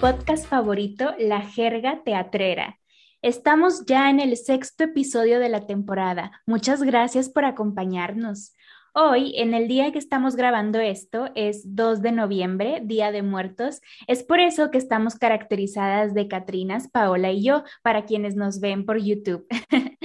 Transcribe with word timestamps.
podcast 0.00 0.46
favorito, 0.46 1.14
La 1.18 1.40
Jerga 1.40 2.02
Teatrera. 2.04 2.78
Estamos 3.22 3.86
ya 3.86 4.10
en 4.10 4.20
el 4.20 4.36
sexto 4.36 4.84
episodio 4.84 5.40
de 5.40 5.48
la 5.48 5.66
temporada. 5.66 6.42
Muchas 6.46 6.82
gracias 6.82 7.28
por 7.30 7.44
acompañarnos. 7.44 8.54
Hoy, 8.92 9.34
en 9.36 9.54
el 9.54 9.68
día 9.68 9.92
que 9.92 9.98
estamos 9.98 10.36
grabando 10.36 10.80
esto, 10.80 11.30
es 11.34 11.74
2 11.74 12.02
de 12.02 12.12
noviembre, 12.12 12.80
Día 12.82 13.10
de 13.10 13.22
Muertos. 13.22 13.80
Es 14.06 14.22
por 14.22 14.40
eso 14.40 14.70
que 14.70 14.78
estamos 14.78 15.16
caracterizadas 15.16 16.14
de 16.14 16.28
Catrinas, 16.28 16.88
Paola 16.88 17.30
y 17.32 17.42
yo, 17.44 17.64
para 17.82 18.04
quienes 18.04 18.36
nos 18.36 18.60
ven 18.60 18.84
por 18.84 18.98
YouTube. 18.98 19.46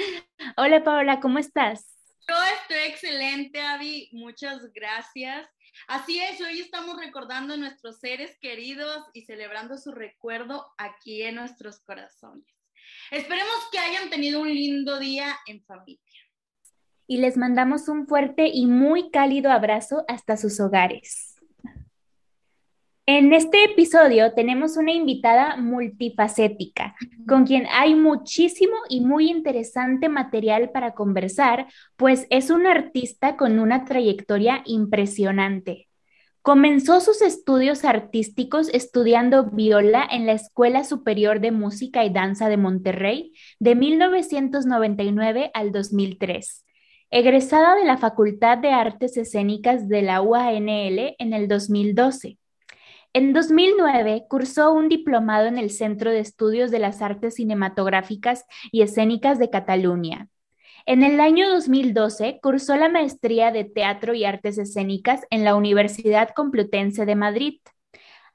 Hola 0.58 0.84
Paola, 0.84 1.20
¿cómo 1.20 1.40
estás? 1.40 1.98
Yo 2.28 2.36
estoy 2.62 2.90
excelente, 2.90 3.60
Avi. 3.62 4.10
Muchas 4.14 4.72
gracias. 4.74 5.48
Así 5.88 6.20
es, 6.20 6.40
hoy 6.42 6.62
estamos 6.62 6.98
recordando 6.98 7.54
a 7.54 7.58
nuestros 7.58 8.00
seres 8.00 8.38
queridos 8.40 9.06
y 9.14 9.24
celebrando 9.24 9.78
su 9.78 9.92
recuerdo 9.92 10.68
aquí 10.78 11.24
en 11.24 11.36
nuestros 11.36 11.80
corazones. 11.82 12.46
Esperemos 13.12 13.70
que 13.72 13.80
hayan 13.80 14.10
tenido 14.10 14.42
un 14.42 14.50
lindo 14.50 15.00
día 15.00 15.38
en 15.48 15.64
familia 15.64 16.00
y 17.12 17.18
les 17.18 17.36
mandamos 17.36 17.90
un 17.90 18.08
fuerte 18.08 18.48
y 18.48 18.68
muy 18.68 19.12
cálido 19.12 19.52
abrazo 19.52 20.06
hasta 20.08 20.38
sus 20.38 20.62
hogares. 20.62 21.31
En 23.08 23.34
este 23.34 23.64
episodio 23.64 24.34
tenemos 24.34 24.78
una 24.78 24.92
invitada 24.92 25.58
multifacética, 25.58 26.96
con 27.28 27.48
quien 27.48 27.66
hay 27.72 27.96
muchísimo 27.96 28.76
y 28.90 29.02
muy 29.02 29.30
interesante 29.30 30.08
material 30.08 30.70
para 30.70 30.94
conversar, 30.94 31.66
pues 31.96 32.28
es 32.30 32.52
una 32.52 32.72
artista 32.72 33.38
con 33.38 33.58
una 33.58 33.86
trayectoria 33.86 34.62
impresionante. 34.66 35.88
Comenzó 36.44 37.02
sus 37.02 37.24
estudios 37.24 37.86
artísticos 37.86 38.70
estudiando 38.72 39.46
viola 39.46 40.08
en 40.10 40.28
la 40.28 40.34
Escuela 40.34 40.84
Superior 40.84 41.40
de 41.40 41.52
Música 41.52 42.06
y 42.06 42.12
Danza 42.12 42.50
de 42.50 42.58
Monterrey 42.58 43.34
de 43.60 43.76
1999 43.76 45.50
al 45.56 45.72
2003 45.72 46.66
egresada 47.14 47.76
de 47.76 47.84
la 47.84 47.98
Facultad 47.98 48.58
de 48.58 48.70
Artes 48.70 49.18
Escénicas 49.18 49.90
de 49.90 50.02
la 50.02 50.22
UANL 50.22 51.16
en 51.20 51.34
el 51.34 51.50
2012. 51.50 52.38
En 53.14 53.34
2009 53.34 54.26
cursó 54.30 54.72
un 54.72 54.88
diplomado 54.88 55.48
en 55.48 55.58
el 55.58 55.70
Centro 55.70 56.12
de 56.12 56.20
Estudios 56.20 56.72
de 56.72 56.80
las 56.80 57.02
Artes 57.02 57.36
Cinematográficas 57.36 58.46
y 58.72 58.84
Escénicas 58.84 59.38
de 59.38 59.50
Cataluña. 59.50 60.30
En 60.86 61.04
el 61.04 61.20
año 61.20 61.50
2012 61.50 62.40
cursó 62.42 62.78
la 62.78 62.88
maestría 62.88 63.52
de 63.52 63.66
Teatro 63.66 64.14
y 64.14 64.24
Artes 64.24 64.58
Escénicas 64.58 65.22
en 65.30 65.44
la 65.44 65.56
Universidad 65.56 66.30
Complutense 66.34 67.06
de 67.06 67.16
Madrid. 67.16 67.60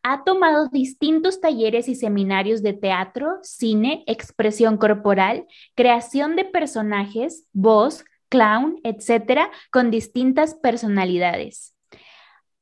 Ha 0.03 0.25
tomado 0.25 0.69
distintos 0.69 1.41
talleres 1.41 1.89
y 1.89 1.95
seminarios 1.95 2.63
de 2.63 2.75
teatro, 2.75 3.39
cine, 3.43 4.05
expresión 4.07 4.77
corporal, 4.77 5.47
creación 5.75 6.37
de 6.37 6.45
personajes, 6.45 7.47
voz, 7.55 8.05
clown, 8.29 8.79
etcétera, 8.85 9.51
con 9.73 9.91
distintas 9.91 10.55
personalidades. 10.55 11.75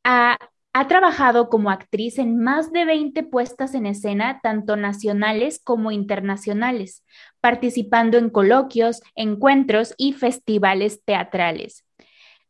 Ha, 0.04 0.38
ha, 0.74 0.88
trabajado 0.88 1.48
como 1.48 1.70
actriz 1.70 2.18
en 2.18 2.38
más 2.38 2.72
de 2.72 2.84
20 2.84 3.22
puestas 3.22 3.74
en 3.74 3.86
escena, 3.86 4.40
tanto 4.42 4.76
nacionales 4.76 5.60
como 5.62 5.90
internacionales, 5.90 7.04
participando 7.40 8.18
en 8.18 8.28
coloquios, 8.28 9.00
encuentros 9.14 9.94
y 9.96 10.12
festivales 10.12 11.02
teatrales, 11.04 11.84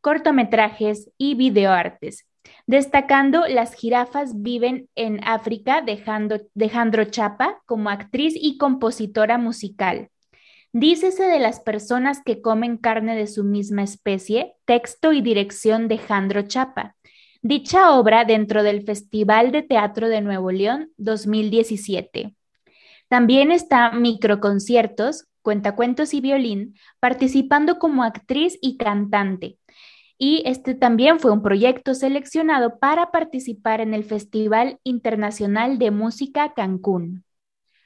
cortometrajes 0.01 1.09
y 1.17 1.35
videoartes. 1.35 2.25
Destacando 2.67 3.47
Las 3.47 3.73
jirafas 3.75 4.41
viven 4.41 4.89
en 4.95 5.23
África 5.23 5.81
de 5.81 5.97
Jandro 6.69 7.05
Chapa 7.05 7.61
como 7.65 7.89
actriz 7.89 8.33
y 8.35 8.57
compositora 8.57 9.37
musical. 9.37 10.09
Dícese 10.77 11.23
de 11.23 11.39
las 11.39 11.61
personas 11.61 12.21
que 12.21 12.41
comen 12.41 12.75
carne 12.77 13.15
de 13.15 13.27
su 13.27 13.45
misma 13.45 13.83
especie, 13.83 14.55
texto 14.65 15.13
y 15.13 15.21
dirección 15.21 15.87
de 15.87 15.97
Jandro 15.97 16.41
Chapa. 16.41 16.97
Dicha 17.47 17.91
obra 17.91 18.25
dentro 18.25 18.63
del 18.63 18.81
Festival 18.81 19.51
de 19.51 19.61
Teatro 19.61 20.09
de 20.09 20.19
Nuevo 20.19 20.49
León 20.49 20.89
2017. 20.97 22.33
También 23.07 23.51
está 23.51 23.91
Microconciertos, 23.91 25.27
Cuentacuentos 25.43 26.15
y 26.15 26.21
Violín, 26.21 26.75
participando 26.99 27.77
como 27.77 28.03
actriz 28.03 28.57
y 28.63 28.77
cantante. 28.77 29.59
Y 30.17 30.41
este 30.47 30.73
también 30.73 31.19
fue 31.19 31.29
un 31.29 31.43
proyecto 31.43 31.93
seleccionado 31.93 32.79
para 32.79 33.11
participar 33.11 33.79
en 33.79 33.93
el 33.93 34.05
Festival 34.05 34.79
Internacional 34.83 35.77
de 35.77 35.91
Música 35.91 36.51
Cancún. 36.55 37.25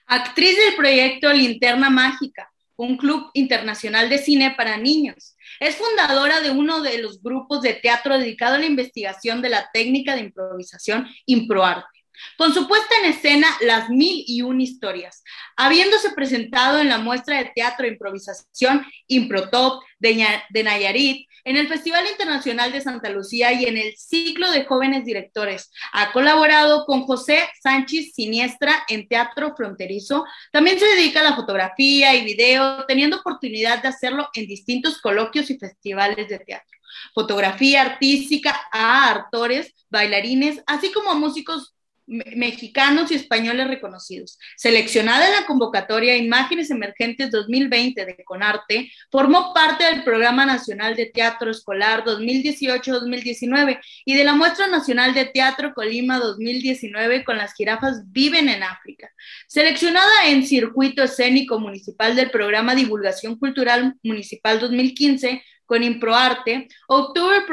Actriz 0.05 0.55
del 0.55 0.77
proyecto 0.77 1.33
Linterna 1.33 1.89
Mágica, 1.89 2.49
un 2.79 2.97
club 2.97 3.29
internacional 3.33 4.09
de 4.09 4.17
cine 4.17 4.53
para 4.55 4.77
niños. 4.77 5.35
Es 5.59 5.75
fundadora 5.75 6.39
de 6.39 6.51
uno 6.51 6.81
de 6.81 6.99
los 6.99 7.21
grupos 7.21 7.61
de 7.61 7.73
teatro 7.73 8.17
dedicado 8.17 8.55
a 8.55 8.59
la 8.59 8.65
investigación 8.65 9.41
de 9.41 9.49
la 9.49 9.69
técnica 9.73 10.15
de 10.15 10.21
improvisación 10.21 11.07
Improarte. 11.25 11.99
Con 12.37 12.53
su 12.53 12.67
puesta 12.67 12.95
en 13.01 13.11
escena 13.11 13.47
Las 13.61 13.89
Mil 13.89 14.23
y 14.27 14.41
Un 14.41 14.61
Historias, 14.61 15.23
habiéndose 15.57 16.11
presentado 16.11 16.79
en 16.79 16.89
la 16.89 16.97
muestra 16.97 17.37
de 17.37 17.51
teatro 17.53 17.85
e 17.85 17.91
improvisación 17.91 18.85
Improtop 19.07 19.83
de 19.99 20.63
Nayarit, 20.63 21.28
en 21.43 21.55
el 21.55 21.67
Festival 21.67 22.05
Internacional 22.07 22.71
de 22.71 22.81
Santa 22.81 23.09
Lucía 23.09 23.53
y 23.53 23.65
en 23.65 23.77
el 23.77 23.95
ciclo 23.97 24.51
de 24.51 24.65
jóvenes 24.65 25.05
directores. 25.05 25.71
Ha 25.93 26.11
colaborado 26.11 26.85
con 26.85 27.03
José 27.03 27.49
Sánchez 27.61 28.13
Siniestra 28.13 28.83
en 28.87 29.07
Teatro 29.07 29.55
Fronterizo. 29.55 30.25
También 30.51 30.79
se 30.79 30.85
dedica 30.85 31.21
a 31.21 31.23
la 31.23 31.35
fotografía 31.35 32.15
y 32.15 32.23
video, 32.23 32.85
teniendo 32.85 33.17
oportunidad 33.17 33.81
de 33.81 33.89
hacerlo 33.89 34.29
en 34.33 34.47
distintos 34.47 34.99
coloquios 34.99 35.49
y 35.49 35.57
festivales 35.57 36.27
de 36.29 36.39
teatro. 36.39 36.77
Fotografía 37.13 37.81
artística 37.81 38.59
a 38.71 39.11
actores, 39.11 39.73
bailarines, 39.89 40.61
así 40.65 40.91
como 40.91 41.11
a 41.11 41.15
músicos 41.15 41.75
mexicanos 42.09 43.11
y 43.11 43.15
españoles 43.15 43.67
reconocidos. 43.67 44.39
Seleccionada 44.57 45.27
en 45.27 45.33
la 45.33 45.45
convocatoria 45.45 46.17
Imágenes 46.17 46.71
Emergentes 46.71 47.29
2020 47.31 48.05
de 48.05 48.23
Conarte, 48.23 48.91
formó 49.11 49.53
parte 49.53 49.83
del 49.83 50.03
Programa 50.03 50.45
Nacional 50.45 50.95
de 50.95 51.05
Teatro 51.05 51.51
Escolar 51.51 52.03
2018-2019 52.03 53.79
y 54.05 54.15
de 54.15 54.23
la 54.23 54.33
Muestra 54.33 54.67
Nacional 54.67 55.13
de 55.13 55.25
Teatro 55.25 55.73
Colima 55.73 56.19
2019 56.19 57.23
con 57.23 57.37
las 57.37 57.53
jirafas 57.53 58.01
Viven 58.11 58.49
en 58.49 58.63
África. 58.63 59.11
Seleccionada 59.47 60.27
en 60.27 60.45
Circuito 60.45 61.03
Escénico 61.03 61.59
Municipal 61.59 62.15
del 62.15 62.31
Programa 62.31 62.75
Divulgación 62.75 63.37
Cultural 63.37 63.95
Municipal 64.03 64.59
2015, 64.59 65.43
con 65.69 65.83
Improarte, 65.83 66.67
obtuvo 66.87 67.31
el, 67.31 67.43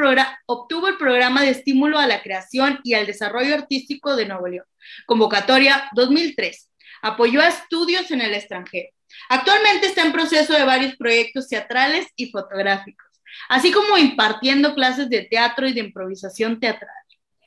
obtuvo 0.47 0.87
el 0.87 0.97
programa 0.97 1.43
de 1.43 1.51
estímulo 1.51 1.99
a 1.99 2.07
la 2.07 2.23
creación 2.23 2.79
y 2.83 2.95
al 2.95 3.05
desarrollo 3.05 3.53
artístico 3.53 4.15
de 4.15 4.25
Nuevo 4.25 4.47
León, 4.47 4.65
convocatoria 5.05 5.87
2003. 5.93 6.67
Apoyó 7.03 7.41
a 7.41 7.49
estudios 7.49 8.09
en 8.09 8.21
el 8.21 8.33
extranjero. 8.33 8.89
Actualmente 9.29 9.85
está 9.85 10.01
en 10.01 10.13
proceso 10.13 10.53
de 10.53 10.63
varios 10.63 10.95
proyectos 10.95 11.47
teatrales 11.47 12.07
y 12.15 12.31
fotográficos, 12.31 13.05
así 13.49 13.71
como 13.71 13.99
impartiendo 13.99 14.73
clases 14.73 15.11
de 15.11 15.25
teatro 15.25 15.67
y 15.67 15.73
de 15.73 15.81
improvisación 15.81 16.59
teatral. 16.59 16.89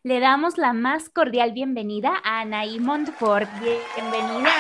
Le 0.04 0.20
damos 0.20 0.56
la 0.56 0.72
más 0.72 1.08
cordial 1.08 1.50
bienvenida 1.50 2.12
a 2.22 2.42
Anaí 2.42 2.78
Montfort. 2.78 3.50
Bienvenida. 3.58 4.50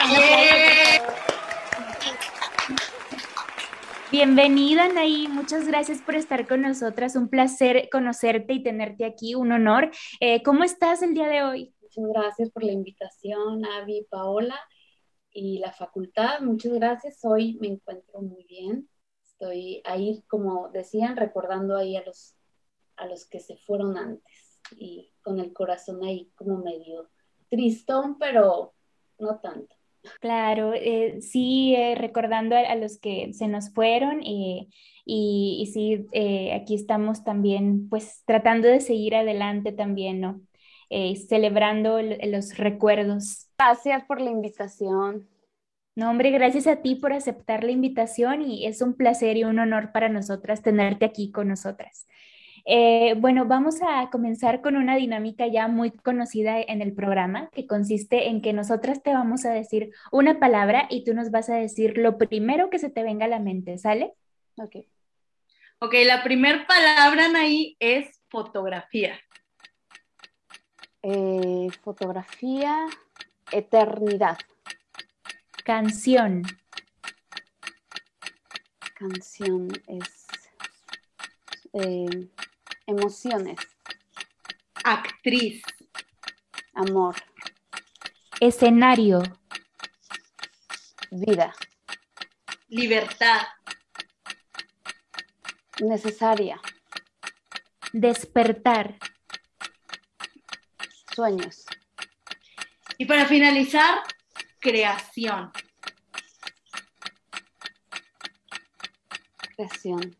Bienvenida, 4.10 4.86
Anaí. 4.86 5.28
Muchas 5.28 5.68
gracias 5.68 6.02
por 6.02 6.16
estar 6.16 6.48
con 6.48 6.62
nosotras. 6.62 7.14
Un 7.14 7.28
placer 7.28 7.88
conocerte 7.92 8.54
y 8.54 8.62
tenerte 8.62 9.04
aquí, 9.04 9.36
un 9.36 9.52
honor. 9.52 9.92
Eh, 10.18 10.42
¿Cómo 10.42 10.64
estás 10.64 11.00
el 11.02 11.14
día 11.14 11.28
de 11.28 11.44
hoy? 11.44 11.74
Muchas 11.80 12.04
gracias 12.08 12.50
por 12.50 12.64
la 12.64 12.72
invitación, 12.72 13.64
Avi, 13.64 14.08
Paola 14.10 14.58
y 15.30 15.60
la 15.60 15.70
facultad. 15.70 16.40
Muchas 16.40 16.72
gracias. 16.72 17.20
Hoy 17.22 17.56
me 17.60 17.68
encuentro 17.68 18.20
muy 18.20 18.42
bien. 18.48 18.88
Estoy 19.22 19.80
ahí, 19.84 20.24
como 20.26 20.70
decían, 20.70 21.16
recordando 21.16 21.76
ahí 21.76 21.94
a 21.96 22.04
los, 22.04 22.34
a 22.96 23.06
los 23.06 23.26
que 23.26 23.38
se 23.38 23.58
fueron 23.58 23.96
antes 23.96 24.60
y 24.72 25.12
con 25.22 25.38
el 25.38 25.52
corazón 25.52 26.02
ahí 26.02 26.32
como 26.34 26.58
medio 26.58 27.10
tristón, 27.48 28.18
pero 28.18 28.74
no 29.20 29.38
tanto. 29.38 29.79
Claro, 30.20 30.72
eh, 30.74 31.20
sí, 31.20 31.74
eh, 31.76 31.94
recordando 31.94 32.56
a, 32.56 32.74
los 32.74 32.98
que 32.98 33.32
se 33.32 33.48
nos 33.48 33.72
fueron 33.72 34.22
eh, 34.22 34.68
y, 35.04 35.70
sí, 35.72 36.06
aquí 36.54 36.74
estamos 36.74 37.24
también 37.24 37.88
pues 37.88 38.22
tratando 38.26 38.68
de 38.68 38.80
seguir 38.80 39.14
adelante 39.14 39.72
también, 39.72 40.20
¿no? 40.20 40.40
celebrando 41.28 42.00
los 42.02 42.56
recuerdos. 42.56 43.48
Gracias 43.58 44.04
por 44.06 44.20
la 44.20 44.30
invitación. 44.30 45.28
No, 45.94 46.10
hombre, 46.10 46.30
gracias 46.30 46.66
a 46.66 46.82
ti 46.82 46.96
por 46.96 47.12
aceptar 47.12 47.62
la 47.62 47.70
invitación 47.70 48.42
y 48.42 48.66
es 48.66 48.82
un 48.82 48.94
placer 48.94 49.36
y 49.36 49.44
un 49.44 49.58
honor 49.60 49.92
para 49.92 50.08
nosotras 50.08 50.62
tenerte 50.62 51.04
aquí 51.04 51.30
con 51.30 51.48
nosotras. 51.48 52.06
Eh, 52.64 53.14
bueno, 53.18 53.46
vamos 53.46 53.76
a 53.82 54.10
comenzar 54.10 54.60
con 54.60 54.76
una 54.76 54.96
dinámica 54.96 55.46
ya 55.46 55.68
muy 55.68 55.90
conocida 55.90 56.60
en 56.60 56.82
el 56.82 56.92
programa, 56.92 57.48
que 57.52 57.66
consiste 57.66 58.28
en 58.28 58.42
que 58.42 58.52
nosotras 58.52 59.02
te 59.02 59.12
vamos 59.12 59.44
a 59.44 59.50
decir 59.50 59.90
una 60.12 60.38
palabra 60.38 60.86
y 60.90 61.04
tú 61.04 61.14
nos 61.14 61.30
vas 61.30 61.48
a 61.50 61.56
decir 61.56 61.98
lo 61.98 62.18
primero 62.18 62.70
que 62.70 62.78
se 62.78 62.90
te 62.90 63.02
venga 63.02 63.26
a 63.26 63.28
la 63.28 63.40
mente, 63.40 63.78
¿sale? 63.78 64.14
Ok. 64.56 64.76
Ok, 65.80 65.94
la 66.04 66.22
primera 66.22 66.66
palabra 66.66 67.26
ahí 67.36 67.76
es 67.80 68.20
fotografía. 68.28 69.18
Eh, 71.02 71.68
fotografía, 71.82 72.86
eternidad. 73.50 74.36
Canción. 75.64 76.42
Canción 78.94 79.68
es 79.86 80.19
eh, 81.72 82.28
emociones, 82.86 83.58
Actriz. 84.84 85.62
amor, 86.74 87.16
Escenario. 88.40 89.22
vida, 91.10 91.52
Libertad. 92.68 93.42
necesaria, 95.80 96.60
Despertar. 97.92 98.98
sueños, 101.14 101.66
Y 102.98 103.04
para 103.06 103.26
finalizar, 103.26 104.02
creación. 104.60 105.50
creación. 109.56 110.16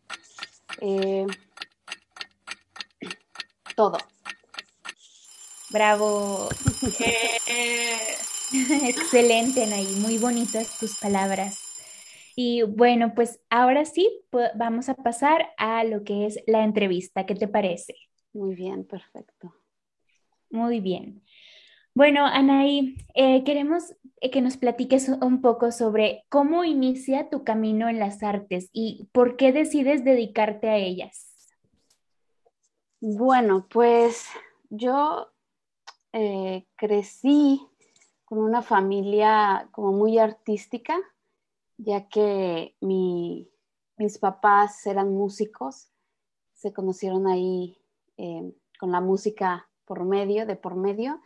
Eh, 0.81 1.27
todo. 3.75 3.97
Bravo. 5.69 6.49
Eh, 7.47 7.97
Excelente, 8.87 9.63
Anaí. 9.63 9.95
Muy 10.01 10.17
bonitas 10.17 10.77
tus 10.79 10.97
palabras. 10.99 11.59
Y 12.35 12.63
bueno, 12.63 13.13
pues 13.15 13.39
ahora 13.49 13.85
sí, 13.85 14.09
vamos 14.55 14.89
a 14.89 14.95
pasar 14.95 15.49
a 15.57 15.83
lo 15.83 16.03
que 16.03 16.25
es 16.25 16.39
la 16.47 16.63
entrevista. 16.63 17.25
¿Qué 17.25 17.35
te 17.35 17.47
parece? 17.47 17.95
Muy 18.33 18.55
bien, 18.55 18.85
perfecto. 18.85 19.53
Muy 20.49 20.79
bien. 20.79 21.23
Bueno, 21.93 22.25
Anaí, 22.25 22.95
eh, 23.15 23.43
queremos 23.43 23.93
que 24.29 24.41
nos 24.41 24.57
platiques 24.57 25.09
un 25.09 25.41
poco 25.41 25.71
sobre 25.71 26.25
cómo 26.29 26.63
inicia 26.63 27.29
tu 27.29 27.43
camino 27.43 27.89
en 27.89 27.97
las 27.97 28.21
artes 28.21 28.69
y 28.71 29.09
por 29.11 29.35
qué 29.35 29.51
decides 29.51 30.03
dedicarte 30.03 30.69
a 30.69 30.77
ellas. 30.77 31.27
Bueno, 32.99 33.67
pues 33.67 34.27
yo 34.69 35.31
eh, 36.13 36.67
crecí 36.75 37.67
con 38.25 38.39
una 38.39 38.61
familia 38.61 39.67
como 39.71 39.91
muy 39.91 40.19
artística, 40.19 40.95
ya 41.77 42.07
que 42.07 42.75
mi- 42.79 43.49
mis 43.97 44.19
papás 44.19 44.85
eran 44.85 45.13
músicos, 45.13 45.91
se 46.53 46.71
conocieron 46.73 47.27
ahí 47.27 47.77
eh, 48.17 48.53
con 48.79 48.91
la 48.91 49.01
música 49.01 49.67
por 49.85 50.05
medio, 50.05 50.45
de 50.45 50.55
por 50.55 50.75
medio, 50.75 51.15
eh, 51.15 51.19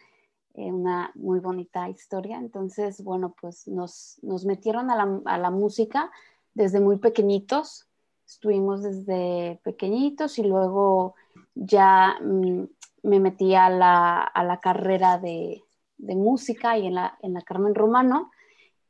una 0.57 1.12
muy 1.16 1.40
bonita 1.40 1.90
historia. 1.90 2.38
Entonces, 2.38 3.04
bueno, 3.04 3.36
pues 3.40 3.68
nos, 3.68 4.18
nos 4.22 4.46
metieron 4.46 4.90
a 4.90 4.96
la, 4.96 5.22
a 5.25 5.38
la 5.38 5.52
música 5.52 6.12
desde 6.54 6.80
muy 6.80 6.98
pequeñitos, 6.98 7.88
estuvimos 8.25 8.81
desde 8.81 9.60
pequeñitos 9.63 10.40
y 10.40 10.44
luego 10.44 11.16
ya 11.54 12.18
mm, 12.22 12.63
me 13.04 13.19
metí 13.19 13.54
a 13.54 13.69
la, 13.69 14.22
a 14.22 14.44
la 14.44 14.60
carrera 14.60 15.19
de, 15.19 15.63
de 15.98 16.16
música 16.16 16.78
y 16.78 16.88
en 16.88 16.96
la, 16.96 17.18
en 17.22 17.34
la 17.34 17.42
Carmen 17.42 17.75
Romano. 17.75 18.31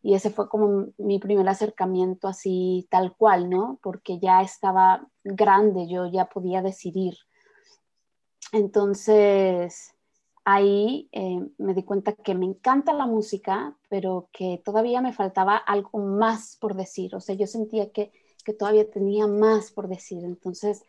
Y 0.02 0.14
ese 0.14 0.30
fue 0.30 0.48
como 0.48 0.90
mi 1.00 1.18
primer 1.18 1.50
acercamiento 1.50 2.28
así 2.28 2.88
tal 2.92 3.16
cual, 3.16 3.50
¿no? 3.50 3.80
Porque 3.82 4.20
ya 4.20 4.42
estaba 4.42 5.08
grande, 5.24 5.88
yo 5.88 6.06
ya 6.06 6.26
podía 6.26 6.62
decidir. 6.62 7.16
Entonces, 8.52 9.95
ahí 10.46 11.10
eh, 11.12 11.42
me 11.58 11.74
di 11.74 11.84
cuenta 11.84 12.14
que 12.14 12.36
me 12.36 12.46
encanta 12.46 12.94
la 12.94 13.08
música, 13.08 13.76
pero 13.90 14.30
que 14.32 14.62
todavía 14.64 15.02
me 15.02 15.14
faltaba 15.14 15.58
algo 15.58 16.00
más 16.00 16.58
por 16.62 16.76
decir. 16.76 17.16
O 17.16 17.20
sea, 17.20 17.36
yo 17.36 17.48
sentía 17.48 17.92
que, 17.92 18.12
que 18.46 18.54
todavía 18.54 18.90
tenía 18.90 19.28
más 19.28 19.72
por 19.72 19.88
decir. 19.90 20.24
Entonces, 20.24 20.84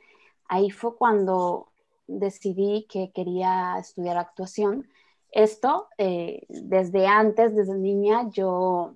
ahí 0.47 0.71
fue 0.71 0.97
cuando 0.97 1.73
decidí 2.07 2.87
que 2.89 3.11
quería 3.13 3.79
estudiar 3.79 4.19
actuación. 4.19 4.89
Esto, 5.31 5.89
eh, 5.99 6.47
desde 6.49 7.07
antes, 7.07 7.57
desde 7.57 7.75
niña, 7.79 8.29
yo, 8.31 8.95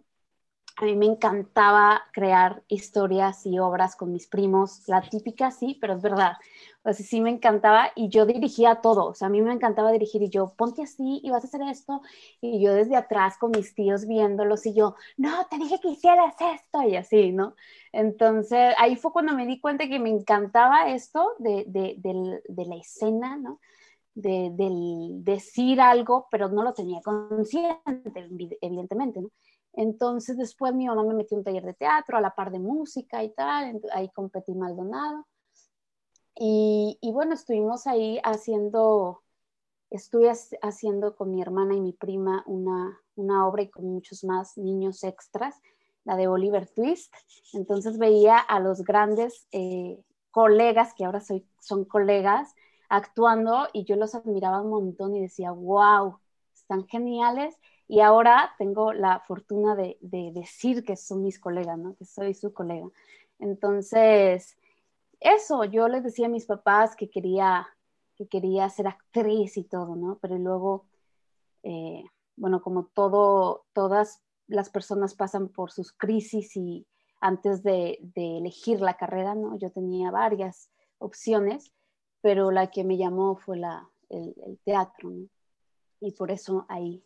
a 0.81 0.87
mí 0.87 0.97
me 0.97 1.07
encantaba 1.07 2.03
crear 2.13 2.63
historias 2.69 3.45
y 3.47 3.59
obras 3.59 3.97
con 3.97 4.13
mis 4.13 4.27
primos, 4.27 4.83
la 4.89 5.03
típica 5.03 5.51
sí, 5.51 5.77
pero 5.81 5.95
es 5.95 6.03
verdad. 6.03 6.33
O 6.83 6.93
sea, 6.93 7.05
sí 7.05 7.21
me 7.21 7.31
encantaba 7.31 7.91
y 7.95 8.09
yo 8.09 8.25
dirigía 8.25 8.77
todo, 8.77 9.07
o 9.07 9.15
sea, 9.15 9.27
a 9.29 9.31
mí 9.31 9.43
me 9.43 9.53
encantaba 9.53 9.93
dirigir 9.93 10.23
y 10.23 10.31
yo, 10.31 10.55
ponte 10.57 10.83
así 10.83 11.21
y 11.23 11.31
vas 11.31 11.45
a 11.45 11.47
hacer 11.47 11.61
esto. 11.63 12.01
Y 12.41 12.63
yo 12.63 12.73
desde 12.73 12.97
atrás 12.97 13.37
con 13.37 13.51
mis 13.51 13.75
tíos 13.75 14.07
viéndolos 14.07 14.65
y 14.65 14.75
yo, 14.75 14.95
no, 15.19 15.47
te 15.51 15.59
dije 15.59 15.79
que 15.81 15.91
hicieras 15.91 16.35
esto 16.41 16.83
y 16.83 16.97
así, 16.97 17.33
¿no? 17.33 17.55
Entonces 17.93 18.75
ahí 18.79 18.97
fue 18.97 19.13
cuando 19.13 19.35
me 19.35 19.47
di 19.47 19.61
cuenta 19.61 19.89
que 19.89 19.99
me 19.99 20.09
encantaba 20.11 20.89
esto 20.91 21.35
de, 21.39 21.65
de, 21.67 21.97
de, 21.99 22.67
la 22.67 22.77
escena, 22.77 23.37
¿no? 23.37 23.61
De, 24.15 24.51
del 24.53 25.23
decir 25.25 25.81
algo, 25.81 26.29
pero 26.31 26.49
no 26.49 26.63
lo 26.63 26.73
tenía 26.73 27.01
consciente, 27.03 28.29
evidentemente, 28.63 29.21
¿no? 29.21 29.31
Entonces 29.73 30.37
después 30.37 30.75
mi 30.75 30.87
mamá 30.87 31.05
me 31.05 31.15
metió 31.15 31.37
un 31.37 31.45
taller 31.45 31.65
de 31.65 31.75
teatro 31.75 32.17
a 32.17 32.21
la 32.21 32.35
par 32.35 32.51
de 32.51 32.59
música 32.59 33.23
y 33.23 33.31
tal, 33.31 33.81
ahí 33.93 34.09
competí 34.11 34.55
Maldonado. 34.55 35.27
Y, 36.35 36.99
y, 37.01 37.13
bueno, 37.13 37.35
estuvimos 37.35 37.87
ahí 37.87 38.19
haciendo, 38.25 39.23
estuve 39.91 40.33
haciendo 40.63 41.15
con 41.15 41.31
mi 41.31 41.43
hermana 41.43 41.75
y 41.75 41.81
mi 41.81 41.93
prima 41.93 42.43
una, 42.47 42.99
una 43.17 43.47
obra 43.47 43.63
y 43.63 43.69
con 43.69 43.85
muchos 43.85 44.25
más 44.25 44.57
niños 44.57 45.05
extras, 45.05 45.61
la 46.05 46.17
de 46.17 46.29
Oliver 46.29 46.67
Twist. 46.69 47.15
Entonces 47.53 47.99
veía 47.99 48.39
a 48.39 48.59
los 48.61 48.83
grandes 48.85 49.47
eh, 49.53 49.99
colegas, 50.31 50.95
que 50.95 51.05
ahora 51.05 51.21
soy, 51.21 51.47
son 51.61 51.85
colegas, 51.85 52.55
actuando 52.89 53.69
y 53.73 53.85
yo 53.85 53.97
los 53.97 54.15
admiraba 54.15 54.63
un 54.63 54.71
montón 54.71 55.15
y 55.17 55.21
decía, 55.21 55.53
wow, 55.53 56.19
están 56.55 56.87
geniales. 56.87 57.55
Y 57.91 57.99
ahora 58.03 58.55
tengo 58.57 58.93
la 58.93 59.19
fortuna 59.19 59.75
de, 59.75 59.99
de 60.01 60.31
decir 60.33 60.85
que 60.85 60.95
son 60.95 61.25
mis 61.25 61.41
colegas, 61.41 61.77
¿no? 61.77 61.97
que 61.97 62.05
soy 62.05 62.35
su 62.35 62.55
colega. 62.55 62.89
Entonces, 63.41 64.57
eso, 65.19 65.65
yo 65.65 65.89
les 65.89 66.05
decía 66.05 66.27
a 66.27 66.29
mis 66.29 66.47
papás 66.47 66.95
que 66.95 67.11
quería, 67.11 67.67
que 68.15 68.29
quería 68.29 68.69
ser 68.69 68.87
actriz 68.87 69.57
y 69.57 69.65
todo, 69.65 69.97
¿no? 69.97 70.21
Pero 70.23 70.39
luego, 70.39 70.87
eh, 71.65 72.05
bueno, 72.37 72.63
como 72.63 72.85
todo, 72.85 73.65
todas 73.73 74.23
las 74.47 74.71
personas 74.71 75.17
pasan 75.17 75.49
por 75.49 75.73
sus 75.73 75.91
crisis 75.93 76.57
y 76.57 76.87
antes 77.21 77.65
de, 77.65 77.99
de, 78.15 78.39
elegir 78.39 78.81
la 78.81 78.97
carrera, 78.97 79.35
¿no? 79.35 79.59
Yo 79.59 79.73
tenía 79.73 80.13
varias 80.13 80.71
opciones, 80.99 81.73
pero 82.21 82.53
la 82.53 82.71
que 82.71 82.85
me 82.85 82.97
llamó 82.97 83.35
fue 83.35 83.59
la, 83.59 83.91
el, 84.11 84.33
el 84.47 84.61
teatro, 84.61 85.11
¿no? 85.11 85.27
Y 85.99 86.13
por 86.13 86.31
eso 86.31 86.67
ahí 86.69 87.05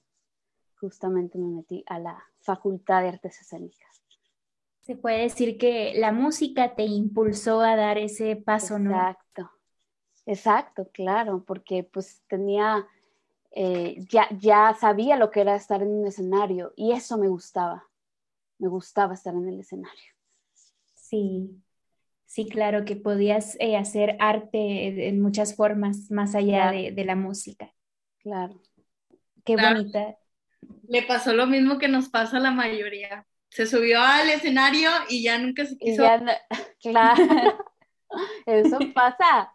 justamente 0.80 1.38
me 1.38 1.48
metí 1.48 1.84
a 1.86 1.98
la 1.98 2.22
Facultad 2.40 3.02
de 3.02 3.08
Artes 3.08 3.40
Escénicas. 3.40 4.02
Se 4.80 4.96
puede 4.96 5.22
decir 5.22 5.56
que 5.56 5.94
la 5.96 6.12
música 6.12 6.74
te 6.74 6.82
impulsó 6.82 7.62
a 7.62 7.74
dar 7.74 7.96
ese 7.96 8.36
paso, 8.36 8.76
exacto, 8.76 8.82
¿no? 8.82 8.90
Exacto, 8.90 9.50
exacto, 10.26 10.90
claro, 10.92 11.44
porque 11.46 11.84
pues 11.84 12.22
tenía, 12.28 12.86
eh, 13.52 13.96
ya, 14.10 14.28
ya 14.38 14.76
sabía 14.78 15.16
lo 15.16 15.30
que 15.30 15.40
era 15.40 15.54
estar 15.54 15.82
en 15.82 15.88
un 15.88 16.06
escenario 16.06 16.74
y 16.76 16.92
eso 16.92 17.16
me 17.16 17.28
gustaba, 17.28 17.88
me 18.58 18.68
gustaba 18.68 19.14
estar 19.14 19.34
en 19.34 19.48
el 19.48 19.60
escenario. 19.60 20.12
Sí, 20.94 21.62
sí, 22.26 22.46
claro, 22.46 22.84
que 22.84 22.96
podías 22.96 23.56
eh, 23.60 23.78
hacer 23.78 24.18
arte 24.20 25.08
en 25.08 25.22
muchas 25.22 25.56
formas 25.56 26.10
más 26.10 26.34
allá 26.34 26.70
claro. 26.70 26.76
de, 26.76 26.92
de, 26.92 27.04
la 27.06 27.16
música. 27.16 27.72
Claro. 28.18 28.60
Qué 29.44 29.54
claro. 29.54 29.78
bonita. 29.78 30.18
Le 30.88 31.02
pasó 31.02 31.32
lo 31.32 31.46
mismo 31.46 31.78
que 31.78 31.88
nos 31.88 32.08
pasa 32.08 32.36
a 32.36 32.40
la 32.40 32.50
mayoría 32.50 33.26
se 33.54 33.66
subió 33.66 34.00
al 34.00 34.30
escenario 34.30 34.90
y 35.08 35.22
ya 35.22 35.38
nunca 35.38 35.64
se 35.64 35.78
quiso. 35.78 36.02
No, 36.02 36.32
claro, 36.80 37.64
eso 38.46 38.78
pasa. 38.92 39.54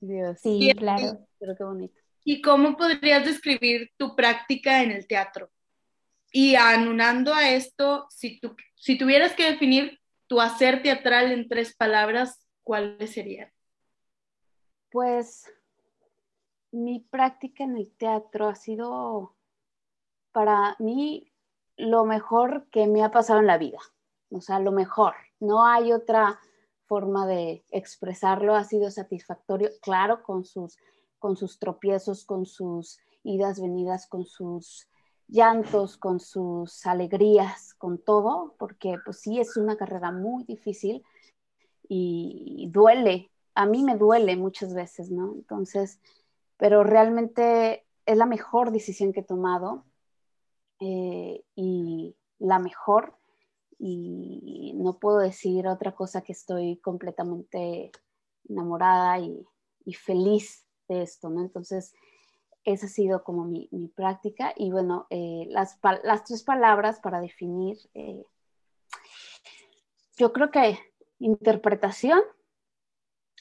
Dios. 0.00 0.40
Sí, 0.40 0.58
sí, 0.60 0.74
claro. 0.74 1.24
Pero 1.38 1.54
qué 1.56 1.62
bonito. 1.62 1.94
¿Y 2.24 2.42
cómo 2.42 2.76
podrías 2.76 3.24
describir 3.24 3.92
tu 3.96 4.16
práctica 4.16 4.82
en 4.82 4.90
el 4.90 5.06
teatro? 5.06 5.52
Y 6.32 6.56
anunando 6.56 7.32
a 7.32 7.50
esto, 7.50 8.06
si, 8.10 8.40
tu, 8.40 8.56
si 8.74 8.98
tuvieras 8.98 9.34
que 9.34 9.52
definir 9.52 10.00
tu 10.26 10.40
hacer 10.40 10.82
teatral 10.82 11.30
en 11.30 11.48
tres 11.48 11.76
palabras, 11.76 12.44
¿cuáles 12.64 13.12
serían? 13.12 13.52
Pues 14.90 15.48
mi 16.72 16.98
práctica 16.98 17.62
en 17.62 17.76
el 17.76 17.92
teatro 17.92 18.48
ha 18.48 18.56
sido 18.56 19.36
para 20.32 20.76
mí 20.78 21.30
lo 21.76 22.04
mejor 22.04 22.66
que 22.70 22.86
me 22.86 23.02
ha 23.02 23.10
pasado 23.10 23.40
en 23.40 23.46
la 23.46 23.58
vida. 23.58 23.78
O 24.30 24.40
sea, 24.40 24.58
lo 24.58 24.72
mejor. 24.72 25.14
No 25.40 25.66
hay 25.66 25.92
otra 25.92 26.38
forma 26.86 27.26
de 27.26 27.64
expresarlo. 27.70 28.54
Ha 28.54 28.64
sido 28.64 28.90
satisfactorio, 28.90 29.70
claro, 29.80 30.22
con 30.22 30.44
sus, 30.44 30.78
con 31.18 31.36
sus 31.36 31.58
tropiezos, 31.58 32.24
con 32.24 32.46
sus 32.46 32.98
idas, 33.22 33.60
venidas, 33.60 34.06
con 34.06 34.24
sus 34.24 34.88
llantos, 35.26 35.96
con 35.96 36.20
sus 36.20 36.86
alegrías, 36.86 37.74
con 37.74 37.98
todo, 37.98 38.54
porque 38.58 38.96
pues 39.04 39.20
sí 39.20 39.38
es 39.38 39.56
una 39.56 39.76
carrera 39.76 40.10
muy 40.10 40.44
difícil 40.44 41.04
y 41.88 42.68
duele. 42.70 43.30
A 43.54 43.66
mí 43.66 43.82
me 43.82 43.96
duele 43.96 44.36
muchas 44.36 44.74
veces, 44.74 45.10
¿no? 45.10 45.32
Entonces, 45.34 46.00
pero 46.56 46.84
realmente 46.84 47.84
es 48.06 48.16
la 48.16 48.26
mejor 48.26 48.70
decisión 48.70 49.12
que 49.12 49.20
he 49.20 49.24
tomado 49.24 49.84
eh, 50.80 51.44
y 51.54 52.16
la 52.38 52.58
mejor 52.58 53.14
y 53.78 54.72
no 54.76 54.98
puedo 54.98 55.18
decir 55.18 55.66
otra 55.66 55.94
cosa 55.94 56.20
que 56.20 56.32
estoy 56.32 56.76
completamente 56.78 57.90
enamorada 58.48 59.18
y, 59.18 59.46
feliz 59.94 60.64
de 60.88 61.02
esto, 61.02 61.28
¿no? 61.30 61.40
Entonces, 61.40 61.92
esa 62.62 62.86
ha 62.86 62.88
sido 62.88 63.24
como 63.24 63.44
mi, 63.44 63.68
práctica 63.96 64.52
y 64.56 64.70
bueno, 64.70 65.08
eh, 65.10 65.46
las, 65.48 65.80
tres 66.24 66.44
palabras 66.44 67.00
para 67.00 67.20
definir, 67.20 67.76
eh, 67.94 68.24
yo 70.16 70.32
creo 70.32 70.52
que 70.52 70.78
interpretación, 71.18 72.20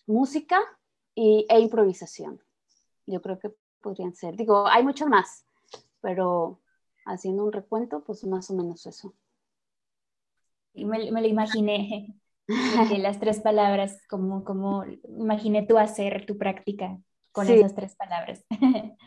música 0.08 0.60
y, 1.13 1.46
e 1.50 1.60
improvisación. 1.60 2.41
Yo 3.05 3.22
creo 3.22 3.38
que 3.38 3.53
podrían 3.81 4.15
ser, 4.15 4.36
digo, 4.36 4.67
hay 4.67 4.84
mucho 4.84 5.05
más, 5.05 5.46
pero 6.01 6.60
haciendo 7.12 7.44
un 7.46 7.51
recuento, 7.51 8.04
pues 8.04 8.24
más 8.25 8.50
o 8.50 8.56
menos 8.56 8.86
eso. 8.86 9.13
Y 10.74 10.86
me, 10.86 11.10
lo 11.10 11.28
imaginé, 11.28 12.16
las 12.98 13.20
tres 13.20 13.39
palabras, 13.39 14.01
como, 14.10 14.44
como 14.44 14.86
imaginé 15.04 15.66
tú 15.66 15.78
hacer 15.78 16.25
tu 16.25 16.38
práctica 16.38 16.98
con 17.32 17.48
esas 17.48 17.75
tres 17.75 17.96
palabras. 17.96 18.44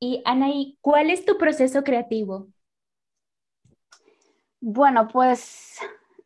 y 0.00 0.22
Anaí, 0.24 0.78
¿cuál 0.80 1.10
es 1.10 1.24
tu 1.24 1.38
proceso 1.38 1.82
creativo? 1.82 2.48
Bueno, 4.60 5.08
pues 5.08 5.78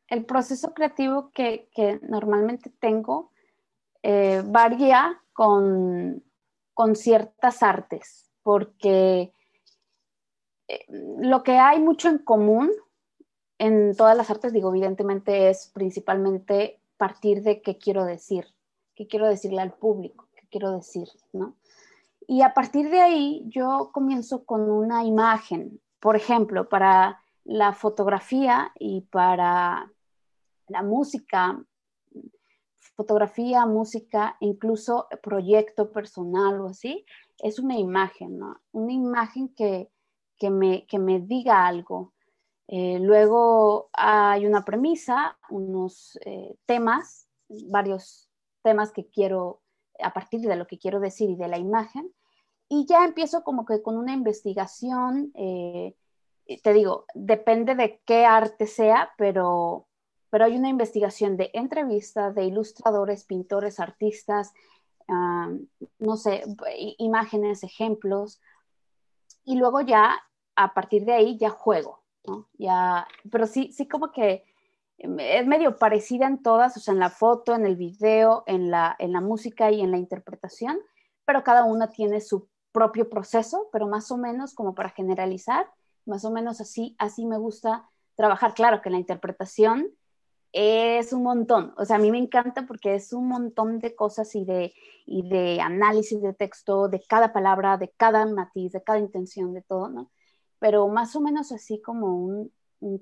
el 0.08 0.24
proceso 0.24 0.72
creativo 0.74 1.30
que, 1.32 1.68
normalmente 2.02 2.70
tengo 2.80 3.30
eh, 4.02 4.42
varía 4.44 5.22
con 5.32 6.22
con 6.74 6.96
ciertas 6.96 7.62
artes, 7.62 8.30
porque 8.42 9.32
lo 10.88 11.42
que 11.42 11.58
hay 11.58 11.80
mucho 11.80 12.08
en 12.08 12.18
común 12.18 12.70
en 13.58 13.94
todas 13.96 14.16
las 14.16 14.28
artes, 14.30 14.52
digo, 14.52 14.70
evidentemente 14.70 15.48
es 15.48 15.70
principalmente 15.72 16.80
partir 16.96 17.42
de 17.42 17.62
qué 17.62 17.78
quiero 17.78 18.04
decir, 18.04 18.46
qué 18.94 19.06
quiero 19.06 19.28
decirle 19.28 19.60
al 19.60 19.72
público, 19.72 20.28
qué 20.34 20.46
quiero 20.50 20.72
decir, 20.72 21.08
¿no? 21.32 21.54
Y 22.26 22.42
a 22.42 22.54
partir 22.54 22.90
de 22.90 23.00
ahí 23.00 23.44
yo 23.46 23.90
comienzo 23.92 24.44
con 24.44 24.70
una 24.70 25.04
imagen, 25.04 25.80
por 26.00 26.16
ejemplo, 26.16 26.68
para 26.68 27.22
la 27.44 27.72
fotografía 27.72 28.72
y 28.78 29.02
para 29.02 29.92
la 30.66 30.82
música, 30.82 31.62
fotografía, 32.96 33.64
música, 33.66 34.36
incluso 34.40 35.06
proyecto 35.22 35.92
personal 35.92 36.60
o 36.60 36.68
así, 36.68 37.04
es 37.38 37.60
una 37.60 37.78
imagen, 37.78 38.38
¿no? 38.38 38.60
Una 38.72 38.92
imagen 38.92 39.48
que, 39.54 39.91
me, 40.50 40.86
me 40.98 41.20
diga 41.20 41.66
algo. 41.66 42.12
Eh, 42.68 42.98
luego 43.00 43.90
hay 43.92 44.46
una 44.46 44.64
premisa, 44.64 45.36
unos 45.50 46.18
eh, 46.24 46.56
temas, 46.66 47.28
varios 47.68 48.30
temas 48.62 48.92
que 48.92 49.08
quiero, 49.08 49.60
a 50.02 50.12
partir 50.12 50.40
de 50.40 50.56
lo 50.56 50.66
que 50.66 50.78
quiero 50.78 51.00
decir 51.00 51.28
y 51.28 51.36
de 51.36 51.48
la 51.48 51.58
imagen, 51.58 52.12
y 52.68 52.86
ya 52.86 53.04
empiezo 53.04 53.44
como 53.44 53.66
que 53.66 53.82
con 53.82 53.98
una 53.98 54.14
investigación, 54.14 55.32
eh, 55.34 55.94
te 56.62 56.72
digo, 56.72 57.04
depende 57.14 57.74
de 57.74 58.00
qué 58.06 58.24
arte 58.24 58.66
sea, 58.66 59.12
pero 59.18 59.86
pero 60.32 60.46
hay 60.46 60.56
una 60.56 60.70
investigación 60.70 61.36
de 61.36 61.50
entrevistas 61.52 62.34
de 62.34 62.44
ilustradores, 62.46 63.26
pintores, 63.26 63.78
artistas, 63.78 64.54
ah, 65.06 65.50
no 65.98 66.16
sé, 66.16 66.42
imágenes, 66.96 67.62
ejemplos, 67.62 68.40
y 69.44 69.56
luego 69.56 69.82
ya 69.82 70.22
a 70.56 70.74
partir 70.74 71.04
de 71.04 71.12
ahí 71.12 71.36
ya 71.38 71.50
juego, 71.50 72.02
¿no? 72.26 72.48
Ya, 72.58 73.06
pero 73.30 73.46
sí, 73.46 73.72
sí 73.72 73.88
como 73.88 74.12
que 74.12 74.44
es 74.98 75.46
medio 75.46 75.76
parecida 75.76 76.26
en 76.26 76.42
todas, 76.42 76.76
o 76.76 76.80
sea, 76.80 76.92
en 76.92 77.00
la 77.00 77.10
foto, 77.10 77.54
en 77.54 77.66
el 77.66 77.76
video, 77.76 78.44
en 78.46 78.70
la, 78.70 78.94
en 78.98 79.12
la 79.12 79.20
música 79.20 79.70
y 79.70 79.80
en 79.80 79.90
la 79.90 79.98
interpretación, 79.98 80.78
pero 81.24 81.42
cada 81.42 81.64
una 81.64 81.88
tiene 81.90 82.20
su 82.20 82.48
propio 82.72 83.08
proceso, 83.08 83.68
pero 83.72 83.86
más 83.86 84.10
o 84.10 84.16
menos 84.16 84.54
como 84.54 84.74
para 84.74 84.90
generalizar, 84.90 85.68
más 86.06 86.24
o 86.24 86.30
menos 86.30 86.60
así, 86.60 86.94
así 86.98 87.26
me 87.26 87.38
gusta 87.38 87.88
trabajar. 88.16 88.54
Claro 88.54 88.80
que 88.80 88.90
la 88.90 88.98
interpretación 88.98 89.88
es 90.52 91.12
un 91.12 91.22
montón. 91.22 91.74
O 91.76 91.84
sea, 91.84 91.96
a 91.96 91.98
mí 91.98 92.10
me 92.10 92.18
encanta 92.18 92.66
porque 92.66 92.94
es 92.94 93.12
un 93.12 93.28
montón 93.28 93.78
de 93.78 93.94
cosas 93.94 94.34
y 94.34 94.44
de, 94.44 94.72
y 95.06 95.28
de 95.28 95.60
análisis 95.60 96.20
de 96.20 96.32
texto, 96.32 96.88
de 96.88 97.00
cada 97.00 97.32
palabra, 97.32 97.76
de 97.76 97.88
cada 97.96 98.26
matiz, 98.26 98.72
de 98.72 98.82
cada 98.82 98.98
intención, 98.98 99.54
de 99.54 99.62
todo, 99.62 99.88
¿no? 99.88 100.10
Pero 100.62 100.86
más 100.86 101.16
o 101.16 101.20
menos 101.20 101.50
así 101.50 101.80
como 101.80 102.16
un, 102.16 102.52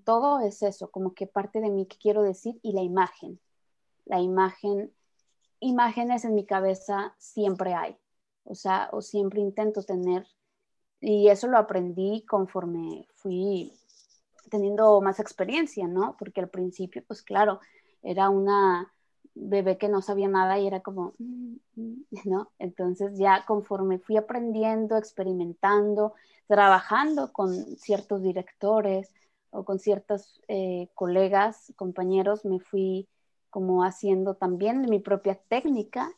todo 0.03 0.41
es 0.41 0.63
eso, 0.63 0.91
como 0.91 1.13
que 1.13 1.27
parte 1.27 1.61
de 1.61 1.69
mí 1.69 1.85
que 1.85 1.99
quiero 1.99 2.23
decir 2.23 2.59
y 2.63 2.73
la 2.73 2.81
imagen. 2.81 3.39
La 4.07 4.19
imagen, 4.19 4.91
imágenes 5.61 6.25
en 6.25 6.35
mi 6.35 6.47
cabeza 6.47 7.15
siempre 7.19 7.75
hay. 7.75 7.99
O 8.45 8.55
sea, 8.55 8.89
o 8.93 9.03
siempre 9.03 9.43
intento 9.43 9.83
tener, 9.83 10.27
y 11.03 11.29
eso 11.29 11.49
lo 11.49 11.59
aprendí 11.59 12.25
conforme 12.27 13.07
fui 13.13 13.75
teniendo 14.51 14.99
más 15.03 15.21
experiencia, 15.21 15.87
¿no? 15.87 16.17
Porque 16.19 16.41
al 16.41 16.49
principio, 16.49 17.05
pues 17.07 17.21
claro, 17.23 17.61
era 18.03 18.31
una 18.31 18.91
bebé 19.35 19.79
que 19.79 19.89
no 19.89 20.03
sabía 20.03 20.29
nada 20.29 20.59
y 20.59 20.67
era 20.67 20.81
como, 20.81 21.15
mm, 21.19 21.55
mm", 21.77 22.05
¿no? 22.27 22.51
Entonces 22.59 23.19
ya 23.19 23.45
conforme 23.47 23.99
fui 23.99 24.17
aprendiendo, 24.17 24.97
experimentando, 24.97 26.15
trabajando 26.47 27.33
con 27.33 27.53
ciertos 27.77 28.23
directores 28.23 29.13
o 29.51 29.65
con 29.65 29.79
ciertos 29.79 30.41
eh, 30.49 30.89
colegas, 30.95 31.73
compañeros, 31.77 32.45
me 32.45 32.61
fui 32.61 33.09
como 33.51 33.85
haciendo 33.85 34.35
también 34.35 34.83
mi 34.83 35.01
propia 35.01 35.41
técnica 35.49 36.13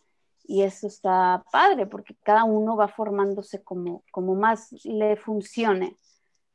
y 0.45 0.63
eso 0.63 0.87
está 0.87 1.43
padre 1.53 1.87
porque 1.87 2.17
cada 2.23 2.45
uno 2.45 2.77
va 2.77 2.89
formándose 2.89 3.63
como, 3.63 4.05
como 4.11 4.35
más 4.35 4.73
le 4.85 5.17
funcione. 5.17 5.97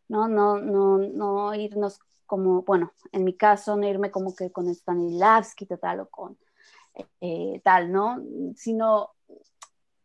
¿no? 0.08 0.28
No, 0.28 0.60
no, 0.60 0.98
no 0.98 1.54
irnos 1.56 2.00
como, 2.26 2.62
bueno, 2.64 2.92
en 3.12 3.24
mi 3.24 3.36
caso, 3.36 3.76
no 3.76 3.88
irme 3.88 4.12
como 4.12 4.36
que 4.36 4.52
con 4.52 4.74
Stanislavski 4.74 5.66
tal 5.66 6.02
o 6.02 6.10
con 6.10 6.38
eh, 7.22 7.62
tal, 7.64 7.92
¿no? 7.92 8.24
Sino 8.56 9.12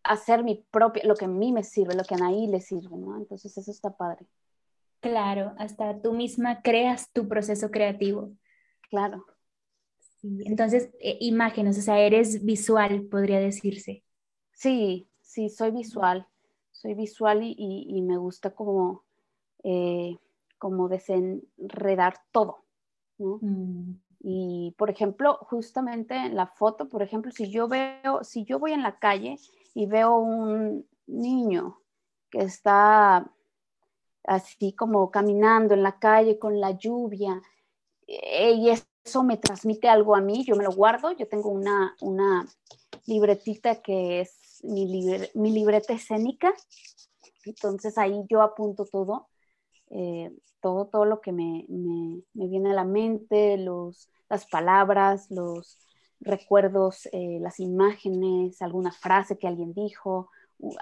hacer 0.02 0.42
mi 0.44 0.64
propia, 0.70 1.04
lo 1.04 1.14
que 1.14 1.26
a 1.26 1.28
mí 1.28 1.52
me 1.52 1.62
sirve, 1.62 1.94
lo 1.94 2.04
que 2.04 2.14
a 2.14 2.18
Anaí 2.18 2.46
le 2.46 2.60
sirve, 2.60 2.96
¿no? 2.96 3.16
Entonces 3.16 3.56
eso 3.56 3.70
está 3.70 3.96
padre. 3.96 4.26
Claro, 5.00 5.52
hasta 5.58 6.00
tú 6.00 6.12
misma 6.12 6.62
creas 6.62 7.10
tu 7.12 7.28
proceso 7.28 7.70
creativo. 7.70 8.32
Claro. 8.90 9.24
entonces, 10.22 10.90
eh, 11.00 11.16
imágenes, 11.20 11.78
o 11.78 11.82
sea, 11.82 11.98
eres 11.98 12.44
visual, 12.44 13.06
podría 13.10 13.40
decirse. 13.40 14.04
Sí, 14.52 15.08
sí, 15.20 15.48
soy 15.48 15.70
visual. 15.70 16.26
Soy 16.70 16.94
visual 16.94 17.42
y 17.42 18.02
me 18.02 18.16
gusta 18.16 18.54
como 18.54 19.04
eh, 19.64 20.18
como 20.58 20.88
desenredar 20.88 22.14
todo. 22.30 22.64
Mm. 23.18 23.94
Y, 24.24 24.74
por 24.78 24.88
ejemplo, 24.88 25.36
justamente 25.42 26.14
en 26.14 26.36
la 26.36 26.46
foto, 26.46 26.88
por 26.88 27.02
ejemplo, 27.02 27.32
si 27.32 27.50
yo 27.50 27.66
veo, 27.66 28.22
si 28.22 28.44
yo 28.44 28.60
voy 28.60 28.72
en 28.72 28.82
la 28.82 28.98
calle 29.00 29.36
y 29.74 29.86
veo 29.86 30.16
un 30.16 30.86
niño 31.06 31.80
que 32.30 32.42
está 32.42 33.28
así 34.24 34.74
como 34.74 35.10
caminando 35.10 35.74
en 35.74 35.82
la 35.82 35.98
calle 35.98 36.38
con 36.38 36.60
la 36.60 36.70
lluvia, 36.70 37.42
eh, 38.06 38.52
y 38.52 38.70
eso 38.70 39.24
me 39.24 39.38
transmite 39.38 39.88
algo 39.88 40.14
a 40.14 40.20
mí, 40.20 40.44
yo 40.44 40.54
me 40.54 40.64
lo 40.64 40.70
guardo, 40.70 41.10
yo 41.10 41.26
tengo 41.26 41.50
una, 41.50 41.96
una 42.00 42.46
libretita 43.06 43.82
que 43.82 44.20
es 44.20 44.60
mi, 44.62 44.86
mi 45.34 45.52
libreta 45.52 45.94
escénica, 45.94 46.54
entonces 47.44 47.98
ahí 47.98 48.24
yo 48.28 48.40
apunto 48.40 48.84
todo 48.84 49.28
eh, 49.90 50.30
todo, 50.62 50.86
todo 50.86 51.04
lo 51.04 51.20
que 51.20 51.32
me, 51.32 51.66
me, 51.68 52.22
viene 52.32 52.70
a 52.70 52.74
la 52.74 52.84
mente, 52.84 53.58
los, 53.58 54.08
las 54.30 54.46
palabras, 54.46 55.30
los, 55.30 55.78
recuerdos, 56.22 57.06
eh, 57.12 57.38
las 57.40 57.60
imágenes, 57.60 58.62
alguna 58.62 58.92
frase 58.92 59.38
que 59.38 59.48
alguien 59.48 59.74
dijo, 59.74 60.30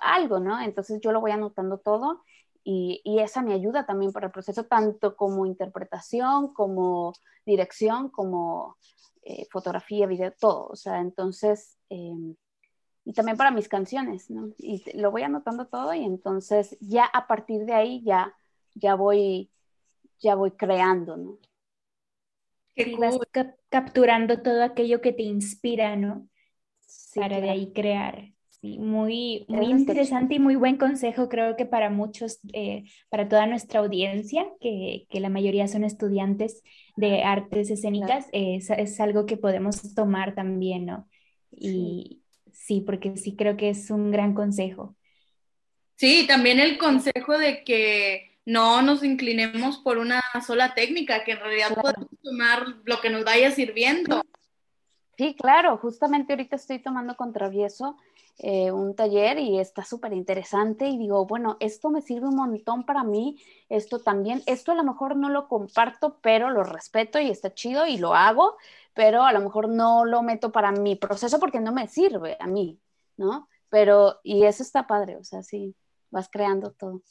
algo, 0.03 0.41
¿no? 0.41 0.61
Entonces 0.61 1.01
yo 1.01 1.13
lo 1.13 1.21
voy 1.21 1.31
anotando 1.31 1.79
todo 1.79 2.23
y, 2.63 3.03
esa 3.21 3.43
me 3.43 3.55
ayuda 3.55 3.87
también 3.87 4.13
para 4.13 4.27
el 4.27 4.33
proceso, 4.33 4.65
tanto 4.65 5.17
como 5.17 5.47
interpretación, 5.47 6.53
como 6.53 7.15
dirección, 7.47 8.11
como 8.11 8.77
eh, 9.23 9.47
fotografía, 9.51 10.07
video, 10.07 10.33
todo. 10.39 10.67
O 10.69 10.77
sea, 10.77 11.01
entonces, 11.01 11.77
em, 11.89 12.35
y 13.05 13.13
también 13.15 13.37
para 13.37 13.51
mis 13.51 13.69
canciones, 13.69 14.31
¿no? 14.31 14.51
Y 14.59 14.83
lo 14.99 15.11
voy 15.11 15.23
anotando 15.23 15.67
todo 15.67 15.95
y 15.95 16.05
entonces 16.05 16.77
ya 16.81 17.05
a 17.07 17.27
partir 17.27 17.65
de 17.65 17.73
ahí 17.75 18.03
ya, 18.05 18.35
ya 18.75 18.95
voy, 18.95 19.51
ya 20.21 20.35
voy 20.35 20.53
creando, 20.53 21.17
¿no? 21.17 21.39
Y 22.77 22.95
vas 22.95 23.19
capturando 23.69 24.41
todo 24.41 24.63
aquello 24.63 25.01
que 25.01 25.13
te 25.13 25.23
inspira, 25.23 25.97
¿no? 25.97 26.31
para 27.15 27.41
de 27.41 27.51
ahí 27.51 27.73
crear. 27.73 28.33
Sí, 28.61 28.79
muy, 28.79 29.47
muy 29.49 29.67
interesante 29.67 30.35
y 30.35 30.39
muy 30.39 30.55
buen 30.55 30.77
consejo, 30.77 31.31
creo 31.31 31.57
que 31.57 31.65
para 31.65 31.89
muchos, 31.89 32.41
eh, 32.53 32.85
para 33.09 33.27
toda 33.27 33.47
nuestra 33.47 33.81
audiencia, 33.81 34.47
que, 34.61 35.07
que, 35.09 35.21
la 35.21 35.31
mayoría 35.31 35.67
son 35.67 35.83
estudiantes 35.83 36.63
de 36.97 37.23
artes 37.23 37.71
escénicas, 37.71 38.27
es, 38.33 38.69
es, 38.69 39.01
algo 39.01 39.25
que 39.25 39.39
podemos 39.39 39.95
tomar 39.95 40.35
también, 40.35 40.85
¿no? 40.85 41.09
Y 41.51 42.23
sí, 42.53 42.83
porque 42.83 43.17
sí 43.17 43.35
creo 43.35 43.57
que 43.57 43.71
es 43.71 43.91
un 43.91 44.11
gran 44.11 44.35
consejo. 44.35 44.95
Sí, 45.97 46.27
también 46.29 46.61
el 46.61 46.77
consejo 46.77 47.39
de 47.39 47.65
que 47.65 48.30
no 48.51 48.83
nos 48.83 49.05
inclinemos 49.05 49.79
por 49.79 49.99
una 49.99 50.21
sola 50.45 50.75
técnica, 50.75 51.23
que 51.23 51.33
en 51.33 51.41
realidad 51.41 51.81
podemos 51.81 52.09
tomar 52.23 52.67
lo 52.85 53.01
que 53.01 53.11
nos 53.11 53.25
vaya 53.25 53.51
sirviendo. 53.53 54.23
Sí, 55.17 55.37
claro, 55.39 55.77
justamente 55.77 56.33
ahorita 56.33 56.57
estoy 56.57 56.81
tomando 56.81 57.15
con 57.15 57.33
Travieso 57.33 57.97
eh, 58.39 58.73
un 58.73 58.97
taller 58.97 59.39
y 59.39 59.61
está 59.61 59.85
súper 59.85 60.15
interesante 60.15 60.89
y 60.89 60.97
digo, 60.97 61.27
bueno, 61.27 61.59
esto 61.61 61.91
me 61.91 62.01
sirve 62.01 62.27
un 62.27 62.37
montón 62.37 62.85
para 62.85 63.05
mí, 63.05 63.39
esto 63.69 64.01
también, 64.01 64.43
esto 64.47 64.73
a 64.73 64.75
lo 64.75 64.83
mejor 64.83 65.15
no 65.15 65.29
lo 65.29 65.47
comparto, 65.47 66.19
pero 66.23 66.51
lo 66.51 66.65
respeto 66.65 67.21
y 67.21 67.31
está 67.31 67.53
chido 67.53 67.87
y 67.87 67.99
lo 67.99 68.15
hago, 68.15 68.57
pero 68.95 69.25
a 69.25 69.33
lo 69.33 69.41
mejor 69.41 69.69
no 69.69 70.07
lo 70.07 70.23
meto 70.23 70.51
para 70.51 70.73
mi 70.73 70.97
proceso 70.97 71.39
porque 71.39 71.61
no 71.61 71.71
me 71.71 71.87
sirve 71.87 72.37
a 72.41 72.47
mí, 72.47 72.81
¿no? 73.17 73.49
Pero, 73.69 74.21
y 74.25 74.45
eso 74.45 74.63
está 74.63 74.87
padre, 74.87 75.17
o 75.17 75.23
sea, 75.23 75.43
sí, 75.43 75.77
vas 76.11 76.29
creando 76.33 76.73
todo. 76.73 77.03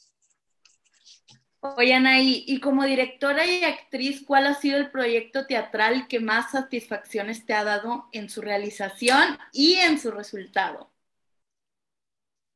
Oye, 1.62 1.94
Anaí, 1.94 2.44
y 2.46 2.60
como 2.60 2.84
directora 2.84 3.46
y 3.46 3.64
actriz, 3.64 4.24
¿cuál 4.26 4.46
ha 4.46 4.54
sido 4.54 4.76
el 4.78 4.90
proyecto 4.90 5.46
teatral 5.46 6.06
que 6.08 6.20
más 6.20 6.50
satisfacciones 6.52 7.46
te 7.46 7.54
ha 7.54 7.64
dado 7.64 8.08
en 8.12 8.28
su 8.28 8.42
realización 8.42 9.38
y 9.52 9.74
en 9.76 9.98
su 9.98 10.10
resultado? 10.10 10.90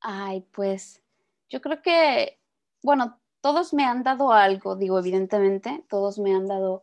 Ay, 0.01 0.43
pues 0.53 1.03
yo 1.49 1.61
creo 1.61 1.81
que, 1.83 2.39
bueno, 2.83 3.21
todos 3.41 3.73
me 3.75 3.85
han 3.85 4.03
dado 4.03 4.33
algo, 4.33 4.77
digo, 4.77 4.99
evidentemente, 4.99 5.85
todos 5.89 6.19
me 6.19 6.35
han 6.35 6.47
dado 6.47 6.83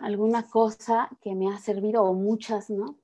alguna 0.00 0.48
cosa 0.48 1.10
que 1.22 1.34
me 1.34 1.52
ha 1.52 1.58
servido, 1.58 2.04
o 2.04 2.14
muchas, 2.14 2.70
¿no? 2.70 2.98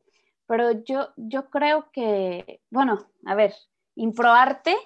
Pero 0.46 0.72
yo, 0.72 1.10
yo 1.16 1.50
creo 1.50 1.90
que, 1.92 2.60
bueno, 2.70 3.06
a 3.26 3.34
ver, 3.34 3.54
Improarte 3.96 4.76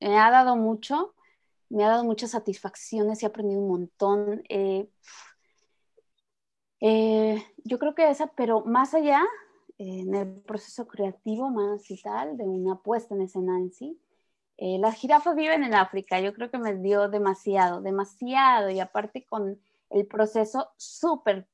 me 0.00 0.18
ha 0.18 0.30
dado 0.30 0.56
mucho, 0.56 1.14
me 1.70 1.84
ha 1.84 1.88
dado 1.88 2.04
muchas 2.04 2.30
satisfacciones 2.30 3.22
y 3.22 3.26
he 3.26 3.28
aprendido 3.28 3.60
un 3.60 3.68
montón. 3.68 4.42
Eh, 4.48 4.88
eh, 6.80 7.44
yo 7.64 7.78
creo 7.78 7.94
que 7.94 8.10
esa, 8.10 8.28
pero 8.28 8.64
más 8.64 8.94
allá, 8.94 9.22
en 9.78 10.14
el 10.14 10.40
proceso 10.42 10.86
creativo 10.86 11.50
más 11.50 11.90
y 11.90 12.00
tal, 12.00 12.36
de 12.36 12.44
una 12.44 12.76
puesta 12.80 13.14
en 13.14 13.22
escena 13.22 13.58
en 13.58 13.72
sí, 13.72 14.00
eh, 14.56 14.78
las 14.78 14.96
jirafas 14.96 15.36
viven 15.36 15.62
en 15.62 15.74
África, 15.74 16.20
yo 16.20 16.34
creo 16.34 16.50
que 16.50 16.58
me 16.58 16.74
dio 16.74 17.08
demasiado, 17.08 17.80
demasiado, 17.80 18.70
y 18.70 18.80
aparte 18.80 19.24
con 19.24 19.60
el 19.90 20.06
proceso 20.06 20.70
súper 20.76 21.48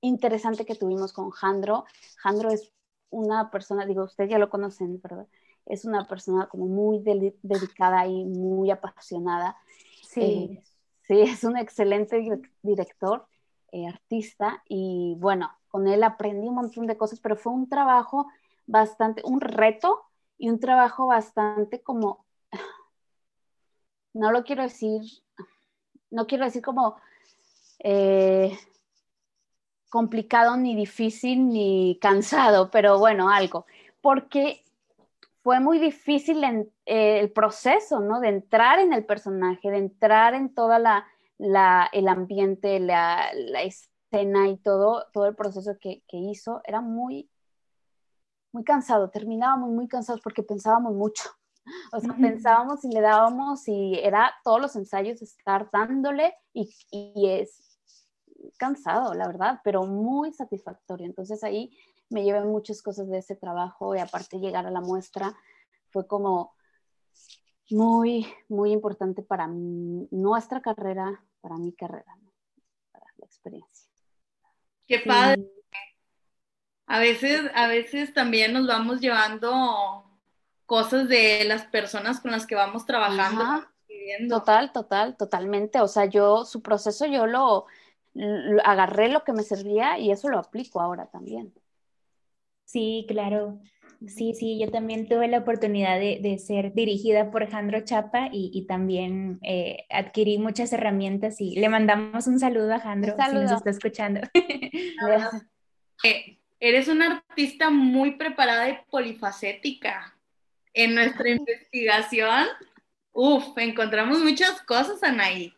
interesante 0.00 0.64
que 0.64 0.76
tuvimos 0.76 1.12
con 1.12 1.30
Jandro. 1.30 1.84
Jandro 2.18 2.50
es 2.50 2.72
una 3.10 3.50
persona, 3.50 3.86
digo, 3.86 4.04
ustedes 4.04 4.30
ya 4.30 4.38
lo 4.38 4.50
conocen, 4.50 5.00
¿verdad? 5.00 5.26
Es 5.66 5.84
una 5.84 6.06
persona 6.06 6.48
como 6.48 6.66
muy 6.66 7.00
dedicada 7.00 8.06
y 8.06 8.24
muy 8.24 8.70
apasionada. 8.70 9.56
Sí. 10.02 10.20
Eh, 10.22 10.62
sí, 11.02 11.20
es 11.20 11.44
un 11.44 11.56
excelente 11.56 12.40
director, 12.62 13.26
eh, 13.72 13.86
artista 13.86 14.62
y 14.68 15.16
bueno, 15.18 15.50
con 15.68 15.88
él 15.88 16.04
aprendí 16.04 16.48
un 16.48 16.54
montón 16.54 16.86
de 16.86 16.96
cosas, 16.96 17.20
pero 17.20 17.36
fue 17.36 17.52
un 17.52 17.68
trabajo 17.68 18.28
bastante, 18.66 19.22
un 19.24 19.40
reto 19.40 20.02
y 20.38 20.48
un 20.48 20.60
trabajo 20.60 21.06
bastante 21.06 21.82
como, 21.82 22.24
no 24.14 24.30
lo 24.30 24.44
quiero 24.44 24.62
decir, 24.62 25.02
no 26.10 26.26
quiero 26.26 26.44
decir 26.44 26.62
como 26.62 26.96
eh, 27.80 28.56
complicado 29.90 30.56
ni 30.56 30.76
difícil 30.76 31.48
ni 31.48 31.98
cansado, 32.00 32.70
pero 32.70 32.98
bueno, 32.98 33.30
algo, 33.30 33.66
porque 34.00 34.62
fue 35.46 35.60
muy 35.60 35.78
difícil 35.78 36.42
eh, 36.42 37.20
el 37.20 37.30
proceso, 37.30 38.00
¿no? 38.00 38.18
De 38.18 38.30
entrar 38.30 38.80
en 38.80 38.92
el 38.92 39.06
personaje, 39.06 39.70
de 39.70 39.78
entrar 39.78 40.34
en 40.34 40.52
toda 40.52 40.80
la, 40.80 41.88
el 41.92 42.08
ambiente, 42.08 42.80
la, 42.80 43.30
escena 43.62 44.48
y 44.48 44.56
todo, 44.56 45.04
todo 45.12 45.26
el 45.26 45.36
proceso 45.36 45.76
que, 45.80 46.02
hizo. 46.10 46.62
Era 46.64 46.80
muy, 46.80 47.30
muy 48.50 48.64
cansado, 48.64 49.08
terminábamos 49.08 49.70
muy 49.70 49.86
cansados 49.86 50.20
porque 50.20 50.42
pensábamos 50.42 50.94
mucho. 50.94 51.30
O 51.92 52.00
sea, 52.00 52.14
pensábamos 52.14 52.84
y 52.84 52.88
le 52.88 53.00
dábamos 53.00 53.68
y 53.68 54.00
era 54.00 54.32
todos 54.42 54.60
los 54.60 54.74
ensayos 54.74 55.22
estar 55.22 55.68
dándole 55.72 56.34
y, 56.52 56.72
y 56.90 57.28
es 57.28 57.78
cansado, 58.56 59.14
la 59.14 59.28
verdad, 59.28 59.60
pero 59.62 59.84
muy 59.84 60.32
satisfactorio. 60.32 61.06
Entonces 61.06 61.42
ahí 61.44 61.70
me 62.08 62.24
llevé 62.24 62.40
muchas 62.44 62.82
cosas 62.82 63.08
de 63.08 63.18
ese 63.18 63.36
trabajo 63.36 63.94
y 63.94 63.98
aparte 63.98 64.38
llegar 64.38 64.66
a 64.66 64.70
la 64.70 64.80
muestra 64.80 65.34
fue 65.90 66.06
como 66.06 66.54
muy, 67.70 68.26
muy 68.48 68.72
importante 68.72 69.22
para 69.22 69.48
nuestra 69.48 70.60
carrera, 70.60 71.24
para 71.40 71.56
mi 71.56 71.72
carrera, 71.72 72.16
para 72.92 73.06
la 73.18 73.26
experiencia. 73.26 73.90
Qué 74.86 75.00
padre. 75.00 75.50
A 76.86 77.00
veces, 77.00 77.50
a 77.54 77.66
veces 77.66 78.14
también 78.14 78.52
nos 78.52 78.66
vamos 78.68 79.00
llevando 79.00 80.04
cosas 80.66 81.08
de 81.08 81.44
las 81.44 81.64
personas 81.66 82.20
con 82.20 82.30
las 82.30 82.46
que 82.46 82.54
vamos 82.54 82.86
trabajando. 82.86 83.66
Total, 84.28 84.72
total, 84.72 85.16
totalmente. 85.16 85.80
O 85.80 85.88
sea, 85.88 86.04
yo, 86.04 86.44
su 86.44 86.62
proceso, 86.62 87.06
yo 87.06 87.26
lo, 87.26 87.66
agarré 88.64 89.08
lo 89.08 89.24
que 89.24 89.32
me 89.32 89.42
servía 89.42 89.98
y 89.98 90.12
eso 90.12 90.28
lo 90.28 90.38
aplico 90.38 90.80
ahora 90.80 91.06
también. 91.06 91.52
Sí, 92.66 93.06
claro. 93.08 93.60
Sí, 94.06 94.34
sí, 94.34 94.58
yo 94.58 94.70
también 94.70 95.08
tuve 95.08 95.26
la 95.26 95.38
oportunidad 95.38 95.98
de, 95.98 96.38
ser 96.38 96.74
dirigida 96.74 97.30
por 97.30 97.48
Jandro 97.48 97.80
Chapa 97.80 98.28
y, 98.30 98.66
también 98.66 99.38
eh, 99.42 99.86
adquirí 99.88 100.36
muchas 100.38 100.72
herramientas 100.72 101.40
y 101.40 101.56
le 101.56 101.68
mandamos 101.70 102.26
un 102.26 102.38
saludo 102.38 102.74
a 102.74 102.80
Jandro 102.80 103.14
si 103.16 103.34
nos 103.34 103.52
está 103.52 103.70
escuchando. 103.70 104.20
Eh, 106.04 106.38
eres 106.60 106.88
una 106.88 107.24
artista 107.26 107.70
muy 107.70 108.16
preparada 108.16 108.68
y 108.68 108.78
polifacética. 108.90 110.14
En 110.74 110.94
nuestra 110.94 111.30
investigación, 111.30 112.44
uff, 113.12 113.56
encontramos 113.56 114.18
muchas 114.18 114.60
cosas, 114.60 115.02
Anaí. 115.02 115.54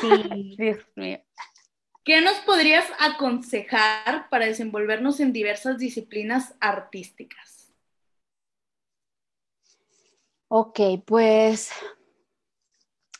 Sí, 0.00 0.54
Dios 0.56 0.78
mío. 0.96 1.20
¿Qué 2.04 2.20
nos 2.20 2.38
podrías 2.40 2.84
aconsejar 2.98 4.28
para 4.28 4.46
desenvolvernos 4.46 5.20
en 5.20 5.32
diversas 5.32 5.78
disciplinas 5.78 6.54
artísticas? 6.58 7.72
Ok, 10.48 10.80
pues 11.06 11.70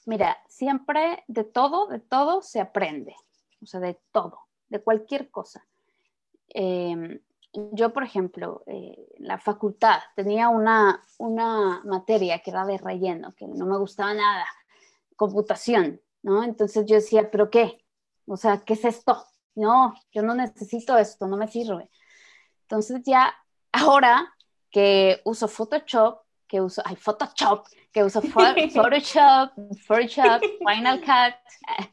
mira, 0.04 0.36
siempre 0.48 1.22
de 1.28 1.44
todo, 1.44 1.86
de 1.86 2.00
todo 2.00 2.42
se 2.42 2.60
aprende, 2.60 3.14
o 3.62 3.66
sea, 3.66 3.78
de 3.78 3.98
todo, 4.10 4.40
de 4.68 4.82
cualquier 4.82 5.30
cosa. 5.30 5.64
Em, 6.48 7.20
yo, 7.52 7.92
por 7.92 8.02
ejemplo, 8.02 8.64
eh, 8.66 9.06
la 9.18 9.38
facultad 9.38 10.00
tenía 10.16 10.48
una, 10.48 11.02
una 11.18 11.82
materia 11.84 12.40
que 12.40 12.50
era 12.50 12.66
de 12.66 12.78
relleno, 12.78 13.32
que 13.34 13.46
no 13.46 13.64
me 13.64 13.78
gustaba 13.78 14.12
nada, 14.12 14.46
computación, 15.14 16.00
¿no? 16.22 16.42
Entonces 16.42 16.84
yo 16.84 16.96
decía, 16.96 17.30
¿pero 17.30 17.48
qué? 17.48 17.81
O 18.26 18.36
sea, 18.36 18.62
¿qué 18.64 18.74
es 18.74 18.84
esto? 18.84 19.24
No, 19.54 19.94
yo 20.12 20.22
no 20.22 20.34
necesito 20.34 20.96
esto, 20.96 21.26
no 21.26 21.36
me 21.36 21.48
sirve. 21.48 21.90
Entonces 22.62 23.02
ya 23.04 23.34
ahora 23.72 24.32
que 24.70 25.20
uso 25.24 25.48
Photoshop, 25.48 26.20
que 26.46 26.60
uso, 26.60 26.82
ay, 26.84 26.96
Photoshop, 26.96 27.66
que 27.92 28.02
uso 28.02 28.22
Photoshop, 28.74 29.52
Photoshop, 29.86 30.42
Final 30.58 31.00
Cut, 31.00 31.34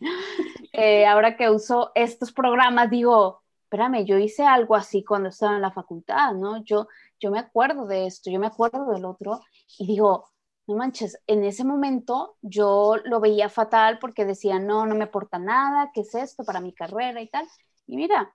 eh, 0.73 1.05
ahora 1.05 1.35
que 1.35 1.49
uso 1.49 1.91
estos 1.95 2.31
programas, 2.31 2.89
digo, 2.89 3.41
espérame, 3.63 4.05
yo 4.05 4.17
hice 4.17 4.43
algo 4.45 4.75
así 4.75 5.03
cuando 5.03 5.29
estaba 5.29 5.55
en 5.55 5.61
la 5.61 5.71
facultad, 5.71 6.33
¿no? 6.33 6.63
Yo, 6.63 6.87
yo 7.19 7.29
me 7.31 7.39
acuerdo 7.39 7.85
de 7.85 8.07
esto, 8.07 8.31
yo 8.31 8.39
me 8.39 8.47
acuerdo 8.47 8.91
del 8.91 9.05
otro 9.05 9.41
y 9.77 9.85
digo, 9.85 10.29
no 10.69 10.75
manches, 10.75 11.17
en 11.25 11.43
ese 11.43 11.63
momento 11.63 12.37
yo 12.43 12.97
lo 13.03 13.19
veía 13.19 13.49
fatal 13.49 13.97
porque 13.97 14.23
decía, 14.23 14.59
no, 14.59 14.85
no 14.85 14.93
me 14.93 15.05
aporta 15.05 15.39
nada, 15.39 15.89
¿qué 15.95 16.01
es 16.01 16.13
esto 16.13 16.43
para 16.43 16.61
mi 16.61 16.73
carrera 16.73 17.19
y 17.21 17.27
tal? 17.27 17.47
Y 17.87 17.95
mira, 17.97 18.31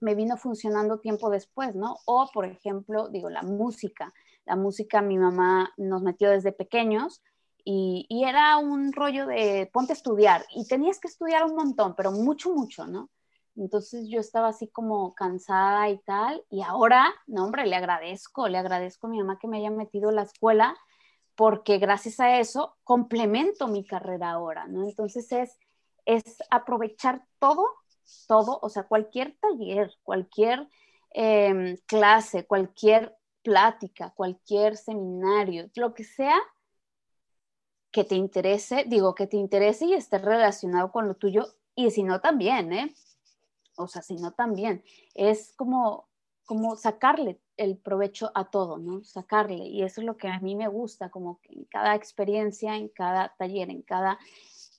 me 0.00 0.16
vino 0.16 0.36
funcionando 0.36 0.98
tiempo 0.98 1.30
después, 1.30 1.76
¿no? 1.76 1.98
O, 2.04 2.28
por 2.34 2.46
ejemplo, 2.46 3.08
digo, 3.10 3.30
la 3.30 3.42
música. 3.42 4.12
La 4.44 4.56
música 4.56 5.02
mi 5.02 5.18
mamá 5.18 5.72
nos 5.76 6.02
metió 6.02 6.30
desde 6.30 6.50
pequeños 6.50 7.22
y, 7.64 8.06
y, 8.08 8.24
era 8.24 8.56
un 8.56 8.92
rollo 8.92 9.28
de 9.28 9.70
ponte 9.72 9.92
a 9.92 9.96
estudiar 9.96 10.44
y 10.56 10.66
tenías 10.66 10.98
que 10.98 11.06
estudiar 11.06 11.44
un 11.44 11.54
montón, 11.54 11.94
pero 11.96 12.10
mucho, 12.10 12.52
mucho, 12.52 12.88
¿no? 12.88 13.08
Entonces 13.54 14.08
yo 14.08 14.18
estaba 14.18 14.48
así 14.48 14.66
como 14.66 15.14
cansada 15.14 15.88
y 15.90 15.98
tal, 15.98 16.42
y 16.50 16.62
ahora, 16.62 17.06
no 17.28 17.44
hombre, 17.44 17.66
le 17.66 17.76
agradezco, 17.76 18.48
le 18.48 18.58
agradezco 18.58 19.06
a 19.06 19.10
mi 19.10 19.18
mamá 19.18 19.38
que 19.38 19.46
me 19.46 19.58
haya 19.58 19.70
metido 19.70 20.08
a 20.08 20.12
la 20.12 20.22
escuela, 20.22 20.76
porque 21.38 21.78
gracias 21.78 22.18
a 22.18 22.40
eso 22.40 22.76
complemento 22.82 23.68
mi 23.68 23.86
carrera 23.86 24.32
ahora, 24.32 24.66
¿no? 24.66 24.88
Entonces 24.88 25.30
es, 25.30 25.56
es 26.04 26.24
aprovechar 26.50 27.24
todo 27.38 27.64
todo, 28.26 28.58
o 28.62 28.68
sea, 28.68 28.84
cualquier 28.84 29.36
taller, 29.38 29.92
cualquier 30.02 30.68
em, 31.10 31.76
clase, 31.86 32.46
cualquier 32.46 33.16
plática, 33.42 34.10
cualquier 34.10 34.76
seminario, 34.76 35.70
lo 35.74 35.94
que 35.94 36.04
sea 36.04 36.38
que 37.90 38.04
te 38.04 38.14
interese, 38.16 38.84
digo, 38.86 39.14
que 39.14 39.26
te 39.26 39.36
interese 39.36 39.86
y 39.86 39.94
esté 39.94 40.18
relacionado 40.18 40.92
con 40.92 41.08
lo 41.08 41.14
tuyo, 41.14 41.46
y 41.74 41.90
si 41.90 42.02
no 42.02 42.20
también, 42.20 42.72
¿eh? 42.72 42.94
O 43.76 43.86
sea, 43.86 44.02
si 44.02 44.16
no 44.16 44.32
también, 44.32 44.84
es 45.14 45.52
como, 45.56 46.07
como 46.48 46.76
sacarle 46.76 47.38
el 47.58 47.76
provecho 47.76 48.32
a 48.34 48.46
todo, 48.46 48.78
¿no? 48.78 49.04
Sacarle, 49.04 49.66
y 49.66 49.82
eso 49.82 50.00
es 50.00 50.06
lo 50.06 50.16
que 50.16 50.28
a 50.28 50.40
mí 50.40 50.56
me 50.56 50.66
gusta, 50.66 51.10
como 51.10 51.38
que 51.42 51.52
en 51.52 51.64
cada 51.64 51.94
experiencia, 51.94 52.74
en 52.74 52.88
cada 52.88 53.34
taller, 53.36 53.68
en 53.68 53.82
cada 53.82 54.18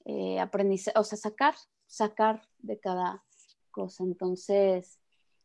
eh, 0.05 0.39
aprendizaje, 0.39 0.97
o 0.97 1.03
sea, 1.03 1.19
sacar, 1.19 1.53
sacar 1.85 2.41
de 2.57 2.79
cada 2.79 3.23
cosa. 3.69 4.03
Entonces, 4.03 4.99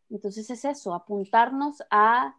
entonces 0.08 0.48
es 0.48 0.64
eso, 0.64 0.94
apuntarnos 0.94 1.82
a, 1.90 2.34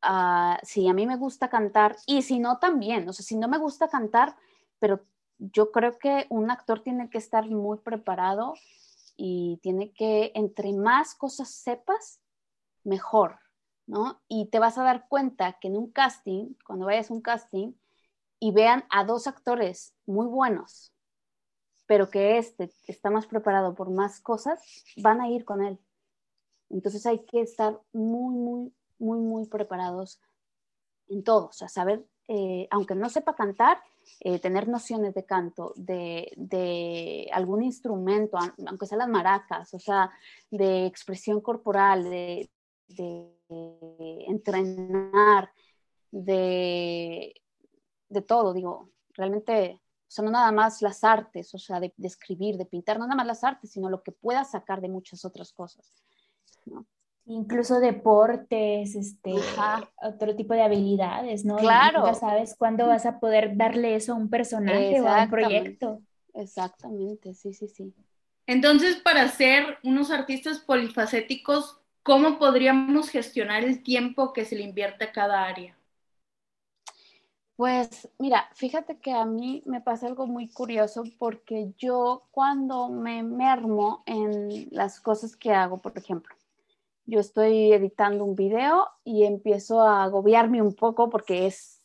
a, 0.00 0.60
si 0.62 0.86
a 0.86 0.94
mí 0.94 1.08
me 1.08 1.16
gusta 1.16 1.48
cantar 1.48 1.96
y 2.06 2.22
si 2.22 2.38
no 2.38 2.60
también, 2.60 3.08
o 3.08 3.12
sea, 3.12 3.26
si 3.26 3.34
no 3.34 3.48
me 3.48 3.58
gusta 3.58 3.88
cantar, 3.88 4.36
pero 4.78 5.00
yo 5.38 5.72
creo 5.72 5.98
que 5.98 6.26
un 6.28 6.52
actor 6.52 6.84
tiene 6.84 7.10
que 7.10 7.18
estar 7.18 7.50
muy 7.50 7.78
preparado 7.78 8.54
y 9.16 9.58
tiene 9.60 9.92
que, 9.92 10.30
entre 10.36 10.72
más 10.72 11.16
cosas 11.16 11.50
sepas, 11.50 12.20
mejor, 12.86 13.38
¿no? 13.86 14.20
Y 14.28 14.46
te 14.46 14.58
vas 14.58 14.78
a 14.78 14.84
dar 14.84 15.08
cuenta 15.08 15.58
que 15.60 15.68
en 15.68 15.76
un 15.76 15.90
casting, 15.90 16.54
cuando 16.64 16.86
vayas 16.86 17.10
a 17.10 17.14
un 17.14 17.20
casting 17.20 17.72
y 18.38 18.52
vean 18.52 18.84
a 18.90 19.04
dos 19.04 19.26
actores 19.26 19.94
muy 20.06 20.26
buenos, 20.26 20.92
pero 21.86 22.10
que 22.10 22.38
este 22.38 22.70
está 22.86 23.10
más 23.10 23.26
preparado 23.26 23.74
por 23.74 23.90
más 23.90 24.20
cosas, 24.20 24.60
van 24.96 25.20
a 25.20 25.28
ir 25.28 25.44
con 25.44 25.62
él. 25.62 25.78
Entonces 26.68 27.06
hay 27.06 27.24
que 27.24 27.42
estar 27.42 27.80
muy, 27.92 28.34
muy, 28.34 28.72
muy, 28.98 29.18
muy 29.18 29.46
preparados 29.46 30.20
en 31.08 31.22
todo, 31.22 31.46
o 31.46 31.52
sea, 31.52 31.68
saber, 31.68 32.04
eh, 32.28 32.66
aunque 32.70 32.96
no 32.96 33.08
sepa 33.08 33.36
cantar, 33.36 33.78
eh, 34.20 34.40
tener 34.40 34.68
nociones 34.68 35.14
de 35.14 35.24
canto, 35.24 35.72
de, 35.76 36.32
de, 36.36 37.28
algún 37.32 37.62
instrumento, 37.62 38.38
aunque 38.66 38.86
sean 38.86 39.00
las 39.00 39.08
maracas, 39.08 39.72
o 39.74 39.78
sea, 39.78 40.10
de 40.50 40.86
expresión 40.86 41.40
corporal, 41.40 42.04
de, 42.04 42.50
de 42.88 43.32
entrenar, 44.28 45.50
de, 46.10 47.34
de 48.08 48.22
todo, 48.22 48.52
digo, 48.52 48.90
realmente 49.14 49.80
o 50.06 50.10
sea, 50.10 50.24
no 50.24 50.30
nada 50.30 50.52
más 50.52 50.82
las 50.82 51.02
artes, 51.02 51.52
o 51.52 51.58
sea, 51.58 51.80
de, 51.80 51.92
escribir, 52.02 52.56
de 52.56 52.64
pintar, 52.64 52.98
no 52.98 53.06
nada 53.06 53.16
más 53.16 53.26
las 53.26 53.42
artes, 53.42 53.72
sino 53.72 53.90
lo 53.90 54.02
que 54.04 54.12
puedas 54.12 54.52
sacar 54.52 54.80
de 54.80 54.88
muchas 54.88 55.24
otras 55.24 55.52
cosas. 55.52 55.92
¿no? 56.64 56.86
Incluso 57.24 57.80
deportes, 57.80 58.94
este, 58.94 59.34
otro 60.00 60.36
tipo 60.36 60.54
de 60.54 60.62
habilidades, 60.62 61.44
¿no? 61.44 61.56
Claro. 61.56 62.06
Ya 62.06 62.14
sabes 62.14 62.54
cuándo 62.56 62.86
vas 62.86 63.04
a 63.04 63.18
poder 63.18 63.56
darle 63.56 63.96
eso 63.96 64.12
a 64.12 64.16
un 64.16 64.30
personaje 64.30 65.00
o 65.00 65.08
a 65.08 65.24
un 65.24 65.30
proyecto. 65.30 66.00
Exactamente, 66.34 67.34
sí, 67.34 67.52
sí, 67.52 67.66
sí. 67.66 67.92
Entonces, 68.46 68.96
para 68.96 69.26
ser 69.26 69.78
unos 69.82 70.12
artistas 70.12 70.60
polifacéticos, 70.60 71.80
¿cómo 72.06 72.38
podríamos 72.38 73.10
gestionar 73.10 73.64
el 73.64 73.82
tiempo 73.82 74.32
que 74.32 74.44
se 74.44 74.54
le 74.54 74.62
invierte 74.62 75.04
a 75.04 75.12
cada 75.12 75.44
área? 75.44 75.76
Pues 77.56 78.08
mira, 78.18 78.48
fíjate 78.54 78.98
que 79.00 79.12
a 79.12 79.24
mí 79.24 79.64
me 79.66 79.80
pasa 79.80 80.06
algo 80.06 80.26
muy 80.28 80.48
curioso 80.48 81.02
porque 81.18 81.72
yo 81.78 82.22
cuando 82.30 82.88
me 82.88 83.24
mermo 83.24 84.04
en 84.06 84.68
las 84.70 85.00
cosas 85.00 85.36
que 85.36 85.50
hago, 85.50 85.78
por 85.78 85.98
ejemplo, 85.98 86.32
yo 87.06 87.18
estoy 87.18 87.72
editando 87.72 88.24
un 88.24 88.36
video 88.36 88.86
y 89.02 89.24
empiezo 89.24 89.80
a 89.80 90.04
agobiarme 90.04 90.62
un 90.62 90.74
poco 90.74 91.10
porque 91.10 91.46
es, 91.46 91.82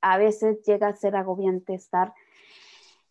a 0.00 0.18
veces 0.18 0.62
llega 0.64 0.88
a 0.88 0.94
ser 0.94 1.16
agobiante 1.16 1.74
estar 1.74 2.12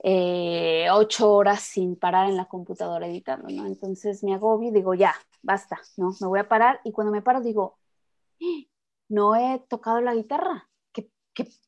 eh, 0.04 0.88
ocho 0.94 1.34
horas 1.34 1.62
sin 1.62 1.96
parar 1.96 2.30
en 2.30 2.38
la 2.38 2.46
computadora 2.46 3.08
editando, 3.08 3.50
¿no? 3.50 3.66
Entonces 3.66 4.24
me 4.24 4.34
agobio 4.34 4.70
y 4.70 4.74
digo, 4.74 4.94
ya, 4.94 5.16
basta, 5.48 5.80
¿no? 5.98 6.12
Me 6.22 6.28
voy 6.28 6.40
a 6.40 6.50
parar 6.50 6.80
y 6.84 6.92
cuando 6.92 7.12
me 7.12 7.24
paro 7.24 7.42
digo, 7.42 7.80
¡Ah! 8.42 8.64
no 9.10 9.36
he 9.36 9.60
tocado 9.70 10.02
la 10.02 10.14
guitarra 10.14 10.68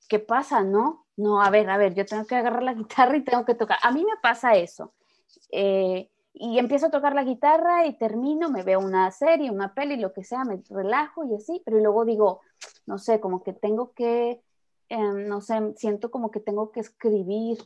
¿qué, 0.07 0.19
pasa? 0.19 0.63
No, 0.63 1.05
no, 1.17 1.41
a 1.41 1.49
ver, 1.49 1.69
a 1.69 1.77
ver, 1.77 1.93
yo 1.93 2.05
tengo 2.05 2.25
que 2.25 2.35
agarrar 2.35 2.63
la 2.63 2.73
guitarra 2.81 3.17
y 3.17 3.23
tengo 3.23 3.45
que 3.45 3.55
tocar. 3.55 3.77
A 3.83 3.91
mí 3.91 4.03
me 4.03 4.17
pasa 4.21 4.55
eso. 4.55 4.93
Eh, 5.51 6.09
y 6.33 6.57
empiezo 6.59 6.87
a 6.87 6.91
tocar 6.91 7.13
la 7.15 7.23
guitarra 7.23 7.85
y 7.85 7.97
termino, 7.97 8.49
me 8.49 8.63
veo 8.63 8.79
una 8.79 9.11
serie, 9.11 9.51
una 9.51 9.73
peli, 9.73 9.97
lo 9.97 10.13
que 10.13 10.23
sea, 10.23 10.45
me 10.45 10.61
relajo 10.69 11.25
y 11.25 11.35
así, 11.35 11.61
pero 11.65 11.77
luego 11.79 12.05
digo, 12.05 12.41
no 12.85 12.97
sé, 12.97 13.19
como 13.19 13.43
que 13.43 13.53
tengo 13.53 13.93
que, 13.93 14.41
em, 14.89 15.27
no 15.27 15.41
sé, 15.41 15.73
siento 15.75 16.11
como 16.11 16.31
que 16.31 16.39
tengo 16.39 16.71
que 16.71 16.79
escribir, 16.79 17.57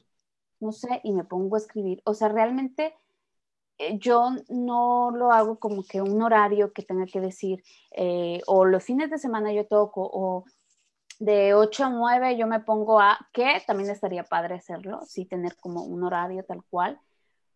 no 0.59 0.71
sé, 0.71 1.01
y 1.03 1.13
me 1.13 1.23
pongo 1.23 1.55
a 1.55 1.59
escribir. 1.59 2.01
O 2.05 2.13
sea, 2.13 2.29
realmente 2.29 2.85
eh, 2.85 2.93
yo 3.99 4.31
no 4.49 5.11
lo 5.11 5.31
hago 5.31 5.59
como 5.59 5.83
que 5.83 6.01
un 6.01 6.21
horario 6.21 6.73
que 6.73 6.83
tenga 6.83 7.05
que 7.05 7.19
decir, 7.19 7.63
eh, 7.91 8.41
o 8.47 8.65
los 8.65 8.83
fines 8.83 9.09
de 9.09 9.17
semana 9.17 9.51
yo 9.51 9.65
toco, 9.65 10.09
o 10.11 10.45
de 11.19 11.53
8 11.53 11.85
a 11.85 11.89
9 11.89 12.37
yo 12.37 12.47
me 12.47 12.59
pongo 12.59 12.99
a, 12.99 13.17
que 13.33 13.61
también 13.65 13.89
estaría 13.89 14.23
padre 14.23 14.55
hacerlo, 14.55 15.01
sí, 15.05 15.25
tener 15.25 15.55
como 15.57 15.83
un 15.83 16.03
horario 16.03 16.43
tal 16.43 16.63
cual. 16.69 16.99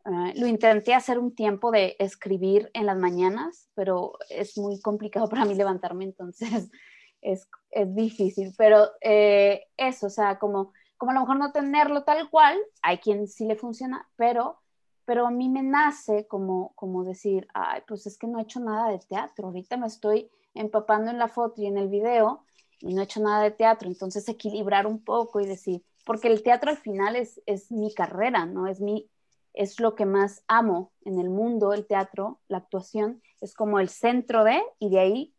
Uh, 0.05 0.31
lo 0.39 0.47
intenté 0.47 0.93
hacer 0.93 1.19
un 1.19 1.35
tiempo 1.35 1.69
de 1.69 1.97
escribir 1.99 2.71
en 2.73 2.85
las 2.85 2.97
mañanas, 2.97 3.67
pero 3.75 4.13
es 4.29 4.57
muy 4.57 4.79
complicado 4.79 5.27
para 5.29 5.45
mí 5.45 5.53
levantarme, 5.53 6.05
entonces 6.05 6.49
es, 7.21 7.47
es 7.71 7.95
difícil. 7.95 8.53
Pero 8.57 8.87
eh, 9.01 9.65
eso, 9.75 10.07
o 10.07 10.09
sea, 10.09 10.39
como, 10.39 10.71
como 10.97 11.11
a 11.11 11.15
lo 11.15 11.21
mejor 11.21 11.37
no 11.37 11.51
tenerlo 11.51 12.03
tal 12.03 12.29
cual, 12.29 12.57
hay 12.81 12.99
quien 12.99 13.27
sí 13.27 13.45
le 13.45 13.57
funciona, 13.57 14.07
pero, 14.15 14.59
pero 15.07 15.25
a 15.25 15.31
mí 15.31 15.47
me 15.47 15.63
nace 15.63 16.27
como, 16.27 16.73
como 16.75 17.05
decir, 17.05 17.47
ay, 17.53 17.81
pues 17.87 18.05
es 18.07 18.17
que 18.17 18.27
no 18.27 18.39
he 18.39 18.41
hecho 18.41 18.59
nada 18.59 18.91
de 18.91 18.99
teatro, 18.99 19.47
ahorita 19.47 19.77
me 19.77 19.87
estoy 19.87 20.29
empapando 20.53 21.09
en 21.09 21.17
la 21.17 21.29
foto 21.29 21.61
y 21.61 21.65
en 21.65 21.77
el 21.77 21.87
video 21.87 22.43
y 22.81 22.93
no 22.93 22.99
he 22.99 23.05
hecho 23.05 23.21
nada 23.21 23.41
de 23.41 23.51
teatro, 23.51 23.87
entonces 23.87 24.27
equilibrar 24.27 24.85
un 24.85 25.01
poco 25.01 25.39
y 25.39 25.45
decir, 25.45 25.81
porque 26.05 26.27
el 26.27 26.43
teatro 26.43 26.71
al 26.71 26.75
final 26.75 27.15
es, 27.15 27.41
es 27.45 27.71
mi 27.71 27.93
carrera, 27.93 28.45
¿no? 28.45 28.67
Es, 28.67 28.81
mi, 28.81 29.09
es 29.53 29.79
lo 29.79 29.95
que 29.95 30.05
más 30.05 30.43
amo 30.49 30.91
en 31.05 31.21
el 31.21 31.29
mundo, 31.29 31.71
el 31.71 31.87
teatro, 31.87 32.41
la 32.49 32.57
actuación, 32.57 33.21
es 33.39 33.53
como 33.53 33.79
el 33.79 33.87
centro 33.87 34.43
de, 34.43 34.61
y 34.77 34.89
de 34.89 34.99
ahí 34.99 35.33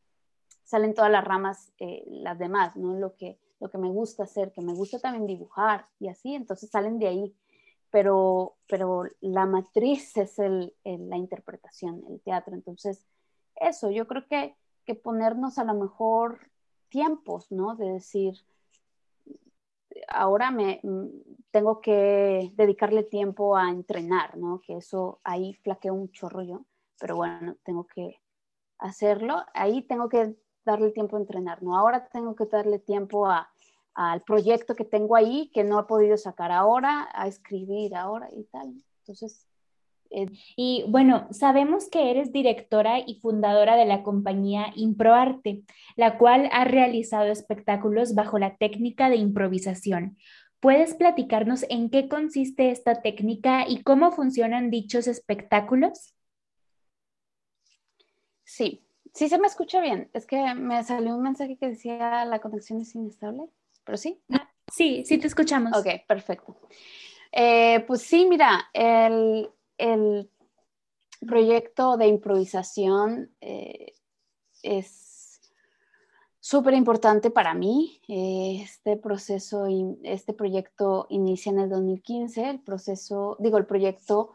salen 0.65 0.95
todas 0.95 1.11
las 1.11 1.25
ramas, 1.25 1.75
eh, 1.79 2.05
las 2.07 2.39
demás, 2.39 2.75
¿no? 2.75 2.95
Lo 2.95 3.17
que, 3.17 3.39
lo 3.61 3.69
que 3.69 3.77
me 3.77 3.91
gusta 3.91 4.23
hacer, 4.23 4.51
que 4.51 4.63
me 4.63 4.73
gusta 4.73 4.99
también 4.99 5.27
dibujar 5.27 5.89
y 6.01 6.09
así, 6.09 6.35
entonces 6.35 6.71
salen 6.71 6.99
de 6.99 7.09
ahí. 7.09 7.37
Pero, 7.91 8.57
pero 8.69 9.05
la 9.21 9.47
matriz 9.47 10.17
es 10.17 10.39
el, 10.39 10.75
la 10.85 11.17
interpretación, 11.17 12.03
el 12.09 12.21
teatro. 12.21 12.55
Entonces, 12.55 13.07
eso, 13.57 13.91
yo 13.91 14.07
creo 14.07 14.27
que, 14.27 14.57
que 14.85 14.95
ponernos 14.95 15.59
a 15.59 15.65
lo 15.65 15.75
mejor 15.75 16.51
tiempos, 16.89 17.51
¿no? 17.51 17.77
De 17.77 17.93
decir, 17.93 18.35
ahora 20.09 20.51
me 20.51 20.81
mm, 20.83 21.07
tengo 21.51 21.81
que 21.81 22.53
dedicarle 22.55 23.03
tiempo 23.05 23.57
a 23.57 23.71
entrenar, 23.71 24.37
¿no? 24.37 24.61
Que 24.61 24.77
eso 24.77 25.21
ahí 25.25 25.55
flaqueo 25.55 25.95
un 25.95 26.11
chorro 26.11 26.43
yo, 26.43 26.65
pero 27.01 27.17
bueno, 27.17 27.57
tengo 27.65 27.87
que 27.87 28.21
hacerlo. 28.79 29.45
Ahí 29.55 29.83
tengo 29.83 30.09
que 30.09 30.37
darle 30.65 30.91
tiempo 30.91 31.17
a 31.17 31.21
entrenar, 31.21 31.63
¿no? 31.63 31.77
Ahora 31.77 32.09
tengo 32.09 32.35
que 32.35 32.47
darle 32.47 32.79
tiempo 32.79 33.27
a, 33.27 33.51
al 33.99 34.23
proyecto 34.23 34.77
que 34.77 34.85
tengo 34.85 35.17
ahí 35.17 35.51
que 35.53 35.65
no 35.65 35.81
he 35.81 35.85
podido 35.85 36.17
sacar 36.17 36.53
ahora, 36.53 37.09
a 37.13 37.27
escribir 37.27 37.97
ahora 37.97 38.29
y 38.33 38.45
tal. 38.45 38.73
Entonces, 39.01 39.49
y 40.57 40.85
bueno, 40.89 41.27
sabemos 41.33 41.89
que 41.91 42.13
eres 42.13 42.33
directora 42.33 43.01
y 43.01 43.19
fundadora 43.21 43.75
de 43.75 43.87
la 43.87 44.05
compañía 44.05 44.73
Improarte, 44.77 45.65
la 45.97 46.17
cual 46.17 46.49
ha 46.53 46.65
realizado 46.65 47.27
espectáculos 47.27 48.15
bajo 48.15 48.39
la 48.39 48.57
técnica 48.57 49.11
de 49.11 49.17
improvisación. 49.17 50.17
¿Puedes 50.61 50.95
platicarnos 50.95 51.67
en 51.69 51.91
qué 51.91 52.09
consiste 52.09 52.71
esta 52.71 53.03
técnica 53.03 53.69
y 53.69 53.83
cómo 53.83 54.13
funcionan 54.13 54.71
dichos 54.71 55.09
espectáculos? 55.09 56.15
Sí, 58.45 58.87
sí 59.13 59.29
se 59.29 59.39
me 59.39 59.49
escucha 59.49 59.81
bien. 59.81 60.09
Es 60.15 60.25
que 60.25 60.55
me 60.55 60.85
salió 60.85 61.17
un 61.17 61.23
mensaje 61.23 61.57
que 61.57 61.69
decía 61.69 62.25
la 62.25 62.39
conexión 62.39 62.81
es 62.81 62.95
inestable, 62.95 63.51
pero 63.89 63.97
sí. 63.97 64.21
Ah, 64.29 64.47
sí, 64.71 65.03
sí 65.07 65.17
te 65.17 65.29
escuchamos. 65.29 65.75
Ok, 65.75 65.87
perfecto. 66.07 66.59
Eh, 67.33 67.83
pues 67.87 68.03
sí, 68.03 68.27
mira, 68.27 68.69
el, 68.75 69.49
el 69.79 70.31
proyecto 71.27 71.97
de 71.97 72.07
improvisación 72.07 73.35
eh, 73.41 73.95
es 74.63 75.41
súper 76.39 76.75
importante 76.75 77.31
para 77.31 77.55
mí. 77.55 78.03
Este 78.09 78.99
proceso, 78.99 79.65
este 80.03 80.35
proyecto 80.35 81.07
inicia 81.09 81.49
en 81.49 81.61
el 81.61 81.71
2015. 81.71 82.51
El 82.51 82.61
proceso, 82.61 83.39
digo, 83.41 83.57
el 83.57 83.65
proyecto, 83.65 84.35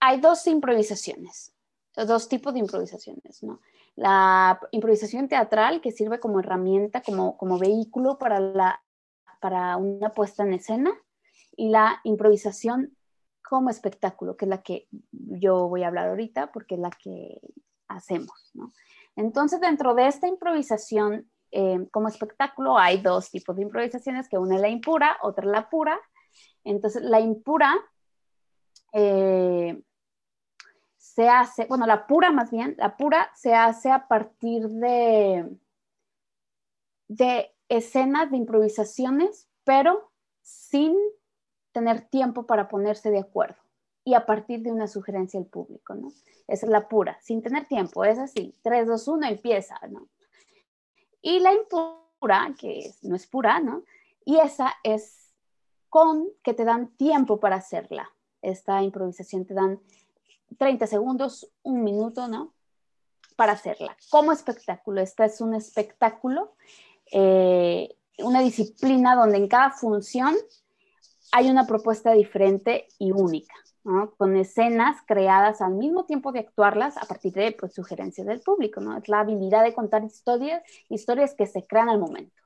hay 0.00 0.18
dos 0.18 0.44
improvisaciones, 0.48 1.52
dos 1.94 2.28
tipos 2.28 2.52
de 2.52 2.58
improvisaciones, 2.58 3.44
¿no? 3.44 3.60
La 3.94 4.58
improvisación 4.70 5.28
teatral 5.28 5.80
que 5.80 5.92
sirve 5.92 6.20
como 6.20 6.40
herramienta, 6.40 7.02
como, 7.02 7.36
como 7.36 7.58
vehículo 7.58 8.18
para, 8.18 8.40
la, 8.40 8.82
para 9.40 9.76
una 9.76 10.10
puesta 10.10 10.42
en 10.44 10.54
escena 10.54 10.92
y 11.56 11.68
la 11.68 12.00
improvisación 12.04 12.96
como 13.42 13.68
espectáculo, 13.68 14.36
que 14.36 14.46
es 14.46 14.48
la 14.48 14.62
que 14.62 14.88
yo 15.10 15.68
voy 15.68 15.82
a 15.82 15.88
hablar 15.88 16.08
ahorita 16.08 16.52
porque 16.52 16.76
es 16.76 16.80
la 16.80 16.90
que 16.90 17.38
hacemos. 17.88 18.50
¿no? 18.54 18.72
Entonces, 19.14 19.60
dentro 19.60 19.94
de 19.94 20.06
esta 20.06 20.26
improvisación 20.26 21.30
eh, 21.50 21.86
como 21.90 22.08
espectáculo 22.08 22.78
hay 22.78 23.02
dos 23.02 23.30
tipos 23.30 23.56
de 23.56 23.62
improvisaciones, 23.62 24.28
que 24.28 24.38
una 24.38 24.54
es 24.54 24.60
la 24.62 24.70
impura, 24.70 25.18
otra 25.22 25.44
la 25.44 25.68
pura. 25.68 26.00
Entonces, 26.64 27.02
la 27.02 27.20
impura 27.20 27.74
eh, 28.94 29.82
se 31.14 31.28
hace, 31.28 31.66
bueno, 31.66 31.86
la 31.86 32.06
pura 32.06 32.30
más 32.30 32.50
bien, 32.50 32.74
la 32.78 32.96
pura 32.96 33.30
se 33.34 33.54
hace 33.54 33.90
a 33.90 34.08
partir 34.08 34.66
de, 34.66 35.46
de 37.08 37.54
escenas 37.68 38.30
de 38.30 38.38
improvisaciones, 38.38 39.46
pero 39.62 40.10
sin 40.40 40.96
tener 41.72 42.08
tiempo 42.08 42.46
para 42.46 42.68
ponerse 42.68 43.10
de 43.10 43.18
acuerdo 43.18 43.60
y 44.04 44.14
a 44.14 44.24
partir 44.24 44.62
de 44.62 44.72
una 44.72 44.86
sugerencia 44.86 45.38
del 45.38 45.50
público, 45.50 45.94
¿no? 45.94 46.08
Esa 46.48 46.66
es 46.66 46.72
la 46.72 46.88
pura, 46.88 47.18
sin 47.20 47.42
tener 47.42 47.66
tiempo, 47.66 48.04
es 48.04 48.18
así, 48.18 48.54
3, 48.62 48.86
2, 48.86 49.08
1, 49.08 49.26
empieza, 49.28 49.78
¿no? 49.90 50.08
Y 51.20 51.40
la 51.40 51.52
impura, 51.52 52.54
que 52.58 52.90
no 53.02 53.16
es 53.16 53.26
pura, 53.26 53.60
¿no? 53.60 53.84
Y 54.24 54.38
esa 54.38 54.72
es 54.82 55.30
con 55.90 56.26
que 56.42 56.54
te 56.54 56.64
dan 56.64 56.88
tiempo 56.96 57.38
para 57.38 57.56
hacerla. 57.56 58.10
Esta 58.40 58.82
improvisación 58.82 59.44
te 59.44 59.52
dan 59.52 59.78
30 60.56 60.86
segundos, 60.86 61.50
un 61.62 61.84
minuto, 61.84 62.28
¿no? 62.28 62.54
Para 63.36 63.52
hacerla. 63.52 63.96
Como 64.10 64.32
espectáculo, 64.32 65.00
esta 65.00 65.24
es 65.24 65.40
un 65.40 65.54
espectáculo, 65.54 66.54
eh, 67.12 67.96
una 68.18 68.40
disciplina 68.40 69.14
donde 69.14 69.38
en 69.38 69.48
cada 69.48 69.70
función 69.70 70.34
hay 71.32 71.50
una 71.50 71.66
propuesta 71.66 72.12
diferente 72.12 72.88
y 72.98 73.10
única, 73.10 73.54
¿no? 73.84 74.14
con 74.16 74.36
escenas 74.36 74.98
creadas 75.06 75.62
al 75.62 75.72
mismo 75.72 76.04
tiempo 76.04 76.30
de 76.30 76.40
actuarlas 76.40 76.96
a 76.98 77.06
partir 77.06 77.32
de 77.32 77.52
pues, 77.52 77.74
sugerencias 77.74 78.26
del 78.26 78.40
público. 78.40 78.80
¿no? 78.80 78.96
Es 78.96 79.08
la 79.08 79.20
habilidad 79.20 79.64
de 79.64 79.74
contar 79.74 80.04
historias, 80.04 80.62
historias 80.90 81.34
que 81.34 81.46
se 81.46 81.66
crean 81.66 81.88
al 81.88 81.98
momento. 81.98 82.41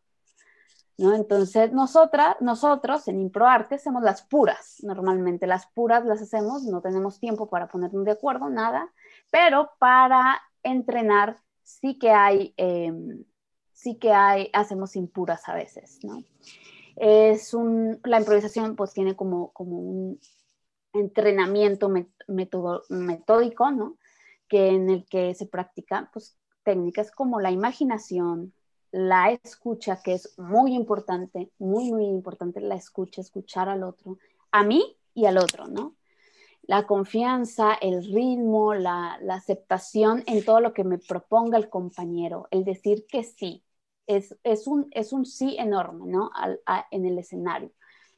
¿No? 0.98 1.14
Entonces, 1.14 1.72
nosotras, 1.72 2.36
nosotros 2.40 3.06
en 3.08 3.20
ImproArte 3.20 3.74
hacemos 3.76 4.02
las 4.02 4.22
puras. 4.22 4.82
Normalmente 4.82 5.46
las 5.46 5.66
puras 5.66 6.04
las 6.04 6.22
hacemos, 6.22 6.62
no 6.64 6.80
tenemos 6.80 7.20
tiempo 7.20 7.48
para 7.48 7.68
ponernos 7.68 8.04
de 8.04 8.12
acuerdo, 8.12 8.48
nada, 8.48 8.92
pero 9.30 9.70
para 9.78 10.40
entrenar 10.62 11.36
sí 11.62 11.98
que 11.98 12.10
hay, 12.10 12.54
em, 12.56 13.24
sí 13.72 13.96
que 13.98 14.12
hay, 14.12 14.50
hacemos 14.52 14.96
impuras 14.96 15.48
a 15.48 15.54
veces, 15.54 15.98
¿no? 16.02 16.22
Es 16.96 17.52
un, 17.52 18.00
la 18.04 18.18
improvisación 18.18 18.74
pues 18.74 18.92
tiene 18.94 19.14
como, 19.16 19.52
como 19.52 19.78
un 19.78 20.18
entrenamiento 20.94 21.90
metódico, 22.88 23.70
¿no? 23.70 23.98
Que 24.48 24.68
en 24.68 24.88
el 24.88 25.06
que 25.06 25.34
se 25.34 25.46
practica 25.46 26.08
pues 26.12 26.38
técnicas 26.62 27.10
como 27.10 27.40
la 27.40 27.50
imaginación, 27.50 28.54
la 28.96 29.30
escucha, 29.30 30.00
que 30.02 30.14
es 30.14 30.38
muy 30.38 30.74
importante, 30.74 31.50
muy, 31.58 31.92
muy 31.92 32.06
importante 32.06 32.60
la 32.60 32.76
escucha, 32.76 33.20
escuchar 33.20 33.68
al 33.68 33.82
otro, 33.82 34.18
a 34.50 34.62
mí 34.62 34.96
y 35.12 35.26
al 35.26 35.36
otro, 35.36 35.68
¿no? 35.68 35.96
La 36.62 36.86
confianza, 36.86 37.74
el 37.74 38.04
ritmo, 38.04 38.74
la, 38.74 39.18
la 39.20 39.34
aceptación 39.34 40.24
en 40.26 40.44
todo 40.44 40.60
lo 40.60 40.72
que 40.72 40.82
me 40.82 40.98
proponga 40.98 41.58
el 41.58 41.68
compañero, 41.68 42.48
el 42.50 42.64
decir 42.64 43.06
que 43.06 43.22
sí, 43.22 43.62
es, 44.06 44.66
un, 44.66 44.88
es 44.92 45.12
un 45.12 45.26
sí 45.26 45.56
enorme, 45.58 46.06
¿no? 46.06 46.30
en 46.90 47.04
el 47.04 47.18
escenario. 47.18 47.72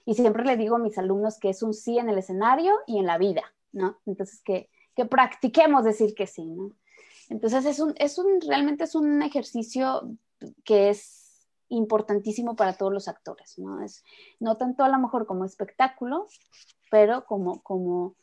Y 0.05 0.15
siempre 0.15 0.45
le 0.45 0.57
digo 0.57 0.77
a 0.77 0.79
mis 0.79 0.97
alumnos 0.97 1.39
que 1.41 1.51
es 1.51 1.63
un 1.63 1.75
sí 1.75 1.99
en 1.99 2.09
el 2.09 2.19
escenario 2.19 2.75
y 2.87 2.99
en 2.99 3.07
la 3.07 3.19
vida, 3.19 3.43
¿no? 3.73 3.99
Entonces, 4.07 4.41
que, 4.43 4.71
que 4.95 5.07
practiquemos 5.07 5.85
decir 5.85 6.15
que 6.15 6.27
sí, 6.27 6.47
¿no? 6.47 6.71
Entonces, 7.31 7.67
es 7.67 7.81
un, 7.81 7.95
es 7.99 8.17
un, 8.19 8.41
realmente 8.41 8.85
es 8.85 8.95
un 8.95 9.23
ejercicio 9.23 10.17
que 10.65 10.91
es 10.91 11.49
importantísimo 11.69 12.57
para 12.57 12.75
todos 12.75 12.93
los 12.93 13.09
actores, 13.09 13.59
¿no? 13.59 13.83
Es, 13.83 14.03
no 14.41 14.57
tanto 14.57 14.85
a 14.85 14.89
lo 14.89 14.99
mejor 14.99 15.27
como 15.27 15.45
espectáculo, 15.45 16.27
pero 16.91 17.25
como, 17.27 17.63
como, 17.63 18.15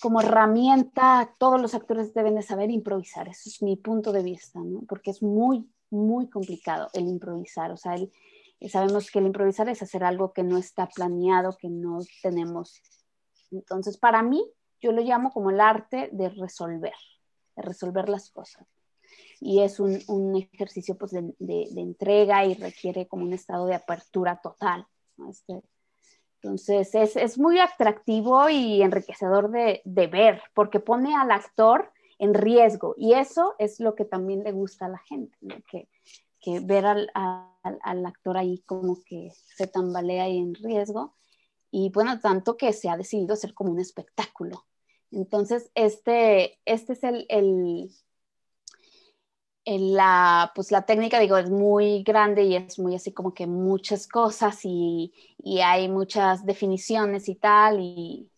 como 0.00 0.20
herramienta, 0.20 1.34
todos 1.38 1.60
los 1.60 1.74
actores 1.74 2.14
deben 2.14 2.34
de 2.34 2.42
saber 2.42 2.70
improvisar, 2.70 3.28
eso 3.28 3.48
es 3.48 3.62
mi 3.62 3.76
punto 3.76 4.12
de 4.12 4.22
vista. 4.22 4.60
Porque 4.88 5.10
es 5.10 5.22
muy, 5.22 5.68
muy 5.90 6.28
complicado 6.28 6.88
el 6.92 7.08
improvisar. 7.08 7.70
O 7.70 7.76
sea, 7.76 7.96
sabemos 8.68 9.10
que 9.10 9.20
el 9.20 9.26
improvisar 9.26 9.68
es 9.68 9.82
hacer 9.82 10.04
algo 10.04 10.32
que 10.32 10.42
no 10.42 10.58
está 10.58 10.88
planeado, 10.88 11.56
que 11.56 11.68
no 11.68 12.00
tenemos. 12.22 12.82
Entonces, 13.50 13.96
para 13.96 14.22
mí, 14.22 14.44
yo 14.80 14.92
lo 14.92 15.02
llamo 15.02 15.32
como 15.32 15.50
el 15.50 15.60
arte 15.60 16.10
de 16.12 16.28
resolver, 16.28 16.94
de 17.56 17.62
resolver 17.62 18.08
las 18.08 18.30
cosas. 18.30 18.66
Y 19.40 19.60
es 19.60 19.80
un, 19.80 20.00
un 20.08 20.36
ejercicio 20.36 20.96
pues, 20.96 21.12
de, 21.12 21.34
de, 21.38 21.80
entrega 21.80 22.44
y 22.44 22.54
requiere 22.54 23.06
como 23.06 23.24
un 23.24 23.32
estado 23.32 23.66
de 23.66 23.74
apertura 23.74 24.40
total. 24.42 24.86
Este, 25.28 25.62
entonces, 26.36 26.94
es, 26.94 27.16
es, 27.16 27.38
muy 27.38 27.58
atractivo 27.58 28.48
y 28.48 28.82
enriquecedor 28.82 29.50
de, 29.50 29.80
de 29.84 30.06
ver, 30.06 30.42
porque 30.54 30.80
pone 30.80 31.14
al 31.14 31.30
actor 31.30 31.90
en 32.18 32.34
riesgo. 32.34 32.94
Y 32.96 33.14
eso 33.14 33.54
es 33.58 33.80
lo 33.80 33.94
que 33.94 34.04
también 34.04 34.44
le 34.44 34.52
gusta 34.52 34.86
a 34.86 34.90
la 34.90 34.98
gente, 34.98 35.36
que, 35.70 35.88
que, 36.40 36.60
ver 36.60 36.86
al, 36.86 37.10
al, 37.14 38.06
actor 38.06 38.36
ahí 38.36 38.58
como 38.66 39.02
que 39.04 39.30
se 39.56 39.66
tambalea 39.66 40.28
y 40.28 40.38
en 40.38 40.54
riesgo. 40.54 41.14
Y 41.70 41.90
bueno, 41.90 42.20
tanto 42.20 42.56
que 42.56 42.72
se 42.72 42.88
ha 42.88 42.96
decidido 42.96 43.34
hacer 43.34 43.54
como 43.54 43.72
un 43.72 43.80
espectáculo. 43.80 44.64
Entonces, 45.10 45.70
este, 45.74 46.58
este 46.64 46.92
es 46.92 47.04
el, 47.04 47.26
el, 47.28 47.90
la, 49.66 50.52
pues 50.54 50.70
la 50.70 50.82
técnica, 50.86 51.18
digo, 51.18 51.36
es 51.36 51.50
muy 51.50 52.02
grande 52.02 52.42
y 52.44 52.56
es 52.56 52.78
muy 52.78 52.94
así 52.94 53.12
como 53.12 53.32
que 53.34 53.46
muchas 53.46 54.06
cosas 54.06 54.60
y, 54.64 55.12
y 55.38 55.60
hay 55.60 55.88
muchas 55.88 56.44
definiciones 56.44 57.28
y 57.28 57.36
tal, 57.36 57.80
y, 57.80 58.30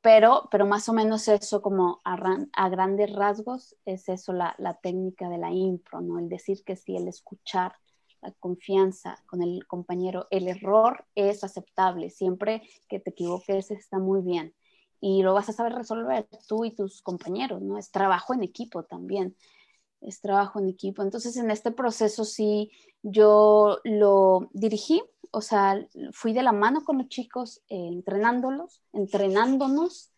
pero, 0.00 0.48
pero 0.50 0.66
más 0.66 0.88
o 0.88 0.92
menos 0.92 1.28
eso 1.28 1.62
como 1.62 2.00
a, 2.04 2.68
grandes 2.68 3.12
rasgos 3.12 3.76
es 3.84 4.08
eso 4.08 4.32
la, 4.32 4.54
la, 4.58 4.74
técnica 4.74 5.28
de 5.28 5.38
la 5.38 5.50
impro, 5.50 6.00
¿no? 6.00 6.18
El 6.18 6.28
decir 6.28 6.62
que 6.64 6.76
sí, 6.76 6.96
el 6.96 7.08
escuchar, 7.08 7.74
la 8.22 8.32
confianza 8.32 9.22
con 9.26 9.42
el 9.42 9.66
compañero, 9.66 10.26
el 10.30 10.48
error 10.48 11.06
es 11.14 11.44
aceptable, 11.44 12.10
siempre 12.10 12.62
que 12.88 13.00
te 13.00 13.10
equivoques 13.10 13.70
está 13.70 13.98
muy 13.98 14.22
bien 14.22 14.54
y 15.00 15.22
lo 15.22 15.34
vas 15.34 15.48
a 15.48 15.52
saber 15.52 15.74
resolver 15.74 16.26
tú 16.48 16.64
y 16.64 16.74
tus 16.74 17.02
compañeros, 17.02 17.62
¿no? 17.62 17.78
Es 17.78 17.90
trabajo 17.90 18.34
en 18.34 18.42
equipo 18.42 18.84
también, 18.84 19.36
es 20.00 20.20
trabajo 20.20 20.60
en 20.60 20.68
equipo. 20.68 21.02
Entonces 21.02 21.36
en 21.36 21.50
este 21.50 21.70
proceso 21.70 22.24
sí 22.24 22.70
yo 23.02 23.78
lo 23.84 24.48
dirigí 24.52 25.02
o 25.30 25.42
sea, 25.42 25.86
fui 26.12 26.32
de 26.32 26.42
la 26.42 26.52
mano 26.52 26.82
con 26.82 26.96
los 26.96 27.08
chicos, 27.08 27.62
eh, 27.68 27.88
entrenándolos, 27.92 28.82
entrenándonos, 28.94 30.10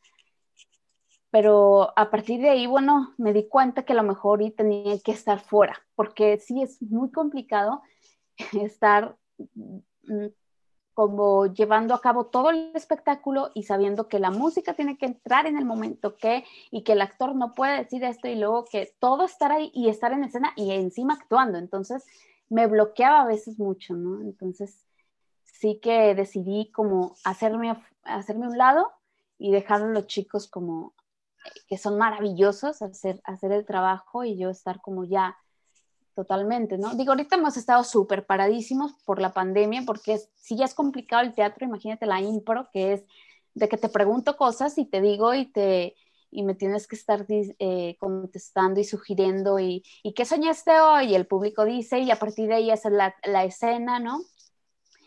pero 1.30 1.92
a 1.98 2.10
partir 2.10 2.40
de 2.40 2.50
ahí, 2.50 2.66
bueno, 2.66 3.14
me 3.18 3.32
di 3.32 3.48
cuenta 3.48 3.84
que 3.84 3.92
a 3.92 3.96
lo 3.96 4.02
mejor 4.02 4.40
tenía 4.56 4.98
que 5.00 5.12
estar 5.12 5.40
fuera, 5.40 5.76
porque 5.94 6.38
sí 6.38 6.62
es 6.62 6.80
muy 6.80 7.10
complicado 7.10 7.82
estar 8.62 9.16
mm, 9.38 10.26
como 10.98 11.46
llevando 11.46 11.94
a 11.94 12.00
cabo 12.00 12.26
todo 12.26 12.50
el 12.50 12.72
espectáculo 12.74 13.52
y 13.54 13.62
sabiendo 13.62 14.08
que 14.08 14.18
la 14.18 14.32
música 14.32 14.74
tiene 14.74 14.98
que 14.98 15.06
entrar 15.06 15.46
en 15.46 15.56
el 15.56 15.64
momento 15.64 16.16
que 16.16 16.42
y 16.72 16.82
que 16.82 16.94
el 16.94 17.02
actor 17.02 17.36
no 17.36 17.54
puede 17.54 17.84
decir 17.84 18.02
esto 18.02 18.26
y 18.26 18.34
luego 18.34 18.64
que 18.64 18.92
todo 18.98 19.24
estar 19.24 19.52
ahí 19.52 19.70
y 19.72 19.90
estar 19.90 20.10
en 20.12 20.24
escena 20.24 20.52
y 20.56 20.72
encima 20.72 21.14
actuando. 21.14 21.56
Entonces 21.56 22.04
me 22.48 22.66
bloqueaba 22.66 23.20
a 23.20 23.26
veces 23.26 23.60
mucho, 23.60 23.94
¿no? 23.94 24.20
Entonces 24.22 24.88
sí 25.44 25.78
que 25.80 26.16
decidí 26.16 26.72
como 26.72 27.14
hacerme, 27.22 27.80
hacerme 28.02 28.48
un 28.48 28.58
lado 28.58 28.90
y 29.38 29.52
dejar 29.52 29.82
a 29.82 29.86
los 29.86 30.08
chicos 30.08 30.48
como 30.48 30.94
que 31.68 31.78
son 31.78 31.96
maravillosos 31.96 32.82
hacer, 32.82 33.20
hacer 33.22 33.52
el 33.52 33.64
trabajo 33.64 34.24
y 34.24 34.36
yo 34.36 34.50
estar 34.50 34.80
como 34.80 35.04
ya 35.04 35.36
Totalmente, 36.18 36.78
¿no? 36.78 36.96
Digo, 36.96 37.12
ahorita 37.12 37.36
hemos 37.36 37.56
estado 37.56 37.84
súper 37.84 38.26
paradísimos 38.26 38.92
por 39.04 39.20
la 39.20 39.32
pandemia, 39.32 39.84
porque 39.86 40.18
si 40.34 40.56
ya 40.56 40.64
es 40.64 40.74
complicado 40.74 41.22
el 41.22 41.32
teatro, 41.32 41.64
imagínate 41.64 42.06
la 42.06 42.20
impro, 42.20 42.68
que 42.72 42.94
es 42.94 43.04
de 43.54 43.68
que 43.68 43.76
te 43.76 43.88
pregunto 43.88 44.36
cosas 44.36 44.78
y 44.78 44.84
te 44.84 45.00
digo 45.00 45.32
y 45.32 45.46
te 45.46 45.94
y 46.32 46.42
me 46.42 46.56
tienes 46.56 46.88
que 46.88 46.96
estar 46.96 47.24
eh, 47.28 47.96
contestando 48.00 48.80
y 48.80 48.84
sugiriendo 48.84 49.60
y, 49.60 49.84
y 50.02 50.12
qué 50.12 50.24
soñaste 50.24 50.80
hoy 50.80 51.12
y 51.12 51.14
el 51.14 51.28
público 51.28 51.64
dice 51.64 52.00
y 52.00 52.10
a 52.10 52.18
partir 52.18 52.48
de 52.48 52.54
ahí 52.54 52.70
es 52.72 52.84
la, 52.86 53.14
la 53.22 53.44
escena, 53.44 54.00
¿no? 54.00 54.20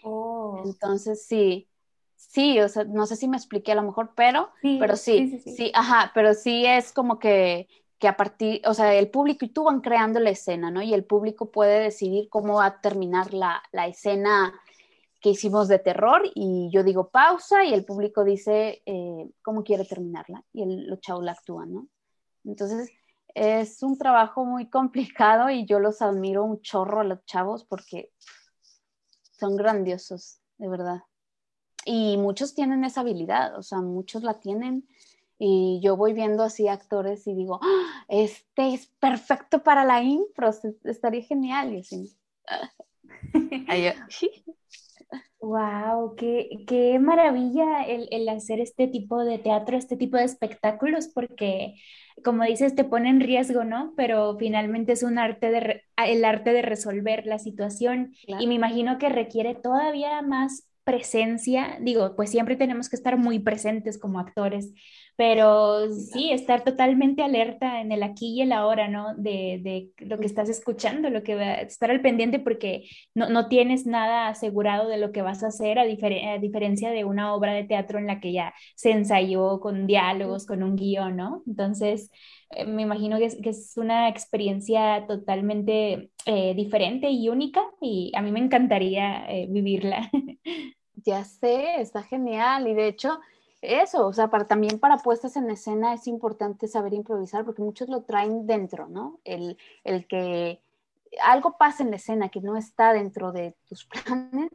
Oh. 0.04 0.62
Entonces 0.64 1.26
sí, 1.26 1.68
sí, 2.16 2.58
o 2.62 2.70
sea, 2.70 2.86
no 2.86 3.06
sé 3.06 3.18
si 3.18 3.28
me 3.28 3.36
expliqué 3.36 3.74
a 3.74 3.76
lo 3.76 3.84
mejor, 3.84 4.14
pero 4.16 4.50
sí, 4.62 4.78
pero 4.80 4.96
sí, 4.96 5.42
sí, 5.44 5.56
sí, 5.58 5.72
ajá, 5.76 6.14
pero 6.16 6.34
sí 6.34 6.66
es 6.66 6.94
como 6.94 7.20
que 7.20 7.68
que 8.02 8.08
a 8.08 8.18
partir, 8.18 8.62
o 8.66 8.74
sea, 8.74 8.96
el 8.96 9.12
público 9.12 9.46
y 9.46 9.50
tú 9.50 9.66
van 9.66 9.80
creando 9.80 10.20
la 10.20 10.32
escena, 10.32 10.72
¿no? 10.72 10.82
Y 10.82 10.96
el 10.96 11.06
público 11.06 11.52
puede 11.52 11.80
decidir 11.80 12.30
cómo 12.30 12.56
va 12.56 12.66
a 12.66 12.82
terminar 12.82 13.32
la, 13.32 13.62
la 13.72 13.86
escena 13.86 14.60
que 15.20 15.30
hicimos 15.30 15.68
de 15.68 15.78
terror 15.78 16.24
y 16.34 16.72
yo 16.74 16.84
digo 16.84 17.10
pausa 17.10 17.64
y 17.64 17.76
el 17.76 17.86
público 17.86 18.24
dice 18.24 18.82
eh, 18.88 19.30
cómo 19.44 19.64
quiere 19.64 19.86
terminarla 19.86 20.44
y 20.52 20.64
el, 20.64 20.88
los 20.88 21.00
chavos 21.00 21.24
la 21.24 21.34
actúan, 21.34 21.74
¿no? 21.74 21.88
Entonces 22.44 22.90
es 23.36 23.84
un 23.84 24.00
trabajo 24.00 24.46
muy 24.46 24.68
complicado 24.68 25.52
y 25.52 25.68
yo 25.68 25.80
los 25.80 26.02
admiro 26.02 26.44
un 26.44 26.60
chorro 26.62 27.02
a 27.02 27.04
los 27.04 27.24
chavos 27.26 27.66
porque 27.66 28.12
son 29.40 29.56
grandiosos, 29.56 30.40
de 30.58 30.68
verdad. 30.68 31.04
Y 31.86 32.18
muchos 32.18 32.56
tienen 32.56 32.84
esa 32.84 33.02
habilidad, 33.02 33.56
o 33.60 33.62
sea, 33.62 33.80
muchos 33.82 34.24
la 34.24 34.40
tienen 34.40 34.88
y 35.44 35.80
yo 35.82 35.98
voy 35.98 36.14
viendo 36.14 36.44
así 36.44 36.68
actores 36.68 37.26
y 37.26 37.34
digo, 37.34 37.60
¡Ah! 37.64 38.06
este 38.10 38.76
es 38.76 38.86
perfecto 39.00 39.64
para 39.64 39.84
la 39.84 40.04
impro, 40.04 40.52
estaría 40.84 41.24
genial. 41.24 41.74
Y 41.74 41.80
así. 41.80 42.16
Wow, 45.44 46.16
qué, 46.16 46.50
qué 46.68 47.00
maravilla 47.00 47.82
el, 47.82 48.08
el, 48.12 48.30
hacer 48.30 48.60
este 48.60 48.88
tipo 48.88 49.24
de 49.26 49.40
teatro, 49.40 49.76
este 49.76 49.98
tipo 49.98 50.16
de 50.18 50.24
espectáculos, 50.26 51.08
porque 51.08 51.74
como 52.24 52.44
dices, 52.44 52.76
te 52.76 52.84
pone 52.84 53.10
en 53.10 53.22
riesgo, 53.22 53.64
¿no? 53.64 53.94
Pero 53.98 54.38
finalmente 54.38 54.92
es 54.92 55.02
un 55.02 55.18
arte 55.18 55.50
de, 55.50 55.82
el 55.98 56.26
arte 56.26 56.54
de 56.54 56.62
resolver 56.62 57.26
la 57.26 57.40
situación 57.40 58.14
y 58.28 58.46
me 58.46 58.54
imagino 58.54 59.00
que 59.00 59.10
requiere 59.10 59.56
todavía 59.56 60.22
más 60.22 60.72
presencia, 60.84 61.78
digo, 61.82 62.16
pues 62.16 62.32
siempre 62.32 62.56
tenemos 62.56 62.90
que 62.90 62.96
estar 62.96 63.18
muy 63.18 63.40
presentes 63.40 64.00
como 64.00 64.20
actores, 64.20 64.74
pero 65.22 65.88
sí, 65.94 66.32
estar 66.32 66.64
totalmente 66.64 67.22
alerta 67.22 67.80
en 67.80 67.92
el 67.92 68.02
aquí 68.02 68.34
y 68.34 68.42
el 68.42 68.52
ahora, 68.52 68.88
¿no? 68.88 69.14
De, 69.16 69.60
de 69.62 69.92
lo 70.04 70.18
que 70.18 70.26
estás 70.26 70.50
escuchando, 70.50 71.12
lo 71.12 71.22
que 71.22 71.36
va, 71.36 71.54
estar 71.62 71.92
al 71.92 72.02
pendiente 72.02 72.40
porque 72.40 72.90
no, 73.14 73.30
no, 73.30 73.48
tienes 73.48 73.86
nada 73.86 74.30
asegurado 74.30 74.90
de 74.90 74.98
lo 74.98 75.12
que 75.12 75.22
vas 75.22 75.44
a 75.44 75.50
hacer, 75.50 75.78
a, 75.78 75.84
a, 75.84 76.38
diferencia 76.40 76.90
de 76.90 77.06
una 77.06 77.36
obra 77.36 77.54
de 77.54 77.66
teatro 77.66 78.00
en 78.00 78.08
la 78.08 78.20
que 78.20 78.34
ya 78.34 78.56
se 78.74 78.90
ensayó 78.90 79.60
con 79.60 79.86
diálogos, 79.86 80.48
con 80.48 80.64
un 80.64 80.76
guion, 80.76 81.18
¿no? 81.18 81.44
Entonces, 81.46 82.10
eh, 82.50 82.66
me 82.66 82.82
imagino 82.82 83.20
que 83.20 83.26
es, 83.26 83.38
que 83.44 83.52
es, 83.52 83.78
una 83.78 84.10
experiencia 84.10 85.06
totalmente 85.08 86.10
eh, 86.26 86.56
diferente 86.56 87.12
y 87.12 87.30
única 87.30 87.62
y 87.80 88.12
a 88.16 88.24
mí 88.24 88.32
me 88.32 88.40
encantaría 88.40 89.24
eh, 89.32 89.46
vivirla. 89.48 90.10
Ya 91.04 91.24
sé, 91.24 91.82
está 91.82 92.04
genial. 92.04 92.68
Y 92.68 92.76
de 92.76 92.88
hecho, 92.88 93.20
eso, 93.62 94.08
o 94.08 94.14
sea, 94.14 94.30
para, 94.30 94.48
también 94.48 94.80
para 94.80 94.98
puestas 94.98 95.36
en 95.36 95.50
escena 95.50 95.94
es 95.94 96.08
importante 96.08 96.68
saber 96.68 96.94
improvisar 96.94 97.46
porque 97.46 97.62
muchos 97.62 97.90
lo 97.90 98.04
traen 98.04 98.48
dentro, 98.48 98.88
¿no? 98.88 99.20
El, 99.24 99.58
el 99.84 100.08
que 100.08 100.62
algo 101.24 101.58
pasa 101.58 101.84
en 101.84 101.92
la 101.92 101.98
escena 101.98 102.30
que 102.30 102.42
no 102.42 102.58
está 102.58 102.94
dentro 102.94 103.32
de 103.32 103.56
tus 103.68 103.86
planes 104.06 104.50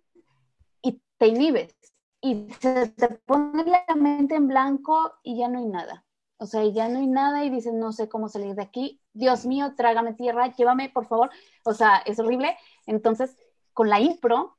y 0.83 1.01
te 1.19 1.29
inhibes 1.29 1.75
y 2.21 2.49
se 2.61 2.89
te 2.89 3.09
pone 3.27 3.65
la 3.65 3.95
mente 3.95 4.35
en 4.35 4.49
blanco 4.49 5.15
y 5.23 5.39
ya 5.39 5.49
no 5.49 5.59
hay 5.59 5.67
nada. 5.67 6.05
O 6.39 6.47
sea, 6.47 6.65
ya 6.65 6.89
no 6.89 6.99
hay 6.99 7.07
nada 7.07 7.45
y 7.45 7.51
dices, 7.51 7.73
no 7.73 7.93
sé 7.93 8.09
cómo 8.09 8.29
salir 8.29 8.55
de 8.55 8.63
aquí. 8.63 9.01
Dios 9.15 9.47
mío, 9.47 9.75
trágame 9.77 10.13
tierra, 10.13 10.53
llévame, 10.53 10.91
por 10.91 11.07
favor. 11.07 11.31
O 11.65 11.73
sea, 11.73 11.99
es 12.05 12.19
horrible. 12.19 12.57
Entonces, 12.87 13.37
con 13.73 13.89
la 13.89 14.01
impro, 14.01 14.57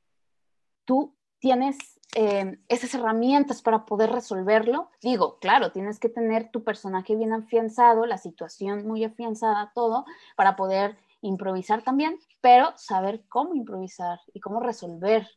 tú 0.84 1.14
tienes 1.38 1.76
eh, 2.14 2.58
esas 2.68 2.94
herramientas 2.94 3.62
para 3.62 3.84
poder 3.84 4.10
resolverlo. 4.10 4.90
Digo, 5.02 5.38
claro, 5.40 5.72
tienes 5.72 5.98
que 5.98 6.08
tener 6.08 6.50
tu 6.50 6.64
personaje 6.64 7.14
bien 7.16 7.32
afianzado, 7.32 8.06
la 8.06 8.18
situación 8.18 8.86
muy 8.86 9.04
afianzada, 9.04 9.72
todo, 9.74 10.04
para 10.36 10.56
poder 10.56 10.96
improvisar 11.20 11.82
también, 11.82 12.18
pero 12.40 12.72
saber 12.76 13.24
cómo 13.28 13.54
improvisar 13.54 14.20
y 14.32 14.40
cómo 14.40 14.60
resolver. 14.60 15.28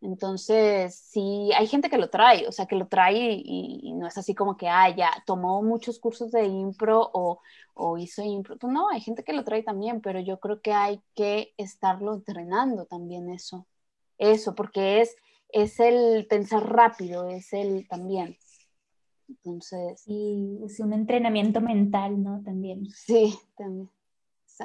Entonces, 0.00 0.94
sí, 0.94 1.50
hay 1.56 1.66
gente 1.66 1.88
que 1.88 1.96
lo 1.98 2.10
trae, 2.10 2.46
o 2.46 2.52
sea, 2.52 2.66
que 2.66 2.76
lo 2.76 2.88
trae 2.88 3.40
y, 3.42 3.92
no 3.94 4.06
es 4.06 4.18
así 4.18 4.34
como 4.34 4.56
que, 4.56 4.68
ah, 4.68 4.94
ya, 4.94 5.10
tomó 5.26 5.62
muchos 5.62 5.98
cursos 5.98 6.30
de 6.30 6.44
impro 6.44 7.10
o, 7.14 7.40
o 7.74 7.98
hizo 7.98 8.22
impro. 8.22 8.58
Pues 8.58 8.72
no, 8.72 8.90
hay 8.90 9.00
gente 9.00 9.24
que 9.24 9.32
lo 9.32 9.44
trae 9.44 9.62
también, 9.62 10.00
pero 10.02 10.20
yo 10.20 10.38
creo 10.40 10.60
que 10.60 10.72
hay 10.74 11.02
que 11.14 11.54
estarlo 11.56 12.14
entrenando 12.14 12.84
también 12.86 13.30
eso. 13.30 13.66
Eso, 14.18 14.54
porque 14.54 15.00
es 15.00 15.16
es 15.54 15.78
el 15.78 16.26
pensar 16.26 16.68
rápido, 16.68 17.28
es 17.28 17.52
el 17.52 17.86
también. 17.88 18.36
Entonces. 19.28 20.02
Y 20.06 20.58
es 20.66 20.80
un 20.80 20.92
entrenamiento 20.92 21.60
mental, 21.60 22.22
¿no? 22.22 22.42
También. 22.44 22.86
Sí, 22.90 23.38
también. 23.56 23.88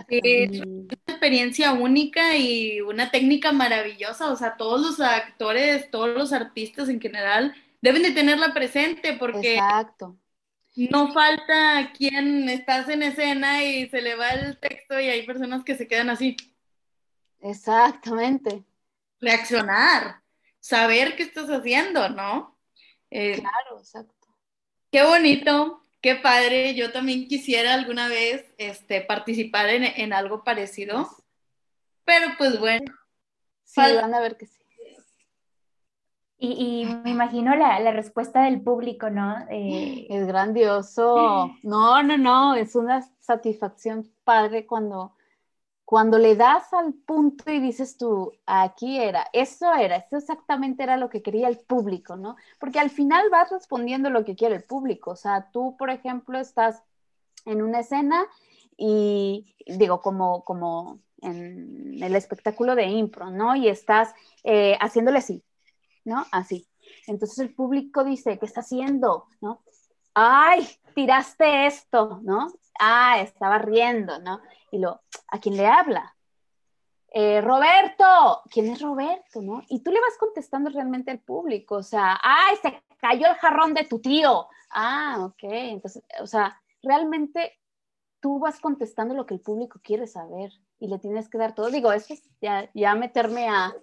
Es 0.10 0.62
una 0.62 0.94
experiencia 1.08 1.74
única 1.74 2.38
y 2.38 2.82
una 2.82 3.12
técnica 3.12 3.52
maravillosa. 3.52 4.32
O 4.32 4.36
sea, 4.36 4.58
todos 4.58 4.82
los 4.82 5.00
actores, 5.00 5.90
todos 5.90 6.10
los 6.10 6.34
artistas 6.34 6.90
en 6.90 7.00
general 7.00 7.56
deben 7.82 8.04
de 8.04 8.12
tenerla 8.12 8.54
presente 8.54 9.14
porque 9.14 9.56
Exacto. 9.56 10.18
no 10.76 11.12
falta 11.14 11.92
quien 11.96 12.50
estás 12.50 12.90
en 12.90 13.04
escena 13.04 13.64
y 13.64 13.90
se 13.90 14.02
le 14.02 14.16
va 14.16 14.30
el 14.30 14.60
texto 14.60 15.00
y 15.00 15.08
hay 15.08 15.26
personas 15.26 15.64
que 15.64 15.76
se 15.76 15.88
quedan 15.88 16.10
así. 16.10 16.36
Exactamente. 17.42 18.64
Reaccionar 19.20 20.22
saber 20.60 21.16
qué 21.16 21.24
estás 21.24 21.50
haciendo, 21.50 22.10
¿no? 22.10 22.58
Eh, 23.10 23.40
claro, 23.40 23.80
exacto. 23.80 24.28
Qué 24.92 25.04
bonito, 25.04 25.82
qué 26.02 26.16
padre. 26.16 26.76
Yo 26.76 26.92
también 26.92 27.28
quisiera 27.28 27.74
alguna 27.74 28.08
vez 28.08 28.46
este, 28.58 29.02
participar 29.02 29.70
en, 29.70 30.14
algo 30.14 30.44
parecido. 30.44 31.10
Pero 32.06 32.30
pues 32.38 32.60
bueno. 32.60 32.94
Sí, 33.64 33.82
van 33.82 34.14
a 34.14 34.20
ver 34.20 34.38
que 34.38 34.48
sí. 34.48 34.60
Y, 36.42 36.86
me 36.86 37.10
imagino 37.10 37.54
la, 37.56 37.82
la, 37.82 37.92
respuesta 37.92 38.44
del 38.44 38.62
público, 38.62 39.10
¿no? 39.10 39.46
Eh, 39.50 40.08
es 40.10 40.26
grandioso. 40.26 41.54
No, 41.64 42.02
no, 42.02 42.18
no, 42.18 42.56
es 42.56 42.76
una 42.76 43.02
satisfacción 43.20 44.10
padre 44.24 44.66
cuando 44.66 45.18
cuando 45.90 46.20
le 46.20 46.36
das 46.36 46.72
al 46.72 46.94
punto 46.94 47.50
y 47.50 47.60
dices 47.60 47.98
tú, 47.98 48.32
aquí 48.46 49.00
era, 49.00 49.26
eso 49.34 49.74
era, 49.74 49.96
eso 49.96 50.18
exactamente 50.18 50.84
era 50.84 50.98
lo 50.98 51.10
que 51.10 51.24
quería 51.24 51.48
el 51.48 51.58
público, 51.58 52.16
¿no? 52.16 52.36
Porque 52.60 52.78
al 52.78 52.92
final 52.92 53.28
vas 53.32 53.50
respondiendo 53.50 54.12
lo 54.12 54.24
que 54.24 54.36
quiere 54.36 54.54
el 54.54 54.64
público. 54.64 55.10
O 55.10 55.16
sea, 55.16 55.50
tú, 55.52 55.76
por 55.80 55.90
ejemplo, 55.90 56.38
estás 56.38 56.84
en 57.48 57.64
una 57.64 57.80
escena 57.80 58.24
y 58.78 59.56
digo, 59.66 60.00
como, 60.00 60.44
como 60.44 61.00
en 61.24 61.96
el 62.04 62.16
espectáculo 62.16 62.76
de 62.76 62.86
impro, 62.86 63.32
¿no? 63.32 63.56
Y 63.56 63.68
estás 63.68 64.14
eh, 64.44 64.78
haciéndole 64.80 65.18
así, 65.18 65.44
¿no? 66.06 66.24
Así. 66.32 66.68
Entonces 67.08 67.40
el 67.40 67.56
público 67.56 68.04
dice, 68.04 68.38
¿qué 68.38 68.46
está 68.46 68.60
haciendo? 68.60 69.26
¿No? 69.42 69.64
Ay, 70.14 70.68
tiraste 70.94 71.66
esto, 71.66 72.20
¿no? 72.22 72.54
Ah, 72.80 73.20
estaba 73.22 73.58
riendo, 73.58 74.20
¿no? 74.20 74.40
Y 74.72 74.80
lo, 74.80 75.02
¿a 75.28 75.40
quién 75.40 75.58
le 75.58 75.68
habla? 75.68 76.16
Eh, 77.12 77.42
Roberto, 77.42 78.44
¿quién 78.52 78.70
es 78.70 78.82
Roberto? 78.82 79.42
¿no? 79.42 79.64
Y 79.68 79.82
tú 79.82 79.92
le 79.92 80.00
vas 80.00 80.18
contestando 80.20 80.70
realmente 80.70 81.12
al 81.12 81.20
público, 81.20 81.76
o 81.76 81.84
sea, 81.84 82.20
¡ay, 82.22 82.56
se 82.62 82.84
cayó 83.00 83.28
el 83.28 83.36
jarrón 83.36 83.74
de 83.74 83.86
tu 83.86 84.00
tío! 84.00 84.48
Ah, 84.70 85.18
ok, 85.22 85.44
entonces, 85.44 86.04
o 86.22 86.28
sea, 86.28 86.62
realmente 86.84 87.58
tú 88.20 88.40
vas 88.40 88.60
contestando 88.60 89.16
lo 89.16 89.26
que 89.26 89.34
el 89.34 89.40
público 89.40 89.80
quiere 89.84 90.06
saber 90.06 90.52
y 90.80 90.88
le 90.88 91.00
tienes 91.00 91.30
que 91.30 91.38
dar 91.38 91.56
todo. 91.56 91.72
Digo, 91.72 91.92
eso 91.92 92.14
es 92.14 92.24
ya, 92.42 92.70
ya 92.74 92.96
meterme 92.96 93.50
a... 93.50 93.74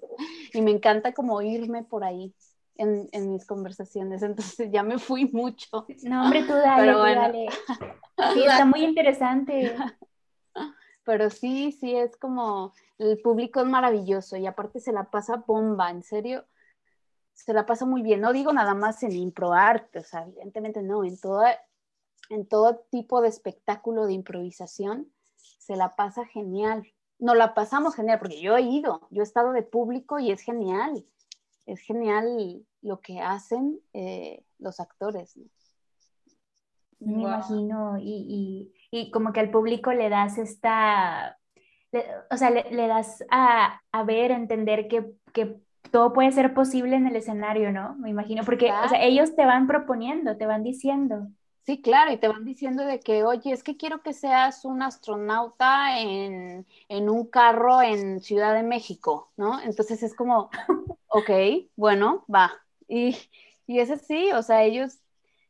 Y 0.52 0.60
me 0.60 0.70
encanta 0.70 1.12
como 1.12 1.42
irme 1.42 1.82
por 1.82 2.04
ahí 2.04 2.34
en, 2.76 3.08
en, 3.12 3.32
mis 3.32 3.46
conversaciones, 3.46 4.22
entonces 4.22 4.70
ya 4.70 4.82
me 4.82 4.98
fui 4.98 5.26
mucho. 5.26 5.86
No, 6.04 6.24
hombre, 6.24 6.44
tú 6.44 6.52
dale, 6.52 6.92
tú 6.92 6.98
dale. 6.98 7.46
Sí, 8.34 8.44
está 8.44 8.64
muy 8.64 8.84
interesante. 8.84 9.74
Pero 11.06 11.30
sí, 11.30 11.70
sí, 11.70 11.94
es 11.94 12.16
como, 12.16 12.74
el 12.98 13.22
público 13.22 13.60
es 13.60 13.66
maravilloso 13.66 14.36
y 14.36 14.46
aparte 14.46 14.80
se 14.80 14.92
la 14.92 15.08
pasa 15.08 15.44
bomba, 15.46 15.88
en 15.88 16.02
serio, 16.02 16.44
se 17.32 17.52
la 17.52 17.64
pasa 17.64 17.86
muy 17.86 18.02
bien. 18.02 18.20
No 18.20 18.32
digo 18.32 18.52
nada 18.52 18.74
más 18.74 19.02
en 19.04 19.12
improarte, 19.12 20.00
o 20.00 20.02
sea, 20.02 20.24
evidentemente 20.24 20.82
no, 20.82 21.04
en, 21.04 21.16
toda, 21.20 21.56
en 22.28 22.48
todo 22.48 22.84
tipo 22.90 23.20
de 23.20 23.28
espectáculo 23.28 24.06
de 24.06 24.14
improvisación 24.14 25.12
se 25.36 25.76
la 25.76 25.94
pasa 25.94 26.26
genial. 26.26 26.84
No 27.20 27.36
la 27.36 27.54
pasamos 27.54 27.94
genial, 27.94 28.18
porque 28.18 28.40
yo 28.40 28.56
he 28.56 28.62
ido, 28.62 29.06
yo 29.10 29.22
he 29.22 29.24
estado 29.24 29.52
de 29.52 29.62
público 29.62 30.18
y 30.18 30.32
es 30.32 30.40
genial. 30.40 31.06
Es 31.66 31.80
genial 31.80 32.66
lo 32.82 33.00
que 33.00 33.20
hacen 33.20 33.80
eh, 33.92 34.44
los 34.58 34.80
actores. 34.80 35.38
Me 36.98 37.22
imagino, 37.22 37.98
y, 37.98 38.72
y, 38.90 38.98
y, 38.98 39.10
como 39.10 39.32
que 39.32 39.40
al 39.40 39.50
público 39.50 39.92
le 39.92 40.08
das 40.08 40.38
esta, 40.38 41.38
o 42.30 42.36
sea, 42.36 42.50
le, 42.50 42.86
das 42.86 43.22
a, 43.30 43.80
a, 43.92 44.04
ver, 44.04 44.30
entender 44.30 44.88
que, 44.88 45.04
que 45.32 45.56
todo 45.90 46.12
puede 46.12 46.32
ser 46.32 46.54
posible 46.54 46.96
en 46.96 47.06
el 47.06 47.16
escenario, 47.16 47.72
¿no? 47.72 47.96
Me 47.96 48.10
imagino, 48.10 48.44
porque 48.44 48.72
o 48.72 48.88
sea, 48.88 49.02
ellos 49.02 49.36
te 49.36 49.44
van 49.44 49.66
proponiendo, 49.66 50.36
te 50.36 50.46
van 50.46 50.62
diciendo. 50.62 51.28
Sí, 51.66 51.82
claro, 51.82 52.12
y 52.12 52.16
te 52.16 52.28
van 52.28 52.44
diciendo 52.44 52.84
de 52.84 53.00
que, 53.00 53.24
oye, 53.24 53.50
es 53.52 53.64
que 53.64 53.76
quiero 53.76 54.00
que 54.00 54.12
seas 54.12 54.64
un 54.64 54.82
astronauta 54.82 56.00
en, 56.00 56.64
en 56.88 57.10
un 57.10 57.26
carro 57.26 57.82
en 57.82 58.20
Ciudad 58.20 58.54
de 58.54 58.62
México, 58.62 59.32
¿no? 59.36 59.60
Entonces 59.60 60.02
es 60.04 60.14
como, 60.14 60.48
ok, 61.08 61.30
bueno, 61.74 62.24
va. 62.32 62.52
Y, 62.86 63.16
y 63.66 63.80
es 63.80 63.90
así, 63.90 64.30
o 64.32 64.42
sea, 64.42 64.62
ellos, 64.62 65.00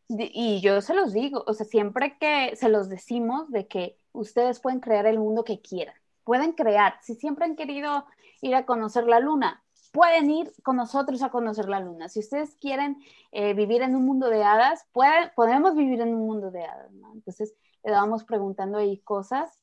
y 0.09 0.61
yo 0.61 0.80
se 0.80 0.94
los 0.94 1.12
digo, 1.12 1.44
o 1.46 1.52
sea, 1.54 1.66
siempre 1.66 2.16
que 2.18 2.54
se 2.57 2.68
los 2.68 2.88
decimos 2.88 3.50
de 3.50 3.66
que 3.66 3.98
ustedes 4.12 4.61
pueden 4.61 4.80
crear 4.80 5.07
el 5.07 5.18
mundo 5.18 5.44
que 5.44 5.61
quieran, 5.61 5.94
pueden 6.24 6.52
crear, 6.52 6.94
si 7.02 7.14
siempre 7.14 7.44
han 7.44 7.57
querido 7.57 8.07
ir 8.40 8.54
a 8.54 8.66
conocer 8.66 9.07
la 9.07 9.20
luna, 9.20 9.64
pueden 9.92 10.30
ir 10.30 10.52
con 10.62 10.76
nosotros 10.76 11.22
a 11.22 11.30
conocer 11.30 11.68
la 11.68 11.80
luna. 11.80 12.09
Si 12.09 12.20
ustedes 12.20 12.54
quieren 12.57 12.98
eh, 13.32 13.54
vivir 13.54 13.82
en 13.82 13.96
un 13.96 14.04
mundo 14.04 14.28
de 14.28 14.44
hadas, 14.44 14.84
pueden, 14.92 15.30
podemos 15.34 15.74
vivir 15.74 16.00
en 16.02 16.14
un 16.14 16.26
mundo 16.26 16.50
de 16.50 16.64
hadas, 16.64 16.92
¿no? 16.92 17.12
Entonces 17.14 17.54
le 17.82 17.92
vamos 17.92 18.24
preguntando 18.24 18.78
ahí 18.78 18.98
cosas 18.98 19.59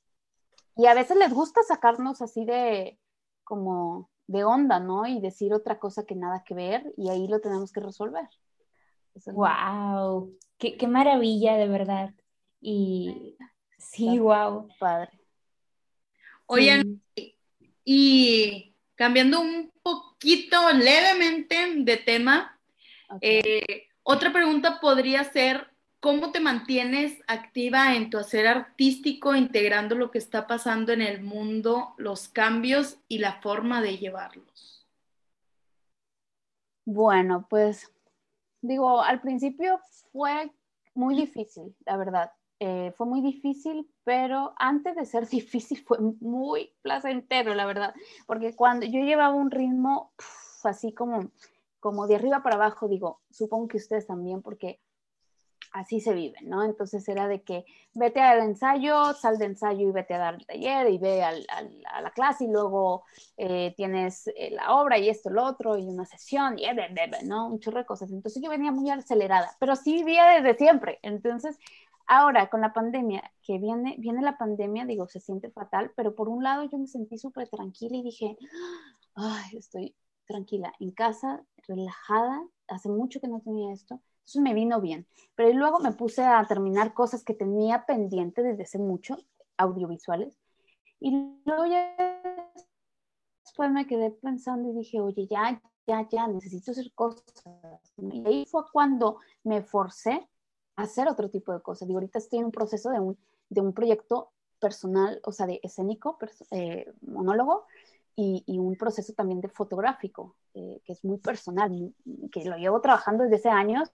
y 0.76 0.88
a 0.88 0.96
veces 0.96 1.18
les 1.18 1.34
gusta 1.34 1.62
sacarnos 1.64 2.22
así 2.22 2.46
de 2.46 3.00
como 3.44 4.10
de 4.28 4.44
onda, 4.44 4.80
¿no? 4.80 5.06
Y 5.06 5.20
decir 5.20 5.54
otra 5.54 5.80
cosa 5.80 6.06
que 6.06 6.16
nada 6.16 6.44
que 6.44 6.56
ver 6.56 6.94
y 6.98 7.10
ahí 7.10 7.28
lo 7.28 7.40
tenemos 7.40 7.72
que 7.72 7.82
resolver. 7.82 8.28
Wow, 9.26 10.32
qué, 10.58 10.78
qué, 10.78 10.88
maravilla 10.88 11.56
de 11.56 11.68
verdad. 11.68 12.14
Y 12.62 13.36
sí, 13.78 14.20
wow. 14.20 14.68
Padre. 14.80 15.12
Oigan, 16.46 17.02
y 17.86 18.74
cambiando 18.96 19.42
un 19.42 19.72
poquito 19.82 20.72
levemente 20.72 21.74
de 21.78 21.98
tema. 21.98 22.60
Eh, 23.22 23.88
otra 24.04 24.34
pregunta 24.34 24.80
podría 24.80 25.24
ser, 25.24 25.70
¿cómo 26.00 26.32
te 26.32 26.40
mantienes 26.40 27.22
activa 27.28 27.96
en 27.96 28.10
tu 28.10 28.18
hacer 28.18 28.48
artístico, 28.48 29.36
integrando 29.36 29.96
lo 29.96 30.12
que 30.12 30.18
está 30.18 30.48
pasando 30.48 30.92
en 30.92 31.02
el 31.02 31.22
mundo, 31.22 31.94
los 31.98 32.28
cambios 32.28 32.98
y 33.08 33.20
la 33.20 33.42
forma 33.42 33.82
de 33.82 33.98
llevarlos? 33.98 34.86
Bueno, 36.86 37.48
pues 37.50 37.92
digo, 38.64 39.02
al 39.02 39.22
principio 39.22 39.80
fue 40.12 40.52
muy 40.96 41.16
difícil, 41.16 41.76
la 41.86 41.98
verdad. 41.98 42.32
Eh, 42.60 42.94
fue 42.96 43.06
muy 43.06 43.22
difícil, 43.22 43.92
pero 44.04 44.54
antes 44.58 44.96
de 44.96 45.06
ser 45.06 45.28
difícil 45.30 45.84
fue 45.86 46.00
muy 46.20 46.74
placentero, 46.82 47.54
la 47.54 47.66
verdad, 47.66 47.94
porque 48.26 48.56
cuando 48.56 48.86
yo 48.86 49.02
llevaba 49.02 49.34
un 49.34 49.52
ritmo 49.52 50.14
así 50.64 50.94
como, 50.94 51.30
como 51.80 52.08
de 52.08 52.16
arriba 52.16 52.42
para 52.42 52.56
abajo, 52.56 52.88
digo, 52.88 53.22
supongo 53.30 53.68
que 53.68 53.78
ustedes 53.78 54.08
también, 54.08 54.42
porque 54.42 54.80
así 55.74 56.00
se 56.00 56.14
vive, 56.14 56.38
¿no? 56.44 56.64
Entonces 56.64 57.08
era 57.10 57.28
de 57.28 57.42
que 57.42 57.66
vete 57.94 58.22
al 58.22 58.40
ensayo, 58.42 59.14
sal 59.14 59.38
de 59.38 59.46
ensayo 59.46 59.90
y 59.90 59.92
vete 59.92 60.14
a 60.14 60.20
dar 60.20 60.36
el 60.36 60.46
taller 60.46 60.90
y 60.90 60.98
ve 60.98 61.24
a 61.24 62.02
la 62.02 62.12
clase 62.12 62.46
y 62.46 62.48
luego 62.48 63.04
eh, 63.38 63.74
tienes 63.76 64.28
eh, 64.28 64.52
la 64.52 64.76
obra 64.76 64.98
y 64.98 65.10
esto, 65.10 65.30
lo 65.30 65.44
otro 65.44 65.78
y 65.78 65.84
una 65.84 66.06
sesión 66.06 66.58
y 66.58 66.66
¿no? 67.26 67.48
Un 67.48 67.60
chorro 67.60 67.80
de 67.80 67.86
cosas. 67.86 68.12
Entonces 68.12 68.42
yo 68.42 68.50
venía 68.50 68.72
muy 68.72 68.90
acelerada, 68.90 69.56
pero 69.60 69.76
sí 69.76 69.98
vivía 69.98 70.28
desde 70.28 70.56
siempre. 70.58 71.00
Entonces 71.02 71.58
Ahora, 72.06 72.50
con 72.50 72.62
la 72.62 72.74
pandemia, 72.74 73.32
que 73.42 73.58
viene, 73.60 73.96
viene 73.98 74.22
la 74.22 74.38
pandemia, 74.38 74.86
digo, 74.86 75.08
se 75.08 75.20
siente 75.22 75.50
fatal, 75.52 75.92
pero 75.96 76.16
por 76.16 76.28
un 76.28 76.44
lado 76.44 76.64
yo 76.66 76.78
me 76.78 76.88
sentí 76.88 77.18
súper 77.18 77.48
tranquila 77.48 77.96
y 77.98 78.04
dije, 78.04 78.38
ay, 79.16 79.58
estoy 79.58 79.96
tranquila, 80.26 80.74
en 80.80 80.92
casa, 80.92 81.44
relajada, 81.68 82.46
hace 82.68 82.90
mucho 82.90 83.22
que 83.22 83.28
no 83.28 83.40
tenía 83.42 83.74
esto, 83.74 84.02
eso 84.26 84.42
me 84.42 84.54
vino 84.54 84.82
bien. 84.82 85.08
Pero 85.36 85.52
luego 85.54 85.80
me 85.80 85.92
puse 85.92 86.24
a 86.24 86.46
terminar 86.48 86.94
cosas 86.94 87.24
que 87.24 87.34
tenía 87.34 87.86
pendiente 87.86 88.44
desde 88.44 88.64
hace 88.64 88.80
mucho, 88.80 89.18
audiovisuales, 89.58 90.38
y 91.00 91.12
luego 91.46 91.66
ya 91.66 91.96
después 93.44 93.72
me 93.72 93.86
quedé 93.86 94.12
pensando 94.12 94.70
y 94.70 94.74
dije, 94.74 95.02
oye, 95.02 95.28
ya, 95.30 95.62
ya, 95.86 96.08
ya, 96.10 96.28
necesito 96.28 96.72
hacer 96.72 96.94
cosas. 96.94 97.24
Y 97.98 98.26
ahí 98.26 98.46
fue 98.46 98.64
cuando 98.72 99.18
me 99.44 99.62
forcé 99.62 100.30
hacer 100.78 101.08
otro 101.10 101.30
tipo 101.30 101.52
de 101.54 101.62
cosas. 101.62 101.88
Digo, 101.88 102.00
ahorita 102.00 102.20
estoy 102.20 102.40
en 102.40 102.46
un 102.46 102.52
proceso 102.52 102.90
de 102.90 103.00
un, 103.00 103.18
de 103.50 103.62
un 103.62 103.74
proyecto 103.74 104.32
personal, 104.60 105.20
o 105.26 105.32
sea, 105.32 105.46
de 105.46 105.60
escénico, 105.62 106.18
eh, 106.52 106.92
monólogo, 107.02 107.66
y, 108.16 108.44
y, 108.46 108.60
un 108.60 108.78
proceso 108.78 109.12
también 109.14 109.42
de 109.42 109.50
fotográfico, 109.50 110.36
eh, 110.54 110.80
que 110.86 110.94
es 110.94 111.04
muy 111.04 111.18
personal, 111.18 111.94
que 112.32 112.46
lo 112.46 112.58
llevo 112.58 112.80
trabajando 112.80 113.24
desde 113.24 113.38
hace 113.38 113.50
años, 113.50 113.92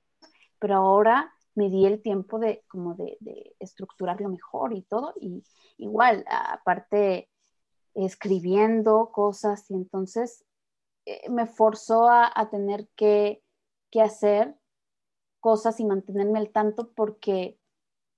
pero 0.59 0.75
ahora 0.75 1.33
me 1.55 1.69
di 1.69 1.85
el 1.85 2.01
tiempo 2.01 2.39
de 2.39 2.63
como 2.67 2.95
de, 2.95 3.17
estructurarlo 3.59 4.29
mejor 4.29 4.73
y 4.73 4.81
todo, 4.83 5.13
y 5.19 5.43
igual, 5.77 6.25
aparte, 6.29 7.29
escribiendo 7.93 9.11
cosas, 9.11 9.69
y 9.69 9.73
entonces 9.75 10.45
eh, 11.05 11.29
me 11.29 11.47
forzó 11.47 12.09
a, 12.09 12.49
tener 12.49 12.87
que, 12.95 13.43
hacer 14.01 14.55
cosas 15.39 15.79
y 15.79 15.85
mantenerme 15.85 16.39
al 16.39 16.51
tanto 16.51 16.91
porque 16.93 17.59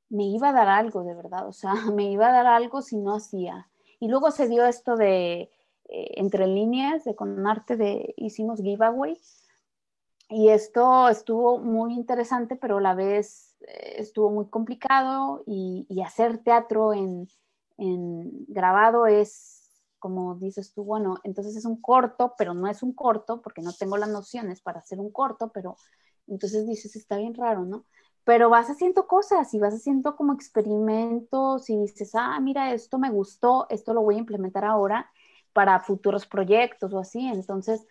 me 0.09 0.25
iba 0.25 0.49
a 0.49 0.53
dar 0.53 0.67
algo 0.67 1.03
de 1.03 1.15
verdad, 1.15 1.47
o 1.47 1.53
sea, 1.53 1.73
me 1.95 2.11
iba 2.11 2.27
a 2.27 2.31
dar 2.31 2.47
algo 2.47 2.81
si 2.81 2.97
no 2.97 3.15
hacía. 3.15 3.69
Y 3.99 4.07
luego 4.07 4.31
se 4.31 4.47
dio 4.47 4.65
esto 4.65 4.95
de 4.95 5.51
eh, 5.89 6.11
entre 6.15 6.47
líneas, 6.47 7.03
de 7.05 7.15
con 7.15 7.47
arte 7.47 7.77
de 7.77 8.13
hicimos 8.17 8.61
giveaway. 8.61 9.17
Y 10.34 10.47
esto 10.47 11.09
estuvo 11.09 11.59
muy 11.59 11.93
interesante, 11.93 12.55
pero 12.55 12.77
a 12.77 12.82
la 12.82 12.95
vez 12.95 13.57
eh, 13.67 13.95
estuvo 13.97 14.32
muy 14.32 14.47
complicado 14.47 15.43
y, 15.45 15.86
hacer 16.05 16.38
teatro 16.38 16.93
en, 16.93 17.27
en, 17.77 18.45
grabado 18.47 19.07
es, 19.07 19.69
como 19.99 20.36
dices 20.36 20.73
tú, 20.73 20.86
bueno, 20.86 21.17
entonces 21.25 21.57
es 21.57 21.65
un 21.65 21.82
corto, 21.82 22.34
pero 22.38 22.53
no 22.53 22.67
es 22.69 22.82
un 22.82 22.93
corto 22.93 23.41
porque 23.41 23.61
no 23.61 23.73
tengo 23.73 23.97
las 23.97 24.07
nociones 24.07 24.61
para 24.61 24.79
hacer 24.79 25.01
un 25.01 25.11
corto, 25.11 25.51
pero 25.53 25.75
entonces 26.27 26.65
dices, 26.65 26.95
está 26.95 27.17
bien 27.17 27.36
raro, 27.36 27.65
¿no? 27.65 27.86
Pero 28.23 28.49
vas 28.49 28.69
haciendo 28.69 29.07
cosas 29.07 29.53
y 29.53 29.59
vas 29.59 29.73
haciendo 29.73 30.15
como 30.15 30.34
experimentos 30.34 31.69
y 31.69 31.77
dices, 31.77 32.11
ah, 32.15 32.39
mira, 32.39 32.73
esto 32.73 32.97
me 32.99 33.09
gustó, 33.09 33.67
esto 33.69 33.93
lo 33.93 34.01
voy 34.01 34.15
a 34.15 34.19
implementar 34.19 34.63
ahora 34.63 35.11
para 35.51 35.79
futuros 35.82 36.25
proyectos 36.25 36.93
o 36.93 36.99
así. 36.99 37.27
Entonces, 37.27 37.86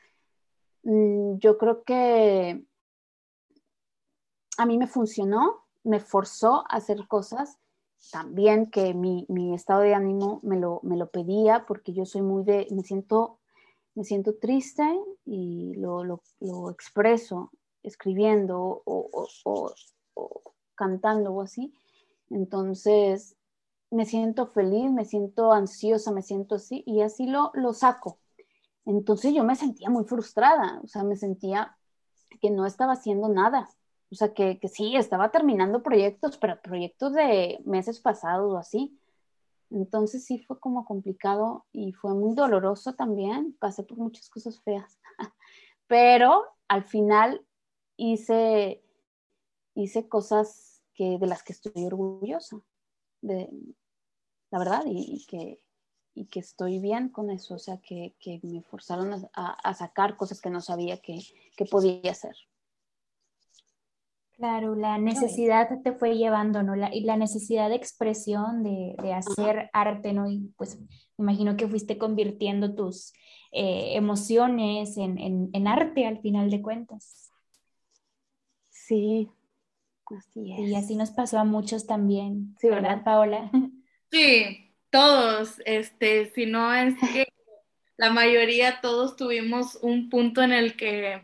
yo 0.83 1.59
creo 1.59 1.83
que 1.85 2.65
a 4.57 4.67
mí 4.67 4.79
me 4.79 4.87
funcionó, 4.87 5.67
me 5.85 6.01
forzó 6.01 6.65
a 6.69 6.77
hacer 6.77 7.07
cosas 7.09 7.59
también 8.11 8.71
que 8.71 8.95
mi, 8.95 9.27
mi 9.29 9.55
estado 9.55 9.83
de 9.83 9.95
ánimo 9.95 10.41
me 10.43 10.59
lo, 10.59 10.81
me 10.83 10.97
lo 10.97 11.11
pedía 11.11 11.67
porque 11.67 11.93
yo 11.93 12.07
soy 12.07 12.23
muy 12.23 12.45
de, 12.45 12.67
me 12.71 12.83
siento, 12.83 13.39
me 13.95 14.05
siento 14.05 14.37
triste 14.37 14.83
y 15.27 15.75
lo, 15.75 16.05
lo, 16.05 16.23
expreso 16.71 17.53
escribiendo 17.83 18.83
o, 18.85 19.75
cantando 20.75 21.33
o 21.33 21.43
así. 21.43 21.75
Entonces, 22.31 23.37
me 23.91 24.07
siento 24.07 24.47
feliz, 24.47 24.91
me 24.91 25.05
siento 25.05 25.53
ansiosa, 25.53 26.11
me 26.13 26.23
siento 26.23 26.55
así 26.55 26.83
y 26.87 27.03
así 27.03 27.27
lo, 27.27 27.51
lo 27.55 27.75
saco. 27.75 28.19
Entonces 28.87 29.35
yo 29.35 29.45
me 29.45 29.57
sentía 29.57 29.91
muy 29.91 30.05
frustrada, 30.05 30.81
o 30.83 30.89
sea, 30.89 31.05
me 31.05 31.17
sentía 31.17 31.77
que 32.41 32.51
no 32.51 32.67
estaba 32.67 32.95
haciendo 32.95 33.29
nada. 33.29 33.69
O 34.11 34.15
sea, 34.17 34.35
que, 34.35 34.59
que 34.59 34.69
sí, 34.69 34.97
estaba 34.97 35.31
terminando 35.31 35.83
proyectos, 35.83 36.37
pero 36.39 36.61
proyectos 36.61 37.13
de 37.13 37.61
meses 37.65 38.01
pasados 38.01 38.53
o 38.53 38.57
así. 38.57 38.99
Entonces 39.71 40.25
sí 40.25 40.39
fue 40.39 40.59
como 40.59 40.85
complicado 40.85 41.65
y 41.73 41.93
fue 41.93 42.15
muy 42.15 42.35
doloroso 42.35 42.95
también. 42.95 43.57
Pasé 43.61 43.85
por 43.85 43.99
muchas 43.99 44.29
cosas 44.29 44.61
feas. 44.63 44.99
Pero 45.87 46.45
al 46.69 46.85
final 46.85 47.47
hice, 47.97 48.83
hice 49.75 50.09
cosas 50.09 50.83
que, 50.95 51.19
de 51.19 51.27
las 51.27 51.43
que 51.45 51.53
estoy 51.53 51.85
orgullosa. 51.85 52.61
De, 53.23 53.49
la 54.51 54.59
verdad, 54.59 54.83
y, 54.87 55.25
que, 55.27 55.61
y 56.15 56.27
que 56.27 56.41
estoy 56.41 56.79
bien 56.79 57.09
con 57.09 57.31
eso. 57.31 57.55
O 57.55 57.59
sea, 57.59 57.79
que, 57.79 58.15
que 58.21 58.41
me 58.43 58.63
forzaron 58.63 59.29
a, 59.33 59.51
a, 59.53 59.75
sacar 59.75 60.17
cosas 60.17 60.41
que 60.41 60.51
no 60.51 60.61
sabía 60.61 60.99
que, 60.99 61.21
que 61.57 61.65
podía 61.65 62.11
hacer. 62.11 62.37
Claro, 64.41 64.75
la 64.75 64.97
necesidad 64.97 65.69
te 65.83 65.93
fue 65.93 66.17
llevando, 66.17 66.63
¿no? 66.63 66.75
La, 66.75 66.95
y 66.95 67.03
la 67.03 67.19
necesidad 67.19 67.69
de 67.69 67.75
expresión, 67.75 68.63
de, 68.63 68.97
de 69.03 69.13
hacer 69.13 69.69
arte, 69.75 70.15
¿no? 70.15 70.31
Y 70.31 70.51
pues 70.57 70.79
me 71.19 71.25
imagino 71.25 71.59
que 71.59 71.69
fuiste 71.69 71.99
convirtiendo 71.99 72.75
tus 72.75 73.13
eh, 73.53 73.97
emociones 73.97 74.97
en, 74.97 75.19
en, 75.19 75.51
en, 75.53 75.67
arte 75.67 76.07
al 76.07 76.21
final 76.21 76.51
de 76.51 76.63
cuentas. 76.63 77.31
Sí, 78.71 79.29
así 80.07 80.53
es. 80.53 80.61
Y 80.61 80.75
así 80.75 80.97
nos 80.97 81.11
pasó 81.11 81.39
a 81.39 81.45
muchos 81.45 81.87
también, 81.87 82.57
sí, 82.61 82.69
¿verdad, 82.69 82.83
¿verdad 82.83 83.05
Paola? 83.05 83.51
Sí, 84.11 84.70
todos, 84.91 85.61
este, 85.65 86.31
si 86.35 86.47
no 86.47 86.75
es 86.75 86.95
que 86.99 87.33
la 87.97 88.11
mayoría, 88.11 88.81
todos 88.81 89.17
tuvimos 89.17 89.77
un 89.83 90.09
punto 90.09 90.43
en 90.43 90.53
el 90.53 90.77
que 90.77 91.23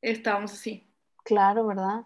estábamos 0.00 0.52
así. 0.52 0.86
Claro, 1.24 1.66
¿verdad? 1.66 2.02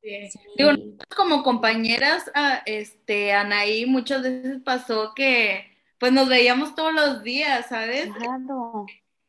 Sí. 0.00 0.30
Digo, 0.56 0.70
como 1.16 1.42
compañeras, 1.42 2.30
ah, 2.34 2.62
este, 2.66 3.32
Anaí, 3.32 3.84
muchas 3.86 4.22
veces 4.22 4.60
pasó 4.64 5.12
que 5.14 5.76
pues 5.98 6.12
nos 6.12 6.28
veíamos 6.28 6.74
todos 6.74 6.92
los 6.94 7.22
días, 7.22 7.66
¿sabes? 7.68 8.08
Claro. 8.12 8.86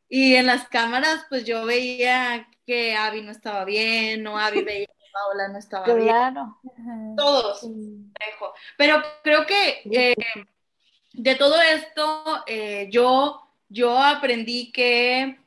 Y 0.07 0.35
en 0.35 0.45
las 0.45 0.67
cámaras, 0.67 1.25
pues 1.29 1.45
yo 1.45 1.65
veía 1.65 2.47
que 2.65 2.95
Abby 2.95 3.23
no 3.23 3.31
estaba 3.31 3.65
bien, 3.65 4.25
o 4.27 4.37
Abby 4.37 4.63
veía 4.63 4.85
que 4.85 5.11
Paola 5.11 5.47
no 5.47 5.57
estaba 5.57 5.85
bien. 5.93 6.07
Claro. 6.07 6.59
Todos. 7.17 7.67
Pero 8.77 9.01
creo 9.23 9.45
que 9.47 9.81
eh, 9.85 10.15
de 11.21 11.35
todo 11.35 11.61
esto, 11.61 12.43
eh, 12.47 12.87
yo, 12.91 13.41
yo 13.67 13.97
aprendí 13.97 14.71
que 14.71 15.37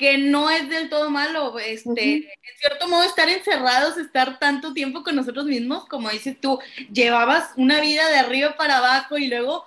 que 0.00 0.16
no 0.16 0.48
es 0.48 0.66
del 0.70 0.88
todo 0.88 1.10
malo, 1.10 1.58
este, 1.58 2.14
en 2.14 2.24
cierto 2.58 2.88
modo 2.88 3.02
estar 3.02 3.28
encerrados, 3.28 3.98
estar 3.98 4.38
tanto 4.38 4.72
tiempo 4.72 5.02
con 5.02 5.14
nosotros 5.14 5.44
mismos, 5.44 5.84
como 5.88 6.08
dices 6.08 6.40
tú, 6.40 6.58
llevabas 6.90 7.50
una 7.56 7.82
vida 7.82 8.08
de 8.08 8.16
arriba 8.16 8.56
para 8.56 8.78
abajo 8.78 9.18
y 9.18 9.28
luego 9.28 9.66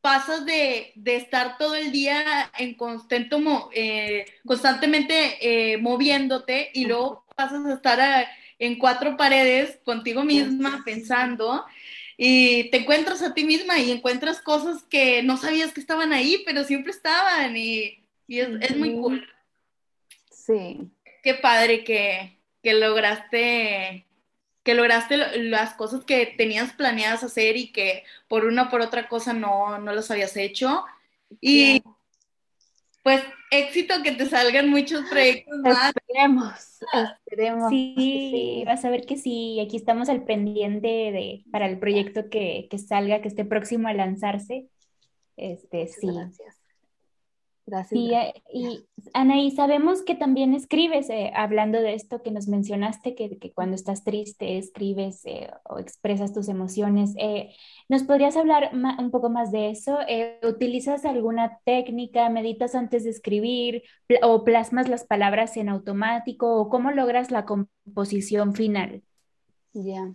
pasas 0.00 0.44
de, 0.44 0.90
de 0.96 1.14
estar 1.14 1.58
todo 1.58 1.76
el 1.76 1.92
día 1.92 2.50
en 2.58 2.74
constante, 2.74 3.36
eh, 3.72 4.26
constantemente 4.44 5.38
eh, 5.40 5.76
moviéndote 5.76 6.72
y 6.74 6.86
luego 6.86 7.24
pasas 7.36 7.64
a 7.64 7.74
estar 7.74 8.28
en 8.58 8.80
cuatro 8.80 9.16
paredes 9.16 9.78
contigo 9.84 10.24
misma 10.24 10.82
pensando 10.84 11.64
y 12.20 12.68
te 12.70 12.78
encuentras 12.78 13.22
a 13.22 13.32
ti 13.32 13.44
misma 13.44 13.78
y 13.78 13.92
encuentras 13.92 14.40
cosas 14.40 14.82
que 14.90 15.22
no 15.22 15.36
sabías 15.36 15.72
que 15.72 15.80
estaban 15.80 16.12
ahí, 16.12 16.42
pero 16.44 16.64
siempre 16.64 16.90
estaban 16.90 17.56
y, 17.56 18.04
y 18.26 18.40
es, 18.40 18.48
es 18.60 18.76
muy 18.76 18.94
cool. 18.96 19.26
Sí. 20.28 20.90
Qué 21.22 21.34
padre 21.34 21.84
que, 21.84 22.36
que 22.60 22.74
lograste 22.74 24.04
que 24.64 24.74
lograste 24.74 25.16
las 25.38 25.74
cosas 25.74 26.04
que 26.04 26.26
tenías 26.26 26.74
planeadas 26.74 27.22
hacer 27.22 27.56
y 27.56 27.72
que 27.72 28.04
por 28.26 28.44
una 28.44 28.64
o 28.64 28.68
por 28.68 28.82
otra 28.82 29.08
cosa 29.08 29.32
no, 29.32 29.78
no 29.78 29.94
los 29.94 30.10
habías 30.10 30.36
hecho. 30.36 30.84
Y 31.40 31.82
pues 33.02 33.22
éxito 33.50 33.94
que 34.02 34.12
te 34.12 34.26
salgan 34.26 34.68
muchos 34.68 35.08
proyectos 35.08 35.58
más. 35.58 35.94
Esperemos, 35.96 36.78
esperemos. 37.20 37.70
Sí, 37.70 37.94
sí, 37.96 38.62
vas 38.66 38.84
a 38.84 38.90
ver 38.90 39.06
que 39.06 39.16
sí, 39.16 39.60
aquí 39.60 39.76
estamos 39.76 40.08
al 40.08 40.24
pendiente 40.24 40.88
de, 40.88 41.44
para 41.50 41.66
el 41.66 41.78
proyecto 41.78 42.28
que, 42.28 42.68
que 42.70 42.78
salga, 42.78 43.20
que 43.20 43.28
esté 43.28 43.44
próximo 43.44 43.88
a 43.88 43.94
lanzarse. 43.94 44.68
Este, 45.36 45.86
sí. 45.86 46.08
Gracias. 46.08 46.57
Gracias. 47.68 48.00
Y, 48.00 48.14
eh, 48.14 48.32
y 48.50 48.86
Anaí, 49.12 49.50
sabemos 49.50 50.00
que 50.00 50.14
también 50.14 50.54
escribes, 50.54 51.10
eh, 51.10 51.30
hablando 51.34 51.78
de 51.78 51.92
esto 51.92 52.22
que 52.22 52.30
nos 52.30 52.48
mencionaste, 52.48 53.14
que, 53.14 53.38
que 53.38 53.52
cuando 53.52 53.74
estás 53.74 54.04
triste 54.04 54.56
escribes 54.56 55.20
eh, 55.26 55.50
o 55.64 55.78
expresas 55.78 56.32
tus 56.32 56.48
emociones. 56.48 57.14
¿Nos 57.90 58.04
podrías 58.04 58.36
hablar 58.38 58.70
un 58.72 59.10
poco 59.10 59.28
más 59.28 59.52
de 59.52 59.70
eso? 59.70 59.98
¿Utilizas 60.42 61.04
alguna 61.04 61.58
técnica, 61.64 62.30
meditas 62.30 62.74
antes 62.74 63.04
de 63.04 63.10
escribir 63.10 63.82
pl 64.06 64.20
o 64.22 64.44
plasmas 64.44 64.88
las 64.88 65.04
palabras 65.04 65.56
en 65.58 65.68
automático 65.68 66.56
o 66.56 66.70
cómo 66.70 66.90
logras 66.90 67.30
la 67.30 67.44
composición 67.44 68.54
final? 68.54 69.02
Ya. 69.74 70.14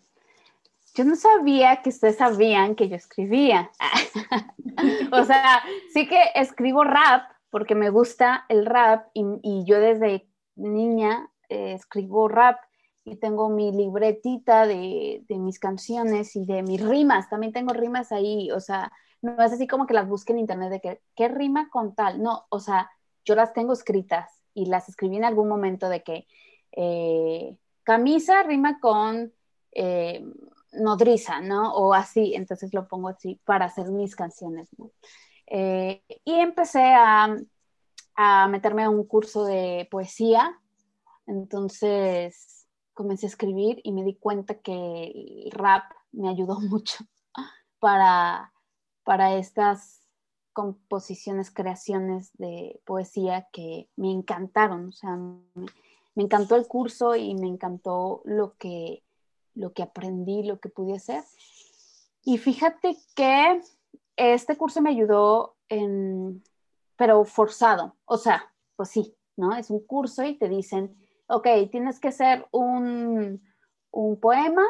Yo 0.96 1.06
no 1.06 1.16
sabía 1.16 1.82
que 1.82 1.90
ustedes 1.90 2.18
sabían 2.18 2.76
que 2.76 2.90
yo 2.90 2.96
escribía. 2.96 3.72
o 5.12 5.24
sea, 5.24 5.64
sí 5.92 6.08
que 6.08 6.20
escribo 6.36 6.84
rap, 6.84 7.34
porque 7.54 7.76
me 7.76 7.92
gusta 7.92 8.46
el 8.50 8.66
rap 8.66 9.10
y, 9.14 9.64
yo 9.64 9.80
desde 9.80 10.28
niña 10.56 11.30
eh, 11.50 11.74
escribo 11.74 12.28
rap 12.28 12.58
y 13.06 13.18
tengo 13.18 13.48
mi 13.48 13.72
libretita 13.72 14.66
de, 14.66 15.24
mis 15.30 15.60
canciones 15.60 16.36
y 16.36 16.48
de 16.48 16.64
mis 16.64 16.84
rimas, 16.84 17.30
también 17.30 17.54
tengo 17.54 17.72
rimas 17.72 18.12
ahí, 18.12 18.50
o 18.50 18.60
sea, 18.60 18.92
no 19.22 19.40
es 19.44 19.54
así 19.54 19.68
como 19.68 19.86
que 19.86 19.94
las 19.94 20.08
busque 20.08 20.34
en 20.34 20.40
internet 20.40 20.72
de 20.72 20.82
que, 20.82 21.02
¿qué 21.16 21.28
rima 21.28 21.70
con 21.70 21.94
tal? 21.94 22.24
No, 22.24 22.48
o 22.50 22.60
sea, 22.60 22.90
yo 23.24 23.36
las 23.36 23.54
tengo 23.54 23.74
escritas 23.74 24.32
y 24.56 24.66
las 24.66 24.90
escribí 24.90 25.18
en 25.18 25.26
algún 25.26 25.48
momento 25.48 25.90
de 25.90 26.02
que 26.02 26.26
eh, 26.72 27.56
camisa 27.84 28.42
rima 28.42 28.80
con 28.80 29.32
eh, 29.74 30.26
nodriza, 30.72 31.40
¿no? 31.40 31.72
O 31.76 31.94
así, 31.94 32.34
entonces 32.34 32.74
lo 32.74 32.88
pongo 32.88 33.10
así 33.10 33.40
para 33.46 33.66
hacer 33.66 33.92
mis 33.92 34.16
canciones, 34.16 34.70
¿no? 34.80 34.90
Eh, 35.48 36.04
y 36.24 36.34
empecé 36.34 36.94
a, 36.94 37.36
a, 38.16 38.48
meterme 38.48 38.84
a 38.84 38.90
un 38.90 39.06
curso 39.06 39.46
de 39.46 39.88
poesía. 39.92 40.60
Entonces 41.28 42.68
comencé 42.94 43.26
a 43.26 43.30
escribir 43.30 43.82
y 43.84 43.92
me 43.92 44.04
di 44.04 44.16
cuenta 44.16 44.56
que 44.56 45.44
el 45.46 45.52
rap 45.52 45.84
me 46.12 46.30
ayudó 46.30 46.60
mucho 46.62 47.04
para, 47.80 48.54
para 49.04 49.36
estas 49.36 50.04
composiciones, 50.54 51.52
creaciones 51.52 52.32
de 52.38 52.80
poesía 52.86 53.48
que 53.52 53.90
me 53.96 54.12
encantaron. 54.12 54.90
O 54.90 54.92
sea, 54.92 55.16
me, 55.16 55.68
encantó 56.16 56.56
el 56.56 56.68
curso 56.68 57.16
y 57.16 57.34
me 57.36 57.48
encantó 57.48 58.22
lo 58.24 58.56
que, 58.58 59.04
lo 59.56 59.74
que 59.74 59.84
aprendí, 59.84 60.44
lo 60.44 60.60
que 60.60 60.70
pude 60.70 60.96
hacer. 60.96 61.24
Y 62.24 62.38
fíjate 62.38 62.96
que 63.16 63.62
este 64.16 64.58
curso 64.58 64.82
me 64.82 64.92
ayudó 64.92 65.56
en, 65.70 66.44
pero 66.96 67.24
forzado, 67.26 67.96
o 68.06 68.18
sea, 68.18 68.52
pues 68.76 68.90
sí, 68.90 69.16
¿no? 69.36 69.56
Es 69.56 69.70
un 69.70 69.80
curso 69.86 70.24
y 70.24 70.36
te 70.36 70.50
dicen, 70.50 70.96
ok, 71.28 71.48
tienes 71.72 72.00
que 72.00 72.10
hacer 72.10 72.48
un, 72.52 73.42
un 73.92 74.20
poema 74.20 74.64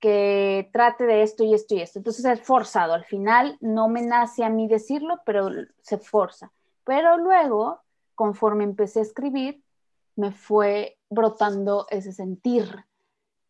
que 0.00 0.70
trate 0.72 1.04
de 1.04 1.22
esto 1.22 1.44
y 1.44 1.54
esto 1.54 1.74
y 1.74 1.80
esto. 1.82 1.98
Entonces 1.98 2.24
es 2.24 2.40
forzado. 2.40 2.94
Al 2.94 3.04
final 3.04 3.58
no 3.60 3.88
me 3.88 4.02
nace 4.02 4.42
a 4.42 4.48
mí 4.48 4.66
decirlo, 4.66 5.20
pero 5.26 5.50
se 5.82 5.98
forza. 5.98 6.52
Pero 6.84 7.18
luego, 7.18 7.80
conforme 8.14 8.64
empecé 8.64 9.00
a 9.00 9.02
escribir, 9.02 9.62
me 10.16 10.32
fue 10.32 10.98
brotando 11.10 11.86
ese 11.90 12.12
sentir 12.12 12.86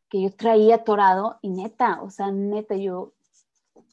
que 0.08 0.22
yo 0.22 0.34
traía 0.34 0.76
atorado 0.76 1.38
y 1.40 1.50
neta, 1.50 2.02
o 2.02 2.10
sea, 2.10 2.32
neta, 2.32 2.74
yo 2.74 3.12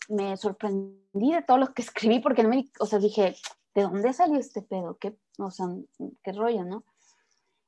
me 0.07 0.37
sorprendí 0.37 1.33
de 1.33 1.43
todo 1.43 1.57
lo 1.57 1.73
que 1.73 1.81
escribí 1.83 2.19
porque 2.19 2.43
no 2.43 2.49
me, 2.49 2.69
o 2.79 2.85
sea, 2.85 2.99
dije, 2.99 3.35
¿de 3.75 3.81
dónde 3.81 4.13
salió 4.13 4.39
este 4.39 4.61
pedo? 4.61 4.97
¿Qué, 4.97 5.17
o 5.37 5.51
sea, 5.51 5.67
qué 6.23 6.31
rollo, 6.31 6.63
no? 6.63 6.83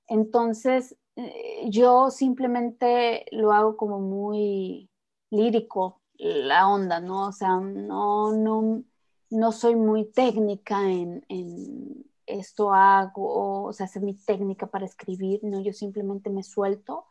Entonces, 0.08 0.96
eh, 1.16 1.70
yo 1.70 2.10
simplemente 2.10 3.26
lo 3.32 3.52
hago 3.52 3.78
como 3.78 4.00
muy 4.00 4.90
lírico, 5.30 6.02
la 6.18 6.68
onda, 6.68 7.00
¿no? 7.00 7.28
O 7.28 7.32
sea, 7.32 7.60
no, 7.60 8.32
no, 8.34 8.84
no 9.30 9.52
soy 9.52 9.76
muy 9.76 10.06
técnica 10.06 10.90
en, 10.90 11.24
en 11.30 12.06
esto 12.26 12.74
hago, 12.74 13.64
o 13.66 13.74
sea, 13.74 13.86
hacer 13.86 14.02
mi 14.02 14.14
técnica 14.14 14.68
para 14.68 14.86
escribir, 14.86 15.40
no, 15.44 15.62
yo 15.62 15.74
simplemente 15.74 16.30
me 16.30 16.44
suelto 16.44 17.06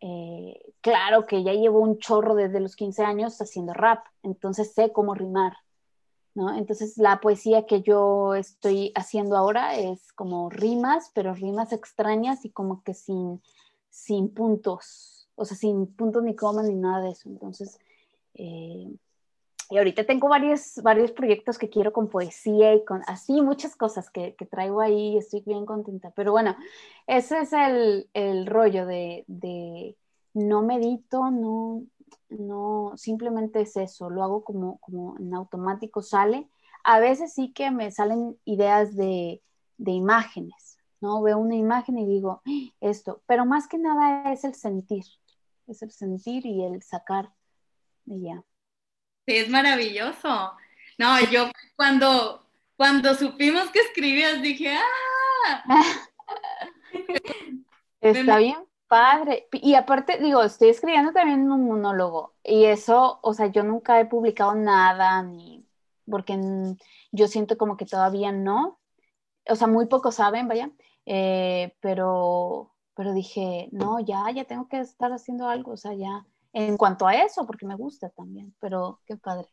eh, 0.00 0.72
claro 0.80 1.26
que 1.26 1.42
ya 1.42 1.52
llevo 1.52 1.80
un 1.80 1.98
chorro 1.98 2.34
desde 2.34 2.60
los 2.60 2.76
15 2.76 3.04
años 3.04 3.40
haciendo 3.40 3.74
rap, 3.74 4.04
entonces 4.22 4.72
sé 4.72 4.92
cómo 4.92 5.14
rimar, 5.14 5.54
¿no? 6.34 6.56
Entonces 6.56 6.96
la 6.96 7.20
poesía 7.20 7.66
que 7.66 7.82
yo 7.82 8.34
estoy 8.34 8.92
haciendo 8.94 9.36
ahora 9.36 9.76
es 9.76 10.12
como 10.12 10.48
rimas, 10.48 11.10
pero 11.14 11.34
rimas 11.34 11.72
extrañas 11.72 12.44
y 12.44 12.50
como 12.50 12.82
que 12.82 12.94
sin, 12.94 13.42
sin 13.90 14.32
puntos, 14.32 15.28
o 15.34 15.44
sea, 15.44 15.56
sin 15.56 15.86
puntos 15.86 16.22
ni 16.22 16.34
comas 16.34 16.66
ni 16.66 16.74
nada 16.74 17.02
de 17.02 17.10
eso. 17.10 17.28
Entonces, 17.28 17.78
eh, 18.34 18.90
y 19.70 19.78
ahorita 19.78 20.04
tengo 20.04 20.28
varios, 20.28 20.80
varios 20.82 21.12
proyectos 21.12 21.56
que 21.56 21.70
quiero 21.70 21.92
con 21.92 22.08
poesía 22.08 22.74
y 22.74 22.84
con 22.84 23.02
así 23.06 23.40
muchas 23.40 23.76
cosas 23.76 24.10
que, 24.10 24.34
que 24.34 24.44
traigo 24.44 24.80
ahí 24.80 25.14
y 25.14 25.18
estoy 25.18 25.42
bien 25.46 25.64
contenta. 25.64 26.10
Pero 26.10 26.32
bueno, 26.32 26.56
ese 27.06 27.40
es 27.40 27.52
el, 27.52 28.10
el 28.12 28.46
rollo 28.46 28.84
de, 28.84 29.24
de, 29.28 29.96
no 30.34 30.62
medito, 30.62 31.30
no, 31.30 31.84
no, 32.30 32.92
simplemente 32.96 33.60
es 33.60 33.76
eso, 33.76 34.10
lo 34.10 34.24
hago 34.24 34.42
como, 34.42 34.78
como 34.78 35.16
en 35.18 35.32
automático 35.34 36.02
sale. 36.02 36.48
A 36.82 36.98
veces 36.98 37.32
sí 37.34 37.52
que 37.52 37.70
me 37.70 37.92
salen 37.92 38.36
ideas 38.44 38.96
de, 38.96 39.40
de 39.78 39.92
imágenes, 39.92 40.78
¿no? 41.00 41.22
Veo 41.22 41.38
una 41.38 41.54
imagen 41.54 41.96
y 41.98 42.06
digo, 42.06 42.42
¡Ah! 42.44 42.50
esto, 42.80 43.22
pero 43.26 43.46
más 43.46 43.68
que 43.68 43.78
nada 43.78 44.32
es 44.32 44.42
el 44.42 44.54
sentir, 44.54 45.04
es 45.68 45.82
el 45.82 45.92
sentir 45.92 46.44
y 46.44 46.64
el 46.64 46.82
sacar 46.82 47.30
y 48.06 48.22
ya. 48.22 48.44
Sí, 49.30 49.36
es 49.36 49.48
maravilloso. 49.48 50.56
No, 50.98 51.20
yo 51.30 51.52
cuando, 51.76 52.44
cuando 52.76 53.14
supimos 53.14 53.70
que 53.70 53.78
escribías 53.78 54.42
dije, 54.42 54.74
¡ah! 54.76 55.64
Está 58.00 58.38
bien 58.38 58.66
padre. 58.88 59.46
Y 59.52 59.76
aparte, 59.76 60.18
digo, 60.18 60.42
estoy 60.42 60.70
escribiendo 60.70 61.12
también 61.12 61.48
un 61.48 61.64
monólogo. 61.64 62.34
Y 62.42 62.64
eso, 62.64 63.20
o 63.22 63.32
sea, 63.32 63.46
yo 63.46 63.62
nunca 63.62 64.00
he 64.00 64.06
publicado 64.06 64.56
nada, 64.56 65.22
ni 65.22 65.64
porque 66.10 66.36
yo 67.12 67.28
siento 67.28 67.56
como 67.56 67.76
que 67.76 67.86
todavía 67.86 68.32
no. 68.32 68.80
O 69.48 69.54
sea, 69.54 69.68
muy 69.68 69.86
pocos 69.86 70.16
saben, 70.16 70.48
vaya. 70.48 70.72
Eh, 71.06 71.76
pero, 71.78 72.74
pero 72.94 73.12
dije, 73.12 73.68
no, 73.70 74.00
ya, 74.00 74.28
ya 74.34 74.44
tengo 74.44 74.66
que 74.66 74.80
estar 74.80 75.12
haciendo 75.12 75.48
algo. 75.48 75.70
O 75.70 75.76
sea, 75.76 75.94
ya 75.94 76.26
en 76.52 76.76
cuanto 76.76 77.06
a 77.06 77.14
eso, 77.14 77.46
porque 77.46 77.66
me 77.66 77.76
gusta 77.76 78.10
también, 78.10 78.54
pero 78.60 79.00
qué 79.06 79.16
padre. 79.16 79.48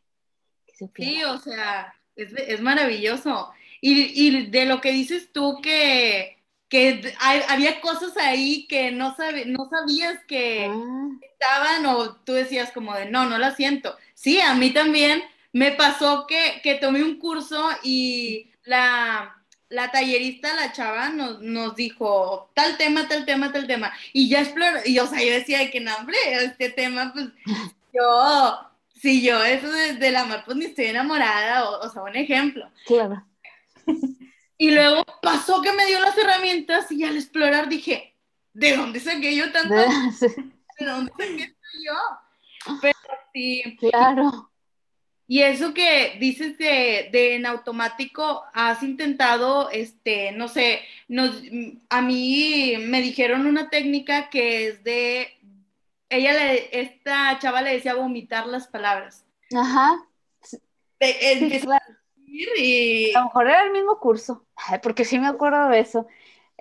sí, 0.94 1.22
o 1.24 1.38
sea, 1.38 1.94
es, 2.16 2.32
es 2.32 2.60
maravilloso. 2.60 3.50
Y, 3.80 4.26
y, 4.26 4.46
de 4.46 4.64
lo 4.64 4.80
que 4.80 4.90
dices 4.92 5.32
tú, 5.32 5.60
que, 5.62 6.42
que 6.68 7.14
hay, 7.20 7.40
había 7.48 7.80
cosas 7.80 8.16
ahí 8.16 8.66
que 8.66 8.90
no, 8.90 9.14
sabe, 9.16 9.46
no 9.46 9.68
sabías 9.68 10.18
que 10.26 10.66
ah. 10.68 11.08
estaban 11.22 11.86
o 11.86 12.16
tú 12.16 12.32
decías 12.32 12.72
como 12.72 12.94
de, 12.94 13.06
no, 13.06 13.26
no 13.26 13.38
la 13.38 13.54
siento. 13.54 13.96
Sí, 14.14 14.40
a 14.40 14.54
mí 14.54 14.70
también 14.72 15.22
me 15.52 15.72
pasó 15.72 16.26
que, 16.26 16.60
que 16.62 16.74
tomé 16.74 17.02
un 17.02 17.18
curso 17.18 17.68
y 17.82 18.50
la, 18.64 19.37
la 19.68 19.90
tallerista, 19.90 20.54
la 20.54 20.72
chava, 20.72 21.10
nos, 21.10 21.40
nos 21.40 21.76
dijo 21.76 22.50
tal 22.54 22.76
tema, 22.76 23.06
tal 23.08 23.24
tema, 23.24 23.52
tal 23.52 23.66
tema. 23.66 23.92
Y 24.12 24.28
ya 24.28 24.40
exploró, 24.40 24.80
y 24.84 24.98
o 24.98 25.06
sea, 25.06 25.22
yo 25.22 25.32
decía 25.32 25.70
que 25.70 25.80
no, 25.80 25.94
hombre, 25.96 26.16
este 26.42 26.70
tema, 26.70 27.12
pues 27.12 27.26
yo, 27.92 28.58
si 28.94 29.22
yo 29.22 29.44
eso 29.44 29.70
de, 29.70 30.10
la 30.10 30.24
mar, 30.24 30.42
pues 30.44 30.56
ni 30.56 30.66
estoy 30.66 30.86
enamorada, 30.86 31.68
o, 31.68 31.86
o, 31.86 31.90
sea, 31.90 32.02
un 32.02 32.16
ejemplo. 32.16 32.70
Claro. 32.86 33.24
Y 34.60 34.72
luego 34.72 35.04
pasó 35.22 35.62
que 35.62 35.72
me 35.72 35.86
dio 35.86 36.00
las 36.00 36.18
herramientas 36.18 36.90
y 36.90 37.04
al 37.04 37.16
explorar 37.16 37.68
dije, 37.68 38.16
¿de 38.52 38.76
dónde 38.76 38.98
saqué 38.98 39.36
yo 39.36 39.52
tanto? 39.52 39.72
¿De 40.78 40.84
dónde 40.84 41.12
saqué 41.12 41.54
yo? 41.86 42.74
Pero 42.82 42.98
sí. 43.32 43.76
Claro. 43.78 44.47
Y 45.30 45.42
eso 45.42 45.74
que 45.74 46.16
dices 46.18 46.56
de, 46.56 47.10
de, 47.12 47.34
en 47.34 47.44
automático, 47.44 48.44
has 48.54 48.82
intentado, 48.82 49.68
este, 49.70 50.32
no 50.32 50.48
sé, 50.48 50.80
nos, 51.06 51.42
a 51.90 52.00
mí 52.00 52.74
me 52.80 53.02
dijeron 53.02 53.46
una 53.46 53.68
técnica 53.68 54.30
que 54.30 54.68
es 54.68 54.82
de, 54.84 55.38
ella, 56.08 56.32
le, 56.32 56.80
esta 56.80 57.38
chava 57.38 57.60
le 57.60 57.74
decía 57.74 57.94
vomitar 57.94 58.46
las 58.46 58.68
palabras. 58.68 59.26
Ajá. 59.54 60.02
De, 60.98 61.60
y... 62.56 63.14
A 63.14 63.20
lo 63.20 63.26
mejor 63.26 63.48
era 63.48 63.64
el 63.64 63.72
mismo 63.72 64.00
curso, 64.00 64.46
porque 64.82 65.04
sí 65.04 65.18
me 65.18 65.28
acuerdo 65.28 65.68
de 65.68 65.80
eso. 65.80 66.06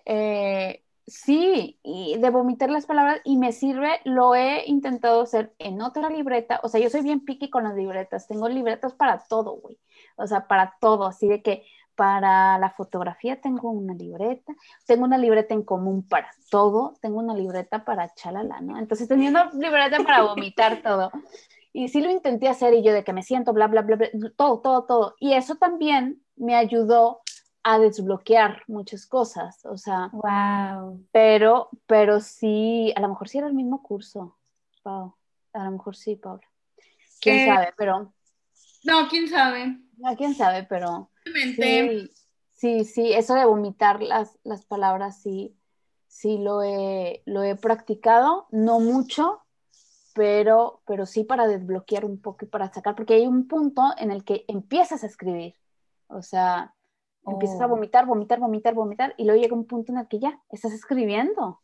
Eh, 0.05 0.83
Sí, 1.07 1.79
y 1.83 2.17
de 2.17 2.29
vomitar 2.29 2.69
las 2.69 2.85
palabras 2.85 3.21
y 3.23 3.37
me 3.37 3.53
sirve, 3.53 4.01
lo 4.03 4.35
he 4.35 4.67
intentado 4.67 5.21
hacer 5.21 5.53
en 5.57 5.81
otra 5.81 6.09
libreta, 6.09 6.59
o 6.63 6.67
sea, 6.67 6.81
yo 6.81 6.89
soy 6.89 7.01
bien 7.01 7.23
piqui 7.23 7.49
con 7.49 7.63
las 7.63 7.75
libretas, 7.75 8.27
tengo 8.27 8.49
libretas 8.49 8.93
para 8.93 9.19
todo, 9.19 9.53
güey, 9.53 9.79
o 10.17 10.27
sea, 10.27 10.47
para 10.47 10.75
todo, 10.81 11.05
así 11.05 11.29
de 11.29 11.41
que 11.41 11.63
para 11.95 12.59
la 12.59 12.71
fotografía 12.71 13.39
tengo 13.39 13.71
una 13.71 13.93
libreta, 13.93 14.53
tengo 14.85 15.05
una 15.05 15.17
libreta 15.17 15.53
en 15.53 15.63
común 15.63 16.05
para 16.05 16.29
todo, 16.51 16.93
tengo 17.01 17.19
una 17.19 17.33
libreta 17.33 17.85
para 17.85 18.13
chalala, 18.13 18.59
¿no? 18.59 18.77
Entonces 18.77 19.07
tenía 19.07 19.29
una 19.29 19.49
libreta 19.51 20.03
para 20.03 20.23
vomitar 20.23 20.81
todo. 20.83 21.09
Y 21.71 21.87
sí 21.87 22.01
lo 22.01 22.11
intenté 22.11 22.49
hacer 22.49 22.73
y 22.73 22.83
yo 22.83 22.93
de 22.93 23.03
que 23.03 23.13
me 23.13 23.23
siento, 23.23 23.53
bla, 23.53 23.67
bla, 23.67 23.81
bla, 23.81 23.95
bla, 23.95 24.09
todo, 24.35 24.59
todo, 24.59 24.83
todo. 24.83 25.15
Y 25.19 25.33
eso 25.33 25.55
también 25.55 26.21
me 26.35 26.55
ayudó 26.55 27.21
a 27.69 27.79
desbloquear 27.79 28.63
muchas 28.67 29.05
cosas, 29.05 29.65
o 29.65 29.77
sea, 29.77 30.09
wow. 30.13 31.05
pero, 31.11 31.69
pero 31.85 32.21
sí, 32.21 32.93
a 32.95 33.01
lo 33.01 33.09
mejor 33.09 33.27
sí 33.27 33.39
era 33.39 33.47
el 33.47 33.53
mismo 33.53 33.83
curso, 33.83 34.37
Pau, 34.83 35.17
a 35.51 35.65
lo 35.65 35.71
mejor 35.71 35.97
sí, 35.97 36.15
Paula. 36.15 36.47
¿Quién 37.19 37.39
eh, 37.39 37.45
sabe? 37.45 37.73
Pero... 37.75 38.13
No, 38.85 39.09
quién 39.09 39.27
sabe. 39.27 39.81
No, 39.97 40.15
quién 40.15 40.33
sabe, 40.33 40.63
pero... 40.63 41.11
Sí, 41.25 42.09
sí, 42.53 42.85
sí, 42.85 43.13
eso 43.13 43.33
de 43.33 43.43
vomitar 43.43 44.01
las, 44.01 44.39
las 44.45 44.63
palabras, 44.63 45.21
sí, 45.21 45.53
sí 46.07 46.37
lo 46.37 46.63
he, 46.63 47.21
lo 47.25 47.43
he 47.43 47.57
practicado, 47.57 48.47
no 48.49 48.79
mucho, 48.79 49.41
pero, 50.13 50.83
pero 50.87 51.05
sí 51.05 51.25
para 51.25 51.47
desbloquear 51.47 52.05
un 52.05 52.21
poco 52.21 52.45
y 52.45 52.47
para 52.47 52.71
sacar, 52.71 52.95
porque 52.95 53.15
hay 53.15 53.27
un 53.27 53.45
punto 53.45 53.93
en 53.97 54.11
el 54.11 54.23
que 54.23 54.45
empiezas 54.47 55.03
a 55.03 55.07
escribir, 55.07 55.55
o 56.07 56.21
sea, 56.21 56.73
Empiezas 57.27 57.61
a 57.61 57.65
oh. 57.65 57.69
vomitar, 57.69 58.05
vomitar, 58.05 58.39
vomitar, 58.39 58.73
vomitar, 58.73 59.13
y 59.17 59.25
luego 59.25 59.41
llega 59.41 59.55
un 59.55 59.65
punto 59.65 59.91
en 59.91 59.99
el 59.99 60.07
que 60.07 60.19
ya 60.19 60.39
estás 60.49 60.73
escribiendo. 60.73 61.61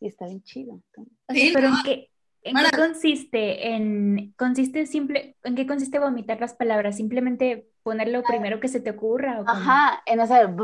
Y 0.00 0.08
está 0.08 0.26
bien 0.26 0.42
chido. 0.42 0.80
Sí, 1.28 1.50
pero 1.52 1.68
¿en 1.68 1.74
qué, 1.84 2.10
en 2.42 2.56
qué 2.56 2.76
consiste? 2.76 3.74
En, 3.74 4.32
consiste 4.36 4.86
simple, 4.86 5.36
¿En 5.42 5.54
qué 5.54 5.66
consiste 5.66 5.98
vomitar 5.98 6.40
las 6.40 6.54
palabras? 6.54 6.96
¿Simplemente 6.96 7.68
poner 7.82 8.08
lo 8.08 8.22
primero 8.22 8.60
que 8.60 8.68
se 8.68 8.80
te 8.80 8.90
ocurra? 8.90 9.42
Ajá, 9.46 10.02
en 10.06 10.20
hacer... 10.20 10.50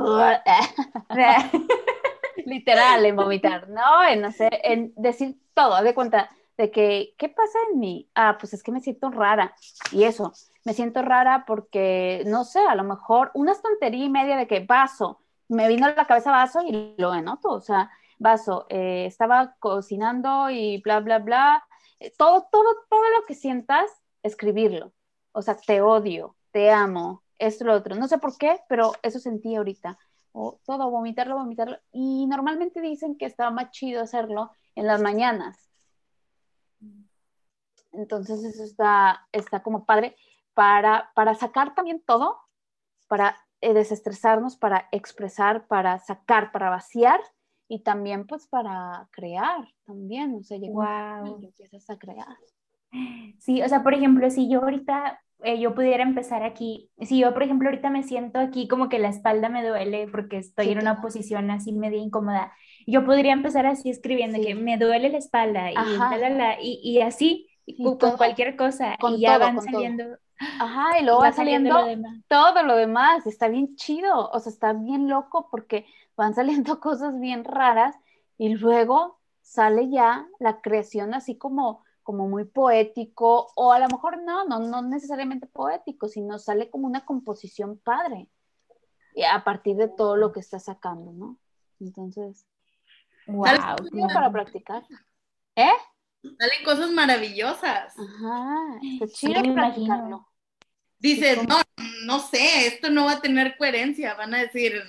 Literal, 2.46 3.04
en 3.04 3.16
vomitar, 3.16 3.68
¿no? 3.68 4.04
En 4.06 4.24
hacer, 4.24 4.60
en 4.64 4.92
decir 4.96 5.38
todo, 5.54 5.82
de 5.82 5.94
cuenta 5.94 6.30
de 6.56 6.70
que, 6.70 7.14
¿qué 7.18 7.28
pasa 7.28 7.58
en 7.72 7.80
mí? 7.80 8.08
Ah, 8.14 8.36
pues 8.38 8.54
es 8.54 8.62
que 8.62 8.72
me 8.72 8.80
siento 8.80 9.10
rara. 9.10 9.54
Y 9.92 10.04
eso, 10.04 10.32
me 10.64 10.74
siento 10.74 11.02
rara 11.02 11.44
porque, 11.46 12.24
no 12.26 12.44
sé, 12.44 12.60
a 12.60 12.74
lo 12.74 12.84
mejor 12.84 13.30
una 13.34 13.54
tontería 13.54 14.04
y 14.04 14.10
media 14.10 14.36
de 14.36 14.46
que 14.46 14.60
vaso, 14.60 15.20
me 15.48 15.68
vino 15.68 15.86
a 15.86 15.94
la 15.94 16.06
cabeza 16.06 16.30
vaso 16.30 16.60
y 16.66 16.94
lo 16.98 17.10
anoto, 17.12 17.50
o 17.50 17.60
sea, 17.60 17.90
vaso, 18.18 18.66
eh, 18.70 19.04
estaba 19.06 19.56
cocinando 19.58 20.50
y 20.50 20.80
bla, 20.82 21.00
bla, 21.00 21.18
bla. 21.18 21.64
Eh, 22.00 22.12
todo, 22.16 22.48
todo, 22.50 22.64
todo 22.88 23.02
lo 23.18 23.26
que 23.26 23.34
sientas, 23.34 23.90
escribirlo. 24.22 24.92
O 25.32 25.42
sea, 25.42 25.56
te 25.56 25.82
odio, 25.82 26.36
te 26.50 26.70
amo, 26.70 27.22
esto, 27.38 27.64
lo 27.64 27.74
otro. 27.74 27.94
No 27.96 28.08
sé 28.08 28.18
por 28.18 28.38
qué, 28.38 28.60
pero 28.68 28.92
eso 29.02 29.18
sentí 29.18 29.54
ahorita. 29.56 29.98
O 30.32 30.60
todo, 30.64 30.90
vomitarlo, 30.90 31.36
vomitarlo. 31.36 31.78
Y 31.92 32.26
normalmente 32.26 32.80
dicen 32.80 33.16
que 33.18 33.26
estaba 33.26 33.50
más 33.50 33.70
chido 33.70 34.02
hacerlo 34.02 34.50
en 34.74 34.86
las 34.86 35.02
mañanas 35.02 35.64
entonces 37.94 38.44
eso 38.44 38.64
está, 38.64 39.26
está 39.32 39.62
como 39.62 39.84
padre 39.84 40.16
para, 40.55 41.11
para 41.14 41.34
sacar 41.34 41.74
también 41.74 42.02
todo, 42.05 42.38
para 43.09 43.36
eh, 43.61 43.74
desestresarnos, 43.74 44.57
para 44.57 44.88
expresar, 44.92 45.66
para 45.66 45.98
sacar, 45.98 46.52
para 46.52 46.70
vaciar 46.70 47.20
y 47.68 47.82
también 47.82 48.26
pues 48.26 48.46
para 48.46 49.09
crear 49.11 49.66
también, 49.86 50.34
o 50.34 50.42
sea, 50.42 50.59
wow. 50.59 51.40
y 51.40 51.46
empiezas 51.46 51.88
a 51.90 51.98
crear. 51.98 52.36
Sí, 53.38 53.62
o 53.62 53.68
sea, 53.68 53.82
por 53.82 53.94
ejemplo, 53.94 54.30
si 54.30 54.48
yo 54.48 54.61
ahorita 54.61 55.20
eh, 55.42 55.59
yo 55.59 55.74
pudiera 55.74 56.02
empezar 56.02 56.42
aquí, 56.42 56.90
si 57.00 57.18
yo 57.18 57.32
por 57.34 57.42
ejemplo 57.42 57.68
ahorita 57.68 57.90
me 57.90 58.02
siento 58.02 58.38
aquí 58.38 58.68
como 58.68 58.88
que 58.88 58.98
la 58.98 59.09
espalda 59.09 59.48
me 59.48 59.66
duele 59.66 60.09
porque 60.09 60.38
estoy 60.38 60.70
en 60.70 60.78
una 60.78 61.02
posición 61.02 61.50
así 61.50 61.72
media 61.72 61.98
incómoda, 61.98 62.52
yo 62.86 63.05
podría 63.05 63.32
empezar 63.32 63.66
así 63.66 63.90
escribiendo 63.90 64.40
que 64.40 64.55
me 64.55 64.78
duele 64.78 65.11
la 65.11 65.18
espalda 65.18 65.70
y, 65.70 65.74
y, 66.62 66.80
y 66.92 67.00
así 67.00 67.48
con 67.98 68.16
cualquier 68.16 68.57
cosa 68.57 68.96
y 69.11 69.20
ya 69.20 69.38
van 69.38 69.61
saliendo. 69.61 70.05
Ajá, 70.39 70.99
y 70.99 71.05
luego 71.05 71.20
va 71.20 71.32
saliendo, 71.32 71.74
todo 72.28 72.62
lo 72.62 72.76
demás, 72.76 73.26
está 73.26 73.49
bien 73.49 73.76
chido, 73.76 74.30
o 74.30 74.41
sea, 74.41 74.51
está 74.51 74.72
bien 74.72 75.09
loco 75.09 75.49
porque 75.51 75.87
van 76.16 76.35
saliendo 76.35 76.80
cosas 76.80 77.18
bien 77.20 77.45
raras 77.45 77.97
y 78.37 78.55
luego 78.55 79.18
sale 79.43 79.91
ya 79.91 80.26
la 80.41 80.61
creación 80.61 81.14
así 81.14 81.37
como, 81.37 81.85
como 82.03 82.28
muy 82.28 82.45
poético, 82.45 83.49
o 83.55 83.72
a 83.72 83.78
lo 83.78 83.89
mejor 83.89 84.22
no, 84.22 84.45
no, 84.47 84.59
no 84.59 84.82
necesariamente 84.82 85.47
poético, 85.47 86.09
sino 86.09 86.39
sale 86.39 86.70
como 86.70 86.87
una 86.87 87.05
composición 87.05 87.78
padre 87.78 88.28
a 89.30 89.45
partir 89.45 89.76
de 89.76 89.89
todo 89.89 90.16
lo 90.16 90.32
que 90.32 90.41
está 90.41 90.59
sacando, 90.59 91.12
¿no? 91.12 91.37
Entonces, 91.80 92.47
wow, 93.26 93.45
para 94.12 94.32
practicar. 94.32 94.85
¿Eh? 95.55 95.70
Salen 96.38 96.64
cosas 96.64 96.90
maravillosas. 96.90 97.94
Ajá, 97.98 98.80
está 99.00 99.06
chido 99.08 99.54
practicarlo. 99.54 100.26
dices, 100.98 101.38
no, 101.46 101.56
no 102.06 102.18
sé, 102.18 102.66
esto 102.66 102.90
no 102.90 103.04
va 103.04 103.12
a 103.12 103.20
tener 103.20 103.56
coherencia, 103.56 104.14
van 104.14 104.34
a 104.34 104.42
decir, 104.42 104.82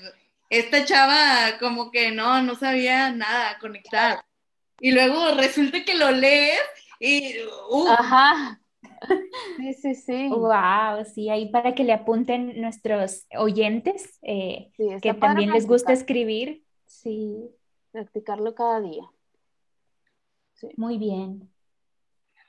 esta 0.49 0.85
chava 0.85 1.57
como 1.59 1.91
que 1.91 2.11
no, 2.11 2.41
no 2.41 2.55
sabía 2.55 3.11
nada 3.11 3.57
conectar. 3.59 4.23
Y 4.79 4.91
luego 4.91 5.31
resulta 5.35 5.83
que 5.83 5.95
lo 5.95 6.11
lees 6.11 6.59
y... 6.99 7.35
Uh, 7.69 7.87
Ajá. 7.89 8.61
Sí, 9.57 9.73
sí, 9.73 9.95
sí. 9.95 10.27
Wow, 10.29 11.05
sí, 11.13 11.29
ahí 11.29 11.49
para 11.49 11.75
que 11.75 11.83
le 11.83 11.93
apunten 11.93 12.59
nuestros 12.61 13.27
oyentes 13.37 14.19
eh, 14.21 14.71
Sí, 14.77 14.87
que 15.01 15.13
también 15.13 15.51
les 15.51 15.67
gusta 15.67 15.93
escribir. 15.93 16.63
Sí, 16.85 17.49
practicarlo 17.91 18.55
cada 18.55 18.81
día. 18.81 19.03
Muy 20.77 20.97
bien. 20.97 21.49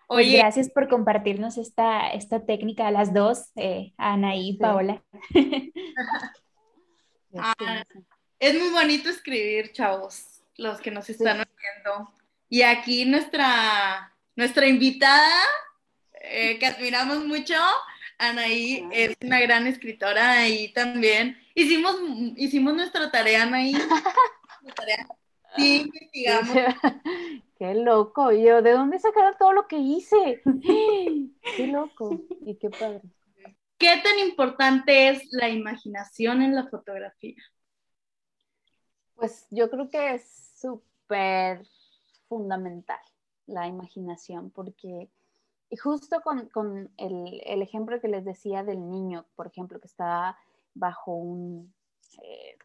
Pues 0.09 0.33
gracias 0.33 0.71
por 0.71 0.89
compartirnos 0.89 1.59
esta, 1.59 2.09
esta 2.11 2.47
técnica 2.47 2.87
a 2.87 2.93
las 2.93 3.13
dos, 3.13 3.51
eh, 3.57 3.93
Ana 3.97 4.37
y 4.37 4.53
Sí. 4.53 4.59
Paola. 4.59 5.03
Ah, 7.39 7.85
es 8.39 8.59
muy 8.59 8.71
bonito 8.71 9.11
escribir, 9.11 9.73
chavos, 9.73 10.43
los 10.57 10.81
que 10.81 10.91
nos 10.91 11.11
están 11.11 11.41
oyendo. 11.41 12.11
Y 12.49 12.63
aquí 12.63 13.05
nuestra, 13.05 14.15
nuestra 14.37 14.67
invitada, 14.67 15.35
eh, 16.23 16.59
que 16.59 16.67
admiramos 16.67 17.27
mucho, 17.27 17.55
Anaí, 18.19 18.89
es 18.93 19.17
una 19.21 19.41
gran 19.41 19.67
escritora 19.67 20.49
y 20.49 20.73
también 20.73 21.39
hicimos, 21.55 21.97
hicimos 22.37 22.75
nuestra 22.75 23.11
tarea, 23.11 23.43
Anaí. 23.43 23.73
Nuestra 24.63 24.75
tarea. 24.75 25.07
Sí, 25.57 25.83
investigamos. 25.87 26.75
Qué 27.59 27.75
loco. 27.75 28.33
Y 28.33 28.45
yo, 28.45 28.63
¿de 28.63 28.73
dónde 28.73 28.99
sacaron 28.99 29.35
todo 29.39 29.53
lo 29.53 29.67
que 29.67 29.79
hice? 29.79 30.43
Qué 31.57 31.67
loco. 31.67 32.21
Y 32.45 32.57
qué 32.57 32.71
padre. 32.71 33.03
¿Qué 33.79 34.01
tan 34.03 34.19
importante 34.19 35.09
es 35.09 35.29
la 35.33 35.49
imaginación 35.51 36.43
en 36.43 36.55
la 36.55 36.67
fotografía? 36.67 37.37
Pues 39.15 39.47
yo 39.51 39.71
creo 39.71 39.91
que 39.91 40.15
es 40.15 40.53
súper 40.59 41.67
fundamental 42.29 43.01
la 43.47 43.67
imaginación, 43.67 44.51
porque 44.51 45.09
justo 45.83 46.21
con, 46.23 46.49
con 46.49 46.91
el, 46.97 47.41
el 47.45 47.63
ejemplo 47.63 48.01
que 48.01 48.09
les 48.09 48.25
decía 48.25 48.65
del 48.65 48.89
niño, 48.91 49.27
por 49.37 49.47
ejemplo, 49.47 49.79
que 49.81 49.87
está 49.89 50.39
bajo 50.75 51.15
un, 51.15 51.75
eh, 52.23 52.59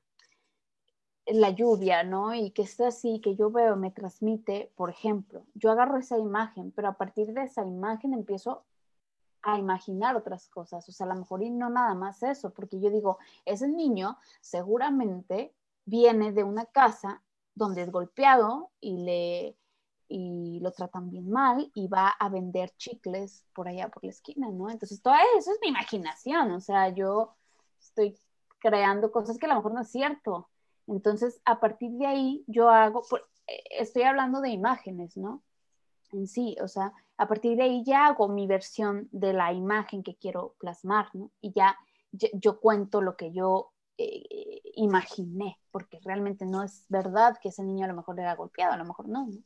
la 1.33 1.51
lluvia, 1.51 2.03
¿no? 2.03 2.33
Y 2.33 2.51
que 2.51 2.63
está 2.63 2.87
así, 2.87 3.19
que 3.21 3.35
yo 3.35 3.51
veo, 3.51 3.75
me 3.75 3.91
transmite, 3.91 4.71
por 4.75 4.89
ejemplo, 4.89 5.43
yo 5.53 5.71
agarro 5.71 5.97
esa 5.97 6.17
imagen, 6.17 6.71
pero 6.71 6.89
a 6.89 6.93
partir 6.93 7.33
de 7.33 7.43
esa 7.43 7.65
imagen 7.65 8.13
empiezo 8.13 8.63
a 9.43 9.57
imaginar 9.57 10.15
otras 10.15 10.47
cosas, 10.49 10.87
o 10.87 10.91
sea, 10.91 11.05
a 11.07 11.09
lo 11.09 11.15
mejor 11.15 11.41
y 11.43 11.49
no 11.49 11.69
nada 11.69 11.95
más 11.95 12.21
eso, 12.23 12.51
porque 12.51 12.79
yo 12.79 12.89
digo, 12.91 13.17
ese 13.45 13.67
niño 13.67 14.17
seguramente 14.39 15.53
viene 15.85 16.31
de 16.31 16.43
una 16.43 16.65
casa 16.65 17.23
donde 17.55 17.81
es 17.83 17.91
golpeado 17.91 18.71
y 18.79 18.97
le 19.03 19.57
y 20.13 20.59
lo 20.59 20.71
tratan 20.73 21.09
bien 21.09 21.29
mal 21.31 21.71
y 21.73 21.87
va 21.87 22.09
a 22.09 22.27
vender 22.27 22.71
chicles 22.75 23.45
por 23.53 23.69
allá 23.69 23.87
por 23.87 24.03
la 24.03 24.09
esquina, 24.09 24.51
¿no? 24.51 24.69
Entonces, 24.69 25.01
todo 25.01 25.15
eso 25.37 25.51
es 25.51 25.59
mi 25.61 25.69
imaginación, 25.69 26.51
o 26.51 26.59
sea, 26.59 26.89
yo 26.89 27.33
estoy 27.79 28.17
creando 28.59 29.11
cosas 29.11 29.37
que 29.37 29.45
a 29.45 29.49
lo 29.49 29.55
mejor 29.55 29.73
no 29.73 29.81
es 29.81 29.89
cierto. 29.89 30.50
Entonces, 30.91 31.41
a 31.45 31.59
partir 31.59 31.91
de 31.91 32.05
ahí, 32.05 32.43
yo 32.47 32.69
hago, 32.69 33.03
eh, 33.47 33.63
estoy 33.79 34.03
hablando 34.03 34.41
de 34.41 34.49
imágenes, 34.49 35.17
¿no? 35.17 35.41
En 36.11 36.27
sí, 36.27 36.57
o 36.61 36.67
sea, 36.67 36.93
a 37.17 37.27
partir 37.27 37.55
de 37.57 37.63
ahí 37.63 37.83
ya 37.85 38.07
hago 38.07 38.27
mi 38.27 38.45
versión 38.45 39.07
de 39.11 39.33
la 39.33 39.53
imagen 39.53 40.03
que 40.03 40.15
quiero 40.15 40.55
plasmar, 40.59 41.07
¿no? 41.13 41.31
Y 41.39 41.53
ya 41.53 41.77
yo, 42.11 42.27
yo 42.33 42.59
cuento 42.59 43.01
lo 43.01 43.15
que 43.15 43.31
yo 43.31 43.71
eh, 43.97 44.61
imaginé, 44.75 45.59
porque 45.71 45.99
realmente 46.03 46.45
no 46.45 46.63
es 46.63 46.85
verdad 46.89 47.37
que 47.41 47.49
ese 47.49 47.63
niño 47.63 47.85
a 47.85 47.87
lo 47.87 47.95
mejor 47.95 48.19
era 48.19 48.35
golpeado, 48.35 48.73
a 48.73 48.77
lo 48.77 48.85
mejor 48.85 49.07
no, 49.07 49.27
¿no? 49.27 49.37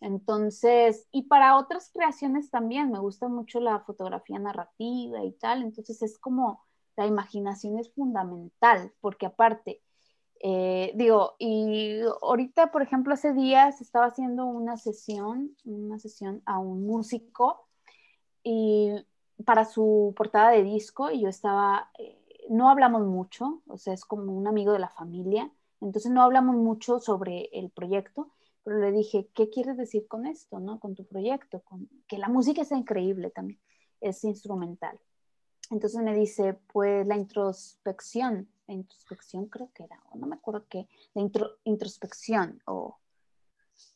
Entonces, 0.00 1.08
y 1.10 1.22
para 1.22 1.56
otras 1.56 1.90
creaciones 1.92 2.50
también, 2.50 2.90
me 2.90 2.98
gusta 2.98 3.28
mucho 3.28 3.60
la 3.60 3.80
fotografía 3.80 4.38
narrativa 4.38 5.24
y 5.24 5.32
tal, 5.32 5.62
entonces 5.62 6.02
es 6.02 6.18
como 6.18 6.60
la 6.96 7.06
imaginación 7.06 7.78
es 7.78 7.92
fundamental, 7.92 8.92
porque 9.00 9.26
aparte, 9.26 9.82
eh, 10.40 10.92
digo, 10.94 11.34
y 11.38 12.00
ahorita, 12.22 12.70
por 12.70 12.82
ejemplo, 12.82 13.14
hace 13.14 13.32
días 13.32 13.80
estaba 13.80 14.06
haciendo 14.06 14.46
una 14.46 14.76
sesión, 14.76 15.56
una 15.64 15.98
sesión 15.98 16.42
a 16.44 16.58
un 16.58 16.86
músico 16.86 17.66
y 18.42 18.92
para 19.44 19.64
su 19.64 20.14
portada 20.16 20.50
de 20.50 20.62
disco 20.62 21.10
y 21.10 21.20
yo 21.22 21.28
estaba, 21.28 21.90
eh, 21.98 22.18
no 22.48 22.68
hablamos 22.68 23.06
mucho, 23.06 23.62
o 23.66 23.78
sea, 23.78 23.94
es 23.94 24.04
como 24.04 24.32
un 24.32 24.46
amigo 24.46 24.72
de 24.72 24.78
la 24.78 24.88
familia, 24.88 25.50
entonces 25.80 26.10
no 26.10 26.22
hablamos 26.22 26.56
mucho 26.56 27.00
sobre 27.00 27.48
el 27.52 27.70
proyecto, 27.70 28.30
pero 28.62 28.78
le 28.78 28.92
dije, 28.92 29.28
¿qué 29.34 29.48
quieres 29.50 29.76
decir 29.76 30.08
con 30.08 30.26
esto, 30.26 30.58
no? 30.58 30.80
Con 30.80 30.94
tu 30.94 31.06
proyecto, 31.06 31.60
con 31.60 31.88
que 32.08 32.18
la 32.18 32.28
música 32.28 32.62
es 32.62 32.72
increíble 32.72 33.30
también, 33.30 33.60
es 34.00 34.24
instrumental. 34.24 34.98
Entonces 35.70 36.00
me 36.02 36.14
dice, 36.14 36.54
pues 36.72 37.06
la 37.06 37.16
introspección, 37.16 38.48
introspección 38.72 39.46
creo 39.46 39.70
que 39.72 39.84
era, 39.84 40.00
o 40.10 40.18
no 40.18 40.26
me 40.26 40.36
acuerdo 40.36 40.66
qué, 40.68 40.88
intro, 41.14 41.58
introspección 41.64 42.62
o 42.66 42.98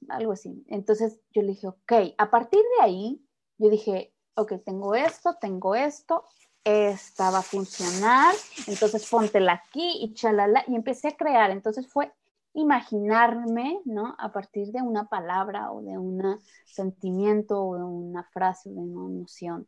algo 0.08 0.32
así. 0.32 0.64
Entonces 0.68 1.20
yo 1.32 1.42
le 1.42 1.48
dije, 1.48 1.66
ok, 1.66 1.92
a 2.18 2.30
partir 2.30 2.60
de 2.78 2.84
ahí, 2.84 3.26
yo 3.58 3.68
dije, 3.68 4.12
ok, 4.34 4.54
tengo 4.64 4.94
esto, 4.94 5.36
tengo 5.40 5.74
esto, 5.74 6.24
esta 6.64 7.30
va 7.30 7.38
a 7.38 7.42
funcionar, 7.42 8.34
entonces 8.66 9.08
póntela 9.08 9.54
aquí 9.54 9.98
y 10.02 10.12
chalala, 10.14 10.64
y 10.66 10.74
empecé 10.74 11.08
a 11.08 11.16
crear. 11.16 11.50
Entonces 11.50 11.86
fue 11.86 12.12
imaginarme, 12.52 13.80
¿no? 13.84 14.14
A 14.18 14.32
partir 14.32 14.68
de 14.72 14.82
una 14.82 15.08
palabra 15.08 15.70
o 15.72 15.82
de 15.82 15.96
un 15.96 16.38
sentimiento 16.64 17.62
o 17.62 17.76
de 17.76 17.84
una 17.84 18.24
frase 18.24 18.68
o 18.68 18.72
de 18.72 18.80
una 18.80 19.06
emoción 19.06 19.66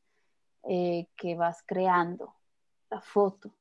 eh, 0.64 1.08
que 1.16 1.34
vas 1.34 1.62
creando, 1.66 2.34
la 2.90 3.00
foto. 3.00 3.52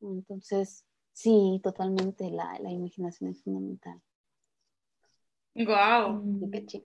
Entonces, 0.00 0.84
sí, 1.12 1.60
totalmente 1.62 2.30
la, 2.30 2.58
la 2.60 2.70
imaginación 2.70 3.30
es 3.30 3.42
fundamental. 3.42 4.00
Wow. 5.54 6.22
Sí, 6.40 6.50
qué 6.52 6.66
chido. 6.66 6.84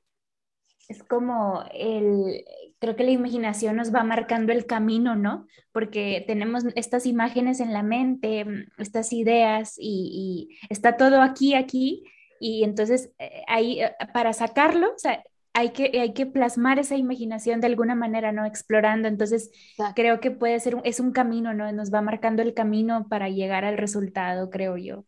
Es 0.88 1.04
como 1.04 1.64
el, 1.74 2.44
creo 2.80 2.96
que 2.96 3.04
la 3.04 3.12
imaginación 3.12 3.76
nos 3.78 3.94
va 3.94 4.04
marcando 4.04 4.52
el 4.52 4.66
camino, 4.66 5.16
¿no? 5.16 5.48
Porque 5.72 6.24
tenemos 6.28 6.66
estas 6.76 7.06
imágenes 7.06 7.60
en 7.60 7.72
la 7.72 7.84
mente, 7.84 8.44
mm, 8.44 8.72
estas 8.78 9.14
ideas 9.14 9.76
y, 9.78 10.50
y 10.60 10.68
está 10.70 10.98
todo 10.98 11.22
aquí, 11.22 11.54
aquí, 11.54 12.04
y 12.42 12.64
entonces 12.64 13.14
eh, 13.20 13.44
ahí 13.48 13.82
eh, 13.82 13.94
para 14.14 14.34
sacarlo, 14.34 14.94
o 14.94 14.98
sea, 14.98 15.24
hay 15.54 15.72
que, 15.74 16.00
hay 16.00 16.14
que 16.14 16.26
plasmar 16.26 16.80
esa 16.80 16.96
imaginación 16.98 17.62
de 17.62 17.68
alguna 17.68 17.96
manera, 17.96 18.32
¿no? 18.32 18.46
Explorando, 18.46 19.08
entonces 19.08 19.52
Exacto. 19.78 19.96
creo 19.96 20.20
que 20.20 20.32
puede 20.32 20.60
ser, 20.60 20.76
un- 20.76 20.82
es 20.86 21.00
un 21.00 21.12
camino, 21.12 21.54
¿no? 21.54 21.72
Nos 21.74 21.94
va 21.94 22.02
marcando 22.02 22.42
el 22.42 22.54
camino 22.54 23.08
para 23.10 23.30
llegar 23.30 23.66
al 23.66 23.78
resultado, 23.78 24.50
creo 24.50 24.78
yo, 24.78 25.06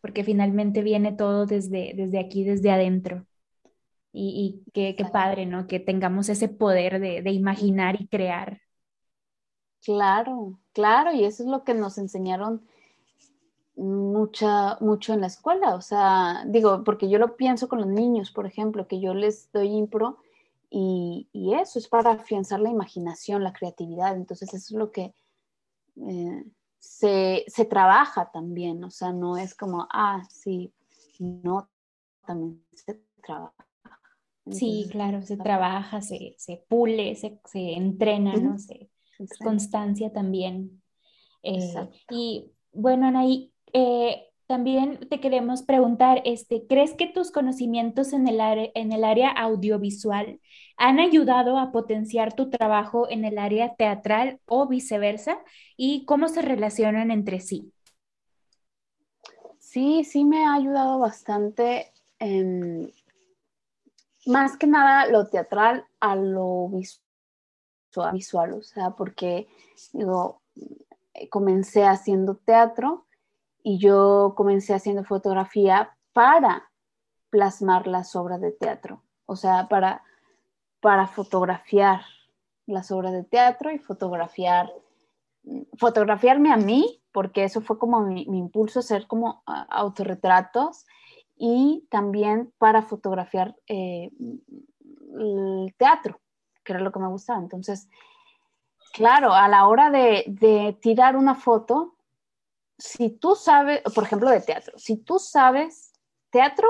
porque 0.00 0.24
finalmente 0.24 0.82
viene 0.82 1.12
todo 1.12 1.46
desde, 1.46 1.92
desde 1.96 2.20
aquí, 2.20 2.44
desde 2.44 2.70
adentro. 2.72 3.26
Y, 4.12 4.64
y 4.66 4.72
qué, 4.72 5.04
padre, 5.06 5.46
¿no? 5.46 5.66
Que 5.68 5.80
tengamos 5.80 6.28
ese 6.30 6.48
poder 6.48 7.00
de, 7.00 7.22
de 7.22 7.30
imaginar 7.32 8.00
y 8.00 8.08
crear. 8.08 8.60
Claro, 9.84 10.60
claro, 10.72 11.12
y 11.12 11.24
eso 11.24 11.42
es 11.42 11.48
lo 11.48 11.64
que 11.64 11.74
nos 11.74 11.98
enseñaron 11.98 12.64
mucha, 13.76 14.76
mucho 14.80 15.12
en 15.14 15.20
la 15.20 15.26
escuela. 15.26 15.74
O 15.74 15.80
sea, 15.80 16.44
digo, 16.46 16.84
porque 16.84 17.08
yo 17.08 17.18
lo 17.18 17.36
pienso 17.36 17.68
con 17.68 17.80
los 17.80 17.88
niños, 17.88 18.30
por 18.30 18.46
ejemplo, 18.46 18.86
que 18.86 19.00
yo 19.00 19.14
les 19.14 19.50
doy 19.52 19.68
impro 19.68 20.18
y, 20.70 21.28
y 21.32 21.54
eso 21.54 21.78
es 21.78 21.88
para 21.88 22.12
afianzar 22.12 22.60
la 22.60 22.70
imaginación, 22.70 23.44
la 23.44 23.52
creatividad. 23.52 24.16
Entonces, 24.16 24.48
eso 24.54 24.74
es 24.74 24.78
lo 24.78 24.90
que 24.90 25.14
eh, 25.96 26.44
se, 26.78 27.44
se 27.46 27.64
trabaja 27.64 28.30
también. 28.30 28.82
O 28.84 28.90
sea, 28.90 29.12
no 29.12 29.36
es 29.36 29.54
como, 29.54 29.86
ah, 29.90 30.22
sí, 30.30 30.72
no, 31.18 31.68
también 32.26 32.64
se 32.74 33.02
trabaja. 33.22 33.54
Sí, 34.50 34.88
claro, 34.90 35.22
se 35.22 35.36
trabaja, 35.36 36.02
se, 36.02 36.34
se 36.36 36.64
pule, 36.68 37.14
se, 37.14 37.40
se 37.44 37.74
entrena, 37.74 38.34
¿no? 38.34 38.58
Se, 38.58 38.90
constancia 39.38 40.12
también. 40.12 40.82
Eh, 41.44 41.88
y 42.10 42.50
bueno, 42.72 43.06
Anaí, 43.06 43.51
eh, 43.72 44.28
también 44.46 45.08
te 45.08 45.20
queremos 45.20 45.62
preguntar, 45.62 46.20
este, 46.24 46.66
¿crees 46.68 46.94
que 46.94 47.06
tus 47.06 47.30
conocimientos 47.30 48.12
en 48.12 48.28
el 48.28 48.38
en 48.74 48.92
el 48.92 49.04
área 49.04 49.30
audiovisual 49.30 50.40
han 50.76 51.00
ayudado 51.00 51.58
a 51.58 51.72
potenciar 51.72 52.34
tu 52.34 52.50
trabajo 52.50 53.08
en 53.08 53.24
el 53.24 53.38
área 53.38 53.74
teatral 53.76 54.40
o 54.46 54.66
viceversa? 54.66 55.38
¿Y 55.76 56.04
cómo 56.04 56.28
se 56.28 56.42
relacionan 56.42 57.10
entre 57.10 57.40
sí? 57.40 57.72
Sí, 59.58 60.04
sí 60.04 60.24
me 60.24 60.44
ha 60.44 60.54
ayudado 60.54 60.98
bastante, 60.98 61.92
em, 62.18 62.90
más 64.26 64.58
que 64.58 64.66
nada 64.66 65.06
lo 65.06 65.28
teatral 65.28 65.86
a 65.98 66.14
lo 66.14 66.68
visual 66.68 67.02
visual, 68.12 68.54
o 68.54 68.62
sea, 68.62 68.90
porque 68.90 69.48
digo, 69.92 70.42
comencé 71.30 71.84
haciendo 71.84 72.36
teatro 72.36 73.06
y 73.62 73.78
yo 73.78 74.34
comencé 74.36 74.74
haciendo 74.74 75.04
fotografía 75.04 75.96
para 76.12 76.70
plasmar 77.30 77.86
las 77.86 78.14
obras 78.16 78.40
de 78.40 78.52
teatro, 78.52 79.02
o 79.26 79.36
sea, 79.36 79.68
para, 79.68 80.02
para 80.80 81.06
fotografiar 81.06 82.02
las 82.66 82.90
obras 82.90 83.12
de 83.12 83.24
teatro 83.24 83.70
y 83.70 83.78
fotografiar, 83.78 84.70
fotografiarme 85.78 86.52
a 86.52 86.56
mí, 86.56 87.02
porque 87.12 87.44
eso 87.44 87.60
fue 87.60 87.78
como 87.78 88.00
mi, 88.00 88.22
impulso, 88.22 88.80
hacer 88.80 89.06
como 89.06 89.42
autorretratos 89.46 90.84
y 91.36 91.86
también 91.90 92.52
para 92.58 92.82
fotografiar 92.82 93.56
eh, 93.66 94.10
el 95.18 95.74
teatro, 95.76 96.20
que 96.64 96.72
era 96.72 96.82
lo 96.82 96.92
que 96.92 97.00
me 97.00 97.08
gustaba. 97.08 97.40
Entonces, 97.40 97.88
claro, 98.92 99.32
a 99.32 99.48
la 99.48 99.66
hora 99.66 99.90
de, 99.90 100.24
de 100.26 100.76
tirar 100.80 101.16
una 101.16 101.34
foto, 101.34 101.96
si 102.82 103.10
tú 103.10 103.36
sabes, 103.36 103.80
por 103.94 104.02
ejemplo, 104.02 104.28
de 104.28 104.40
teatro, 104.40 104.76
si 104.76 104.96
tú 104.96 105.20
sabes 105.20 105.92
teatro, 106.30 106.66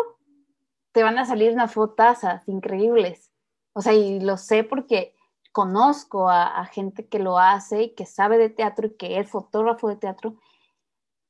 te 0.92 1.02
van 1.02 1.18
a 1.18 1.24
salir 1.24 1.52
unas 1.52 1.72
fotazas 1.72 2.46
increíbles. 2.48 3.32
O 3.72 3.80
sea, 3.80 3.94
y 3.94 4.20
lo 4.20 4.36
sé 4.36 4.62
porque 4.62 5.14
conozco 5.52 6.28
a, 6.28 6.64
gente 6.66 7.08
que 7.08 7.18
lo 7.18 7.38
hace 7.38 7.84
y 7.84 7.94
que 7.94 8.04
sabe 8.04 8.36
de 8.36 8.50
teatro 8.50 8.88
y 8.88 8.96
que 8.96 9.18
es 9.18 9.30
fotógrafo 9.30 9.88
de 9.88 9.96
teatro 9.96 10.36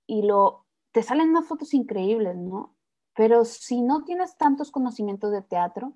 y 0.06 0.22
lo, 0.22 0.66
te 0.90 1.04
salen 1.04 1.30
unas 1.30 1.46
fotos 1.46 1.74
increíbles, 1.74 2.36
¿no? 2.36 2.74
Pero 3.14 3.44
si 3.44 3.82
no 3.82 4.02
tienes 4.02 4.36
tantos 4.36 4.72
conocimientos 4.72 5.30
de 5.30 5.42
teatro 5.42 5.92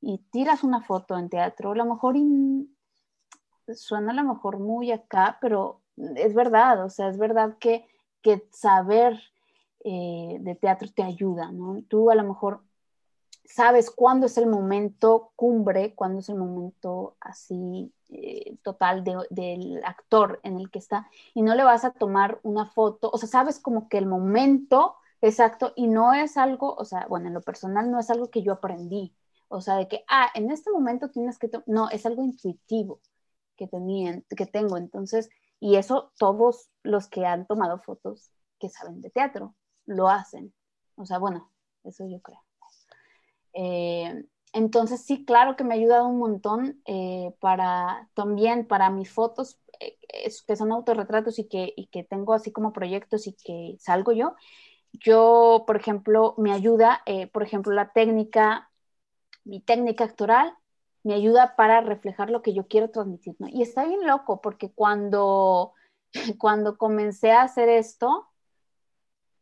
y 0.00 0.18
tiras 0.32 0.64
una 0.64 0.80
foto 0.80 1.16
en 1.16 1.28
teatro, 1.28 1.70
a 1.70 1.76
lo 1.76 1.84
mejor 1.84 2.16
suena 3.76 4.12
a 4.20 4.24
mejor 4.24 4.58
muy 4.58 4.90
acá, 4.90 5.38
pero 5.40 5.82
es 6.16 6.34
verdad, 6.34 6.84
o 6.84 6.90
sea, 6.90 7.08
es 7.08 7.18
verdad 7.18 7.56
que, 7.58 7.86
que 8.24 8.48
saber 8.50 9.20
eh, 9.84 10.38
de 10.40 10.54
teatro 10.54 10.88
te 10.92 11.02
ayuda, 11.02 11.52
¿no? 11.52 11.82
Tú 11.88 12.10
a 12.10 12.14
lo 12.14 12.24
mejor 12.24 12.62
sabes 13.44 13.90
cuándo 13.90 14.26
es 14.26 14.38
el 14.38 14.46
momento 14.46 15.32
cumbre, 15.36 15.94
cuándo 15.94 16.20
es 16.20 16.30
el 16.30 16.36
momento 16.36 17.16
así 17.20 17.92
eh, 18.08 18.56
total 18.62 19.04
del 19.04 19.84
actor 19.84 20.40
en 20.42 20.56
el 20.58 20.70
que 20.70 20.78
está 20.78 21.10
y 21.34 21.42
no 21.42 21.54
le 21.54 21.64
vas 21.64 21.84
a 21.84 21.92
tomar 21.92 22.40
una 22.42 22.66
foto, 22.66 23.10
o 23.12 23.18
sea, 23.18 23.28
sabes 23.28 23.60
como 23.60 23.88
que 23.90 23.98
el 23.98 24.06
momento 24.06 24.96
exacto 25.20 25.72
y 25.76 25.86
no 25.86 26.14
es 26.14 26.38
algo, 26.38 26.74
o 26.74 26.84
sea, 26.86 27.06
bueno, 27.08 27.28
en 27.28 27.34
lo 27.34 27.42
personal 27.42 27.90
no 27.90 28.00
es 28.00 28.08
algo 28.10 28.30
que 28.30 28.42
yo 28.42 28.52
aprendí, 28.54 29.14
o 29.48 29.60
sea, 29.60 29.76
de 29.76 29.88
que, 29.88 30.04
ah, 30.08 30.28
en 30.34 30.50
este 30.50 30.70
momento 30.70 31.10
tienes 31.10 31.38
que, 31.38 31.50
no, 31.66 31.90
es 31.90 32.06
algo 32.06 32.24
intuitivo 32.24 33.00
que, 33.56 33.66
tenían, 33.66 34.24
que 34.34 34.46
tengo, 34.46 34.78
entonces, 34.78 35.28
y 35.64 35.76
eso 35.76 36.12
todos 36.18 36.68
los 36.82 37.08
que 37.08 37.24
han 37.24 37.46
tomado 37.46 37.78
fotos 37.78 38.30
que 38.60 38.68
saben 38.68 39.00
de 39.00 39.08
teatro 39.08 39.54
lo 39.86 40.10
hacen, 40.10 40.52
o 40.94 41.06
sea, 41.06 41.16
bueno, 41.16 41.50
eso 41.84 42.06
yo 42.06 42.20
creo. 42.20 42.42
Eh, 43.54 44.26
entonces 44.52 45.06
sí, 45.06 45.24
claro 45.24 45.56
que 45.56 45.64
me 45.64 45.72
ha 45.72 45.78
ayudado 45.78 46.06
un 46.06 46.18
montón 46.18 46.82
eh, 46.84 47.34
para 47.40 48.10
también 48.12 48.66
para 48.66 48.90
mis 48.90 49.10
fotos, 49.10 49.58
eh, 49.80 49.96
que 50.46 50.54
son 50.54 50.70
autorretratos 50.70 51.38
y 51.38 51.48
que, 51.48 51.72
y 51.74 51.86
que 51.86 52.04
tengo 52.04 52.34
así 52.34 52.52
como 52.52 52.74
proyectos 52.74 53.26
y 53.26 53.32
que 53.32 53.78
salgo 53.80 54.12
yo. 54.12 54.34
Yo, 54.92 55.64
por 55.66 55.76
ejemplo, 55.78 56.34
me 56.36 56.52
ayuda, 56.52 57.02
por 57.32 57.42
ejemplo, 57.42 57.72
la 57.72 57.90
técnica, 57.92 58.70
mi 59.44 59.60
técnica 59.62 60.04
actoral, 60.04 60.54
me 61.04 61.14
ayuda 61.14 61.54
para 61.54 61.82
reflejar 61.82 62.30
lo 62.30 62.42
que 62.42 62.54
yo 62.54 62.66
quiero 62.66 62.90
transmitir. 62.90 63.36
Y 63.48 63.62
está 63.62 63.84
bien 63.84 64.06
loco 64.06 64.40
porque 64.40 64.72
cuando, 64.72 65.74
cuando 66.38 66.76
comencé 66.76 67.30
a 67.30 67.42
hacer 67.42 67.68
esto, 67.68 68.26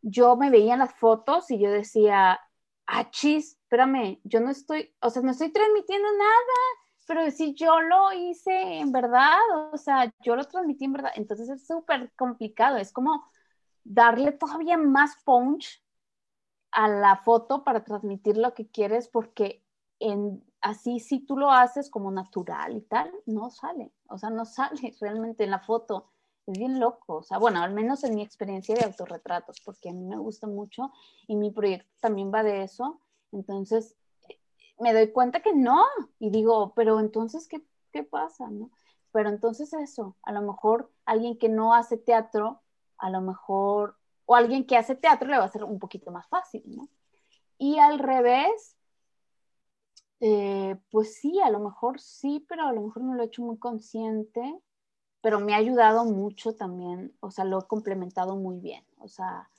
yo 0.02 0.36
me 0.36 0.50
veía 0.50 0.74
en 0.74 0.80
las 0.80 0.94
fotos 0.94 1.50
y 1.50 1.58
yo 1.58 1.70
decía, 1.70 2.40
ah, 2.86 3.10
chis, 3.10 3.52
espérame, 3.52 4.20
yo 4.24 4.40
no 4.40 4.50
estoy, 4.50 4.92
o 5.00 5.08
sea, 5.08 5.22
no 5.22 5.30
estoy 5.30 5.52
transmitiendo 5.52 6.08
nada, 6.18 6.58
pero 7.06 7.30
si 7.30 7.54
yo 7.54 7.80
lo 7.80 8.12
hice 8.12 8.78
en 8.78 8.90
verdad, 8.90 9.38
o 9.72 9.76
sea, 9.76 10.12
yo 10.20 10.34
lo 10.34 10.44
transmití 10.44 10.84
en 10.84 10.94
verdad, 10.94 11.12
entonces 11.14 11.48
es 11.48 11.66
súper 11.66 12.12
complicado, 12.16 12.76
es 12.76 12.92
como 12.92 13.24
darle 13.84 14.32
todavía 14.32 14.76
más 14.76 15.16
punch 15.24 15.82
a 16.72 16.88
la 16.88 17.16
foto 17.16 17.62
para 17.62 17.84
transmitir 17.84 18.36
lo 18.36 18.54
que 18.54 18.68
quieres, 18.68 19.06
porque 19.08 19.64
en, 20.00 20.42
así 20.62 21.00
si 21.00 21.20
tú 21.20 21.36
lo 21.36 21.50
haces 21.50 21.90
como 21.90 22.10
natural 22.10 22.76
y 22.76 22.80
tal, 22.82 23.12
no 23.26 23.50
sale, 23.50 23.92
o 24.08 24.16
sea, 24.16 24.30
no 24.30 24.44
sale 24.46 24.94
realmente 25.00 25.44
en 25.44 25.50
la 25.50 25.60
foto. 25.60 26.08
Es 26.46 26.58
bien 26.58 26.80
loco, 26.80 27.18
o 27.18 27.22
sea, 27.22 27.38
bueno, 27.38 27.62
al 27.62 27.72
menos 27.72 28.02
en 28.02 28.16
mi 28.16 28.22
experiencia 28.22 28.74
de 28.74 28.84
autorretratos, 28.84 29.60
porque 29.64 29.90
a 29.90 29.92
mí 29.92 30.04
me 30.04 30.16
gusta 30.16 30.48
mucho 30.48 30.90
y 31.28 31.36
mi 31.36 31.52
proyecto 31.52 31.88
también 32.00 32.32
va 32.34 32.42
de 32.42 32.64
eso. 32.64 33.00
Entonces, 33.30 33.94
me 34.80 34.92
doy 34.92 35.12
cuenta 35.12 35.40
que 35.40 35.54
no, 35.54 35.84
y 36.18 36.30
digo, 36.30 36.72
pero 36.74 36.98
entonces, 36.98 37.46
¿qué, 37.46 37.64
qué 37.92 38.02
pasa? 38.02 38.50
¿no? 38.50 38.70
Pero 39.12 39.28
entonces 39.28 39.72
eso, 39.74 40.16
a 40.24 40.32
lo 40.32 40.42
mejor 40.42 40.90
alguien 41.04 41.38
que 41.38 41.48
no 41.48 41.74
hace 41.74 41.96
teatro, 41.96 42.60
a 42.98 43.08
lo 43.08 43.20
mejor, 43.20 43.96
o 44.24 44.34
alguien 44.34 44.66
que 44.66 44.76
hace 44.76 44.96
teatro 44.96 45.28
le 45.28 45.38
va 45.38 45.44
a 45.44 45.52
ser 45.52 45.62
un 45.62 45.78
poquito 45.78 46.10
más 46.10 46.26
fácil, 46.28 46.64
¿no? 46.66 46.88
Y 47.58 47.78
al 47.78 48.00
revés, 48.00 48.76
eh, 50.22 50.76
pues 50.90 51.16
sí, 51.16 51.40
a 51.40 51.50
lo 51.50 51.60
mejor 51.60 52.00
sí, 52.00 52.46
pero 52.48 52.62
a 52.68 52.72
lo 52.72 52.82
mejor 52.82 53.02
no 53.02 53.14
lo 53.14 53.22
he 53.22 53.26
hecho 53.26 53.42
muy 53.42 53.58
consciente, 53.58 54.40
pero 55.20 55.40
me 55.40 55.54
ha 55.54 55.58
ayudado 55.58 56.04
mucho 56.04 56.54
también, 56.54 57.14
o 57.20 57.30
sea, 57.30 57.44
lo 57.44 57.60
he 57.60 57.66
complementado 57.66 58.36
muy 58.36 58.58
bien, 58.58 58.84
o 58.98 59.08
sea, 59.08 59.50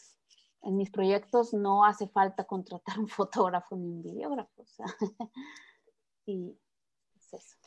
en 0.64 0.78
mis 0.78 0.90
proyectos 0.90 1.54
no 1.54 1.86
hace 1.86 2.08
falta 2.08 2.46
contratar 2.46 2.98
un 2.98 3.08
fotógrafo 3.10 3.76
ni 3.76 3.88
un 3.88 4.02
videógrafo. 4.02 4.62
O 4.62 4.66
sea, 4.66 4.86
y 6.26 6.58
es 7.18 7.34
eso. 7.34 7.58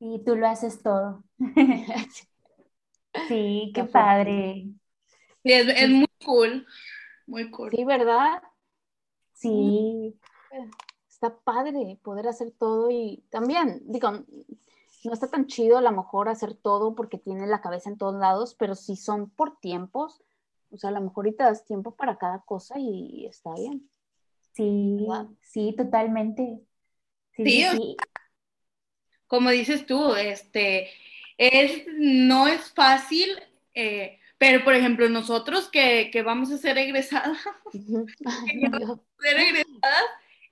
Y 0.00 0.24
tú 0.24 0.34
lo 0.34 0.48
haces 0.48 0.82
todo. 0.82 1.22
sí, 3.28 3.70
qué 3.74 3.84
padre. 3.84 4.66
Sí, 5.44 5.52
es, 5.52 5.90
muy 5.90 6.08
cool. 6.24 6.66
Muy 7.26 7.50
cool. 7.50 7.70
Sí, 7.70 7.84
¿verdad? 7.84 8.42
Sí. 9.32 10.18
Está 11.22 11.38
padre 11.38 12.00
poder 12.02 12.26
hacer 12.26 12.50
todo 12.50 12.90
y 12.90 13.22
también, 13.30 13.80
digo, 13.84 14.10
no 14.10 15.12
está 15.12 15.28
tan 15.28 15.46
chido 15.46 15.78
a 15.78 15.80
lo 15.80 15.92
mejor 15.92 16.28
hacer 16.28 16.54
todo 16.54 16.96
porque 16.96 17.16
tiene 17.16 17.46
la 17.46 17.60
cabeza 17.60 17.90
en 17.90 17.96
todos 17.96 18.18
lados, 18.18 18.56
pero 18.58 18.74
si 18.74 18.96
son 18.96 19.30
por 19.30 19.60
tiempos, 19.60 20.20
o 20.72 20.76
sea, 20.76 20.90
a 20.90 20.92
lo 20.92 21.00
mejor 21.00 21.26
ahorita 21.26 21.44
das 21.44 21.64
tiempo 21.64 21.94
para 21.94 22.18
cada 22.18 22.40
cosa 22.40 22.74
y 22.80 23.24
está 23.26 23.54
bien. 23.54 23.88
Sí, 24.52 25.06
sí, 25.42 25.72
totalmente. 25.76 26.60
Sí, 27.36 27.96
Como 29.28 29.50
dices 29.50 29.86
tú, 29.86 30.16
este, 30.16 30.88
es, 31.38 31.86
no 31.98 32.48
es 32.48 32.72
fácil, 32.72 33.28
eh, 33.74 34.18
pero 34.38 34.64
por 34.64 34.74
ejemplo, 34.74 35.08
nosotros 35.08 35.68
que, 35.68 36.10
vamos 36.24 36.50
a 36.50 36.58
ser 36.58 36.78
egresadas, 36.78 37.38
ser 37.72 39.38
egresadas, 39.38 40.04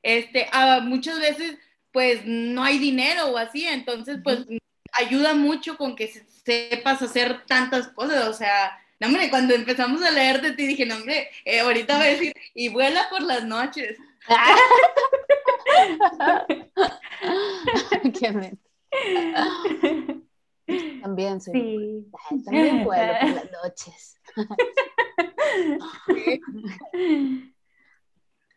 este, 0.02 0.48
muchas 0.82 1.20
veces 1.20 1.56
pues 1.92 2.22
no 2.24 2.62
hay 2.62 2.78
dinero 2.78 3.26
o 3.26 3.36
así, 3.36 3.66
entonces 3.66 4.18
pues 4.22 4.46
ayuda 4.92 5.34
mucho 5.34 5.76
con 5.76 5.96
que 5.96 6.08
sepas 6.44 7.02
hacer 7.02 7.44
tantas 7.46 7.88
cosas, 7.88 8.28
o 8.28 8.32
sea, 8.32 8.80
no, 9.00 9.08
hombre, 9.08 9.28
cuando 9.30 9.54
empezamos 9.54 10.02
a 10.02 10.10
leer 10.10 10.42
de 10.42 10.52
ti 10.52 10.66
dije, 10.66 10.84
no, 10.84 10.96
hombre, 10.96 11.30
eh, 11.44 11.60
ahorita 11.60 11.96
voy 11.96 12.06
a 12.06 12.10
decir, 12.10 12.34
y 12.54 12.68
vuela 12.68 13.08
por 13.08 13.22
las 13.22 13.44
noches. 13.44 13.96
También 21.02 21.40
sí. 21.40 22.06
También 22.44 22.84
vuelo 22.84 23.14
por 23.20 23.30
las 23.30 23.50
noches. 23.50 24.20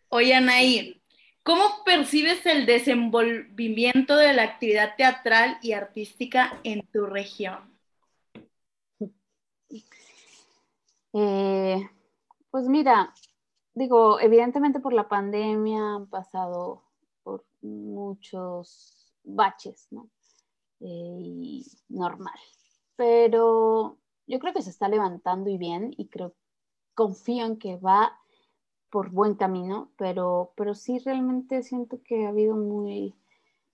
Oye, 0.10 0.36
Anaí, 0.36 1.02
¿cómo 1.44 1.64
percibes 1.86 2.46
el 2.46 2.66
desenvolvimiento 2.66 4.16
de 4.16 4.34
la 4.34 4.44
actividad 4.44 4.96
teatral 4.98 5.58
y 5.62 5.74
artística 5.74 6.60
en 6.64 6.86
tu 6.88 7.06
región? 7.06 7.60
Eh, 11.14 11.90
pues 12.50 12.68
mira, 12.68 13.14
digo, 13.74 14.20
evidentemente 14.20 14.80
por 14.80 14.94
la 14.94 15.08
pandemia 15.08 15.96
han 15.96 16.08
pasado 16.08 16.84
por 17.24 17.46
muchos 17.62 19.14
baches, 19.24 19.88
¿no? 19.92 20.10
Eh, 20.80 21.62
normal. 21.90 22.40
Pero 22.96 23.98
yo 24.28 24.40
creo 24.40 24.54
que 24.54 24.62
se 24.62 24.70
está 24.70 24.88
levantando 24.88 25.50
y 25.50 25.58
bien 25.58 25.94
y 25.98 26.08
creo, 26.08 26.34
confío 26.94 27.46
en 27.46 27.58
que 27.58 27.78
va 27.78 28.20
por 28.94 29.10
buen 29.10 29.34
camino, 29.34 29.90
pero, 29.98 30.54
pero 30.56 30.76
sí 30.76 31.00
realmente 31.00 31.64
siento 31.64 32.00
que 32.04 32.28
ha 32.28 32.30
habido 32.30 32.56
muy, 32.56 33.16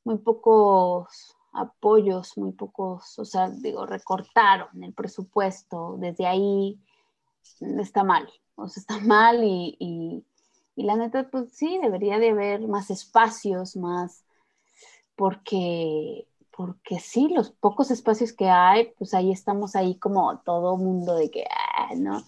muy 0.05 0.17
pocos 0.17 1.35
apoyos, 1.51 2.37
muy 2.37 2.53
pocos, 2.53 3.19
o 3.19 3.25
sea, 3.25 3.49
digo, 3.49 3.85
recortaron 3.85 4.81
el 4.81 4.93
presupuesto, 4.93 5.97
desde 5.99 6.25
ahí 6.25 6.79
está 7.59 8.05
mal, 8.05 8.29
o 8.55 8.69
sea, 8.69 8.79
está 8.79 8.99
mal 9.05 9.43
y, 9.43 9.75
y, 9.77 10.23
y 10.77 10.83
la 10.83 10.95
neta, 10.95 11.29
pues 11.29 11.51
sí, 11.51 11.79
debería 11.83 12.17
de 12.17 12.29
haber 12.29 12.65
más 12.69 12.89
espacios, 12.89 13.75
más, 13.75 14.23
porque, 15.17 16.29
porque 16.55 17.01
sí, 17.01 17.27
los 17.27 17.51
pocos 17.51 17.91
espacios 17.91 18.31
que 18.31 18.47
hay, 18.49 18.93
pues 18.97 19.13
ahí 19.13 19.33
estamos 19.33 19.75
ahí 19.75 19.95
como 19.99 20.39
todo 20.45 20.77
mundo 20.77 21.15
de 21.15 21.29
que, 21.29 21.43
ah, 21.75 21.89
¿no? 21.97 22.23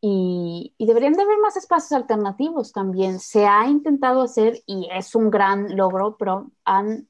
Y, 0.00 0.74
deberían 0.78 1.14
de 1.14 1.22
haber 1.22 1.38
más 1.38 1.56
espacios 1.56 1.92
alternativos 1.92 2.72
también. 2.72 3.18
Se 3.18 3.46
ha 3.46 3.66
intentado 3.66 4.22
hacer 4.22 4.62
y 4.66 4.88
es 4.92 5.14
un 5.14 5.30
gran 5.30 5.76
logro, 5.76 6.16
pero 6.16 6.50
han, 6.64 7.08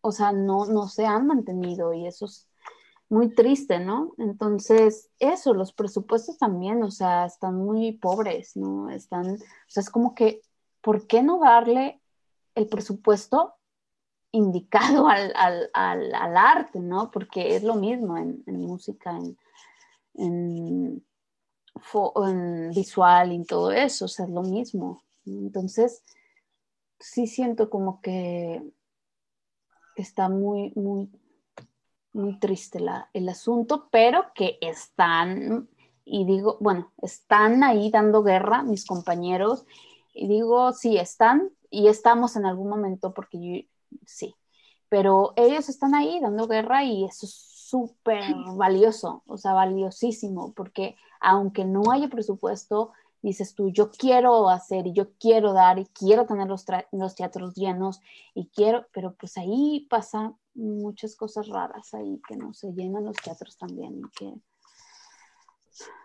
o 0.00 0.12
sea, 0.12 0.32
no, 0.32 0.66
no 0.66 0.88
se 0.88 1.06
han 1.06 1.26
mantenido 1.26 1.92
y 1.92 2.06
eso 2.06 2.26
es 2.26 2.48
muy 3.08 3.34
triste, 3.34 3.78
¿no? 3.80 4.14
Entonces, 4.18 5.10
eso, 5.18 5.54
los 5.54 5.72
presupuestos 5.72 6.38
también, 6.38 6.82
o 6.82 6.90
sea, 6.90 7.26
están 7.26 7.56
muy 7.56 7.92
pobres, 7.92 8.56
¿no? 8.56 8.90
Están, 8.90 9.34
o 9.34 9.38
sea, 9.68 9.82
es 9.82 9.90
como 9.90 10.14
que, 10.14 10.40
¿por 10.80 11.06
qué 11.06 11.22
no 11.22 11.38
darle 11.40 12.00
el 12.54 12.66
presupuesto 12.68 13.54
indicado 14.34 15.08
al, 15.08 15.32
al, 15.36 15.70
al, 15.72 16.14
al 16.14 16.36
arte, 16.36 16.80
¿no? 16.80 17.10
Porque 17.10 17.56
es 17.56 17.62
lo 17.62 17.74
mismo 17.74 18.16
en, 18.16 18.42
música, 18.46 19.18
en, 20.14 21.04
visual 22.74 23.32
y 23.32 23.44
todo 23.44 23.70
eso, 23.70 24.06
o 24.06 24.08
sea, 24.08 24.26
es 24.26 24.30
lo 24.30 24.42
mismo. 24.42 25.02
Entonces, 25.26 26.02
sí 26.98 27.26
siento 27.26 27.70
como 27.70 28.00
que 28.00 28.62
está 29.96 30.28
muy, 30.28 30.72
muy, 30.74 31.10
muy 32.12 32.38
triste 32.38 32.80
la, 32.80 33.10
el 33.12 33.28
asunto, 33.28 33.88
pero 33.90 34.26
que 34.34 34.58
están, 34.60 35.68
y 36.04 36.24
digo, 36.24 36.58
bueno, 36.60 36.92
están 37.02 37.62
ahí 37.62 37.90
dando 37.90 38.22
guerra 38.22 38.62
mis 38.62 38.84
compañeros, 38.86 39.66
y 40.14 40.28
digo, 40.28 40.72
sí, 40.72 40.96
están, 40.96 41.50
y 41.70 41.88
estamos 41.88 42.36
en 42.36 42.46
algún 42.46 42.68
momento, 42.68 43.12
porque 43.12 43.68
sí, 44.06 44.34
pero 44.88 45.32
ellos 45.36 45.68
están 45.68 45.94
ahí 45.94 46.20
dando 46.20 46.46
guerra 46.46 46.84
y 46.84 47.04
eso 47.04 47.26
es 47.26 47.53
súper 47.74 48.22
valioso, 48.54 49.24
o 49.26 49.36
sea, 49.36 49.52
valiosísimo, 49.52 50.52
porque 50.54 50.94
aunque 51.18 51.64
no 51.64 51.90
haya 51.90 52.06
presupuesto, 52.08 52.92
dices 53.20 53.56
tú, 53.56 53.70
yo 53.70 53.90
quiero 53.90 54.48
hacer 54.48 54.86
y 54.86 54.92
yo 54.92 55.10
quiero 55.18 55.52
dar 55.52 55.80
y 55.80 55.86
quiero 55.86 56.24
tener 56.24 56.46
los, 56.46 56.64
los 56.92 57.16
teatros 57.16 57.54
llenos 57.54 58.00
y 58.32 58.46
quiero, 58.54 58.86
pero 58.92 59.14
pues 59.14 59.36
ahí 59.38 59.88
pasan 59.90 60.36
muchas 60.54 61.16
cosas 61.16 61.48
raras 61.48 61.92
ahí 61.94 62.20
que 62.28 62.36
no 62.36 62.54
se 62.54 62.70
llenan 62.72 63.06
los 63.06 63.16
teatros 63.16 63.56
también. 63.56 64.02
que, 64.16 64.32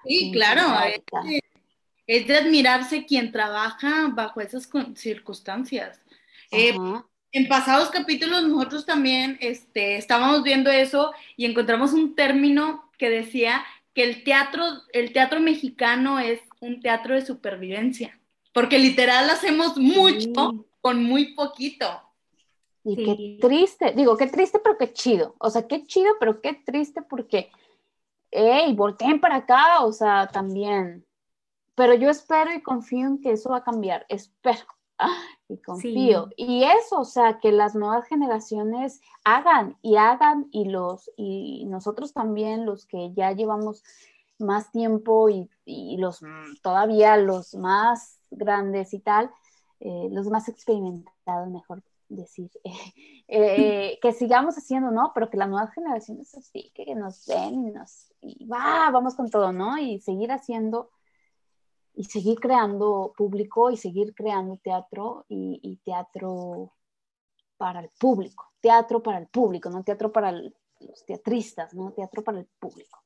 sí, 0.05 0.31
claro, 0.31 0.61
es, 0.87 1.41
es, 2.07 2.27
de 2.27 2.35
admirarse 2.35 3.05
quien 3.05 3.31
trabaja 3.31 4.09
bajo 4.11 4.41
esas 4.41 4.67
circunstancias. 4.95 6.01
Eh, 6.49 6.75
en 7.31 7.47
pasados 7.47 7.89
capítulos 7.89 8.43
nosotros 8.43 8.85
también 8.85 9.37
este, 9.41 9.97
estábamos 9.97 10.43
viendo 10.43 10.71
eso 10.71 11.11
y 11.37 11.45
encontramos 11.45 11.93
un 11.93 12.15
término 12.15 12.89
que 12.97 13.09
decía 13.09 13.63
que 13.93 14.03
el 14.03 14.23
teatro, 14.23 14.63
el 14.93 15.13
teatro 15.13 15.39
mexicano 15.39 16.19
es 16.19 16.39
un 16.59 16.81
teatro 16.81 17.15
de 17.15 17.25
supervivencia, 17.25 18.19
porque 18.53 18.79
literal 18.79 19.29
hacemos 19.29 19.77
mucho 19.77 20.65
con 20.81 21.03
muy 21.03 21.33
poquito. 21.33 21.87
Y 22.83 22.95
qué 22.95 23.37
triste, 23.41 23.93
digo, 23.95 24.17
qué 24.17 24.27
triste, 24.27 24.59
pero 24.63 24.77
qué 24.77 24.93
chido. 24.93 25.35
O 25.39 25.49
sea, 25.49 25.67
qué 25.67 25.85
chido, 25.85 26.13
pero 26.19 26.41
qué 26.41 26.53
triste 26.53 27.01
porque, 27.01 27.51
hey, 28.31 28.73
volteen 28.73 29.19
para 29.19 29.37
acá, 29.37 29.83
o 29.83 29.91
sea, 29.91 30.27
también. 30.27 31.05
Pero 31.75 31.93
yo 31.93 32.09
espero 32.09 32.53
y 32.53 32.61
confío 32.61 33.05
en 33.05 33.21
que 33.21 33.31
eso 33.31 33.49
va 33.49 33.57
a 33.57 33.63
cambiar, 33.63 34.05
espero 34.09 34.65
y 35.49 35.57
confío. 35.57 36.29
Y 36.37 36.63
eso, 36.63 36.99
o 37.01 37.05
sea, 37.05 37.39
que 37.39 37.51
las 37.51 37.75
nuevas 37.75 38.07
generaciones 38.07 39.01
hagan 39.25 39.77
y 39.81 39.97
hagan 39.97 40.47
y 40.51 40.65
los, 40.65 41.11
y 41.17 41.65
nosotros 41.65 42.13
también, 42.13 42.65
los 42.65 42.85
que 42.85 43.11
ya 43.13 43.31
llevamos 43.33 43.83
más 44.37 44.71
tiempo 44.71 45.29
y, 45.29 45.49
y 45.65 45.97
los 45.97 46.21
todavía 46.61 47.17
los 47.17 47.55
más 47.55 48.19
grandes 48.31 48.93
y 48.93 48.99
tal, 48.99 49.31
eh, 49.79 50.07
los 50.11 50.27
más 50.27 50.47
experimentados, 50.47 51.49
mejor 51.49 51.81
decir, 52.09 52.49
eh, 53.27 53.97
que 54.01 54.13
sigamos 54.13 54.55
haciendo, 54.55 54.91
¿no? 54.91 55.11
Pero 55.13 55.29
que 55.29 55.37
las 55.37 55.49
nuevas 55.49 55.73
generaciones 55.73 56.35
así, 56.35 56.71
que 56.75 56.93
nos 56.95 57.25
ven 57.25 57.67
y 57.67 57.71
nos, 57.71 58.11
y 58.21 58.45
va, 58.45 58.89
vamos 58.91 59.15
con 59.15 59.29
todo, 59.29 59.51
¿no? 59.51 59.77
Y 59.77 59.99
seguir 59.99 60.31
haciendo 60.31 60.89
y 61.99 62.05
seguir 62.05 62.39
creando 62.39 63.13
público 63.17 63.69
y 63.71 63.75
seguir 63.75 64.13
creando 64.15 64.55
teatro 64.63 65.25
y, 65.27 65.81
teatro 65.83 66.71
para 67.57 67.81
el 67.81 67.89
público, 67.99 68.53
teatro 68.61 69.03
para 69.03 69.17
el 69.17 69.27
público, 69.27 69.69
no 69.69 69.83
teatro 69.83 70.09
para 70.09 70.31
los 70.31 71.05
teatristas, 71.05 71.73
¿no? 71.73 71.91
Teatro 71.91 72.23
para 72.23 72.39
el 72.39 72.45
público. 72.57 73.03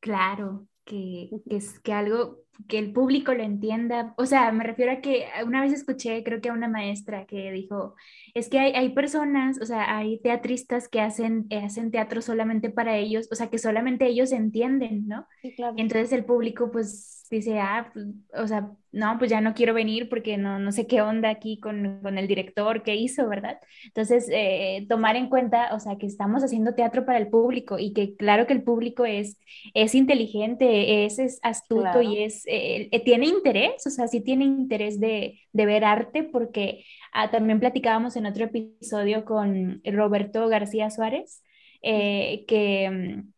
Claro, 0.00 0.66
que, 0.84 1.40
que, 1.48 1.56
es 1.56 1.78
que 1.78 1.92
algo, 1.92 2.38
que 2.68 2.78
el 2.78 2.92
público 2.92 3.34
lo 3.34 3.42
entienda. 3.42 4.14
O 4.16 4.26
sea, 4.26 4.50
me 4.52 4.64
refiero 4.64 4.92
a 4.92 5.00
que 5.00 5.26
una 5.44 5.60
vez 5.60 5.72
escuché, 5.72 6.22
creo 6.24 6.40
que 6.40 6.48
a 6.48 6.52
una 6.52 6.68
maestra 6.68 7.26
que 7.26 7.50
dijo, 7.52 7.94
es 8.34 8.48
que 8.48 8.58
hay, 8.58 8.72
hay 8.72 8.90
personas, 8.90 9.60
o 9.60 9.66
sea, 9.66 9.96
hay 9.96 10.20
teatristas 10.20 10.88
que 10.88 11.00
hacen, 11.00 11.46
hacen 11.64 11.90
teatro 11.90 12.22
solamente 12.22 12.70
para 12.70 12.96
ellos, 12.96 13.28
o 13.30 13.34
sea, 13.34 13.48
que 13.48 13.58
solamente 13.58 14.06
ellos 14.06 14.32
entienden, 14.32 15.06
¿no? 15.08 15.26
Sí, 15.42 15.54
claro. 15.54 15.74
Entonces 15.76 16.12
el 16.12 16.24
público 16.24 16.70
pues 16.70 17.16
dice, 17.30 17.58
ah, 17.58 17.90
pues, 17.92 18.06
o 18.34 18.46
sea, 18.46 18.70
no, 18.92 19.18
pues 19.18 19.30
ya 19.30 19.40
no 19.40 19.54
quiero 19.54 19.74
venir 19.74 20.08
porque 20.08 20.36
no, 20.36 20.58
no 20.58 20.72
sé 20.72 20.86
qué 20.86 21.02
onda 21.02 21.28
aquí 21.28 21.60
con, 21.60 22.00
con 22.02 22.18
el 22.18 22.28
director, 22.28 22.82
qué 22.82 22.94
hizo, 22.94 23.28
¿verdad? 23.28 23.58
Entonces, 23.84 24.28
eh, 24.32 24.86
tomar 24.88 25.16
en 25.16 25.28
cuenta, 25.28 25.74
o 25.74 25.80
sea, 25.80 25.96
que 25.98 26.06
estamos 26.06 26.42
haciendo 26.42 26.74
teatro 26.74 27.04
para 27.04 27.18
el 27.18 27.28
público 27.28 27.78
y 27.78 27.92
que 27.92 28.16
claro 28.16 28.46
que 28.46 28.54
el 28.54 28.62
público 28.62 29.04
es, 29.04 29.38
es 29.74 29.94
inteligente, 29.94 31.04
es, 31.04 31.18
es 31.18 31.38
astuto 31.42 31.82
claro. 31.82 32.02
y 32.02 32.22
es, 32.22 32.45
eh, 32.46 32.88
eh, 32.92 33.04
tiene 33.04 33.26
interés, 33.26 33.86
o 33.86 33.90
sea, 33.90 34.08
sí 34.08 34.20
tiene 34.20 34.44
interés 34.44 35.00
de, 35.00 35.40
de 35.52 35.66
ver 35.66 35.84
arte 35.84 36.22
porque 36.24 36.84
ah, 37.12 37.30
también 37.30 37.60
platicábamos 37.60 38.16
en 38.16 38.26
otro 38.26 38.44
episodio 38.44 39.24
con 39.24 39.80
Roberto 39.84 40.48
García 40.48 40.90
Suárez. 40.90 41.42
Eh, 41.82 42.44
que 42.48 42.86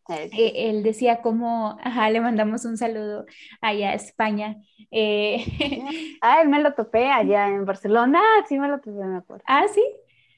eh, 0.08 0.52
él 0.70 0.82
decía 0.82 1.20
cómo, 1.22 1.76
ajá, 1.82 2.08
le 2.10 2.20
mandamos 2.20 2.64
un 2.64 2.76
saludo 2.78 3.26
allá 3.60 3.90
a 3.90 3.94
España. 3.94 4.56
Eh, 4.90 5.44
ah, 6.22 6.40
él 6.42 6.48
me 6.48 6.62
lo 6.62 6.74
topé 6.74 7.10
allá 7.10 7.48
en 7.48 7.64
Barcelona, 7.66 8.20
sí 8.48 8.58
me 8.58 8.68
lo 8.68 8.78
topé, 8.80 8.90
me 9.04 9.18
acuerdo. 9.18 9.44
Ah, 9.48 9.66
sí. 9.68 9.82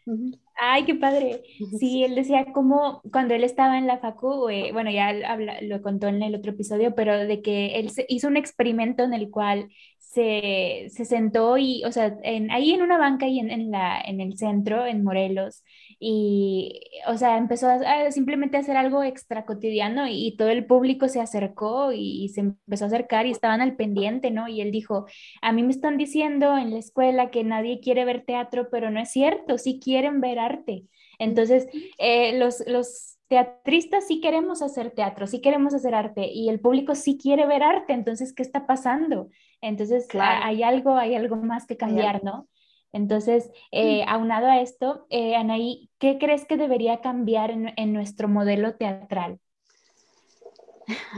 Uh 0.06 0.12
-huh. 0.14 0.38
Ay, 0.62 0.84
qué 0.84 0.94
padre. 0.94 1.42
Sí, 1.78 2.04
él 2.04 2.14
decía 2.14 2.52
como 2.52 3.00
cuando 3.12 3.34
él 3.34 3.44
estaba 3.44 3.78
en 3.78 3.86
la 3.86 3.98
facu, 3.98 4.48
eh, 4.50 4.72
bueno, 4.72 4.90
ya 4.90 5.08
habla, 5.08 5.58
lo 5.62 5.80
contó 5.82 6.08
en 6.08 6.22
el 6.22 6.34
otro 6.34 6.52
episodio, 6.52 6.94
pero 6.94 7.16
de 7.18 7.40
que 7.42 7.78
él 7.78 7.90
hizo 8.08 8.28
un 8.28 8.36
experimento 8.36 9.02
en 9.04 9.14
el 9.14 9.30
cual 9.30 9.70
se, 9.98 10.86
se 10.90 11.04
sentó 11.04 11.56
y, 11.56 11.82
o 11.84 11.92
sea, 11.92 12.16
en, 12.22 12.50
ahí 12.50 12.72
en 12.72 12.82
una 12.82 12.98
banca 12.98 13.26
y 13.26 13.38
en, 13.38 13.50
en, 13.50 13.70
la, 13.70 14.00
en 14.00 14.20
el 14.20 14.36
centro, 14.36 14.84
en 14.86 15.02
Morelos, 15.04 15.62
y, 16.02 16.80
o 17.06 17.18
sea, 17.18 17.36
empezó 17.36 17.68
a, 17.68 17.74
a 17.74 18.10
simplemente 18.10 18.56
a 18.56 18.60
hacer 18.60 18.74
algo 18.78 19.02
extra 19.02 19.44
cotidiano 19.44 20.08
y, 20.08 20.28
y, 20.28 20.36
todo 20.36 20.48
el 20.48 20.64
público 20.64 21.08
se 21.08 21.20
acercó 21.20 21.92
y, 21.92 22.24
y, 22.24 22.30
se 22.30 22.40
empezó 22.40 22.84
a 22.84 22.88
acercar 22.88 23.26
y 23.26 23.30
estaban 23.30 23.60
al 23.60 23.76
pendiente, 23.76 24.30
¿no? 24.30 24.48
Y 24.48 24.62
él 24.62 24.70
dijo, 24.70 25.04
a 25.42 25.52
mí 25.52 25.62
me 25.62 25.72
están 25.72 25.98
diciendo 25.98 26.56
en 26.56 26.70
la 26.70 26.78
escuela 26.78 27.30
que 27.30 27.44
nadie 27.44 27.80
quiere 27.80 28.06
ver 28.06 28.24
teatro, 28.24 28.68
pero 28.70 28.90
no 28.90 28.98
es 28.98 29.10
cierto, 29.10 29.58
sí 29.58 29.78
quieren 29.78 30.22
ver 30.22 30.38
arte. 30.38 30.84
Entonces, 31.18 31.68
eh, 31.98 32.38
los, 32.38 32.66
los 32.66 33.18
teatristas 33.28 34.06
sí 34.06 34.22
queremos 34.22 34.62
hacer 34.62 34.92
teatro, 34.92 35.26
sí 35.26 35.42
queremos 35.42 35.74
hacer 35.74 35.94
arte 35.94 36.26
y 36.32 36.48
el 36.48 36.60
público 36.60 36.94
sí 36.94 37.18
quiere 37.18 37.44
ver 37.44 37.62
arte, 37.62 37.92
entonces, 37.92 38.32
¿qué 38.32 38.42
está 38.42 38.66
pasando? 38.66 39.28
Entonces, 39.60 40.06
claro. 40.06 40.46
hay 40.46 40.62
algo, 40.62 40.96
hay 40.96 41.14
algo 41.14 41.36
más 41.36 41.66
que 41.66 41.76
cambiar, 41.76 42.24
¿no? 42.24 42.48
Entonces, 42.92 43.50
eh, 43.70 44.04
aunado 44.06 44.46
a 44.46 44.60
esto, 44.60 45.06
eh, 45.10 45.36
Anaí, 45.36 45.90
¿qué 45.98 46.18
crees 46.18 46.44
que 46.44 46.56
debería 46.56 47.00
cambiar 47.00 47.50
en, 47.50 47.72
en, 47.76 47.92
nuestro 47.92 48.28
modelo 48.28 48.74
teatral? 48.74 49.38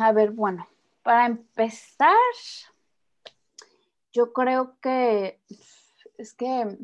A 0.00 0.12
ver, 0.12 0.32
bueno, 0.32 0.66
para 1.02 1.26
empezar, 1.26 2.12
yo 4.12 4.32
creo 4.32 4.76
que 4.80 5.40
es 6.18 6.34
que 6.34 6.78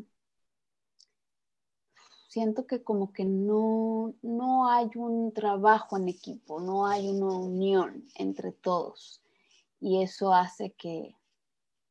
siento 2.29 2.67
que 2.67 2.83
como 2.83 3.11
que 3.11 3.25
no, 3.25 4.13
no 4.21 4.69
hay 4.69 4.89
un 4.95 5.33
trabajo 5.33 5.97
en 5.97 6.07
equipo, 6.09 6.61
no 6.61 6.85
hay 6.85 7.09
una 7.09 7.35
unión 7.37 8.05
entre 8.15 8.51
todos 8.51 9.21
y 9.81 10.03
eso 10.03 10.33
hace 10.33 10.71
que 10.71 11.15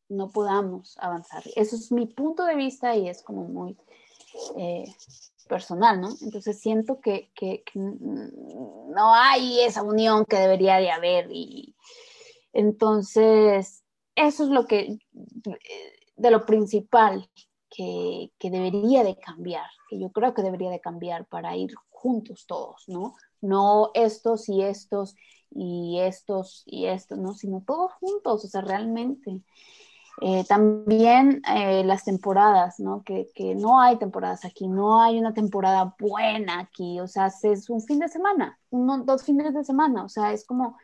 no 0.09 0.30
podamos 0.30 0.96
avanzar. 0.98 1.42
Eso 1.56 1.76
es 1.76 1.92
mi 1.92 2.06
punto 2.06 2.44
de 2.44 2.56
vista 2.56 2.96
y 2.96 3.09
es 3.09 3.22
como 3.22 3.44
muy, 3.44 3.76
eh, 4.56 4.84
personal, 5.48 6.00
¿no? 6.00 6.11
Entonces 6.20 6.61
siento 6.61 7.00
que, 7.00 7.30
que, 7.34 7.62
no 7.74 9.14
hay 9.14 9.61
esa 9.61 9.82
unión 9.82 10.24
que 10.26 10.36
debería 10.36 10.76
de 10.76 10.90
haber 10.90 11.28
y 11.32 11.74
entonces 12.52 13.82
eso 14.14 14.44
es 14.44 14.50
lo 14.50 14.66
que, 14.66 14.98
de 16.16 16.30
lo 16.30 16.44
principal 16.44 17.28
que, 17.70 18.32
que 18.38 18.50
debería 18.50 19.04
de 19.04 19.16
cambiar, 19.18 19.66
que 19.88 19.98
yo 19.98 20.11
creo 20.11 20.34
que 20.34 20.42
debería 20.42 20.70
de 20.70 20.80
cambiar 20.80 21.26
para 21.26 21.56
ir 21.56 21.74
juntos 21.90 22.46
todos, 22.46 22.84
¿no? 22.88 23.14
No 23.40 23.90
estos 23.94 24.48
y 24.48 24.62
estos 24.62 25.16
y 25.50 25.98
estos 26.00 26.62
y 26.66 26.86
estos, 26.86 27.18
¿no? 27.18 27.34
Sino 27.34 27.62
todos 27.66 27.92
juntos, 27.94 28.44
o 28.44 28.48
sea, 28.48 28.61
realmente. 28.61 29.40
Eh, 30.21 30.45
también 30.49 31.43
eh, 31.49 31.85
las 31.85 32.05
temporadas, 32.05 32.81
¿no? 32.81 33.03
Que, 33.05 33.29
que, 33.35 33.55
no 33.55 33.81
hay 33.81 33.99
temporadas 33.99 34.45
aquí, 34.45 34.66
no 34.66 35.01
hay 35.01 35.19
una 35.19 35.33
temporada 35.33 35.95
buena 35.99 36.59
aquí, 36.61 36.99
o 37.01 37.07
sea, 37.07 37.27
es 37.43 37.71
un 37.71 37.81
fin 37.83 38.01
de 38.01 38.09
semana, 38.09 38.59
uno, 38.71 39.05
dos 39.05 39.23
fines 39.23 39.55
de 39.55 39.62
semana, 39.62 40.03
o 40.05 40.09
sea, 40.09 40.33
es 40.33 40.45
como, 40.45 40.77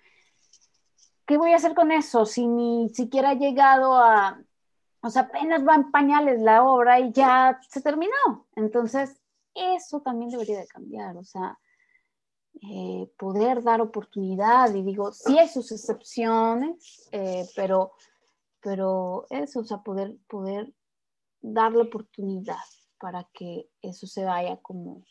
¿qué 1.26 1.36
voy 1.36 1.52
a 1.52 1.56
hacer 1.56 1.74
con 1.74 1.90
eso 1.90 2.26
si 2.26 2.46
ni 2.46 2.90
siquiera 2.90 3.32
he 3.32 3.36
llegado 3.36 3.94
a, 3.94 4.40
o 5.00 5.10
sea, 5.10 5.22
apenas 5.22 5.66
va 5.66 5.74
en 5.74 5.90
pañales 5.90 6.40
la 6.40 6.62
obra 6.62 7.00
y 7.00 7.10
ya 7.10 7.58
se 7.68 7.80
terminó? 7.80 8.46
Entonces, 8.54 9.20
eso 9.54 10.00
también 10.00 10.30
debería 10.30 10.60
de 10.60 10.66
cambiar, 10.68 11.16
o 11.16 11.24
sea, 11.24 11.58
eh, 12.62 13.10
poder 13.18 13.62
dar 13.62 13.80
oportunidad 13.80 14.72
y 14.74 14.82
digo, 14.82 15.12
sí 15.12 15.38
hay 15.38 15.48
sus 15.48 15.72
excepciones, 15.72 17.08
eh, 17.10 17.46
pero, 17.56 17.92
pero 18.64 19.26
eso, 19.28 19.60
o 19.60 19.64
sea, 19.64 19.82
poder, 19.82 20.16
poder 20.26 20.72
darle 21.42 21.82
oportunidad 21.82 22.56
para 22.98 23.24
que 23.34 23.68
eso 23.82 24.06
se 24.06 24.24
vaya 24.24 24.56
como 24.56 25.04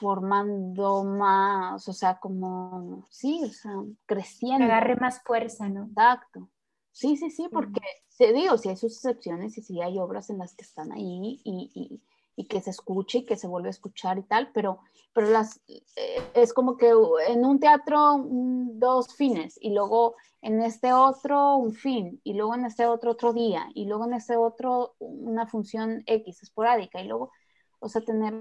formando 0.00 1.04
más, 1.04 1.86
o 1.86 1.92
sea, 1.92 2.18
como, 2.18 3.06
sí, 3.10 3.42
o 3.44 3.50
sea, 3.50 3.72
creciendo. 4.06 4.64
Agarre 4.64 4.96
más 4.96 5.22
fuerza, 5.22 5.68
¿no? 5.68 5.84
Exacto. 5.84 6.48
Sí, 6.90 7.18
sí, 7.18 7.30
sí, 7.30 7.48
porque 7.52 7.80
te 8.16 8.32
digo, 8.32 8.56
si 8.56 8.70
hay 8.70 8.76
sus 8.76 8.94
excepciones 8.94 9.58
y 9.58 9.62
si 9.62 9.82
hay 9.82 9.98
obras 9.98 10.30
en 10.30 10.38
las 10.38 10.54
que 10.54 10.64
están 10.64 10.90
ahí 10.92 11.42
y 11.44 12.00
y 12.36 12.44
que 12.46 12.60
se 12.60 12.70
escuche 12.70 13.18
y 13.18 13.24
que 13.24 13.36
se 13.36 13.46
vuelve 13.46 13.68
a 13.68 13.70
escuchar 13.70 14.18
y 14.18 14.22
tal, 14.22 14.50
pero, 14.52 14.80
pero 15.12 15.30
las, 15.30 15.60
eh, 15.68 16.30
es 16.34 16.52
como 16.52 16.76
que 16.76 16.92
en 17.28 17.44
un 17.44 17.60
teatro 17.60 18.24
dos 18.26 19.14
fines 19.14 19.58
y 19.60 19.70
luego 19.70 20.16
en 20.44 20.60
este 20.60 20.92
otro 20.92 21.56
un 21.56 21.72
fin 21.72 22.20
y 22.22 22.34
luego 22.34 22.54
en 22.54 22.66
este 22.66 22.84
otro 22.84 23.12
otro 23.12 23.32
día 23.32 23.66
y 23.74 23.86
luego 23.86 24.04
en 24.04 24.12
este 24.12 24.36
otro 24.36 24.94
una 24.98 25.46
función 25.46 26.02
X 26.04 26.42
esporádica 26.42 27.00
y 27.00 27.08
luego, 27.08 27.32
o 27.78 27.88
sea, 27.88 28.02
tener, 28.02 28.34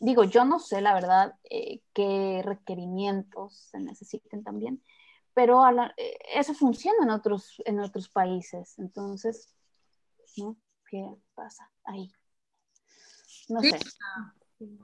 digo, 0.00 0.24
yo 0.24 0.46
no 0.46 0.58
sé 0.58 0.80
la 0.80 0.94
verdad 0.94 1.34
eh, 1.44 1.82
qué 1.92 2.40
requerimientos 2.42 3.58
se 3.70 3.78
necesiten 3.78 4.42
también, 4.42 4.82
pero 5.34 5.62
eh, 5.98 6.16
eso 6.34 6.54
funciona 6.54 7.04
en 7.04 7.10
otros, 7.10 7.60
en 7.66 7.78
otros 7.78 8.08
países, 8.08 8.78
entonces, 8.78 9.54
¿no? 10.38 10.56
¿Qué 10.88 11.06
pasa 11.34 11.70
ahí? 11.84 12.10
No 13.50 13.60
sé. 13.60 13.78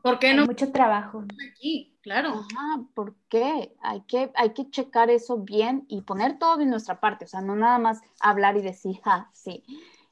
¿Por 0.03 0.19
qué 0.19 0.35
no? 0.35 0.47
mucho 0.47 0.73
trabajo. 0.73 1.25
Aquí, 1.51 1.97
claro. 2.03 2.31
Ajá, 2.31 2.83
¿por 2.95 3.15
qué? 3.29 3.75
Hay 3.81 4.03
que, 4.03 4.33
hay 4.35 4.53
que 4.53 4.69
checar 4.71 5.11
eso 5.11 5.39
bien 5.39 5.85
y 5.89 6.03
poner 6.03 6.39
todo 6.39 6.57
de 6.57 6.67
nuestra 6.67 7.01
parte, 7.01 7.25
o 7.25 7.29
sea, 7.29 7.41
no 7.41 7.57
nada 7.57 7.79
más 7.79 8.01
hablar 8.21 8.57
y 8.57 8.63
decir, 8.63 9.01
ah, 9.05 9.31
sí, 9.33 9.65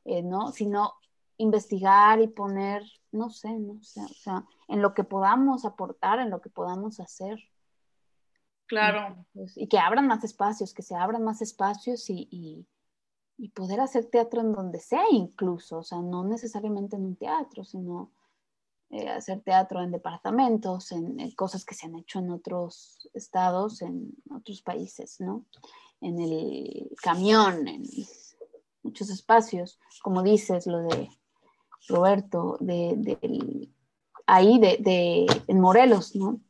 eh, 0.04 0.22
¿no? 0.22 0.52
Sino 0.52 0.94
investigar 1.36 2.20
y 2.20 2.28
poner, 2.28 2.82
no 3.12 3.30
sé, 3.30 3.58
no 3.58 3.82
sé, 3.82 4.00
o 4.02 4.14
sea, 4.14 4.44
en 4.68 4.82
lo 4.82 4.94
que 4.94 5.04
podamos 5.04 5.64
aportar, 5.64 6.20
en 6.20 6.30
lo 6.30 6.40
que 6.40 6.50
podamos 6.50 7.00
hacer. 7.00 7.38
Claro. 8.66 9.24
Pues, 9.32 9.56
y, 9.56 9.66
que 9.66 9.78
abran 9.78 10.06
más 10.06 10.24
espacios, 10.24 10.74
que 10.74 10.82
se 10.82 10.94
abran 10.94 11.24
más 11.24 11.40
espacios 11.40 12.10
y, 12.10 12.28
y, 12.30 12.66
y 13.38 13.48
poder 13.50 13.80
hacer 13.80 14.06
teatro 14.06 14.40
en 14.40 14.52
donde 14.52 14.78
sea 14.78 15.04
incluso, 15.10 15.78
o 15.78 15.82
sea, 15.82 15.98
no 15.98 16.24
necesariamente 16.24 16.96
en 16.96 17.06
un 17.06 17.16
teatro, 17.16 17.64
sino 17.64 18.12
eh, 18.90 19.06
hacer 19.10 19.42
teatro 19.42 19.82
en 19.82 19.90
departamentos, 19.90 20.92
en, 20.92 21.30
cosas 21.32 21.66
que 21.66 21.74
se 21.74 21.86
han 21.86 21.96
hecho 21.96 22.20
en 22.20 22.30
otros 22.30 23.06
estados, 23.12 23.82
en 23.82 24.14
otros 24.30 24.62
países, 24.62 25.20
¿no? 25.20 25.44
En 26.00 26.18
el 26.18 26.90
camión, 27.02 27.68
en 27.68 27.82
muchos 28.82 29.10
espacios, 29.10 29.78
como 30.02 30.22
dices, 30.22 30.66
lo 30.66 30.78
de 30.78 31.10
Roberto, 31.86 32.56
de, 32.60 33.68
ahí, 34.26 34.58
de, 34.58 35.26
en 35.46 35.60
Morelos, 35.60 36.16
¿no? 36.16 36.40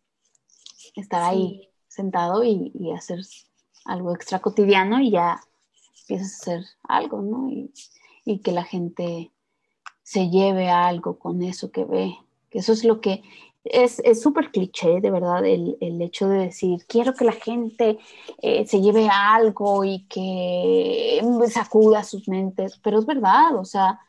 Estar 0.95 1.23
ahí 1.23 1.69
sentado 1.89 2.45
y, 2.45 2.73
hacer 2.97 3.19
algo 3.85 4.15
extra 4.15 4.39
cotidiano 4.39 5.01
y 5.01 5.11
ya 5.11 5.41
empiezas 6.03 6.35
a 6.35 6.37
hacer 6.37 6.67
algo, 6.85 7.21
¿no? 7.21 7.51
Y, 7.51 7.73
y 8.25 8.39
que 8.39 8.53
la 8.53 8.63
gente 8.63 9.33
se 10.05 10.31
lleve 10.31 10.71
algo 10.71 11.19
con 11.19 11.43
eso 11.43 11.73
que 11.73 11.85
ve 11.85 12.17
que 12.51 12.59
eso 12.59 12.73
es 12.73 12.85
lo 12.85 13.01
que 13.01 13.23
es 13.65 14.01
súper 14.21 14.51
cliché, 14.51 15.01
de 15.01 15.11
verdad, 15.11 15.45
el, 15.45 15.77
hecho 16.01 16.29
de 16.29 16.39
decir, 16.47 16.85
quiero 16.87 17.15
que 17.15 17.25
la 17.25 17.33
gente 17.33 17.99
eh, 18.41 18.67
se 18.67 18.81
lleve 18.81 19.09
algo 19.11 19.85
y 19.85 20.07
que 20.07 21.21
sacuda 21.51 22.05
sus 22.05 22.29
mentes, 22.29 22.79
pero 22.83 22.99
es 22.99 23.07
verdad, 23.07 23.57
o 23.57 23.65
sea, 23.65 24.01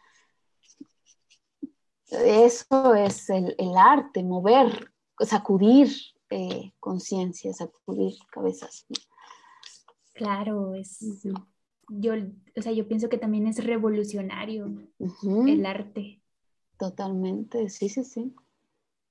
eso 2.11 2.95
es 2.95 3.29
el, 3.29 3.55
arte, 3.77 4.23
mover, 4.23 4.91
sacudir 5.19 5.89
eh, 6.29 6.71
conciencia, 6.79 7.53
sacudir 7.53 8.13
cabezas. 8.31 8.85
Claro, 10.13 10.73
es, 10.75 10.99
yo, 11.89 12.13
o 12.55 12.61
sea, 12.61 12.71
yo 12.71 12.87
pienso 12.87 13.09
que 13.09 13.17
también 13.17 13.47
es 13.47 13.63
revolucionario 13.63 14.67
el 15.47 15.65
arte. 15.65 16.18
Totalmente, 16.79 17.69
sí, 17.69 17.89
sí, 17.89 18.03
sí. 18.05 18.33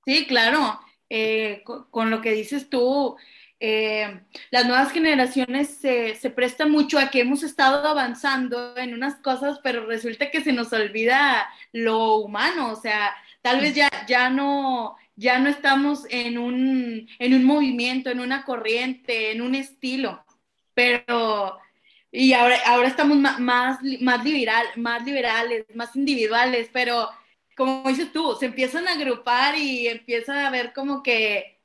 Sí, 0.05 0.25
claro. 0.27 0.79
Eh, 1.09 1.63
con, 1.63 2.09
lo 2.09 2.21
que 2.21 2.31
dices 2.31 2.69
tú, 2.69 3.15
eh, 3.59 4.21
las 4.51 4.65
nuevas 4.65 4.91
generaciones 4.91 5.69
se, 5.69 6.15
se, 6.15 6.29
prestan 6.31 6.71
mucho 6.71 6.99
a 6.99 7.09
que 7.09 7.21
hemos 7.21 7.43
estado 7.43 7.87
avanzando 7.87 8.75
en 8.77 8.93
unas 8.93 9.15
cosas, 9.17 9.59
pero 9.63 9.85
resulta 9.85 10.31
que 10.31 10.41
se 10.41 10.53
nos 10.53 10.73
olvida 10.73 11.47
lo 11.71 12.15
humano, 12.17 12.71
o 12.71 12.75
sea, 12.75 13.15
tal 13.41 13.61
vez 13.61 13.75
ya, 13.75 13.89
ya, 14.07 14.29
no, 14.29 14.97
ya 15.15 15.39
no 15.39 15.49
estamos 15.49 16.05
en 16.09 16.37
un, 16.37 17.07
en 17.19 17.33
un 17.33 17.43
movimiento, 17.43 18.09
en 18.09 18.19
una 18.19 18.45
corriente, 18.45 19.31
en 19.31 19.41
un 19.41 19.55
estilo, 19.55 20.23
pero 20.73 21.59
y 22.11 22.33
ahora, 22.33 22.57
ahora 22.65 22.87
estamos 22.87 23.17
más, 23.17 23.39
más, 23.39 24.23
liberal, 24.23 24.65
más 24.77 25.05
liberales, 25.05 25.65
más 25.75 25.95
individuales, 25.95 26.69
pero 26.73 27.09
como 27.59 27.89
dices 27.89 28.13
tú, 28.13 28.37
se 28.39 28.45
empiezan 28.45 28.87
a 28.87 28.93
agrupar 28.93 29.57
y 29.57 29.89
empieza 29.89 30.47
a 30.47 30.49
ver 30.49 30.71
como 30.71 31.03
que, 31.03 31.59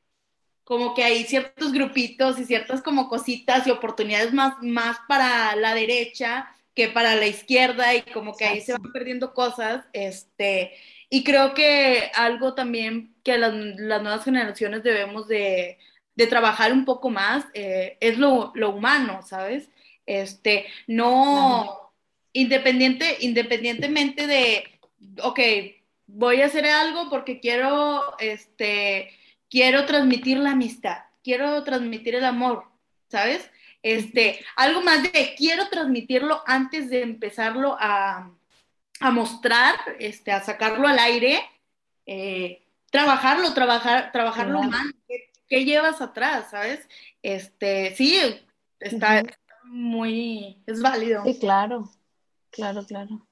como 0.64 0.92
que 0.92 1.04
hay 1.04 1.22
ciertos 1.22 1.72
grupitos 1.72 2.36
y 2.40 2.44
ciertas 2.44 2.82
como 2.82 3.08
cositas 3.08 3.64
y 3.64 3.70
oportunidades 3.70 4.32
más, 4.32 4.54
más 4.60 4.98
para 5.06 5.54
la 5.54 5.72
derecha 5.72 6.52
que 6.74 6.88
para 6.88 7.14
la 7.14 7.28
izquierda 7.28 7.94
y 7.94 8.02
como 8.02 8.36
que 8.36 8.44
ahí 8.44 8.60
se 8.60 8.72
van 8.72 8.90
perdiendo 8.90 9.34
cosas, 9.34 9.84
este, 9.92 10.72
y 11.10 11.22
creo 11.22 11.54
que 11.54 12.10
algo 12.16 12.54
también 12.54 13.14
que 13.22 13.38
las, 13.38 13.54
nuevas 13.54 14.24
generaciones 14.24 14.82
debemos 14.82 15.28
de, 15.28 15.78
trabajar 16.28 16.72
un 16.72 16.84
poco 16.84 17.08
más 17.08 17.44
eh, 17.54 17.98
es 18.00 18.18
lo, 18.18 18.52
humano, 18.68 19.22
¿sabes? 19.22 19.70
Este, 20.06 20.66
no, 20.88 21.92
independiente, 22.32 23.16
independientemente 23.20 24.26
de, 24.26 24.64
ok, 25.22 25.38
voy 26.14 26.42
a 26.42 26.46
hacer 26.46 26.64
algo 26.66 27.10
porque 27.10 27.40
quiero, 27.40 28.16
este, 28.18 29.10
quiero 29.50 29.84
transmitir 29.84 30.38
la 30.38 30.52
amistad, 30.52 30.98
quiero 31.22 31.62
transmitir 31.64 32.14
el 32.14 32.24
amor, 32.24 32.64
¿sabes? 33.08 33.50
Este, 33.82 34.44
algo 34.56 34.80
más 34.80 35.02
de 35.02 35.34
quiero 35.36 35.68
transmitirlo 35.68 36.42
antes 36.46 36.88
de 36.88 37.02
empezarlo 37.02 37.76
a, 37.78 38.30
mostrar, 39.12 39.74
este, 39.98 40.32
a 40.32 40.40
sacarlo 40.40 40.88
al 40.88 40.98
aire, 40.98 41.42
eh, 42.06 42.62
trabajarlo, 42.90 43.52
trabajar, 43.52 44.12
trabajarlo 44.12 44.62
más, 44.62 44.86
¿qué, 45.48 45.64
llevas 45.64 46.00
atrás, 46.00 46.50
sabes? 46.50 46.88
Este, 47.22 47.94
sí, 47.96 48.18
está 48.80 49.22
muy, 49.64 50.62
es 50.66 50.80
válido. 50.80 51.24
Sí, 51.24 51.38
claro, 51.38 51.90
claro, 52.50 52.86
claro. 52.86 53.26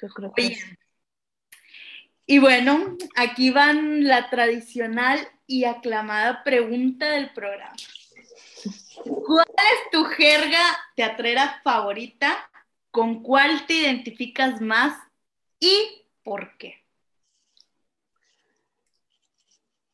Yo 0.00 0.08
creo 0.08 0.32
que 0.32 0.56
y 2.30 2.38
bueno, 2.40 2.94
aquí 3.16 3.50
van 3.50 4.04
la 4.04 4.28
tradicional 4.28 5.18
y 5.46 5.64
aclamada 5.64 6.44
pregunta 6.44 7.08
del 7.08 7.32
programa. 7.32 7.74
¿Cuál 9.02 9.46
es 9.48 9.90
tu 9.90 10.04
jerga 10.04 10.60
teatrera 10.94 11.62
favorita? 11.64 12.36
¿Con 12.90 13.22
cuál 13.22 13.66
te 13.66 13.72
identificas 13.72 14.60
más 14.60 14.94
y 15.58 16.04
por 16.22 16.54
qué? 16.58 16.74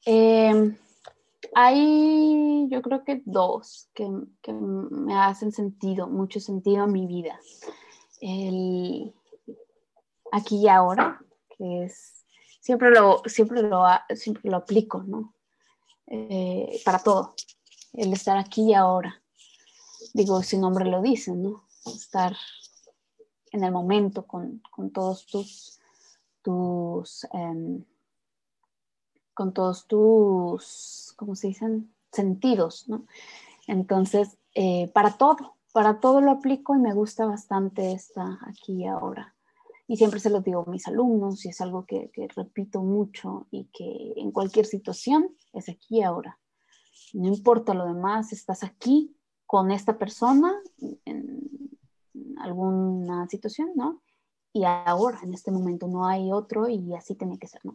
Em, 0.04 0.76
hay, 1.54 2.66
yo 2.68 2.82
creo 2.82 3.04
que 3.04 3.22
dos 3.24 3.88
que, 3.94 4.08
que, 4.42 4.52
me 4.52 5.14
hacen 5.14 5.52
sentido, 5.52 6.08
mucho 6.08 6.40
sentido 6.40 6.86
en 6.86 6.92
mi 6.92 7.06
vida. 7.06 7.38
El 8.20 9.14
aquí 10.32 10.62
y 10.64 10.68
ahora, 10.68 11.20
que 11.56 11.84
es, 11.84 12.23
siempre 12.64 12.90
lo, 12.90 13.22
siempre 13.26 13.62
lo, 13.62 13.84
siempre 14.16 14.50
lo 14.50 14.56
aplico, 14.56 15.02
¿no? 15.02 15.34
Eh, 16.06 16.80
para 16.82 16.98
todo, 16.98 17.34
el 17.92 18.10
estar 18.14 18.38
aquí 18.38 18.70
y 18.70 18.74
ahora. 18.74 19.22
Digo, 20.14 20.42
su 20.42 20.58
nombre 20.58 20.86
lo 20.86 21.02
dice, 21.02 21.32
¿no? 21.32 21.66
Estar 21.84 22.34
en 23.52 23.64
el 23.64 23.70
momento 23.70 24.26
con, 24.26 24.62
con 24.70 24.90
todos 24.90 25.26
tus, 25.26 25.78
tus 26.40 27.26
em, 27.34 27.84
con 29.34 29.52
todos 29.52 29.86
tus, 29.86 31.12
¿cómo 31.16 31.36
se 31.36 31.48
dicen? 31.48 31.94
Sentidos, 32.12 32.88
¿no? 32.88 33.04
Entonces, 33.66 34.38
eh, 34.54 34.90
para 34.94 35.18
todo, 35.18 35.56
para 35.74 36.00
todo 36.00 36.22
lo 36.22 36.30
aplico 36.30 36.74
y 36.74 36.78
me 36.78 36.94
gusta 36.94 37.26
bastante 37.26 37.92
esta 37.92 38.38
aquí 38.46 38.84
y 38.84 38.86
ahora. 38.86 39.33
Y 39.86 39.96
siempre 39.96 40.20
se 40.20 40.30
lo 40.30 40.40
digo 40.40 40.64
a 40.66 40.70
mis 40.70 40.86
alumnos 40.88 41.44
y 41.44 41.50
es 41.50 41.60
algo 41.60 41.84
que, 41.84 42.10
repito 42.34 42.82
mucho 42.82 43.46
y 43.50 43.66
que 43.72 44.14
en 44.16 44.30
cualquier 44.30 44.66
situación 44.66 45.36
es 45.52 45.68
aquí 45.68 45.98
y 45.98 46.02
ahora. 46.02 46.38
No 47.12 47.28
importa 47.28 47.74
lo 47.74 47.86
demás, 47.86 48.32
estás 48.32 48.64
aquí 48.64 49.14
con 49.46 49.70
esta 49.70 49.98
persona 49.98 50.54
en 51.04 51.40
alguna 52.38 53.28
situación, 53.28 53.72
¿no? 53.74 54.02
Y 54.52 54.64
ahora, 54.64 55.20
en 55.22 55.34
este 55.34 55.50
momento, 55.50 55.88
no 55.88 56.06
hay 56.06 56.32
otro 56.32 56.68
y 56.68 56.94
así 56.94 57.16
tiene 57.16 57.38
que 57.38 57.48
ser, 57.48 57.60
¿no? 57.64 57.74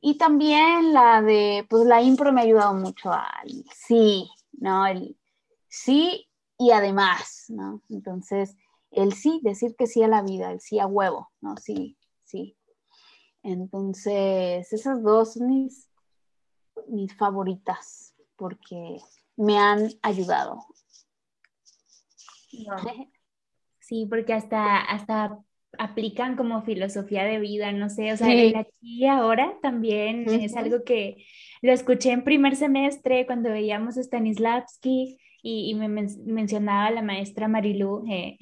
Y 0.00 0.18
también 0.18 0.92
la 0.92 1.22
de, 1.22 1.66
pues 1.68 1.84
la 1.86 2.02
impro 2.02 2.32
me 2.32 2.40
ha 2.40 2.44
ayudado 2.44 2.74
mucho 2.74 3.12
al 3.12 3.64
sí, 3.72 4.28
¿no? 4.52 4.86
El 4.86 5.16
sí 5.68 6.28
y 6.58 6.72
además, 6.72 7.46
¿no? 7.48 7.82
Entonces, 7.88 8.56
el 8.90 9.12
sí, 9.12 9.40
decir 9.42 9.74
que 9.76 9.86
sí 9.86 10.02
a 10.02 10.08
la 10.08 10.22
vida, 10.22 10.50
el 10.50 10.60
sí 10.60 10.78
a 10.78 10.86
huevo, 10.86 11.30
¿no? 11.40 11.56
Sí, 11.56 11.96
sí. 12.24 12.56
Entonces, 13.42 14.72
esas 14.72 15.02
dos 15.02 15.34
son 15.34 15.48
mis, 15.48 15.88
mis 16.88 17.16
favoritas 17.16 18.14
porque 18.36 18.98
me 19.36 19.58
han 19.58 19.88
ayudado. 20.02 20.64
Sí, 23.80 24.06
porque 24.08 24.32
hasta, 24.32 24.80
hasta 24.80 25.38
aplican 25.78 26.36
como 26.36 26.62
filosofía 26.62 27.24
de 27.24 27.38
vida, 27.38 27.72
no 27.72 27.88
sé, 27.90 28.12
o 28.12 28.16
sea, 28.16 28.32
el 28.32 28.56
aquí 28.56 28.72
y 28.80 29.06
ahora 29.06 29.56
también 29.62 30.28
es 30.28 30.56
algo 30.56 30.82
que 30.84 31.24
lo 31.62 31.72
escuché 31.72 32.12
en 32.12 32.24
primer 32.24 32.56
semestre 32.56 33.26
cuando 33.26 33.50
veíamos 33.50 33.98
a 33.98 34.02
Stanislavski 34.02 35.18
y, 35.42 35.74
me 35.74 35.88
mencionaba 35.88 36.90
la 36.90 37.02
maestra 37.02 37.48
Marilú, 37.48 38.04
eh, 38.10 38.38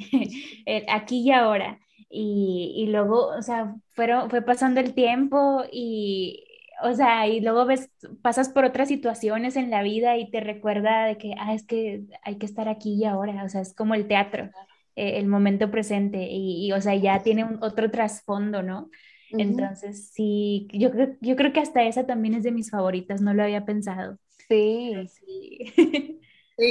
aquí 0.88 1.20
y 1.20 1.32
ahora. 1.32 1.78
Y, 2.08 2.74
y, 2.76 2.86
luego, 2.86 3.28
o 3.28 3.42
sea, 3.42 3.74
fueron, 3.92 4.30
fue 4.30 4.42
pasando 4.42 4.80
el 4.80 4.94
tiempo 4.94 5.64
y, 5.72 6.44
o 6.82 6.94
sea, 6.94 7.26
y 7.26 7.40
luego 7.40 7.66
ves, 7.66 7.90
pasas 8.22 8.48
por 8.48 8.64
otras 8.64 8.88
situaciones 8.88 9.56
en 9.56 9.70
la 9.70 9.82
vida 9.82 10.16
y 10.16 10.30
te 10.30 10.40
recuerda 10.40 11.06
de 11.06 11.18
que, 11.18 11.34
ah, 11.38 11.54
es 11.54 11.66
que 11.66 12.04
hay 12.22 12.36
que 12.38 12.46
estar 12.46 12.68
aquí 12.68 12.94
y 12.94 13.04
ahora, 13.04 13.44
o 13.44 13.48
sea, 13.48 13.60
es 13.60 13.74
como 13.74 13.94
el 13.94 14.06
teatro. 14.06 14.50
Eh, 14.96 15.18
el 15.18 15.26
momento 15.26 15.70
presente 15.70 16.26
y, 16.30 16.72
o 16.72 16.80
sea, 16.80 16.94
ya 16.94 17.22
tiene 17.22 17.44
un, 17.44 17.62
otro 17.62 17.90
trasfondo, 17.90 18.62
¿no? 18.62 18.88
Entonces, 19.30 20.08
sí, 20.10 20.68
yo 20.72 20.90
creo, 20.90 21.16
yo 21.20 21.36
creo 21.36 21.52
que 21.52 21.60
hasta 21.60 21.82
esa 21.84 22.06
también 22.06 22.34
es 22.34 22.44
de 22.44 22.52
mis 22.52 22.70
favoritas, 22.70 23.20
no 23.20 23.34
lo 23.34 23.42
había 23.42 23.66
pensado. 23.66 24.18
Sí. 24.48 24.94
Sí, 25.08 26.20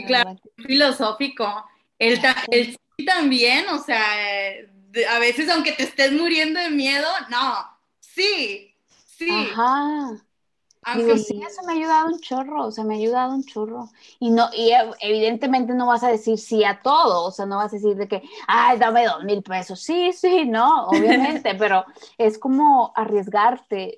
claro, 0.08 0.40
filosófico. 0.56 1.66
El, 2.00 2.20
el 2.52 2.78
sí 2.98 3.06
también, 3.06 3.68
o 3.70 3.80
sea, 3.80 4.04
a 5.10 5.20
veces 5.20 5.50
aunque 5.50 5.74
te 5.74 5.84
estés 5.84 6.12
muriendo 6.12 6.60
de 6.60 6.70
miedo, 6.70 7.08
no, 7.30 7.78
sí, 8.00 8.74
sí. 9.06 9.30
Ajá. 9.30 10.26
Digo, 10.94 11.18
sí, 11.18 11.42
eso 11.42 11.64
me 11.66 11.74
ha 11.74 11.76
ayudado 11.78 12.08
un 12.10 12.20
chorro, 12.20 12.68
o 12.68 12.72
sea, 12.72 12.84
me 12.84 12.94
ha 12.94 12.98
ayudado 12.98 13.34
un 13.34 13.44
chorro. 13.44 13.90
Y 14.20 14.30
no, 14.30 14.50
y 14.54 14.72
evidentemente 15.02 15.74
no 15.74 15.88
vas 15.88 16.04
a 16.04 16.10
decir 16.10 16.38
sí 16.38 16.64
a 16.64 16.80
todo, 16.84 17.26
o 17.26 17.32
sea, 17.32 17.48
no 17.48 17.58
vas 17.58 17.74
a 17.74 17.78
decir 17.78 17.96
de 17.96 18.08
que, 18.08 18.22
ay, 18.48 18.78
dame 18.78 19.06
dos 19.06 19.24
mil 19.24 19.42
pesos. 19.42 19.80
Sí, 19.80 20.14
sí, 20.14 20.46
no, 20.46 20.86
obviamente, 20.88 21.56
pero 21.56 21.86
es 22.20 22.38
como 22.38 22.94
arriesgarte, 22.96 23.98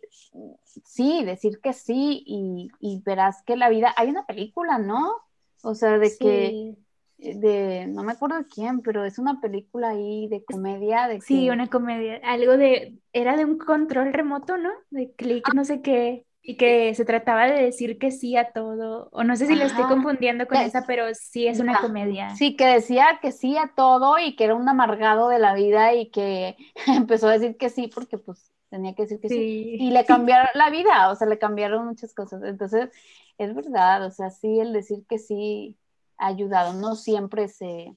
sí, 0.85 1.25
decir 1.25 1.59
que 1.61 1.73
sí, 1.73 2.23
y, 2.25 2.69
y, 2.79 3.01
verás 3.01 3.43
que 3.43 3.57
la 3.57 3.67
vida, 3.67 3.93
hay 3.97 4.07
una 4.09 4.25
película, 4.25 4.77
¿no? 4.77 5.26
O 5.67 5.75
sea, 5.75 5.97
de 5.97 6.11
que, 6.17 6.75
de, 7.17 7.87
no 7.87 8.03
me 8.03 8.13
acuerdo 8.13 8.45
quién, 8.53 8.81
pero 8.81 9.05
es 9.05 9.19
una 9.19 9.41
película 9.41 9.89
ahí 9.89 10.27
de 10.29 10.43
comedia. 10.43 11.07
De 11.07 11.21
sí, 11.21 11.49
una 11.49 11.67
comedia, 11.67 12.21
algo 12.23 12.57
de, 12.57 12.99
era 13.13 13.35
de 13.35 13.45
un 13.45 13.57
control 13.57 14.13
remoto, 14.13 14.57
¿no? 14.57 14.69
De 14.89 15.11
clic, 15.13 15.53
no 15.53 15.65
sé 15.65 15.81
qué 15.81 16.27
y 16.49 16.55
que 16.55 16.95
se 16.95 17.03
trataba 17.03 17.45
de 17.45 17.61
decir 17.61 17.99
que 17.99 18.09
sí 18.09 18.37
a 18.37 18.53
todo, 18.53 19.09
o 19.11 19.25
no 19.25 19.35
sé 19.35 19.47
si 19.47 19.55
lo 19.55 19.65
estoy 19.65 19.83
confundiendo 19.83 20.47
con 20.47 20.55
esa, 20.59 20.85
pero 20.87 21.13
sí 21.13 21.45
es 21.45 21.59
una 21.59 21.81
comedia. 21.81 22.33
Sí, 22.37 22.55
que 22.55 22.65
decía 22.65 23.19
que 23.21 23.33
sí 23.33 23.57
a 23.57 23.73
todo 23.75 24.17
y 24.17 24.37
que 24.37 24.45
era 24.45 24.55
un 24.55 24.69
amargado 24.69 25.27
de 25.27 25.39
la 25.39 25.53
vida 25.53 25.93
y 25.93 26.09
que 26.09 26.55
empezó 26.87 27.27
a 27.27 27.33
decir 27.33 27.57
que 27.57 27.69
sí 27.69 27.91
porque 27.93 28.17
pues 28.17 28.53
tenía 28.69 28.95
que 28.95 29.01
decir 29.01 29.19
que 29.19 29.27
sí. 29.27 29.75
Y 29.77 29.91
le 29.91 30.05
cambiaron 30.05 30.47
la 30.53 30.69
vida, 30.69 31.11
o 31.11 31.15
sea, 31.15 31.27
le 31.27 31.37
cambiaron 31.37 31.85
muchas 31.85 32.13
cosas. 32.13 32.41
Entonces, 32.43 32.91
es 33.37 33.53
verdad, 33.55 34.05
o 34.05 34.11
sea, 34.11 34.29
sí, 34.29 34.59
el 34.59 34.73
decir 34.73 35.05
que 35.07 35.19
sí 35.19 35.77
ha 36.17 36.27
ayudado. 36.27 36.73
No 36.73 36.95
siempre 36.95 37.47
se, 37.47 37.95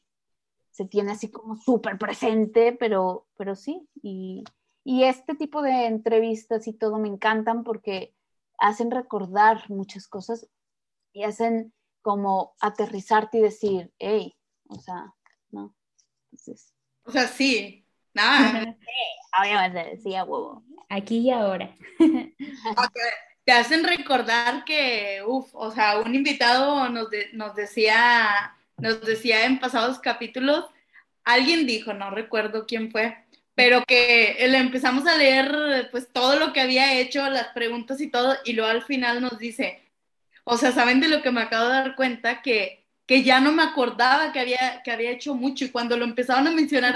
se 0.70 0.84
tiene 0.84 1.12
así 1.12 1.30
como 1.30 1.56
súper 1.56 1.98
presente, 1.98 2.72
pero, 2.72 3.26
pero 3.36 3.56
sí. 3.56 3.88
Y, 4.02 4.44
y 4.84 5.04
este 5.04 5.34
tipo 5.34 5.62
de 5.62 5.86
entrevistas 5.86 6.66
y 6.66 6.72
todo 6.72 6.98
me 6.98 7.08
encantan 7.08 7.64
porque 7.64 8.14
hacen 8.58 8.90
recordar 8.90 9.68
muchas 9.70 10.06
cosas 10.08 10.48
y 11.12 11.24
hacen 11.24 11.72
como 12.02 12.54
aterrizarte 12.60 13.38
y 13.38 13.42
decir, 13.42 13.92
hey, 13.98 14.36
o 14.68 14.76
sea, 14.76 15.14
¿no? 15.50 15.74
Entonces, 16.30 16.74
o 17.04 17.10
sea, 17.10 17.26
sí, 17.26 17.86
nada. 18.14 18.76
obviamente 19.40 19.96
decía 19.96 20.24
huevo. 20.24 20.62
Aquí 20.88 21.18
y 21.18 21.30
ahora. 21.30 21.74
Te 23.51 23.56
hacen 23.56 23.82
recordar 23.82 24.64
que, 24.64 25.24
uff, 25.27 25.52
o 25.55 25.72
sea, 25.72 25.98
un 25.98 26.14
invitado 26.14 26.89
nos, 26.89 27.09
nos 27.32 27.56
decía, 27.56 28.55
nos 28.77 29.01
decía 29.01 29.44
en 29.44 29.59
pasados 29.59 29.98
capítulos, 29.98 30.66
alguien 31.24 31.66
dijo, 31.66 31.93
no 31.93 32.12
recuerdo 32.12 32.64
quién 32.64 32.93
fue, 32.93 33.18
pero 33.56 33.82
que 33.85 34.36
le 34.48 34.56
empezamos 34.56 35.05
a 35.09 35.16
leer 35.16 35.89
pues 35.90 36.12
todo 36.12 36.39
lo 36.39 36.52
que 36.52 36.60
había 36.60 37.01
hecho, 37.01 37.28
las 37.28 37.48
preguntas 37.48 38.01
y 38.01 38.06
todo, 38.06 38.36
y 38.44 38.52
luego 38.52 38.70
al 38.70 38.85
final 38.85 39.20
nos 39.20 39.36
dice, 39.36 39.82
o 40.44 40.56
sea, 40.56 40.70
¿saben 40.70 41.01
de 41.01 41.09
lo 41.09 41.20
que 41.20 41.32
me 41.32 41.40
acabo 41.40 41.64
de 41.64 41.74
dar 41.74 41.97
cuenta? 41.97 42.43
Que, 42.43 42.86
que 43.05 43.24
ya 43.24 43.40
no 43.40 43.51
me 43.51 43.64
acordaba 43.64 44.31
que 44.31 44.39
había, 44.39 44.81
que 44.85 44.93
había 44.93 45.10
hecho 45.10 45.35
mucho, 45.35 45.64
y 45.64 45.70
cuando 45.70 45.97
lo 45.97 46.05
empezaron 46.05 46.47
a 46.47 46.52
mencionar, 46.52 46.94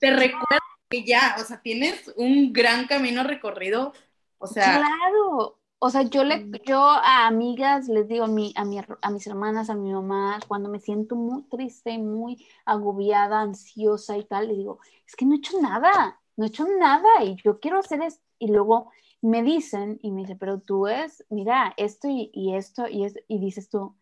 te 0.00 0.10
recuerdo 0.10 0.64
que 0.90 1.04
ya, 1.04 1.36
o 1.38 1.44
sea, 1.44 1.60
tienes 1.60 2.10
un 2.16 2.52
gran 2.52 2.88
camino 2.88 3.22
recorrido, 3.22 3.92
o 4.38 4.46
sea... 4.46 4.78
Claro, 4.78 5.58
o 5.80 5.90
sea, 5.90 6.02
yo 6.02 6.24
le, 6.24 6.50
yo 6.66 6.80
a 6.80 7.28
amigas 7.28 7.88
les 7.88 8.08
digo, 8.08 8.24
a, 8.24 8.28
mi, 8.28 8.52
a, 8.56 8.64
mi, 8.64 8.80
a 9.00 9.10
mis 9.10 9.26
hermanas, 9.26 9.70
a 9.70 9.76
mi 9.76 9.92
mamá, 9.92 10.40
cuando 10.48 10.68
me 10.68 10.80
siento 10.80 11.14
muy 11.14 11.42
triste, 11.44 11.96
muy 11.98 12.44
agobiada, 12.64 13.40
ansiosa 13.40 14.16
y 14.16 14.24
tal, 14.24 14.48
le 14.48 14.54
digo, 14.54 14.80
es 15.06 15.14
que 15.14 15.24
no 15.24 15.34
he 15.34 15.38
hecho 15.38 15.60
nada, 15.60 16.20
no 16.36 16.44
he 16.44 16.48
hecho 16.48 16.66
nada 16.66 17.22
y 17.22 17.36
yo 17.44 17.60
quiero 17.60 17.78
hacer 17.78 18.02
esto. 18.02 18.24
Y 18.40 18.48
luego 18.48 18.90
me 19.20 19.42
dicen 19.42 19.98
y 20.02 20.10
me 20.10 20.22
dice, 20.22 20.34
pero 20.34 20.60
tú 20.60 20.88
es, 20.88 21.24
mira, 21.30 21.74
esto 21.76 22.08
y, 22.08 22.30
y 22.32 22.54
esto 22.54 22.88
y, 22.88 23.04
es, 23.04 23.14
y 23.28 23.38
dices 23.38 23.68
tú, 23.68 23.94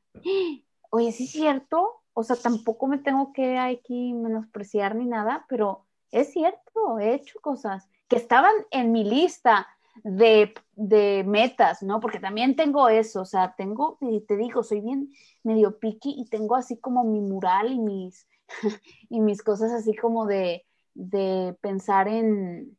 oye, 0.90 1.12
¿sí 1.12 1.24
es 1.24 1.30
cierto? 1.30 2.02
O 2.14 2.22
sea, 2.22 2.36
tampoco 2.36 2.86
me 2.86 2.98
tengo 2.98 3.34
que 3.34 3.58
aquí 3.58 4.14
menospreciar 4.14 4.94
ni 4.94 5.04
nada, 5.04 5.44
pero 5.48 5.84
es 6.10 6.32
cierto, 6.32 6.98
he 6.98 7.14
hecho 7.14 7.38
cosas 7.40 7.88
que 8.08 8.16
estaban 8.16 8.54
en 8.70 8.92
mi 8.92 9.04
lista 9.04 9.68
de, 10.04 11.24
metas, 11.26 11.82
¿no? 11.82 12.00
Porque 12.00 12.20
también 12.20 12.56
tengo 12.56 12.88
eso, 12.88 13.22
o 13.22 13.24
sea, 13.24 13.54
tengo, 13.56 13.98
y 14.00 14.20
te 14.20 14.36
digo, 14.36 14.62
soy 14.62 14.80
bien 14.80 15.12
medio 15.42 15.78
piqui 15.78 16.14
y 16.18 16.26
tengo 16.26 16.56
así 16.56 16.78
como 16.78 17.04
mi 17.04 17.20
mural 17.20 17.72
y 17.72 17.78
mis, 17.78 18.26
y 19.10 19.20
mis 19.20 19.42
cosas 19.42 19.72
así 19.72 19.94
como 19.94 20.26
de, 20.26 20.64
pensar 21.60 22.08
en, 22.08 22.76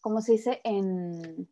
¿cómo 0.00 0.20
se 0.20 0.32
dice? 0.32 0.60
En... 0.64 1.48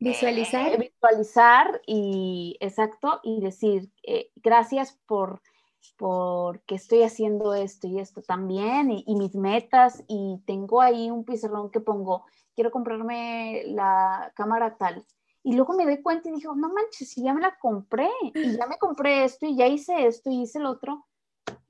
Visualizar. 0.00 0.74
Eh, 0.74 0.78
visualizar 0.78 1.80
y, 1.84 2.56
exacto, 2.60 3.20
y 3.24 3.40
decir, 3.40 3.90
eh, 4.04 4.30
gracias 4.36 4.96
por 5.06 5.40
porque 5.96 6.76
estoy 6.76 7.02
haciendo 7.02 7.54
esto 7.54 7.88
y 7.88 7.98
esto 7.98 8.22
también, 8.22 8.90
y, 8.90 9.14
mis 9.16 9.34
metas, 9.34 10.04
y 10.06 10.40
tengo 10.46 10.80
ahí 10.80 11.10
un 11.10 11.24
pizarrón 11.24 11.70
que 11.70 11.80
pongo, 11.80 12.24
quiero 12.58 12.72
comprarme 12.72 13.62
la 13.66 14.32
cámara 14.34 14.76
tal. 14.76 15.06
Y 15.44 15.52
luego 15.52 15.74
me 15.74 15.84
doy 15.84 16.02
cuenta 16.02 16.28
y 16.28 16.32
digo, 16.32 16.56
no 16.56 16.72
manches, 16.72 17.08
si 17.08 17.22
ya 17.22 17.32
me 17.32 17.40
la 17.40 17.56
compré, 17.56 18.08
y 18.34 18.56
ya 18.56 18.66
me 18.66 18.78
compré 18.78 19.22
esto, 19.22 19.46
y 19.46 19.56
ya 19.56 19.68
hice 19.68 20.08
esto, 20.08 20.28
y 20.28 20.42
hice 20.42 20.58
el 20.58 20.66
otro. 20.66 21.06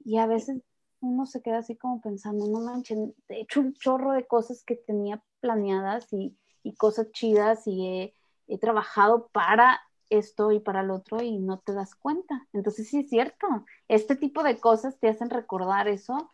Y 0.03 0.17
a 0.17 0.27
veces 0.27 0.63
uno 1.01 1.27
se 1.27 1.43
queda 1.43 1.59
así 1.59 1.77
como 1.77 2.01
pensando, 2.01 2.47
no 2.47 2.61
manches, 2.61 2.99
he 3.29 3.43
hecho 3.43 3.61
un 3.61 3.75
chorro 3.75 4.13
de 4.13 4.27
cosas 4.27 4.65
que 4.65 4.77
tenía 4.77 5.23
planeadas 5.41 6.11
y, 6.11 6.35
y 6.63 6.75
cosas 6.75 7.11
chidas 7.13 7.67
y 7.67 7.87
he, 7.87 8.15
he, 8.47 8.57
trabajado 8.57 9.29
para 9.29 9.83
esto 10.09 10.53
y 10.53 10.61
para 10.61 10.81
el 10.81 10.91
otro 10.91 11.21
y 11.21 11.37
no 11.39 11.59
te 11.59 11.75
das 11.75 11.95
cuenta. 11.95 12.49
Entonces 12.55 12.89
sí 12.89 13.01
es 13.01 13.11
cierto, 13.11 13.47
este 13.89 14.17
tipo 14.17 14.43
de 14.43 14.59
cosas 14.59 14.99
te 14.99 15.09
hacen 15.09 15.29
recordar 15.29 15.87
eso 15.87 16.31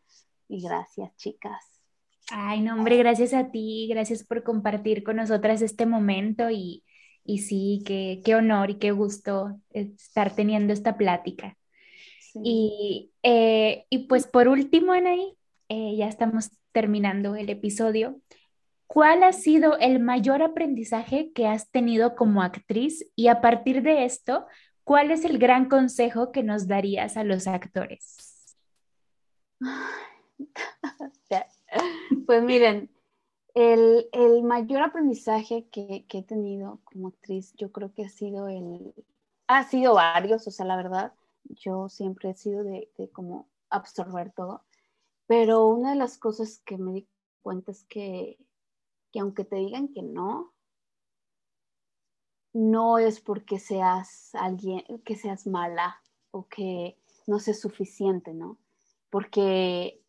y 0.46 0.62
gracias 0.62 1.12
chicas. 1.16 1.73
Ay, 2.30 2.62
no, 2.62 2.74
hombre, 2.74 2.96
gracias 2.96 3.34
a 3.34 3.50
ti, 3.50 3.86
gracias 3.90 4.24
por 4.24 4.42
compartir 4.42 5.04
con 5.04 5.16
nosotras 5.16 5.60
este 5.60 5.84
momento 5.84 6.50
y, 6.50 6.82
y 7.22 7.38
sí, 7.38 7.82
qué, 7.86 8.22
qué 8.24 8.34
honor 8.34 8.70
y 8.70 8.76
qué 8.76 8.92
gusto 8.92 9.60
estar 9.70 10.34
teniendo 10.34 10.72
esta 10.72 10.96
plática. 10.96 11.56
Y, 12.42 13.12
eh, 13.22 13.84
y, 13.90 14.06
pues 14.06 14.26
por 14.26 14.48
último, 14.48 14.92
Anaí, 14.92 15.36
eh, 15.68 15.96
ya 15.96 16.08
estamos 16.08 16.50
terminando 16.72 17.36
el 17.36 17.50
episodio. 17.50 18.20
¿Cuál 18.86 19.22
ha 19.22 19.32
sido 19.32 19.78
el 19.78 20.00
mayor 20.00 20.42
aprendizaje 20.42 21.30
que 21.32 21.46
has 21.46 21.70
tenido 21.70 22.16
como 22.16 22.42
actriz? 22.42 23.06
Y 23.14 23.28
a 23.28 23.40
partir 23.40 23.82
de 23.82 24.04
esto, 24.04 24.46
¿cuál 24.82 25.10
es 25.10 25.24
el 25.24 25.38
gran 25.38 25.68
consejo 25.68 26.32
que 26.32 26.42
nos 26.42 26.66
darías 26.66 27.16
a 27.16 27.24
los 27.24 27.46
actores? 27.46 28.56
Pues 32.26 32.42
miren, 32.42 32.90
el, 33.54 34.08
mayor 34.42 34.82
aprendizaje 34.82 35.68
que, 35.68 36.06
que, 36.08 36.18
he 36.18 36.22
tenido 36.22 36.80
como 36.84 37.08
actriz, 37.08 37.52
yo 37.56 37.70
creo 37.70 37.92
que 37.92 38.04
ha 38.04 38.08
sido 38.08 38.48
el, 38.48 38.94
ha 39.46 39.64
sido 39.64 39.94
varios, 39.94 40.46
o 40.46 40.50
sea, 40.50 40.66
la 40.66 40.76
verdad, 40.76 41.12
yo 41.44 41.88
siempre 41.88 42.30
he 42.30 42.34
sido 42.34 42.64
de, 42.64 42.90
de 42.96 43.10
como 43.10 43.48
absorber 43.70 44.32
todo, 44.32 44.64
pero 45.26 45.66
una 45.66 45.90
de 45.90 45.96
las 45.96 46.18
cosas 46.18 46.60
que 46.64 46.78
me 46.78 46.92
di 46.92 47.08
cuenta 47.42 47.72
es 47.72 47.84
que, 47.84 48.38
que 49.12 49.20
aunque 49.20 49.44
te 49.44 49.56
digan 49.56 49.88
que 49.88 50.02
no, 50.02 50.54
no 52.52 52.98
es 52.98 53.20
porque 53.20 53.58
seas 53.58 54.34
alguien, 54.34 54.82
que 55.04 55.16
seas 55.16 55.46
mala 55.46 56.00
o 56.30 56.46
que 56.48 56.98
no 57.26 57.38
seas 57.38 57.60
suficiente, 57.60 58.32
¿no? 58.32 58.58
Porque 59.10 60.03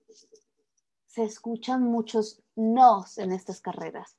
se 1.16 1.24
escuchan 1.24 1.82
muchos 1.82 2.44
nos 2.58 3.18
en 3.20 3.32
estas 3.32 3.62
carreras. 3.62 4.18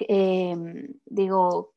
Em, 0.00 0.94
digo, 1.04 1.74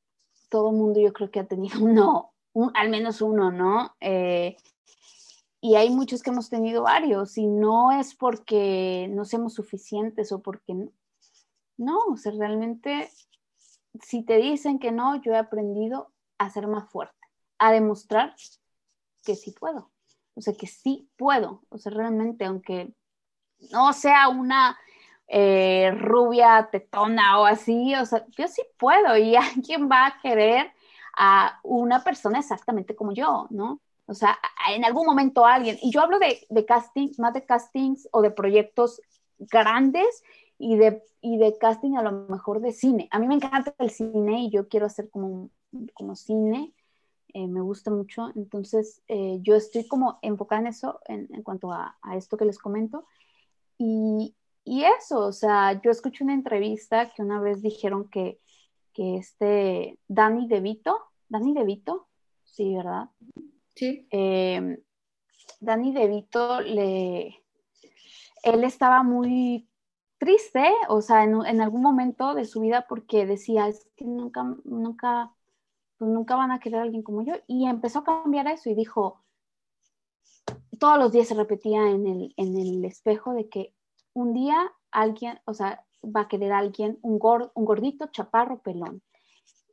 todo 0.47 0.69
el 0.69 0.77
mundo 0.77 1.01
yo 1.01 1.11
creo 1.11 1.29
que 1.29 1.41
ha 1.41 1.47
tenido 1.47 1.79
un 1.83 1.93
no, 1.93 2.33
al 2.73 2.89
menos 2.89 3.21
uno, 3.21 3.51
¿no? 3.51 3.93
Eh, 3.99 4.55
y 5.59 5.75
hay 5.75 5.89
muchos 5.89 6.23
que 6.23 6.29
hemos 6.29 6.49
tenido 6.49 6.83
varios 6.83 7.37
y 7.37 7.47
no 7.47 7.91
es 7.91 8.15
porque 8.15 9.09
no 9.11 9.25
seamos 9.25 9.55
suficientes 9.55 10.31
o 10.31 10.41
porque 10.41 10.73
no, 10.73 10.93
no 11.75 11.99
o 12.13 12.15
sea, 12.15 12.31
realmente 12.31 13.09
si 14.01 14.23
te 14.23 14.37
dicen 14.37 14.79
que 14.79 14.93
no, 14.93 15.21
yo 15.21 15.33
he 15.33 15.37
aprendido 15.37 16.13
a 16.37 16.49
ser 16.49 16.67
más 16.67 16.89
fuerte, 16.89 17.27
a 17.57 17.73
demostrar 17.73 18.35
que 19.25 19.35
sí 19.35 19.51
puedo, 19.51 19.91
o 20.33 20.39
sea, 20.39 20.53
que 20.53 20.67
sí 20.67 21.09
puedo, 21.17 21.63
o 21.67 21.77
sea, 21.77 21.91
realmente, 21.91 22.45
aunque 22.45 22.95
no 23.71 23.93
sea 23.93 24.29
una 24.29 24.77
eh, 25.27 25.91
rubia, 25.97 26.69
tetona 26.71 27.39
o 27.39 27.45
así, 27.45 27.95
o 27.95 28.05
sea, 28.05 28.25
yo 28.37 28.47
sí 28.47 28.61
puedo 28.77 29.17
y 29.17 29.35
alguien 29.35 29.89
va 29.89 30.07
a 30.07 30.21
querer 30.21 30.71
a 31.17 31.59
una 31.63 32.03
persona 32.03 32.39
exactamente 32.39 32.95
como 32.95 33.13
yo, 33.13 33.47
¿no? 33.49 33.81
O 34.07 34.13
sea, 34.13 34.37
en 34.69 34.85
algún 34.85 35.05
momento 35.05 35.45
alguien, 35.45 35.77
y 35.81 35.91
yo 35.91 36.01
hablo 36.01 36.19
de, 36.19 36.45
de 36.49 36.65
castings, 36.65 37.17
más 37.19 37.33
de 37.33 37.45
castings 37.45 38.07
o 38.11 38.21
de 38.21 38.31
proyectos 38.31 39.01
grandes 39.39 40.23
y 40.59 40.77
de, 40.77 41.01
y 41.21 41.37
de 41.37 41.57
casting 41.57 41.95
a 41.95 42.03
lo 42.03 42.11
mejor 42.11 42.61
de 42.61 42.71
cine. 42.71 43.07
A 43.11 43.19
mí 43.19 43.27
me 43.27 43.35
encanta 43.35 43.73
el 43.79 43.89
cine 43.89 44.43
y 44.43 44.51
yo 44.51 44.67
quiero 44.67 44.85
hacer 44.85 45.09
como, 45.09 45.49
como 45.93 46.15
cine, 46.15 46.73
eh, 47.33 47.47
me 47.47 47.61
gusta 47.61 47.91
mucho, 47.91 48.31
entonces 48.35 49.01
eh, 49.07 49.39
yo 49.41 49.55
estoy 49.55 49.87
como 49.87 50.19
enfocada 50.21 50.61
en 50.61 50.67
eso 50.67 51.01
en, 51.05 51.27
en 51.33 51.43
cuanto 51.43 51.71
a, 51.71 51.97
a, 52.01 52.15
esto 52.15 52.37
que 52.37 52.45
les 52.45 52.57
comento. 52.57 53.05
Y, 53.77 54.35
y 54.63 54.83
eso, 54.83 55.19
o 55.19 55.31
sea, 55.31 55.79
yo 55.81 55.91
escuché 55.91 56.23
una 56.23 56.33
entrevista 56.33 57.11
que 57.11 57.21
una 57.21 57.39
vez 57.39 57.61
dijeron 57.61 58.09
que, 58.09 58.39
que 58.93 59.17
este 59.17 59.99
Danny 60.07 60.47
DeVito, 60.47 60.97
Danny 61.29 61.53
DeVito, 61.53 62.07
sí, 62.43 62.75
¿verdad? 62.75 63.09
Sí. 63.75 64.07
Eh, 64.09 64.81
Danny 65.59 65.93
DeVito 65.93 66.61
le, 66.61 67.43
él 68.43 68.63
estaba 68.63 69.03
muy 69.03 69.67
triste, 70.17 70.71
o 70.87 71.01
sea, 71.01 71.23
en, 71.23 71.45
en, 71.45 71.61
algún 71.61 71.81
momento 71.81 72.33
de 72.33 72.45
su 72.45 72.61
vida 72.61 72.85
porque 72.87 73.25
decía, 73.25 73.67
es 73.67 73.87
que 73.95 74.05
nunca, 74.05 74.43
nunca, 74.63 75.33
pues 75.97 76.09
nunca 76.09 76.35
van 76.35 76.51
a 76.51 76.59
querer 76.59 76.79
a 76.79 76.83
alguien 76.83 77.03
como 77.03 77.23
yo. 77.23 77.35
Y 77.47 77.67
empezó 77.67 77.99
a 77.99 78.03
cambiar 78.03 78.47
eso 78.47 78.69
y 78.69 78.75
dijo, 78.75 79.24
todos 80.77 80.97
los 80.97 81.11
días 81.11 81.27
se 81.27 81.35
repetía 81.35 81.89
en 81.89 82.07
el, 82.07 82.33
en 82.37 82.57
el 82.57 82.85
espejo 82.85 83.33
de 83.33 83.49
que 83.49 83.73
un 84.13 84.33
día 84.33 84.71
alguien, 84.91 85.39
o 85.45 85.53
sea, 85.53 85.85
va 86.03 86.21
a 86.21 86.27
querer 86.27 86.53
alguien, 86.53 86.99
un, 87.01 87.19
un 87.53 87.65
gordito, 87.65 88.07
chaparro, 88.07 88.61
pelón. 88.61 89.01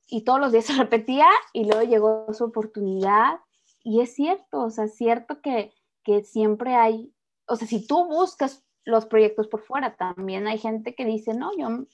Y 0.09 0.23
todos 0.25 0.41
los 0.41 0.53
días 0.53 0.67
se 0.67 0.75
repetía 0.75 1.29
y 1.53 1.65
luego 1.65 1.83
llegó 1.83 2.27
su 2.33 2.45
oportunidad. 2.45 3.41
Y 3.83 4.01
es 4.01 4.15
cierto, 4.15 4.61
o 4.65 4.71
sea, 4.71 4.85
es 4.85 4.97
cierto 4.97 5.41
que, 5.41 5.73
que 6.05 6.25
siempre 6.25 6.75
hay, 6.75 7.13
o 7.47 7.57
sea, 7.57 7.67
si 7.67 7.87
tú 7.87 8.07
buscas 8.07 8.65
los 8.85 9.07
proyectos 9.07 9.49
por 9.49 9.63
fuera, 9.63 9.97
también 9.97 10.47
hay 10.47 10.59
gente 10.59 10.95
que 10.95 11.05
dice, 11.05 11.35
no, 11.35 11.51
yo, 11.57 11.87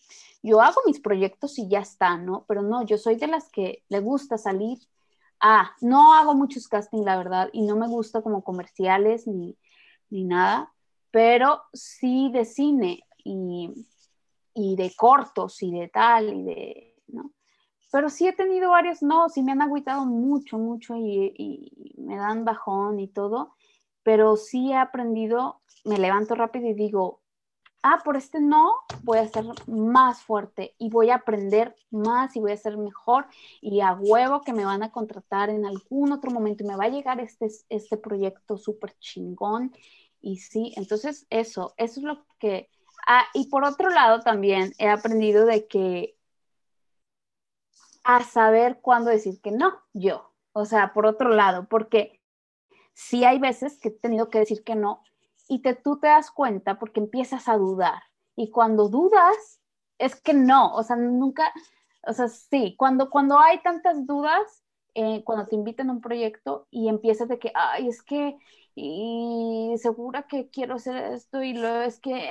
yo 0.43 0.61
hago 0.61 0.81
mis 0.87 1.01
proyectos 1.01 1.59
y 1.59 1.69
ya 1.69 1.81
está, 1.81 2.17
¿no? 2.17 2.45
Pero 2.49 2.63
no, 2.63 2.85
yo 2.85 2.99
soy 2.99 3.17
de 3.17 3.27
las 3.27 3.51
que 3.51 3.85
le 3.89 4.01
gusta 4.01 4.39
salir. 4.39 4.79
Ah, 5.41 5.73
no 5.81 6.15
hago 6.15 6.35
muchos 6.35 6.67
casting, 6.67 7.05
la 7.05 7.17
verdad, 7.17 7.49
y 7.53 7.63
no 7.63 7.77
me 7.77 7.87
gusta 7.87 8.23
como 8.23 8.43
comerciales 8.43 9.27
ni, 9.27 9.57
ni 10.11 10.25
nada, 10.25 10.73
pero 11.11 11.63
sí 11.73 12.31
de 12.33 12.45
cine 12.45 13.05
y, 13.25 13.71
y, 14.55 14.77
de 14.77 14.93
cortos 14.97 15.63
y 15.63 15.71
de 15.71 15.89
tal 15.89 16.35
y 16.35 16.43
de, 16.43 17.03
¿no? 17.09 17.33
Pero 17.93 18.11
sí 18.11 18.27
he 18.27 18.33
tenido 18.33 18.71
varios 18.71 19.03
no, 19.03 19.29
sí 19.29 19.43
me 19.43 19.53
han 19.53 19.63
agüitado 19.63 20.05
mucho, 20.05 20.59
mucho 20.59 20.97
y, 20.97 21.33
y, 21.37 21.95
me 22.01 22.17
dan 22.17 22.45
bajón 22.45 22.99
y 22.99 23.09
todo, 23.09 23.55
pero 24.03 24.37
sí 24.37 24.73
he 24.73 24.77
aprendido, 24.77 25.61
me 25.85 25.99
levanto 25.99 26.35
rápido 26.35 26.69
y 26.69 26.75
digo, 26.75 27.21
ah, 27.83 28.01
por 28.05 28.17
este 28.17 28.41
no, 28.41 28.73
voy 29.03 29.19
a 29.19 29.29
ser 29.29 29.45
más 29.67 30.23
fuerte 30.23 30.75
y 30.79 30.91
voy 30.91 31.11
a 31.11 31.17
aprender 31.17 31.75
más 31.91 32.37
y 32.37 32.41
voy 32.41 32.53
a 32.53 32.57
ser 32.57 32.77
mejor 32.77 33.27
y 33.61 33.81
a 33.81 33.93
huevo 33.93 34.43
que 34.43 34.53
me 34.53 34.65
van 34.65 34.83
a 34.83 34.93
contratar 34.93 35.51
en 35.51 35.67
algún 35.67 36.13
otro 36.13 36.31
momento 36.31 36.65
y 36.65 36.67
me 36.67 36.77
va 36.77 36.85
a 36.85 36.89
llegar 36.89 37.21
este, 37.21 37.49
este 37.69 37.97
proyecto 37.97 38.57
súper 38.59 38.97
chingón 38.99 39.73
y 40.21 40.39
sí, 40.39 40.73
entonces 40.77 41.27
eso, 41.31 41.75
eso 41.77 42.01
es 42.01 42.05
lo 42.05 42.27
que... 42.39 42.71
Ah, 43.07 43.25
y 43.35 43.49
por 43.49 43.65
otro 43.65 43.91
lado 43.91 44.21
también 44.21 44.73
he 44.79 44.89
aprendido 44.89 45.47
de 45.47 45.67
que 45.67 46.17
a 48.05 48.25
saber 48.25 48.81
cuándo 48.81 49.11
decir 49.11 49.41
que 49.41 49.53
no, 49.53 49.81
yo. 49.93 50.33
O 50.53 50.65
sea, 50.65 50.93
por 50.93 51.07
otro 51.07 51.31
lado, 51.31 51.69
porque 51.69 52.21
sí 52.95 53.25
hay 53.25 53.39
veces 53.39 53.79
que 53.79 53.89
he 53.89 53.93
tenido 53.93 54.29
que 54.29 54.41
decir 54.41 54.65
que 54.65 54.75
no 54.75 55.03
y 55.49 55.63
te, 55.63 55.75
tú 55.75 55.99
te 55.99 56.09
das 56.09 56.31
cuenta 56.31 56.79
porque 56.79 57.01
empiezas 57.01 57.49
a 57.49 57.57
dudar. 57.57 58.03
Y 58.37 58.51
cuando 58.51 58.89
dudas, 58.89 59.61
es 59.99 60.21
que 60.21 60.35
no, 60.35 60.75
o 60.75 60.83
sea, 60.83 60.97
nunca, 60.97 61.53
o 62.07 62.13
sea, 62.13 62.29
sí, 62.29 62.77
cuando, 62.79 63.11
cuando 63.11 63.39
hay 63.39 63.61
tantas 63.63 64.07
dudas, 64.07 64.63
eh, 64.95 65.25
cuando 65.25 65.47
te 65.47 65.57
invitan 65.57 65.91
a 65.91 65.93
un 65.93 66.01
proyecto 66.01 66.67
y 66.71 66.89
empiezas 66.89 67.29
de 67.29 67.39
que, 67.39 67.51
ay, 67.55 67.89
es 67.89 68.03
que 68.03 68.37
y 68.75 69.75
segura 69.79 70.29
que 70.29 70.51
quiero 70.51 70.77
hacer 70.77 71.13
esto 71.13 71.43
y 71.43 71.53
luego 71.53 71.81
es 71.81 71.99
que 71.99 72.31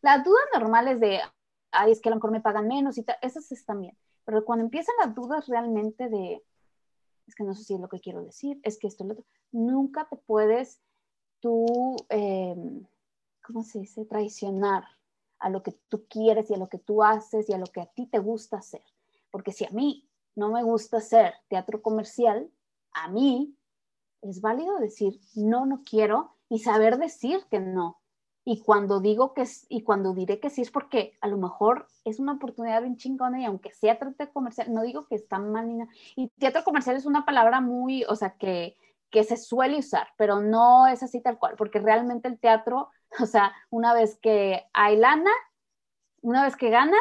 las 0.00 0.24
dudas 0.24 0.44
normales 0.54 1.00
de, 1.00 1.20
ay, 1.70 1.92
es 1.92 2.00
que 2.00 2.08
a 2.08 2.10
lo 2.10 2.16
mejor 2.16 2.30
me 2.30 2.40
pagan 2.40 2.66
menos 2.66 2.96
y 2.96 3.02
tal, 3.02 3.16
esas 3.20 3.52
están 3.52 3.82
bien, 3.82 3.96
pero 4.24 4.44
cuando 4.44 4.64
empiezan 4.64 4.94
las 5.04 5.14
dudas 5.14 5.48
realmente 5.48 6.08
de, 6.08 6.42
es 7.26 7.34
que 7.34 7.44
no 7.44 7.54
sé 7.54 7.64
si 7.64 7.74
es 7.74 7.80
lo 7.80 7.88
que 7.88 8.00
quiero 8.00 8.22
decir, 8.24 8.58
es 8.62 8.78
que 8.78 8.86
esto, 8.86 9.04
lo 9.04 9.12
otro, 9.12 9.26
nunca 9.52 10.08
te 10.08 10.16
puedes 10.16 10.80
tú, 11.40 11.96
eh, 12.08 12.54
¿cómo 13.44 13.62
se 13.64 13.80
dice?, 13.80 14.04
traicionar 14.04 14.84
a 15.38 15.48
lo 15.50 15.62
que 15.62 15.72
tú 15.88 16.06
quieres 16.08 16.50
y 16.50 16.54
a 16.54 16.58
lo 16.58 16.68
que 16.68 16.78
tú 16.78 17.02
haces 17.02 17.48
y 17.48 17.52
a 17.52 17.58
lo 17.58 17.66
que 17.66 17.80
a 17.80 17.86
ti 17.86 18.06
te 18.06 18.18
gusta 18.18 18.58
hacer, 18.58 18.82
porque 19.30 19.52
si 19.52 19.64
a 19.64 19.70
mí 19.70 20.06
no 20.36 20.50
me 20.50 20.62
gusta 20.62 20.98
hacer 20.98 21.34
teatro 21.48 21.82
comercial, 21.82 22.50
a 22.92 23.08
mí 23.08 23.56
es 24.22 24.40
válido 24.40 24.78
decir, 24.78 25.20
no, 25.34 25.66
no 25.66 25.82
quiero 25.84 26.36
y 26.48 26.60
saber 26.60 26.98
decir 26.98 27.44
que 27.50 27.60
no. 27.60 28.00
Y 28.44 28.60
cuando 28.62 29.00
digo 29.00 29.34
que 29.34 29.42
es, 29.42 29.66
y 29.68 29.82
cuando 29.82 30.14
diré 30.14 30.40
que 30.40 30.50
sí 30.50 30.62
es 30.62 30.70
porque 30.70 31.12
a 31.20 31.28
lo 31.28 31.36
mejor 31.36 31.86
es 32.04 32.18
una 32.18 32.32
oportunidad 32.32 32.82
bien 32.82 32.96
chingona 32.96 33.40
y 33.40 33.44
aunque 33.44 33.70
sea 33.72 33.98
teatro 33.98 34.32
comercial, 34.32 34.72
no 34.72 34.82
digo 34.82 35.06
que 35.06 35.14
está 35.14 35.38
mal 35.38 35.68
ni 35.68 35.74
nada. 35.74 35.90
Y 36.16 36.28
teatro 36.38 36.64
comercial 36.64 36.96
es 36.96 37.06
una 37.06 37.24
palabra 37.24 37.60
muy, 37.60 38.04
o 38.04 38.16
sea, 38.16 38.30
que, 38.30 38.76
que 39.10 39.24
se 39.24 39.36
suele 39.36 39.78
usar, 39.78 40.08
pero 40.16 40.40
no 40.40 40.86
es 40.86 41.02
así 41.02 41.20
tal 41.20 41.38
cual, 41.38 41.54
porque 41.56 41.80
realmente 41.80 42.28
el 42.28 42.38
teatro, 42.38 42.90
o 43.20 43.26
sea, 43.26 43.52
una 43.70 43.94
vez 43.94 44.18
que 44.20 44.64
hay 44.72 44.96
lana, 44.96 45.30
una 46.22 46.44
vez 46.44 46.56
que 46.56 46.70
ganas, 46.70 47.00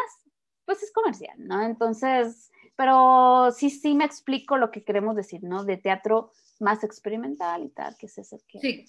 pues 0.65 0.83
es 0.83 0.91
comercial, 0.91 1.35
¿no? 1.37 1.61
Entonces, 1.61 2.51
pero 2.75 3.51
sí, 3.51 3.69
sí 3.69 3.95
me 3.95 4.05
explico 4.05 4.57
lo 4.57 4.71
que 4.71 4.83
queremos 4.83 5.15
decir, 5.15 5.43
¿no? 5.43 5.63
De 5.63 5.77
teatro 5.77 6.31
más 6.59 6.83
experimental 6.83 7.63
y 7.63 7.69
tal, 7.69 7.97
que 7.97 8.05
es 8.05 8.17
ese 8.17 8.39
que... 8.47 8.59
Sí. 8.59 8.85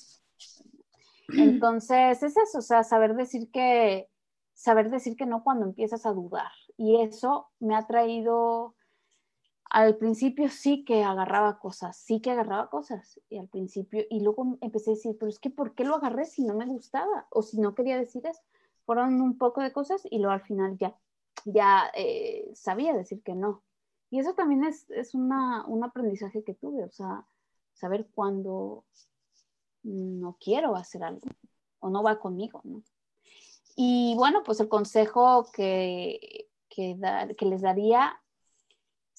Entonces, 1.32 2.22
es 2.22 2.36
eso, 2.36 2.58
o 2.58 2.62
sea, 2.62 2.82
saber 2.82 3.14
decir 3.14 3.50
que, 3.50 4.08
saber 4.54 4.90
decir 4.90 5.16
que 5.16 5.26
no 5.26 5.42
cuando 5.42 5.64
empiezas 5.66 6.06
a 6.06 6.12
dudar. 6.12 6.50
Y 6.76 7.00
eso 7.00 7.50
me 7.60 7.76
ha 7.76 7.86
traído, 7.86 8.74
al 9.70 9.96
principio 9.96 10.48
sí 10.48 10.84
que 10.84 11.02
agarraba 11.04 11.58
cosas, 11.58 11.96
sí 11.96 12.20
que 12.20 12.30
agarraba 12.30 12.68
cosas, 12.70 13.20
y 13.30 13.38
al 13.38 13.48
principio, 13.48 14.04
y 14.10 14.20
luego 14.20 14.58
empecé 14.60 14.90
a 14.90 14.94
decir, 14.94 15.16
pero 15.18 15.28
es 15.30 15.38
que 15.38 15.50
¿por 15.50 15.74
qué 15.74 15.84
lo 15.84 15.96
agarré 15.96 16.24
si 16.24 16.42
no 16.44 16.54
me 16.54 16.66
gustaba? 16.66 17.26
O 17.30 17.42
si 17.42 17.58
no 17.60 17.74
quería 17.74 17.98
decir 17.98 18.26
eso. 18.26 18.42
Fueron 18.84 19.20
un 19.20 19.38
poco 19.38 19.60
de 19.62 19.72
cosas 19.72 20.02
y 20.10 20.18
luego 20.18 20.32
al 20.32 20.42
final 20.42 20.76
ya, 20.78 20.96
ya 21.44 21.90
eh, 21.94 22.50
sabía 22.54 22.92
decir 22.92 23.22
que 23.22 23.34
no. 23.34 23.62
Y 24.10 24.18
eso 24.18 24.34
también 24.34 24.64
es, 24.64 24.90
es 24.90 25.14
una, 25.14 25.64
un 25.66 25.84
aprendizaje 25.84 26.42
que 26.42 26.54
tuve, 26.54 26.82
o 26.84 26.90
sea, 26.90 27.24
saber 27.74 28.08
cuándo 28.12 28.84
no 29.84 30.36
quiero 30.40 30.76
hacer 30.76 31.04
algo 31.04 31.26
o 31.78 31.90
no 31.90 32.02
va 32.02 32.18
conmigo, 32.18 32.60
¿no? 32.64 32.82
Y 33.76 34.14
bueno, 34.16 34.42
pues 34.42 34.60
el 34.60 34.68
consejo 34.68 35.46
que, 35.52 36.48
que, 36.68 36.96
les 37.40 37.62
daría 37.62 38.20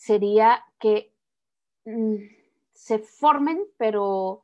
sería 0.02 0.66
que 0.80 1.14
mm, 1.86 2.16
se 2.74 2.98
formen, 2.98 3.64
pero 3.78 4.44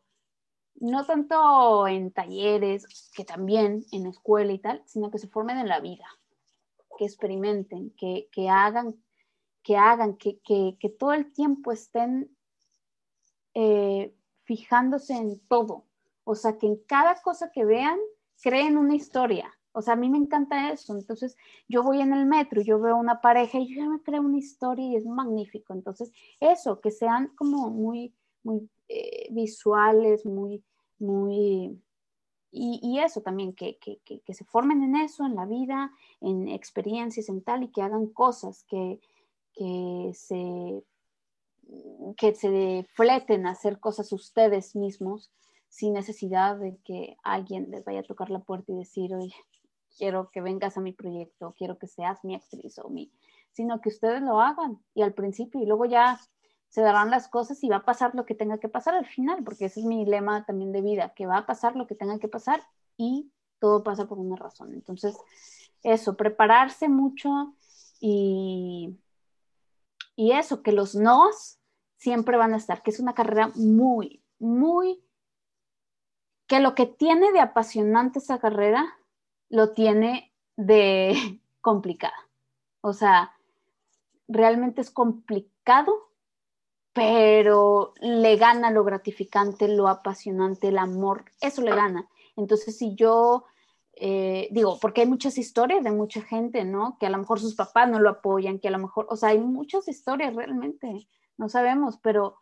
no 0.75 1.03
tanto 1.03 1.87
en 1.87 2.11
talleres, 2.11 3.09
que 3.15 3.25
también 3.25 3.83
en 3.91 4.05
escuela 4.05 4.53
y 4.53 4.59
tal, 4.59 4.83
sino 4.85 5.09
que 5.09 5.17
se 5.17 5.27
formen 5.27 5.57
en 5.57 5.67
la 5.67 5.79
vida, 5.79 6.05
que 6.95 7.05
experimenten, 7.05 7.89
que, 7.97 8.29
hagan, 8.47 9.03
que 9.63 9.77
hagan, 9.77 10.17
que, 10.17 10.39
que, 10.43 10.89
todo 10.99 11.13
el 11.13 11.33
tiempo 11.33 11.71
estén 11.71 12.29
eh, 13.55 14.15
fijándose 14.43 15.15
en 15.15 15.39
todo, 15.47 15.85
o 16.23 16.35
sea, 16.35 16.59
que 16.59 16.67
en 16.67 16.75
cada 16.85 17.19
cosa 17.23 17.51
que 17.51 17.65
vean, 17.65 17.97
creen 18.43 18.77
una 18.77 18.93
historia. 18.93 19.56
O 19.77 19.81
sea, 19.83 19.93
a 19.93 19.97
mí 19.97 20.09
me 20.09 20.17
encanta 20.17 20.71
eso. 20.71 20.97
Entonces, 20.97 21.37
yo 21.67 21.83
voy 21.83 22.01
en 22.01 22.11
el 22.11 22.25
metro, 22.25 22.61
yo 22.63 22.79
veo 22.79 22.97
una 22.97 23.21
pareja 23.21 23.59
y 23.59 23.67
yo 23.67 23.83
ya 23.83 23.87
me 23.87 24.01
creo 24.01 24.23
una 24.23 24.39
historia 24.39 24.87
y 24.87 24.95
es 24.95 25.05
magnífico. 25.05 25.71
Entonces, 25.73 26.11
eso, 26.39 26.81
que 26.81 26.89
sean 26.89 27.27
como 27.35 27.69
muy, 27.69 28.11
muy 28.41 28.67
eh, 28.87 29.27
visuales, 29.29 30.25
muy, 30.25 30.63
muy... 30.97 31.79
Y, 32.49 32.97
eso 32.97 33.21
también, 33.21 33.53
que, 33.53 33.77
que, 33.77 33.99
que, 34.03 34.33
se 34.33 34.45
formen 34.45 34.81
en 34.81 34.95
eso, 34.95 35.27
en 35.27 35.35
la 35.35 35.45
vida, 35.45 35.91
en 36.21 36.47
experiencias, 36.47 37.29
en 37.29 37.43
tal, 37.43 37.61
y 37.61 37.67
que 37.67 37.83
hagan 37.83 38.07
cosas 38.07 38.63
que, 38.63 38.99
que 39.53 40.11
se 40.15 40.83
que 42.15 42.33
se 42.33 42.87
fleten 42.93 43.45
a 43.45 43.51
hacer 43.51 43.79
cosas 43.79 44.11
ustedes 44.13 44.75
mismos 44.75 45.29
sin 45.67 45.93
necesidad 45.93 46.57
de 46.57 46.77
que 46.77 47.17
alguien 47.23 47.69
les 47.69 47.83
vaya 47.83 47.99
a 47.99 48.03
tocar 48.03 48.29
la 48.29 48.39
puerta 48.39 48.71
y 48.71 48.77
decir, 48.77 49.13
oye, 49.13 49.33
quiero 49.97 50.29
que 50.29 50.41
vengas 50.41 50.77
a 50.77 50.81
mi 50.81 50.93
proyecto, 50.93 51.53
quiero 51.57 51.77
que 51.77 51.87
seas 51.87 52.23
mi 52.23 52.35
actriz 52.35 52.77
o 52.79 52.89
mi, 52.89 53.11
sino 53.51 53.81
que 53.81 53.89
ustedes 53.89 54.21
lo 54.21 54.39
hagan 54.39 54.79
y 54.93 55.01
al 55.01 55.13
principio 55.13 55.61
y 55.61 55.65
luego 55.65 55.85
ya 55.85 56.19
se 56.69 56.81
darán 56.81 57.09
las 57.09 57.27
cosas 57.27 57.63
y 57.63 57.69
va 57.69 57.77
a 57.77 57.85
pasar 57.85 58.13
lo 58.13 58.25
que 58.25 58.35
tenga 58.35 58.59
que 58.59 58.69
pasar 58.69 58.93
al 58.95 59.05
final, 59.05 59.43
porque 59.43 59.65
ese 59.65 59.79
es 59.79 59.85
mi 59.85 60.05
lema 60.05 60.45
también 60.45 60.71
de 60.71 60.81
vida, 60.81 61.13
que 61.15 61.25
va 61.25 61.37
a 61.37 61.45
pasar 61.45 61.75
lo 61.75 61.87
que 61.87 61.95
tenga 61.95 62.19
que 62.19 62.27
pasar 62.27 62.61
y 62.97 63.31
todo 63.59 63.83
pasa 63.83 64.07
por 64.07 64.19
una 64.19 64.35
razón. 64.35 64.73
Entonces, 64.73 65.17
eso, 65.83 66.15
prepararse 66.15 66.89
mucho 66.89 67.55
y, 67.99 68.97
y 70.15 70.33
eso, 70.33 70.61
que 70.61 70.71
los 70.71 70.93
nos 70.95 71.57
siempre 71.95 72.37
van 72.37 72.53
a 72.53 72.57
estar, 72.57 72.83
que 72.83 72.91
es 72.91 72.99
una 72.99 73.15
carrera 73.15 73.51
muy, 73.55 74.21
muy 74.39 75.03
que 76.47 76.59
lo 76.59 76.75
que 76.75 76.85
tiene 76.85 77.31
de 77.31 77.39
apasionante 77.39 78.19
esa 78.19 78.39
carrera 78.39 78.97
lo 79.49 79.73
tiene 79.73 80.33
de 80.55 81.13
complicada. 81.61 82.27
O 82.81 82.93
sea, 82.93 83.31
realmente 84.27 84.81
es 84.81 84.91
complicado, 84.91 86.11
pero 86.93 87.93
le 88.01 88.35
gana 88.37 88.71
lo 88.71 88.83
gratificante, 88.83 89.67
lo 89.67 89.87
apasionante, 89.87 90.69
el 90.69 90.77
amor, 90.77 91.25
eso 91.41 91.61
le 91.61 91.75
gana. 91.75 92.07
Entonces, 92.35 92.77
si 92.77 92.95
yo 92.95 93.45
eh, 93.93 94.47
digo, 94.51 94.79
porque 94.79 95.01
hay 95.01 95.07
muchas 95.07 95.37
historias 95.37 95.83
de 95.83 95.91
mucha 95.91 96.21
gente, 96.21 96.65
¿no? 96.65 96.97
Que 96.99 97.07
a 97.07 97.09
lo 97.09 97.17
mejor 97.17 97.39
sus 97.39 97.55
papás 97.55 97.89
no 97.89 97.99
lo 97.99 98.09
apoyan, 98.09 98.59
que 98.59 98.67
a 98.67 98.71
lo 98.71 98.79
mejor, 98.79 99.07
o 99.09 99.15
sea, 99.15 99.29
hay 99.29 99.39
muchas 99.39 99.87
historias 99.87 100.35
realmente, 100.35 101.07
no 101.37 101.49
sabemos, 101.49 101.99
pero 102.01 102.37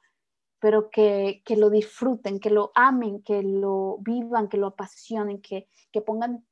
pero 0.66 0.90
que, 0.90 1.44
lo 1.58 1.70
disfruten, 1.70 2.40
que 2.40 2.50
lo 2.50 2.72
amen, 2.74 3.22
que 3.22 3.44
lo 3.44 3.98
vivan, 4.00 4.48
que 4.48 4.58
lo 4.58 4.66
apasionen, 4.66 5.40
que, 5.40 5.68
pongan 6.04 6.44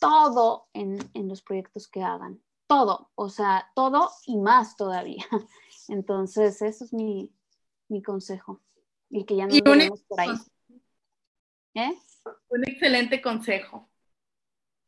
todo 0.00 0.68
en, 0.72 0.98
los 1.28 1.42
proyectos 1.42 1.86
que 1.86 2.02
hagan. 2.02 2.42
Todo, 2.66 3.12
o 3.14 3.28
sea, 3.28 3.70
todo 3.76 4.10
y 4.26 4.36
más 4.36 4.76
todavía. 4.76 5.24
Entonces, 5.88 6.60
eso 6.62 6.84
es 6.84 6.92
mi, 6.92 7.32
consejo. 8.04 8.60
Y 9.08 9.24
que 9.24 9.36
ya 9.36 9.46
no 9.46 9.54
vemos 9.64 10.02
por 10.02 10.20
ahí. 10.20 10.30
¿Eh? 11.74 11.92
Un 12.48 12.64
excelente 12.68 13.22
consejo. 13.22 13.88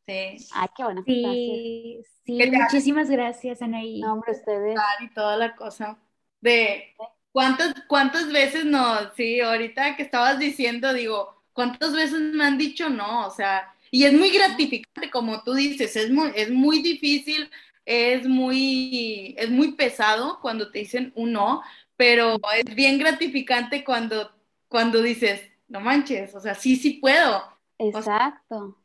Sí. 0.05 0.37
Ay, 0.53 0.67
qué 0.75 0.83
bueno. 0.83 1.03
Sí, 1.05 2.01
sí, 2.25 2.51
muchísimas 2.51 3.09
gracias, 3.09 3.61
Anaí. 3.61 4.01
No, 4.01 4.13
hombre, 4.13 4.33
ustedes. 4.33 4.77
Y 4.99 5.13
toda 5.13 5.37
la 5.37 5.55
cosa 5.55 5.97
de 6.41 6.93
¿Cuántas, 7.33 7.73
¿Cuántas 7.87 8.31
veces 8.31 8.63
no? 8.63 9.11
Sí, 9.15 9.41
ahorita 9.41 9.95
que 9.95 10.03
estabas 10.03 10.37
diciendo, 10.37 10.93
digo, 10.93 11.43
¿cuántas 11.51 11.93
veces 11.93 12.19
me 12.19 12.45
han 12.45 12.59
dicho 12.59 12.89
no? 12.89 13.25
O 13.25 13.31
sea, 13.31 13.72
y 13.93 14.05
es 14.05 14.13
muy 14.13 14.31
gratificante, 14.31 15.11
como 15.11 15.43
tú 15.43 15.53
dices, 15.53 15.95
es 15.95 16.09
muy, 16.09 16.31
es 16.35 16.49
muy 16.49 16.81
difícil, 16.81 17.47
es 17.85 18.27
muy, 18.27 19.35
es 19.37 19.51
muy 19.51 19.73
pesado 19.73 20.39
cuando 20.41 20.71
te 20.71 20.79
dicen 20.79 21.13
un 21.15 21.33
no, 21.33 21.61
pero 21.95 22.39
es 22.57 22.73
bien 22.73 22.97
gratificante 22.97 23.83
cuando, 23.83 24.31
cuando 24.67 24.99
dices, 24.99 25.41
no 25.67 25.79
manches, 25.79 26.33
o 26.33 26.39
sea, 26.39 26.55
sí, 26.55 26.75
sí 26.75 26.93
puedo. 26.93 27.43
Exacto. 27.77 28.79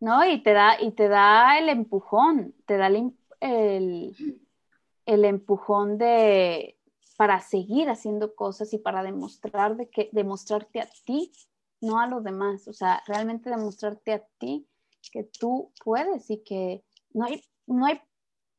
no, 0.00 0.24
y 0.26 0.42
te 0.42 0.54
da, 0.54 0.80
y 0.80 0.92
te 0.92 1.08
da 1.08 1.58
el 1.58 1.68
empujón, 1.68 2.54
te 2.64 2.78
da 2.78 2.86
el, 2.86 4.16
el 5.04 5.24
empujón 5.26 5.98
de, 5.98 6.78
para 7.18 7.40
seguir 7.40 7.90
haciendo 7.90 8.34
cosas 8.34 8.72
y 8.72 8.78
para 8.78 9.02
demostrar 9.02 9.76
de 9.76 9.90
que, 9.90 10.08
demostrarte 10.12 10.80
a 10.80 10.88
ti, 11.04 11.32
no 11.84 11.98
a 12.00 12.06
los 12.06 12.24
demás, 12.24 12.66
o 12.68 12.72
sea, 12.72 13.02
realmente 13.06 13.50
demostrarte 13.50 14.12
a 14.12 14.24
ti 14.38 14.66
que 15.12 15.24
tú 15.24 15.72
puedes 15.84 16.30
y 16.30 16.38
que 16.38 16.84
no 17.12 17.26
hay, 17.26 17.44
no 17.66 17.86
hay, 17.86 18.00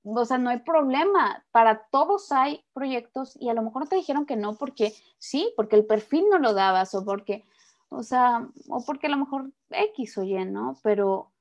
o 0.04 0.26
sea, 0.26 0.38
no 0.38 0.50
hay 0.50 0.60
problema, 0.60 1.44
para 1.52 1.88
todos 1.92 2.32
hay 2.32 2.64
proyectos 2.74 3.36
y 3.40 3.50
a 3.50 3.54
lo 3.54 3.64
mejor 3.64 3.84
no 3.84 3.90
te 3.90 3.96
dijeron 3.96 4.26
que 4.26 4.36
no 4.36 4.56
porque 4.56 4.94
sí, 5.18 5.54
porque 5.56 5.76
el 5.76 5.86
perfil 5.86 6.26
no 6.30 6.40
lo 6.40 6.54
dabas 6.54 6.94
o 6.96 7.04
porque, 7.04 7.46
o 7.90 8.04
sea, 8.04 8.48
o 8.70 8.84
porque 8.86 9.08
a 9.08 9.12
lo 9.12 9.18
mejor 9.18 9.52
X 9.70 10.18
o 10.18 10.24
Y, 10.24 10.46
¿no? 10.46 10.78
Pero, 10.84 11.32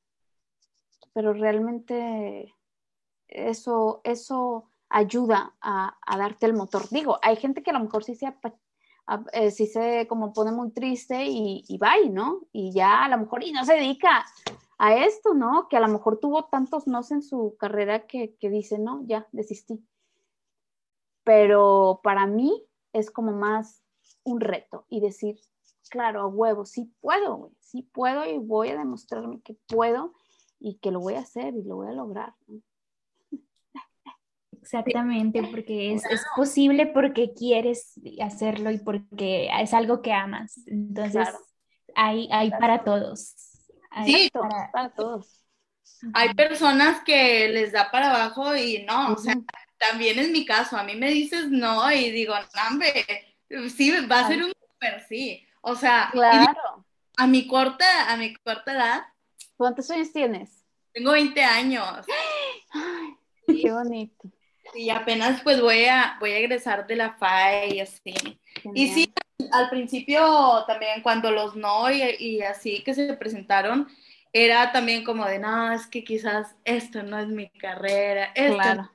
pero 1.12 1.32
realmente 1.32 2.55
eso, 3.28 4.01
eso 4.05 4.70
ayuda 4.89 5.55
a, 5.61 5.97
darte 6.16 6.47
el 6.47 6.55
motor. 6.55 6.89
Digo, 6.90 7.19
hay 7.23 7.36
gente 7.36 7.62
que 7.62 7.70
a 7.70 7.74
lo 7.74 7.81
mejor 7.81 8.05
sí 8.05 8.15
se, 8.15 8.32
eh, 9.32 9.51
se 9.51 10.06
como 10.09 10.32
pone 10.32 10.52
muy 10.52 10.70
triste 10.70 11.24
y, 11.26 11.64
y 11.68 11.78
¿no? 12.10 12.40
Y 12.52 12.72
ya 12.72 13.05
a 13.05 13.09
lo 13.09 13.18
mejor, 13.18 13.43
y 13.43 13.52
no 13.52 13.64
se 13.64 13.74
dedica 13.74 14.24
a 14.78 14.97
esto, 15.05 15.35
¿no? 15.35 15.68
Que 15.68 15.76
a 15.76 15.81
lo 15.81 15.89
mejor 15.89 16.18
tuvo 16.18 16.44
tantos 16.47 16.86
nos 16.86 17.10
en 17.10 17.22
su 17.22 17.56
carrera 17.59 18.06
que, 18.06 18.36
dice, 18.40 18.78
no, 18.78 19.02
ya, 19.06 19.26
desistí. 19.32 19.85
Pero 21.22 22.01
para 22.02 22.26
mí 22.26 22.64
es 22.93 23.10
como 23.10 23.32
más 23.32 23.82
un 24.24 24.40
reto 24.40 24.86
y 24.89 25.01
decir, 25.01 25.39
claro, 25.90 26.22
a 26.22 26.26
huevo, 26.26 26.64
sí 26.64 26.93
puedo, 27.01 27.52
sí 27.60 27.82
puedo 27.82 28.26
y 28.26 28.39
voy 28.39 28.70
a 28.70 28.78
demostrarme 28.78 29.40
que 29.40 29.56
puedo 29.68 30.12
y 30.59 30.76
que 30.78 30.90
lo 30.90 31.01
voy 31.01 31.14
a 31.14 31.20
hacer 31.20 31.55
y 31.55 31.62
lo 31.62 31.76
voy 31.76 31.89
a 31.89 31.93
lograr. 31.93 32.35
Exactamente, 34.65 35.43
porque 35.51 35.93
es, 35.93 36.03
posible 36.35 36.86
porque 36.86 37.35
quieres 37.35 38.01
hacerlo 38.23 38.70
y 38.70 38.78
porque 38.78 39.51
es 39.61 39.74
algo 39.74 40.01
que 40.01 40.12
amas. 40.12 40.59
Entonces, 40.66 41.28
hay, 41.95 42.28
hay 42.32 42.51
para 42.51 42.82
todos. 42.82 43.35
Sí, 44.07 44.31
para, 44.32 44.70
para 44.73 44.89
todos. 44.91 45.45
Hay 46.15 46.32
personas 46.35 47.03
que 47.05 47.49
les 47.49 47.73
da 47.73 47.91
para 47.91 48.11
abajo 48.11 48.57
y 48.57 48.85
no, 48.85 49.12
o 49.12 49.19
sea, 49.19 49.35
también 49.77 50.19
es 50.19 50.31
mi 50.31 50.47
caso. 50.47 50.78
A 50.78 50.82
mí 50.82 50.97
me 50.97 51.11
dices 51.11 51.51
no 51.51 51.93
y 51.93 52.11
digo, 52.11 52.35
hombre, 52.70 53.05
sí, 53.77 53.93
va 54.07 54.20
a 54.20 54.28
ser 54.28 54.45
un 54.45 54.53
super 54.53 55.05
sí. 55.07 55.47
O 55.61 55.77
sea, 55.77 56.09
claro. 56.11 56.86
a 57.19 57.27
mi 57.27 57.47
corta, 57.47 58.11
a 58.11 58.16
mi 58.16 58.35
corta 58.35 58.73
edad. 58.73 59.03
¿Cuántos 59.57 59.91
años 59.91 60.11
tienes? 60.11 60.65
Tengo 60.93 61.12
20 61.12 61.43
años. 61.43 62.07
Ay, 62.73 63.61
qué 63.62 63.70
bonito. 63.70 64.34
Y 64.74 64.90
apenas 64.90 65.40
pues 65.42 65.60
voy 65.60 65.84
a, 65.84 66.16
voy 66.20 66.32
a 66.32 66.38
egresar 66.38 66.86
de 66.86 66.96
la 66.96 67.14
FAE 67.14 67.74
y 67.76 67.80
así. 67.80 68.14
Y 68.74 68.88
sí, 68.88 69.12
al 69.52 69.70
principio 69.70 70.64
también 70.66 71.02
cuando 71.02 71.30
los 71.30 71.56
no 71.56 71.90
y, 71.90 72.02
y, 72.18 72.42
así 72.42 72.82
que 72.82 72.94
se 72.94 73.14
presentaron, 73.14 73.88
era 74.32 74.72
también 74.72 75.05
como 75.05 75.24
de, 75.26 75.38
no, 75.38 75.72
es 75.72 75.86
que 75.86 76.02
quizás 76.02 76.56
esto 76.64 77.02
no 77.02 77.18
es 77.18 77.28
mi 77.28 77.48
carrera, 77.51 78.32
esto 78.34 78.56
Claro. 78.56 78.90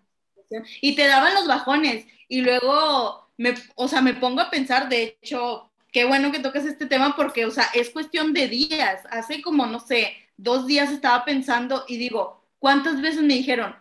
y 0.81 0.95
te 0.95 1.07
daban 1.07 1.33
los 1.33 1.47
bajones 1.47 2.05
y 2.27 2.41
luego 2.41 3.29
me, 3.37 3.55
o 3.75 3.87
sea, 3.87 4.01
me 4.01 4.13
pongo 4.13 4.41
a 4.41 4.49
pensar, 4.49 4.89
de 4.89 5.17
hecho, 5.21 5.71
qué 5.91 6.05
bueno 6.05 6.31
que 6.31 6.39
tocas 6.39 6.65
este 6.65 6.85
tema 6.85 7.15
porque, 7.15 7.45
o 7.45 7.51
sea, 7.51 7.65
es 7.73 7.89
cuestión 7.89 8.33
de 8.33 8.47
días. 8.47 9.03
Hace 9.11 9.41
como, 9.41 9.65
no 9.65 9.79
sé, 9.79 10.13
dos 10.37 10.67
días 10.67 10.91
estaba 10.91 11.23
pensando 11.25 11.85
y 11.87 11.97
digo, 11.97 12.43
¿cuántas 12.59 13.01
veces 13.01 13.21
me 13.21 13.35
dijeron, 13.35 13.75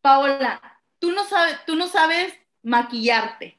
Paola, 0.00 0.79
tú 1.00 1.10
no 1.10 1.24
sabes, 1.24 1.56
tú 1.66 1.74
no 1.74 1.88
sabes 1.88 2.32
maquillarte? 2.62 3.58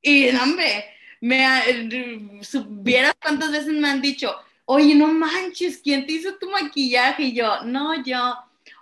Y, 0.00 0.30
hombre, 0.30 0.86
me, 1.20 1.44
eh, 1.68 2.40
supieras 2.42 3.14
cuántas 3.20 3.52
veces 3.52 3.74
me 3.74 3.88
han 3.88 4.00
dicho, 4.00 4.34
oye, 4.64 4.94
no 4.94 5.08
manches, 5.08 5.78
¿quién 5.78 6.06
te 6.06 6.14
hizo 6.14 6.36
tu 6.36 6.48
maquillaje? 6.48 7.24
Y 7.24 7.34
yo, 7.34 7.62
no, 7.64 8.02
yo. 8.02 8.34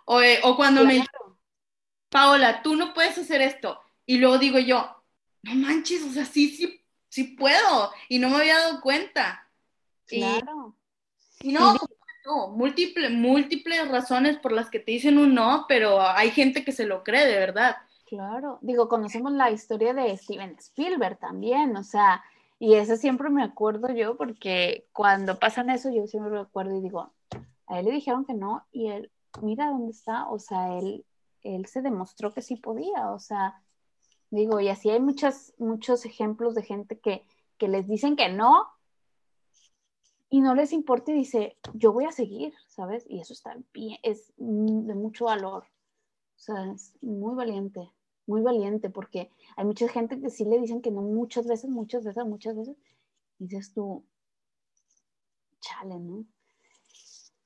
O, 0.04 0.22
eh, 0.22 0.38
o 0.44 0.54
cuando 0.56 0.84
me 0.84 1.04
Paola, 2.08 2.62
tú 2.62 2.76
no 2.76 2.94
puedes 2.94 3.18
hacer 3.18 3.42
esto. 3.42 3.80
Y 4.06 4.18
luego 4.18 4.38
digo 4.38 4.58
yo, 4.58 5.02
no 5.42 5.54
manches, 5.54 6.02
o 6.02 6.12
sea, 6.12 6.24
sí, 6.24 6.48
sí, 6.50 6.80
sí 7.08 7.24
puedo. 7.24 7.92
Y 8.08 8.18
no 8.18 8.30
me 8.30 8.36
había 8.36 8.58
dado 8.58 8.80
cuenta. 8.80 9.46
Claro. 10.06 10.76
Y, 11.40 11.50
y 11.50 11.52
no, 11.52 11.76
no, 12.28 12.48
múltiples, 12.48 13.10
múltiples 13.10 13.88
razones 13.88 14.36
por 14.38 14.52
las 14.52 14.68
que 14.68 14.80
te 14.80 14.92
dicen 14.92 15.16
un 15.16 15.34
no, 15.34 15.64
pero 15.66 16.02
hay 16.02 16.30
gente 16.30 16.62
que 16.62 16.72
se 16.72 16.84
lo 16.84 17.02
cree, 17.02 17.26
de 17.26 17.38
verdad. 17.38 17.76
Claro, 18.06 18.58
digo, 18.60 18.86
conocemos 18.88 19.32
la 19.32 19.50
historia 19.50 19.94
de 19.94 20.14
Steven 20.16 20.56
Spielberg 20.58 21.18
también, 21.18 21.74
o 21.76 21.82
sea, 21.82 22.22
y 22.58 22.74
eso 22.74 22.96
siempre 22.96 23.30
me 23.30 23.42
acuerdo 23.42 23.88
yo 23.94 24.16
porque 24.16 24.86
cuando 24.92 25.38
pasan 25.38 25.70
eso 25.70 25.90
yo 25.90 26.06
siempre 26.06 26.30
me 26.30 26.40
acuerdo 26.40 26.76
y 26.76 26.82
digo, 26.82 27.12
a 27.66 27.78
él 27.78 27.86
le 27.86 27.92
dijeron 27.92 28.26
que 28.26 28.34
no 28.34 28.66
y 28.72 28.88
él, 28.88 29.10
mira 29.40 29.70
dónde 29.70 29.92
está, 29.92 30.28
o 30.28 30.38
sea, 30.38 30.78
él, 30.78 31.06
él 31.42 31.64
se 31.64 31.80
demostró 31.80 32.34
que 32.34 32.42
sí 32.42 32.56
podía, 32.56 33.10
o 33.10 33.18
sea, 33.18 33.62
digo, 34.30 34.60
y 34.60 34.68
así 34.68 34.90
hay 34.90 35.00
muchos, 35.00 35.54
muchos 35.56 36.04
ejemplos 36.04 36.54
de 36.54 36.62
gente 36.62 36.98
que, 36.98 37.24
que 37.56 37.68
les 37.68 37.88
dicen 37.88 38.16
que 38.16 38.28
no 38.28 38.66
y 40.30 40.40
no 40.40 40.54
les 40.54 40.72
importa 40.72 41.10
y 41.10 41.14
dice, 41.14 41.56
yo 41.74 41.92
voy 41.92 42.04
a 42.04 42.12
seguir, 42.12 42.54
¿sabes? 42.66 43.04
Y 43.08 43.20
eso 43.20 43.32
está 43.32 43.56
bien, 43.72 43.98
es 44.02 44.32
de 44.36 44.94
mucho 44.94 45.26
valor, 45.26 45.64
o 45.64 46.38
sea, 46.38 46.72
es 46.72 46.94
muy 47.00 47.34
valiente 47.34 47.92
muy 48.28 48.42
valiente 48.42 48.90
porque 48.90 49.30
hay 49.56 49.64
mucha 49.64 49.88
gente 49.88 50.20
que 50.20 50.30
sí 50.30 50.44
le 50.44 50.60
dicen 50.60 50.82
que 50.82 50.90
no 50.90 51.00
muchas 51.02 51.46
veces, 51.46 51.70
muchas 51.70 52.04
veces, 52.04 52.24
muchas 52.26 52.56
veces. 52.56 52.76
Y 53.38 53.46
dices 53.46 53.72
tú, 53.72 54.04
chale, 55.60 55.98
¿no? 55.98 56.24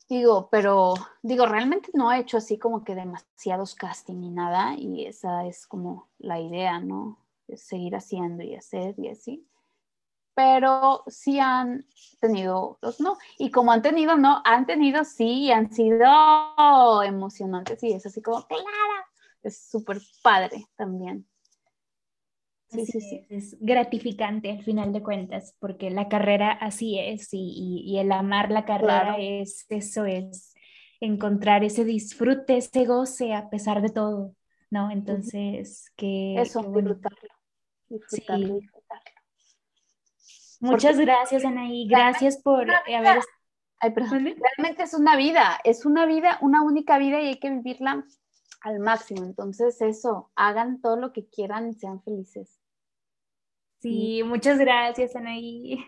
Digo, 0.09 0.49
pero 0.51 0.95
digo, 1.23 1.47
realmente 1.47 1.91
no 1.95 2.13
he 2.13 2.19
hecho 2.19 2.37
así 2.37 2.59
como 2.59 2.85
que 2.85 2.95
demasiados 2.95 3.75
casting 3.75 4.21
ni 4.21 4.31
nada 4.31 4.75
y 4.77 5.07
esa 5.07 5.47
es 5.47 5.67
como 5.67 6.09
la 6.19 6.39
idea, 6.41 6.81
¿no? 6.81 7.19
Es 7.47 7.63
seguir 7.63 7.95
haciendo 7.95 8.43
y 8.43 8.57
hacer 8.57 8.95
y 8.99 9.09
así. 9.09 9.47
Pero 10.35 11.05
sí 11.09 11.39
han 11.39 11.85
tenido 12.21 12.79
los 12.81 13.01
no. 13.01 13.19
Y 13.39 13.51
como 13.51 13.73
han 13.73 13.83
tenido 13.83 14.17
no, 14.17 14.43
han 14.45 14.67
tenido 14.67 15.05
sí 15.05 15.45
y 15.45 15.51
han 15.51 15.73
sido 15.73 17.03
emocionantes 17.03 17.83
y 17.83 17.93
es 17.93 18.07
así 18.07 18.23
como, 18.23 18.47
claro, 18.47 18.65
es 19.43 19.69
súper 19.69 19.99
padre 20.23 20.65
también. 20.77 21.27
Sí, 22.69 22.87
sí, 22.87 23.01
sí. 23.03 23.27
Es, 23.29 23.53
es, 23.53 23.61
gratificante 23.61 24.51
al 24.51 24.65
final 24.65 24.95
de 24.95 25.03
cuentas, 25.03 25.55
porque 25.59 25.91
la 25.91 26.09
carrera 26.09 26.53
así 26.53 26.99
es 26.99 27.35
y, 27.35 27.53
y, 27.55 27.81
y 27.85 27.99
el 27.99 28.11
amar 28.13 28.51
la 28.51 28.65
carrera 28.65 29.03
claro. 29.03 29.17
es 29.19 29.67
eso, 29.69 30.07
es 30.07 30.55
encontrar 31.01 31.65
ese 31.65 31.85
disfrute, 31.85 32.57
ese 32.57 32.87
goce 32.87 33.35
a 33.35 33.51
pesar 33.51 33.83
de 33.83 33.91
todo, 33.91 34.35
¿no? 34.71 34.91
Entonces, 34.91 35.93
que... 35.97 36.41
Eso, 36.41 36.63
que 36.63 36.69
bueno. 36.69 36.95
disfrutarlo, 36.95 37.29
disfrutarlo. 37.89 38.61
Muchas 40.63 40.93
Porque- 40.93 41.05
gracias, 41.07 41.45
Anaí. 41.45 41.89
Gracias 41.89 42.41
por 42.41 42.71
haber... 42.71 43.21
Realmente 43.81 44.85
es 44.85 44.95
una 44.95 45.17
vida, 45.17 45.59
es 45.65 45.85
una 45.85 46.07
vida, 46.07 46.39
una 46.41 46.63
única 46.63 46.99
vida 46.99 47.21
y 47.21 47.27
hay 47.27 47.41
que 47.41 47.51
vivirla 47.51 48.05
al 48.61 48.79
máximo. 48.79 49.25
Entonces, 49.25 49.83
eso, 49.83 50.31
hagan 50.37 50.81
todo 50.81 50.97
lo 50.97 51.13
que 51.13 51.27
quieran 51.27 51.69
y 51.69 51.75
sean 51.75 52.01
felices. 52.05 52.61
Sí, 53.81 54.23
muchas 54.25 54.59
gracias, 54.61 55.17
Anaí. 55.17 55.85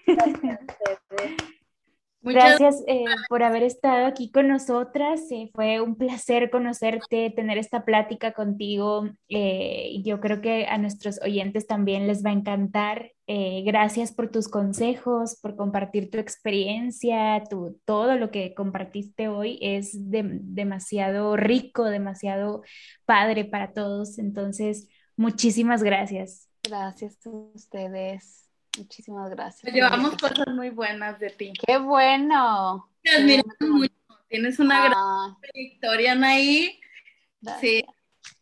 Muchas 2.24 2.59
Gracias 2.59 2.82
eh, 2.88 3.05
por 3.28 3.42
haber 3.42 3.62
estado 3.62 4.06
aquí 4.06 4.30
con 4.30 4.48
nosotras. 4.48 5.20
eh, 5.30 5.51
fue 5.55 5.80
un 5.80 5.96
placer 5.96 6.51
conocerte, 6.51 7.30
tener 7.30 7.59
esta 7.59 7.84
plática 7.84 8.32
contigo. 8.32 9.10
eh, 9.28 10.01
yo 10.02 10.20
creo 10.20 10.40
que 10.40 10.66
a 10.66 10.78
nuestros 10.78 11.20
oyentes 11.22 11.66
también 11.66 12.06
les 12.06 12.24
va 12.24 12.30
a 12.30 12.32
encantar. 12.34 13.12
Gracias 13.26 14.12
por 14.12 14.30
tus 14.30 14.48
consejos, 14.48 15.38
por 15.40 15.56
compartir 15.56 16.10
tu 16.10 16.18
experiencia, 16.18 17.42
tu, 17.48 17.78
todo 17.86 18.16
lo 18.16 18.30
que 18.30 18.55
compartiste 18.55 19.28
hoy 19.28 19.59
es 19.62 20.10
de- 20.10 20.40
demasiado 20.42 21.36
rico, 21.36 21.84
demasiado 21.84 22.62
padre 23.06 23.44
para 23.46 23.72
todos. 23.72 24.18
Entonces, 24.18 24.88
muchísimas 25.16 25.82
gracias. 25.82 26.48
Gracias 26.62 27.18
a 27.26 27.30
ustedes. 27.30 28.44
Muchísimas 28.78 29.30
gracias. 29.30 29.72
Llevamos 29.72 30.16
cosas 30.16 30.48
muy 30.48 30.70
buenas 30.70 31.18
de 31.20 31.30
ti. 31.30 31.52
Qué 31.66 31.76
bueno. 31.78 32.88
Te 33.02 33.10
admiramos 33.10 33.55
mucho. 33.60 33.92
Tienes 34.28 34.59
una 34.59 34.80
gran 34.84 34.94
Ah, 34.96 35.38
trayectoria, 35.40 36.12
Anaí. 36.12 36.80
gracias. 37.40 37.60
Sí. 37.60 37.84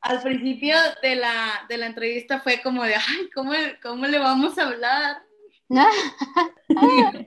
Al 0.01 0.23
principio 0.23 0.77
de 1.03 1.17
la, 1.17 1.67
de 1.69 1.77
la 1.77 1.87
entrevista 1.87 2.41
fue 2.41 2.63
como 2.63 2.83
de, 2.85 2.95
ay, 2.95 3.31
¿cómo, 3.35 3.53
cómo 3.83 4.07
le 4.07 4.19
vamos 4.19 4.57
a 4.59 4.67
hablar? 4.69 5.23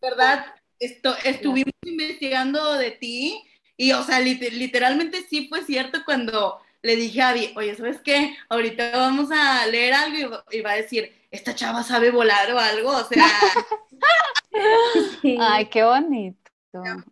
¿Verdad? 0.00 0.46
Esto, 0.78 1.14
estuvimos 1.24 1.72
investigando 1.84 2.74
de 2.74 2.90
ti 2.92 3.42
y, 3.76 3.92
o 3.92 4.02
sea, 4.02 4.20
lit- 4.20 4.50
literalmente 4.52 5.22
sí 5.28 5.48
fue 5.48 5.62
cierto 5.64 6.04
cuando 6.04 6.60
le 6.82 6.96
dije 6.96 7.22
a 7.22 7.28
Abby, 7.30 7.52
oye, 7.56 7.74
¿sabes 7.76 8.00
qué? 8.00 8.36
Ahorita 8.48 8.90
vamos 8.96 9.30
a 9.32 9.64
leer 9.66 9.94
algo 9.94 10.42
y 10.50 10.60
va 10.60 10.72
a 10.72 10.76
decir, 10.76 11.12
esta 11.32 11.54
chava 11.54 11.82
sabe 11.82 12.10
volar 12.10 12.52
o 12.52 12.58
algo, 12.58 12.90
o 12.90 13.04
sea, 13.04 13.24
Sí. 15.22 15.36
Ay, 15.40 15.66
qué 15.66 15.84
bonito. 15.84 16.38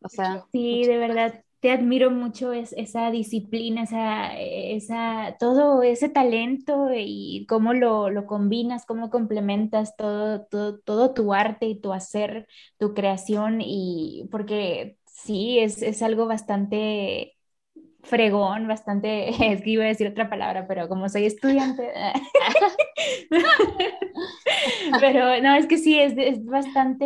O 0.03 0.09
sea, 0.09 0.45
Sí, 0.53 0.85
de 0.85 0.99
verdad, 0.99 1.43
te 1.61 1.71
admiro 1.71 2.11
mucho 2.11 2.53
es, 2.53 2.73
esa 2.77 3.11
disciplina, 3.11 3.83
esa, 3.85 4.39
esa, 4.39 5.37
todo 5.39 5.83
ese 5.83 6.09
talento 6.09 6.89
y 6.95 7.47
cómo 7.49 7.75
lo, 7.75 8.11
lo 8.11 8.27
combinas, 8.27 8.87
cómo 8.87 9.11
complementas 9.11 9.97
todo, 9.97 10.47
todo, 10.47 10.79
todo 10.81 11.13
tu 11.15 11.35
arte 11.35 11.67
y 11.67 11.81
tu 11.81 11.93
hacer, 11.93 12.47
tu 12.79 12.95
creación, 12.95 13.61
y 13.61 14.29
porque 14.31 14.99
sí, 15.07 15.59
es, 15.59 15.83
es 15.83 16.03
algo 16.03 16.27
bastante 16.27 17.37
fregón, 18.03 18.67
bastante, 18.69 19.29
es 19.53 19.63
que 19.63 19.71
iba 19.71 19.85
a 19.85 19.89
decir 19.89 20.07
otra 20.09 20.29
palabra, 20.29 20.67
pero 20.67 20.89
como 20.89 21.09
soy 21.09 21.27
estudiante, 21.27 21.93
pero 25.01 25.41
no, 25.41 25.55
es 25.55 25.67
que 25.67 25.79
sí, 25.79 25.99
es, 25.99 26.15
es 26.17 26.45
bastante 26.45 27.05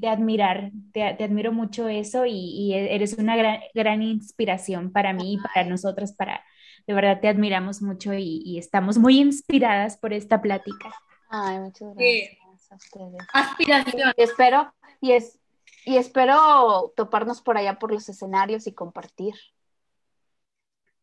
de 0.00 0.08
admirar, 0.08 0.70
te, 0.92 1.14
te 1.14 1.24
admiro 1.24 1.52
mucho 1.52 1.88
eso 1.88 2.24
y, 2.26 2.32
y 2.34 2.74
eres 2.74 3.14
una 3.18 3.36
gran, 3.36 3.60
gran 3.74 4.02
inspiración 4.02 4.92
para 4.92 5.12
mí 5.12 5.34
y 5.34 5.38
para 5.38 5.64
nosotras, 5.68 6.12
para, 6.12 6.42
de 6.86 6.94
verdad 6.94 7.20
te 7.20 7.28
admiramos 7.28 7.82
mucho 7.82 8.14
y, 8.14 8.42
y 8.44 8.58
estamos 8.58 8.98
muy 8.98 9.18
inspiradas 9.18 9.96
por 9.96 10.12
esta 10.12 10.40
plática. 10.40 10.92
ay, 11.30 11.58
muchas 11.58 11.94
Sí. 11.96 12.28
gracias 12.40 12.72
a 12.72 12.76
ustedes. 12.76 13.26
aspiración. 13.32 14.12
Y 14.16 14.22
espero, 14.22 14.72
y 15.00 15.12
es, 15.12 15.38
y 15.84 15.96
espero 15.96 16.92
toparnos 16.96 17.40
por 17.40 17.56
allá 17.56 17.78
por 17.78 17.92
los 17.92 18.08
escenarios 18.08 18.66
y 18.66 18.72
compartir. 18.72 19.34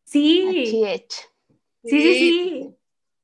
Sí, 0.06 0.66
sí, 0.66 0.84
sí, 1.84 2.14
sí, 2.14 2.76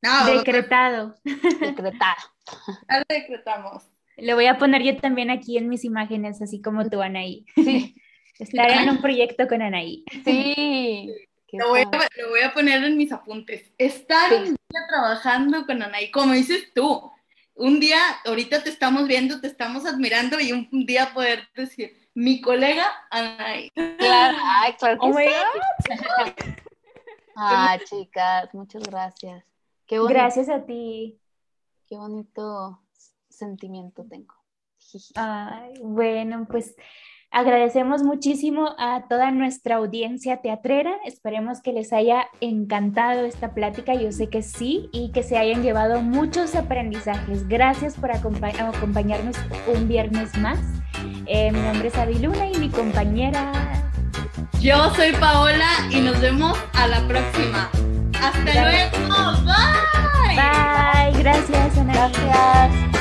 No, 0.02 0.26
decretado. 0.26 1.14
decretado. 1.24 2.22
ya 2.90 2.98
lo 2.98 3.04
decretamos. 3.08 3.84
Lo 4.16 4.34
voy 4.34 4.46
a 4.46 4.58
poner 4.58 4.82
yo 4.82 4.96
también 4.96 5.30
aquí 5.30 5.56
en 5.56 5.68
mis 5.68 5.84
imágenes, 5.84 6.42
así 6.42 6.60
como 6.60 6.90
tú, 6.90 7.00
Anaí. 7.00 7.46
Sí. 7.54 7.94
Estar 8.38 8.70
en 8.70 8.90
un 8.90 9.00
proyecto 9.00 9.46
con 9.46 9.62
Anaí. 9.62 10.04
Sí. 10.24 11.12
Lo 11.52 11.68
voy, 11.68 11.82
a, 11.82 11.84
lo 11.84 12.30
voy, 12.30 12.40
a, 12.40 12.52
poner 12.52 12.82
en 12.82 12.96
mis 12.96 13.12
apuntes. 13.12 13.70
Estar 13.78 14.32
un 14.32 14.44
día 14.44 14.86
trabajando 14.88 15.64
con 15.66 15.82
Anaí, 15.82 16.10
como 16.10 16.32
dices 16.32 16.72
tú. 16.74 17.12
Un 17.54 17.78
día, 17.78 18.00
ahorita 18.24 18.64
te 18.64 18.70
estamos 18.70 19.06
viendo, 19.06 19.40
te 19.40 19.46
estamos 19.46 19.84
admirando 19.84 20.40
y 20.40 20.50
un, 20.50 20.68
día 20.86 21.12
poder 21.12 21.46
decir, 21.54 22.08
mi 22.14 22.40
colega 22.40 22.86
Anaí. 23.10 23.70
Claro, 23.98 24.38
ay, 24.42 24.72
claro 24.78 24.98
que 24.98 25.06
oh 25.06 25.14
sí. 25.14 26.44
Ah, 27.36 27.78
chicas, 27.84 28.52
muchas 28.54 28.82
gracias. 28.82 29.44
Qué 29.86 29.98
Gracias 29.98 30.48
a 30.48 30.64
ti. 30.64 31.18
Qué 31.86 31.96
bonito 31.96 32.80
sentimiento 33.28 34.04
tengo. 34.08 34.34
Ay, 35.14 35.74
bueno, 35.82 36.46
pues 36.50 36.74
agradecemos 37.30 38.02
muchísimo 38.02 38.74
a 38.78 39.06
toda 39.08 39.30
nuestra 39.30 39.76
audiencia 39.76 40.42
teatrera. 40.42 40.96
Esperemos 41.04 41.60
que 41.60 41.72
les 41.72 41.92
haya 41.92 42.26
encantado 42.40 43.24
esta 43.24 43.54
plática. 43.54 43.94
Yo 43.94 44.12
sé 44.12 44.28
que 44.28 44.42
sí 44.42 44.88
y 44.92 45.12
que 45.12 45.22
se 45.22 45.38
hayan 45.38 45.62
llevado 45.62 46.02
muchos 46.02 46.54
aprendizajes. 46.54 47.48
Gracias 47.48 47.96
por 47.96 48.10
acompañarnos 48.12 49.36
un 49.74 49.88
viernes 49.88 50.36
más. 50.38 50.58
Eh, 51.26 51.52
mi 51.52 51.60
nombre 51.60 51.88
es 51.88 51.96
Aviluna 51.96 52.50
y 52.50 52.58
mi 52.58 52.68
compañera. 52.68 53.81
Yo 54.62 54.94
soy 54.94 55.10
Paola 55.14 55.88
y 55.90 56.00
nos 56.00 56.20
vemos 56.20 56.56
a 56.74 56.86
la 56.86 57.00
próxima. 57.08 57.68
Hasta 58.14 58.38
luego. 58.38 59.42
Bye. 59.44 60.36
Bye. 60.36 61.20
Gracias, 61.20 61.76
Ana. 61.76 61.92
Gracias. 61.92 62.91